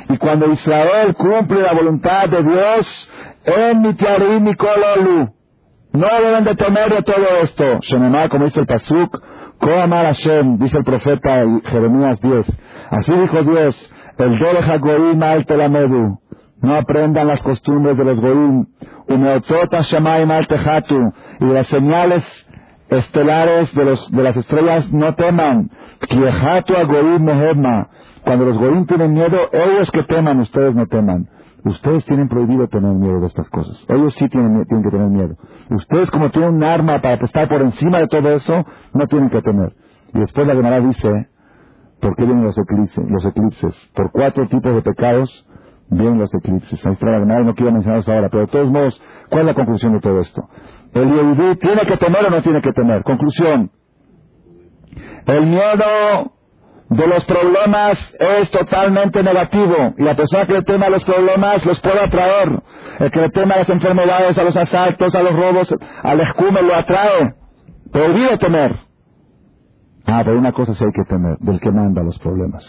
Y 0.08 0.16
cuando 0.16 0.46
Israel 0.52 1.14
cumple 1.14 1.62
la 1.62 1.74
voluntad 1.74 2.28
de 2.28 2.42
Dios, 2.42 3.10
en 3.44 4.42
mi 4.42 4.54
kololu. 4.54 5.39
No 5.92 6.06
deben 6.22 6.44
de 6.44 6.54
temer 6.54 6.94
de 6.94 7.02
todo 7.02 7.26
esto. 7.42 7.64
Shenemar, 7.80 8.28
como 8.30 8.44
dice 8.44 8.60
el 8.60 8.66
Pasuk, 8.66 9.20
Koamar 9.58 10.06
Hashem, 10.06 10.58
dice 10.58 10.78
el 10.78 10.84
profeta 10.84 11.44
Jeremías 11.64 12.20
10. 12.20 12.46
Así 12.90 13.12
dijo 13.12 13.42
Dios, 13.42 13.92
el 14.18 14.38
Dole 14.38 14.78
Goim 14.78 15.22
al 15.22 15.44
Telamedu. 15.46 16.18
No 16.62 16.74
aprendan 16.74 17.26
las 17.26 17.42
costumbres 17.42 17.96
de 17.96 18.04
los 18.04 18.20
Goim. 18.20 18.66
Umeotzot 19.08 19.72
Hashemayim 19.72 20.30
al. 20.30 20.46
Y 21.40 21.44
las 21.46 21.66
señales 21.66 22.24
estelares 22.88 23.74
de, 23.74 23.84
los, 23.84 24.10
de 24.12 24.22
las 24.22 24.36
estrellas 24.36 24.92
no 24.92 25.14
teman. 25.14 25.70
Kiehatu 26.08 26.76
a 26.76 26.84
Goim. 26.84 27.26
Cuando 28.22 28.44
los 28.44 28.58
Goim 28.58 28.86
tienen 28.86 29.12
miedo, 29.12 29.38
ellos 29.52 29.90
que 29.90 30.04
teman, 30.04 30.40
ustedes 30.40 30.74
no 30.74 30.86
teman. 30.86 31.26
Ustedes 31.64 32.04
tienen 32.06 32.28
prohibido 32.28 32.68
tener 32.68 32.92
miedo 32.92 33.20
de 33.20 33.26
estas 33.26 33.48
cosas. 33.50 33.84
Ellos 33.88 34.14
sí 34.14 34.28
tienen, 34.28 34.64
que 34.64 34.90
tener 34.90 35.08
miedo. 35.08 35.34
Ustedes 35.70 36.10
como 36.10 36.30
tienen 36.30 36.54
un 36.54 36.64
arma 36.64 37.00
para 37.00 37.22
estar 37.24 37.48
por 37.48 37.60
encima 37.62 37.98
de 37.98 38.08
todo 38.08 38.30
eso, 38.30 38.64
no 38.94 39.06
tienen 39.06 39.30
que 39.30 39.42
temer. 39.42 39.72
Y 40.14 40.20
después 40.20 40.46
la 40.46 40.54
Gemara 40.54 40.80
dice, 40.80 41.28
¿por 42.00 42.16
qué 42.16 42.24
vienen 42.24 42.44
los 42.44 42.56
eclipses? 42.58 43.04
Los 43.08 43.24
eclipses? 43.26 43.90
Por 43.94 44.10
cuatro 44.10 44.48
tipos 44.48 44.74
de 44.74 44.82
pecados 44.82 45.46
vienen 45.90 46.18
los 46.18 46.34
eclipses. 46.34 46.84
Ahí 46.86 46.92
está 46.92 47.06
la 47.06 47.20
Gemara, 47.20 47.44
no 47.44 47.54
quiero 47.54 47.72
mencionarlos 47.72 48.08
ahora, 48.08 48.28
pero 48.30 48.46
de 48.46 48.52
todos 48.52 48.70
modos, 48.70 49.02
¿cuál 49.28 49.42
es 49.42 49.46
la 49.46 49.54
conclusión 49.54 49.92
de 49.92 50.00
todo 50.00 50.20
esto? 50.20 50.48
¿El 50.94 51.08
Yehudí 51.08 51.56
tiene 51.56 51.82
que 51.86 51.96
temer 51.98 52.26
o 52.26 52.30
no 52.30 52.42
tiene 52.42 52.62
que 52.62 52.72
temer? 52.72 53.02
Conclusión. 53.02 53.70
El 55.26 55.46
miedo 55.46 56.32
de 56.90 57.06
los 57.06 57.24
problemas 57.24 57.98
es 58.18 58.50
totalmente 58.50 59.22
negativo 59.22 59.94
y 59.96 60.02
la 60.02 60.16
persona 60.16 60.44
que 60.44 60.54
le 60.54 60.62
teme 60.62 60.86
a 60.86 60.90
los 60.90 61.04
problemas 61.04 61.64
los 61.64 61.80
puede 61.80 62.00
atraer. 62.00 62.60
El 62.98 63.10
que 63.12 63.20
le 63.20 63.30
teme 63.30 63.54
a 63.54 63.58
las 63.58 63.68
enfermedades, 63.68 64.36
a 64.36 64.42
los 64.42 64.56
asaltos, 64.56 65.14
a 65.14 65.22
los 65.22 65.32
robos, 65.32 65.72
al 66.02 66.20
escume 66.20 66.62
lo 66.62 66.74
atrae. 66.74 67.34
Pero 67.92 68.06
olvide 68.06 68.36
temer. 68.38 68.76
Ah, 70.04 70.22
pero 70.24 70.36
una 70.36 70.50
cosa 70.50 70.74
sí 70.74 70.84
hay 70.84 70.90
que 70.90 71.04
temer, 71.08 71.38
del 71.38 71.60
que 71.60 71.70
manda 71.70 72.02
los 72.02 72.18
problemas. 72.18 72.66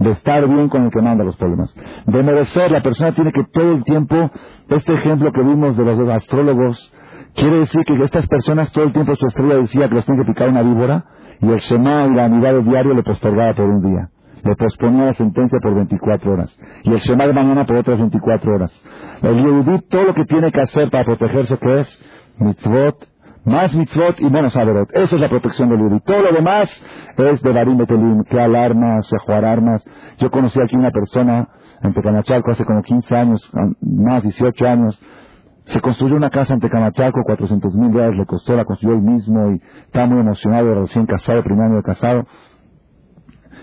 De 0.00 0.10
estar 0.10 0.44
bien 0.48 0.68
con 0.68 0.86
el 0.86 0.90
que 0.90 1.00
manda 1.00 1.22
los 1.22 1.36
problemas. 1.36 1.72
De 2.06 2.22
merecer, 2.24 2.72
la 2.72 2.82
persona 2.82 3.14
tiene 3.14 3.30
que 3.30 3.44
todo 3.52 3.72
el 3.72 3.84
tiempo, 3.84 4.32
este 4.68 4.94
ejemplo 4.94 5.30
que 5.30 5.42
vimos 5.42 5.76
de 5.76 5.84
los 5.84 6.08
astrólogos, 6.08 6.92
quiere 7.36 7.60
decir 7.60 7.82
que 7.84 8.02
estas 8.02 8.26
personas 8.26 8.72
todo 8.72 8.84
el 8.84 8.92
tiempo 8.92 9.14
su 9.14 9.26
estrella 9.26 9.54
decía 9.56 9.88
que 9.88 9.94
los 9.94 10.06
tiene 10.06 10.24
que 10.24 10.32
picar 10.32 10.48
una 10.48 10.62
víbora, 10.62 11.04
y 11.40 11.50
el 11.50 11.58
Shema 11.58 12.06
y 12.06 12.14
la 12.14 12.26
unidad 12.26 12.54
de 12.54 12.62
diario 12.62 12.94
le 12.94 13.02
postergaba 13.02 13.54
por 13.54 13.64
un 13.64 13.82
día. 13.82 14.08
Le 14.42 14.56
posponía 14.56 15.06
la 15.06 15.14
sentencia 15.14 15.58
por 15.62 15.74
24 15.74 16.32
horas. 16.32 16.58
Y 16.84 16.92
el 16.92 16.98
Shema 16.98 17.26
de 17.26 17.32
mañana 17.32 17.64
por 17.64 17.76
otras 17.76 17.98
24 17.98 18.54
horas. 18.54 18.82
El 19.22 19.36
Yehudí 19.36 19.80
todo 19.88 20.04
lo 20.04 20.14
que 20.14 20.24
tiene 20.24 20.50
que 20.50 20.60
hacer 20.60 20.90
para 20.90 21.04
protegerse, 21.04 21.58
que 21.58 21.80
es 21.80 22.02
mitzvot, 22.38 23.06
más 23.44 23.74
mitzvot 23.74 24.20
y 24.20 24.30
menos 24.30 24.56
averot. 24.56 24.90
Esa 24.92 25.14
es 25.16 25.20
la 25.20 25.28
protección 25.28 25.68
del 25.68 25.78
Yehudí. 25.78 26.00
Todo 26.00 26.22
lo 26.22 26.32
demás 26.32 26.70
es 27.16 27.42
de 27.42 27.52
Barim 27.52 27.76
Betelim, 27.76 28.24
que 28.24 28.40
armas, 28.40 29.10
jugar 29.24 29.44
armas. 29.44 29.84
Yo 30.18 30.30
conocí 30.30 30.60
aquí 30.60 30.76
una 30.76 30.90
persona 30.90 31.48
en 31.82 31.94
Tecamachalco 31.94 32.50
hace 32.50 32.64
como 32.64 32.82
15 32.82 33.16
años, 33.16 33.50
más 33.80 34.22
18 34.22 34.66
años, 34.66 35.00
se 35.66 35.80
construyó 35.80 36.16
una 36.16 36.30
casa 36.30 36.54
en 36.54 36.60
Tecamachaco, 36.60 37.22
400 37.24 37.74
mil 37.74 37.92
dólares 37.92 38.16
le 38.16 38.26
costó, 38.26 38.56
la 38.56 38.64
construyó 38.64 38.96
él 38.96 39.02
mismo 39.02 39.52
y 39.52 39.60
estaba 39.84 40.06
muy 40.06 40.20
emocionado, 40.20 40.74
recién 40.74 41.06
casado, 41.06 41.42
primer 41.42 41.66
año 41.66 41.76
de 41.76 41.82
casado. 41.82 42.26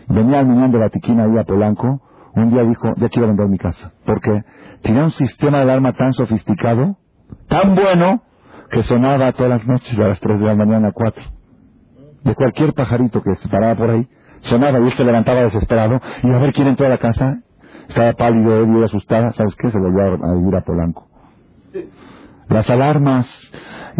Venía 0.07 0.39
al 0.39 0.47
Miñán 0.47 0.71
de 0.71 0.79
la 0.79 0.89
Tiquina 0.89 1.25
ahí 1.25 1.37
a 1.37 1.43
Polanco, 1.43 2.01
un 2.33 2.49
día 2.49 2.63
dijo, 2.63 2.93
ya 2.95 3.09
quiero 3.09 3.27
vender 3.27 3.47
mi 3.47 3.57
casa. 3.57 3.91
Porque 4.05 4.43
tenía 4.83 5.03
un 5.03 5.11
sistema 5.11 5.57
de 5.57 5.63
alarma 5.63 5.91
tan 5.93 6.13
sofisticado, 6.13 6.97
tan 7.47 7.75
bueno, 7.75 8.21
que 8.69 8.83
sonaba 8.83 9.31
todas 9.33 9.49
las 9.49 9.67
noches 9.67 9.99
a 9.99 10.07
las 10.07 10.19
3 10.19 10.39
de 10.39 10.45
la 10.45 10.55
mañana 10.55 10.89
a 10.89 10.91
4. 10.91 11.23
De 12.23 12.35
cualquier 12.35 12.73
pajarito 12.73 13.21
que 13.21 13.35
se 13.35 13.49
paraba 13.49 13.75
por 13.75 13.89
ahí, 13.89 14.07
sonaba 14.41 14.79
y 14.79 14.83
él 14.83 14.93
se 14.93 15.03
levantaba 15.03 15.41
desesperado 15.41 15.99
y 16.23 16.31
a 16.31 16.37
ver 16.37 16.53
quién 16.53 16.67
entró 16.67 16.85
a 16.85 16.89
la 16.89 16.97
casa. 16.97 17.39
Estaba 17.89 18.13
pálido 18.13 18.65
y 18.65 18.83
asustada, 18.83 19.31
¿sabes 19.31 19.55
qué? 19.55 19.71
Se 19.71 19.79
volvió 19.79 20.03
a 20.03 20.33
vivir 20.35 20.55
a 20.55 20.61
Polanco 20.61 21.06
las 22.49 22.69
alarmas, 22.69 23.27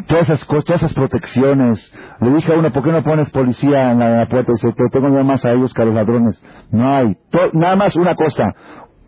todas 0.07 0.30
esas 0.30 0.45
cosas, 0.45 0.65
todas 0.65 0.84
esas 0.84 0.94
protecciones. 0.94 1.94
Le 2.22 2.32
dije 2.32 2.53
a 2.53 2.57
uno, 2.57 2.72
¿por 2.72 2.84
qué 2.84 2.91
no 2.91 3.03
pones 3.03 3.30
policía 3.32 3.91
en 3.91 3.99
la, 3.99 4.28
puerta? 4.28 4.52
Y 4.52 4.56
dice, 4.56 4.74
tengo 4.91 5.10
nada 5.10 5.24
más 5.24 5.44
a 5.45 5.52
ellos 5.52 5.74
que 5.74 5.82
a 5.82 5.86
los 5.86 5.95
ladrones. 5.95 6.41
No 6.72 6.95
hay. 6.95 7.18
nada 7.53 7.76
más 7.76 7.95
una 7.95 8.15
cosa. 8.15 8.56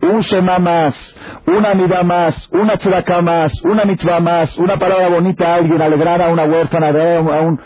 Un 0.01 0.21
Shema 0.21 0.59
más, 0.59 0.95
una 1.45 1.73
mida 1.73 2.03
más, 2.03 2.49
una 2.53 2.77
tzedakah 2.77 3.21
más, 3.21 3.53
una 3.65 3.83
mitzvah 3.83 4.21
más, 4.21 4.57
una 4.57 4.77
palabra 4.77 5.09
bonita 5.09 5.45
a 5.45 5.55
alguien, 5.55 5.81
alegrar 5.81 6.21
a 6.21 6.29
una 6.29 6.45
huérfana, 6.45 6.87
a 6.87 7.41
un, 7.41 7.59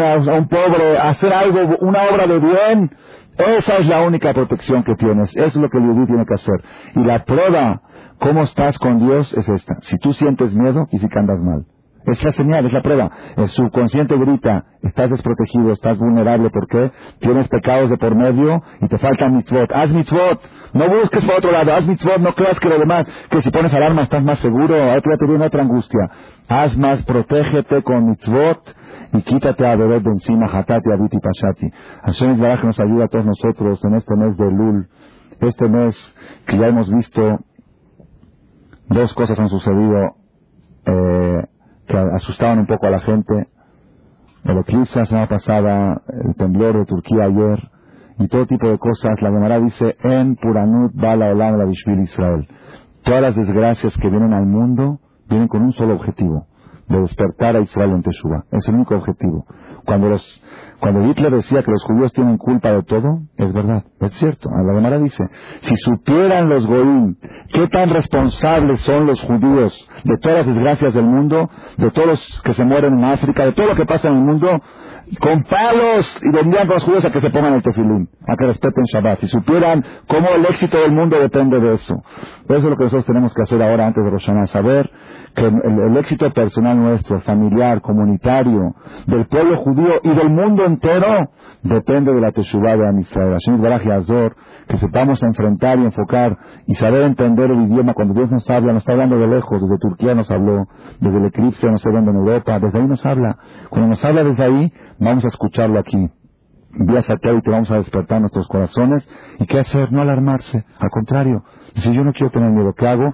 a, 0.00 0.12
a 0.12 0.34
un 0.38 0.48
pobre, 0.48 0.96
hacer 0.96 1.32
algo, 1.32 1.76
una 1.80 2.04
obra 2.04 2.28
de 2.28 2.38
bien. 2.38 2.90
Esa 3.36 3.78
es 3.78 3.88
la 3.88 4.02
única 4.02 4.32
protección 4.32 4.84
que 4.84 4.94
tienes. 4.94 5.34
Eso 5.34 5.44
es 5.44 5.56
lo 5.56 5.68
que 5.70 5.78
el 5.78 5.84
judío 5.84 6.06
tiene 6.06 6.26
que 6.26 6.34
hacer. 6.34 6.54
Y 6.94 7.04
la 7.04 7.24
prueba 7.24 7.80
¿Cómo 8.22 8.44
estás 8.44 8.78
con 8.78 9.00
Dios? 9.00 9.32
Es 9.34 9.48
esta. 9.48 9.74
Si 9.80 9.98
tú 9.98 10.12
sientes 10.12 10.54
miedo, 10.54 10.86
y 10.92 10.98
si 11.00 11.08
que 11.08 11.18
andas 11.18 11.40
mal. 11.42 11.64
Es 12.06 12.22
la 12.22 12.30
señal, 12.30 12.64
es 12.64 12.72
la 12.72 12.80
prueba. 12.80 13.10
El 13.36 13.48
subconsciente 13.48 14.16
grita, 14.16 14.64
estás 14.80 15.10
desprotegido, 15.10 15.72
estás 15.72 15.98
vulnerable, 15.98 16.48
¿por 16.50 16.68
qué? 16.68 16.92
Tienes 17.18 17.48
pecados 17.48 17.90
de 17.90 17.96
por 17.96 18.14
medio 18.14 18.62
y 18.80 18.86
te 18.86 18.96
falta 18.98 19.28
mitzvot. 19.28 19.72
Haz 19.72 19.90
mitzvot, 19.90 20.40
no 20.72 20.88
busques 20.88 21.24
por 21.24 21.34
otro 21.34 21.50
lado, 21.50 21.74
haz 21.74 21.84
mitzvot, 21.84 22.18
no 22.18 22.32
creas 22.34 22.60
que 22.60 22.68
lo 22.68 22.78
demás, 22.78 23.08
que 23.28 23.40
si 23.40 23.50
pones 23.50 23.74
alarma 23.74 24.02
estás 24.02 24.22
más 24.22 24.38
seguro, 24.38 24.76
otra 24.96 25.16
te 25.16 25.26
viene 25.26 25.44
otra 25.44 25.62
angustia. 25.62 26.08
Haz 26.48 26.78
más, 26.78 27.02
protégete 27.04 27.82
con 27.82 28.08
mitzvot 28.08 28.76
y 29.14 29.22
quítate 29.22 29.66
a 29.66 29.74
beber 29.74 30.00
de 30.00 30.10
encima, 30.10 30.46
hatati, 30.46 30.92
abiti, 30.92 31.18
pashati. 31.18 31.70
Hashem 32.04 32.38
que 32.38 32.66
nos 32.68 32.78
ayuda 32.78 33.06
a 33.06 33.08
todos 33.08 33.26
nosotros 33.26 33.84
en 33.84 33.96
este 33.96 34.14
mes 34.16 34.36
de 34.36 34.48
Lul, 34.48 34.88
este 35.40 35.68
mes 35.68 36.14
que 36.46 36.56
ya 36.56 36.68
hemos 36.68 36.88
visto 36.88 37.40
Dos 38.88 39.14
cosas 39.14 39.38
han 39.38 39.48
sucedido 39.48 40.16
eh, 40.84 41.44
que 41.86 41.96
asustaban 41.96 42.60
un 42.60 42.66
poco 42.66 42.86
a 42.86 42.90
la 42.90 43.00
gente. 43.00 43.48
el 44.44 44.58
eclipse 44.58 44.98
la 44.98 45.04
semana 45.04 45.28
pasada, 45.28 46.02
el 46.08 46.34
temblor 46.34 46.78
de 46.78 46.84
Turquía 46.84 47.24
ayer, 47.24 47.70
y 48.18 48.28
todo 48.28 48.46
tipo 48.46 48.68
de 48.68 48.78
cosas, 48.78 49.20
la 49.22 49.30
Gemara 49.30 49.58
dice, 49.58 49.96
en 50.02 50.36
Puranut 50.36 50.92
Bala 50.94 51.30
Olam 51.30 51.56
la 51.56 52.02
Israel. 52.02 52.46
Todas 53.04 53.22
las 53.22 53.36
desgracias 53.36 53.96
que 53.98 54.08
vienen 54.08 54.32
al 54.32 54.46
mundo 54.46 55.00
vienen 55.28 55.48
con 55.48 55.62
un 55.62 55.72
solo 55.72 55.94
objetivo, 55.94 56.46
de 56.88 57.00
despertar 57.00 57.56
a 57.56 57.60
Israel 57.60 57.92
en 57.92 58.02
Teshuvah. 58.02 58.44
Es 58.50 58.68
el 58.68 58.74
único 58.74 58.94
objetivo. 58.94 59.46
Cuando 59.84 60.08
los, 60.08 60.42
cuando 60.82 61.04
Hitler 61.04 61.30
decía 61.30 61.62
que 61.62 61.70
los 61.70 61.84
judíos 61.84 62.12
tienen 62.12 62.38
culpa 62.38 62.72
de 62.72 62.82
todo, 62.82 63.20
es 63.36 63.52
verdad, 63.52 63.84
es 64.00 64.12
cierto. 64.14 64.50
La 64.50 64.74
Gemara 64.74 64.98
dice, 64.98 65.22
si 65.60 65.76
supieran 65.76 66.48
los 66.48 66.66
goín 66.66 67.16
qué 67.52 67.68
tan 67.68 67.88
responsables 67.88 68.80
son 68.80 69.06
los 69.06 69.20
judíos 69.20 69.72
de 70.02 70.18
todas 70.18 70.38
las 70.38 70.46
desgracias 70.48 70.92
del 70.92 71.04
mundo, 71.04 71.48
de 71.76 71.88
todos 71.92 72.08
los 72.08 72.42
que 72.42 72.54
se 72.54 72.64
mueren 72.64 72.98
en 72.98 73.04
África, 73.04 73.44
de 73.44 73.52
todo 73.52 73.68
lo 73.68 73.76
que 73.76 73.86
pasa 73.86 74.08
en 74.08 74.16
el 74.16 74.22
mundo, 74.22 74.60
con 75.20 75.44
palos 75.44 76.18
y 76.20 76.32
vendrían 76.32 76.66
con 76.66 76.74
los 76.74 76.84
judíos 76.84 77.04
a 77.04 77.12
que 77.12 77.20
se 77.20 77.30
pongan 77.30 77.54
el 77.54 77.62
tefilín, 77.62 78.08
a 78.26 78.34
que 78.34 78.46
respeten 78.46 78.82
Shabbat. 78.92 79.20
Si 79.20 79.28
supieran 79.28 79.84
cómo 80.08 80.30
el 80.30 80.44
éxito 80.46 80.78
del 80.78 80.90
mundo 80.90 81.16
depende 81.20 81.60
de 81.60 81.74
eso. 81.74 81.94
Eso 82.48 82.56
es 82.56 82.64
lo 82.64 82.76
que 82.76 82.84
nosotros 82.84 83.06
tenemos 83.06 83.32
que 83.32 83.42
hacer 83.42 83.62
ahora 83.62 83.86
antes 83.86 84.02
de 84.02 84.10
Rosh 84.10 84.26
saber 84.46 84.90
que 85.34 85.46
el, 85.46 85.96
éxito 85.96 86.30
personal 86.32 86.78
nuestro, 86.78 87.20
familiar, 87.20 87.80
comunitario, 87.80 88.74
del 89.06 89.26
pueblo 89.26 89.58
judío 89.62 90.00
y 90.02 90.10
del 90.10 90.30
mundo 90.30 90.64
entero, 90.64 91.30
depende 91.62 92.12
de 92.12 92.20
la 92.20 92.32
Teshuvah 92.32 92.76
de 92.76 92.88
Amisrael. 92.88 93.38
Baraj 93.58 93.86
Azor, 93.88 94.36
que 94.68 94.78
sepamos 94.78 95.22
enfrentar 95.22 95.78
y 95.78 95.84
enfocar 95.84 96.36
y 96.66 96.74
saber 96.74 97.02
entender 97.02 97.50
el 97.50 97.62
idioma. 97.62 97.94
Cuando 97.94 98.14
Dios 98.14 98.30
nos 98.30 98.48
habla, 98.50 98.72
nos 98.72 98.82
está 98.82 98.92
hablando 98.92 99.18
de 99.18 99.28
lejos, 99.28 99.60
desde 99.62 99.78
Turquía 99.78 100.14
nos 100.14 100.30
habló, 100.30 100.66
desde 101.00 101.18
el 101.18 101.26
eclipse 101.26 101.66
nos 101.66 101.76
está 101.76 101.88
hablando 101.88 102.10
en 102.10 102.16
Europa, 102.18 102.58
desde 102.58 102.78
ahí 102.78 102.86
nos 102.86 103.04
habla. 103.06 103.36
Cuando 103.70 103.88
nos 103.88 104.04
habla 104.04 104.24
desde 104.24 104.44
ahí, 104.44 104.72
vamos 104.98 105.24
a 105.24 105.28
escucharlo 105.28 105.78
aquí. 105.78 106.10
Vía 106.74 107.02
satélite 107.02 107.50
vamos 107.50 107.70
a 107.70 107.76
despertar 107.76 108.20
nuestros 108.20 108.48
corazones. 108.48 109.06
¿Y 109.38 109.46
qué 109.46 109.58
hacer? 109.58 109.92
No 109.92 110.00
alarmarse. 110.00 110.64
Al 110.78 110.90
contrario. 110.90 111.44
Si 111.76 111.92
yo 111.92 112.02
no 112.02 112.12
quiero 112.12 112.30
tener 112.30 112.50
miedo, 112.50 112.72
¿qué 112.74 112.88
hago? 112.88 113.12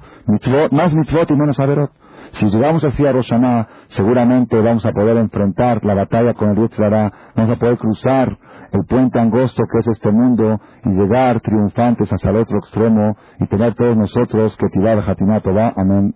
más 0.71 0.95
mitzvot 0.95 1.31
y 1.31 1.35
menos 1.35 1.59
averot. 1.59 1.91
Si 2.33 2.47
llegamos 2.47 2.85
así 2.85 3.07
a 3.07 3.13
Roshaná, 3.13 3.69
seguramente 3.89 4.61
vamos 4.61 4.85
a 4.87 4.93
poder 4.93 5.17
enfrentar 5.17 5.85
la 5.85 5.95
batalla 5.95 6.35
con 6.35 6.51
el 6.51 6.57
Yetzirah, 6.57 7.13
vamos 7.35 7.57
a 7.57 7.59
poder 7.59 7.79
cruzar 7.79 8.39
el 8.73 8.85
puente 8.85 9.19
angosto 9.19 9.63
que 9.71 9.79
es 9.79 9.97
este 9.97 10.11
mundo 10.11 10.61
y 10.85 10.91
llegar 10.91 11.41
triunfantes 11.41 12.13
hasta 12.13 12.31
el 12.31 12.37
otro 12.37 12.59
extremo 12.59 13.17
y 13.41 13.47
tener 13.47 13.75
todos 13.75 13.97
nosotros 13.97 14.57
que 14.57 14.69
tirar 14.69 15.03
Hatinato 15.09 15.55
va. 15.55 15.73
Amén. 15.77 16.15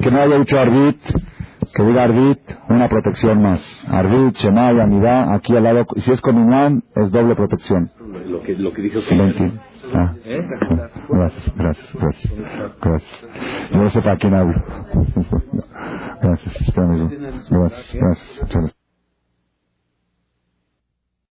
que 0.00 0.10
no 0.10 0.20
haya 0.20 0.38
dicho 0.38 0.58
Arbit, 0.58 1.00
que 1.74 1.82
diga 1.82 2.04
Arbit, 2.04 2.38
una 2.68 2.88
protección 2.88 3.42
más. 3.42 3.60
Arbit, 3.88 4.36
Shemay, 4.36 4.80
Amidá, 4.80 5.34
aquí 5.34 5.56
al 5.56 5.64
lado, 5.64 5.86
y 5.96 6.00
si 6.02 6.12
es 6.12 6.20
con 6.20 6.36
Iman, 6.36 6.82
es 6.94 7.10
doble 7.10 7.34
protección. 7.34 7.90
Lo 8.26 8.42
que, 8.42 8.54
lo 8.54 8.72
que 8.72 8.82
dijo 8.82 9.00
Ah. 9.94 10.14
Gracias, 11.08 11.54
gracias, 11.56 11.94
gracias. 11.94 12.32
Gracias. 12.80 13.70
Yo 13.72 13.78
no 13.78 13.90
sé 13.90 14.02
para 14.02 14.16
quién 14.18 14.34
hablo. 14.34 14.54
Gracias, 16.22 16.54
Gracias, 17.50 18.00
gracias. 18.40 18.77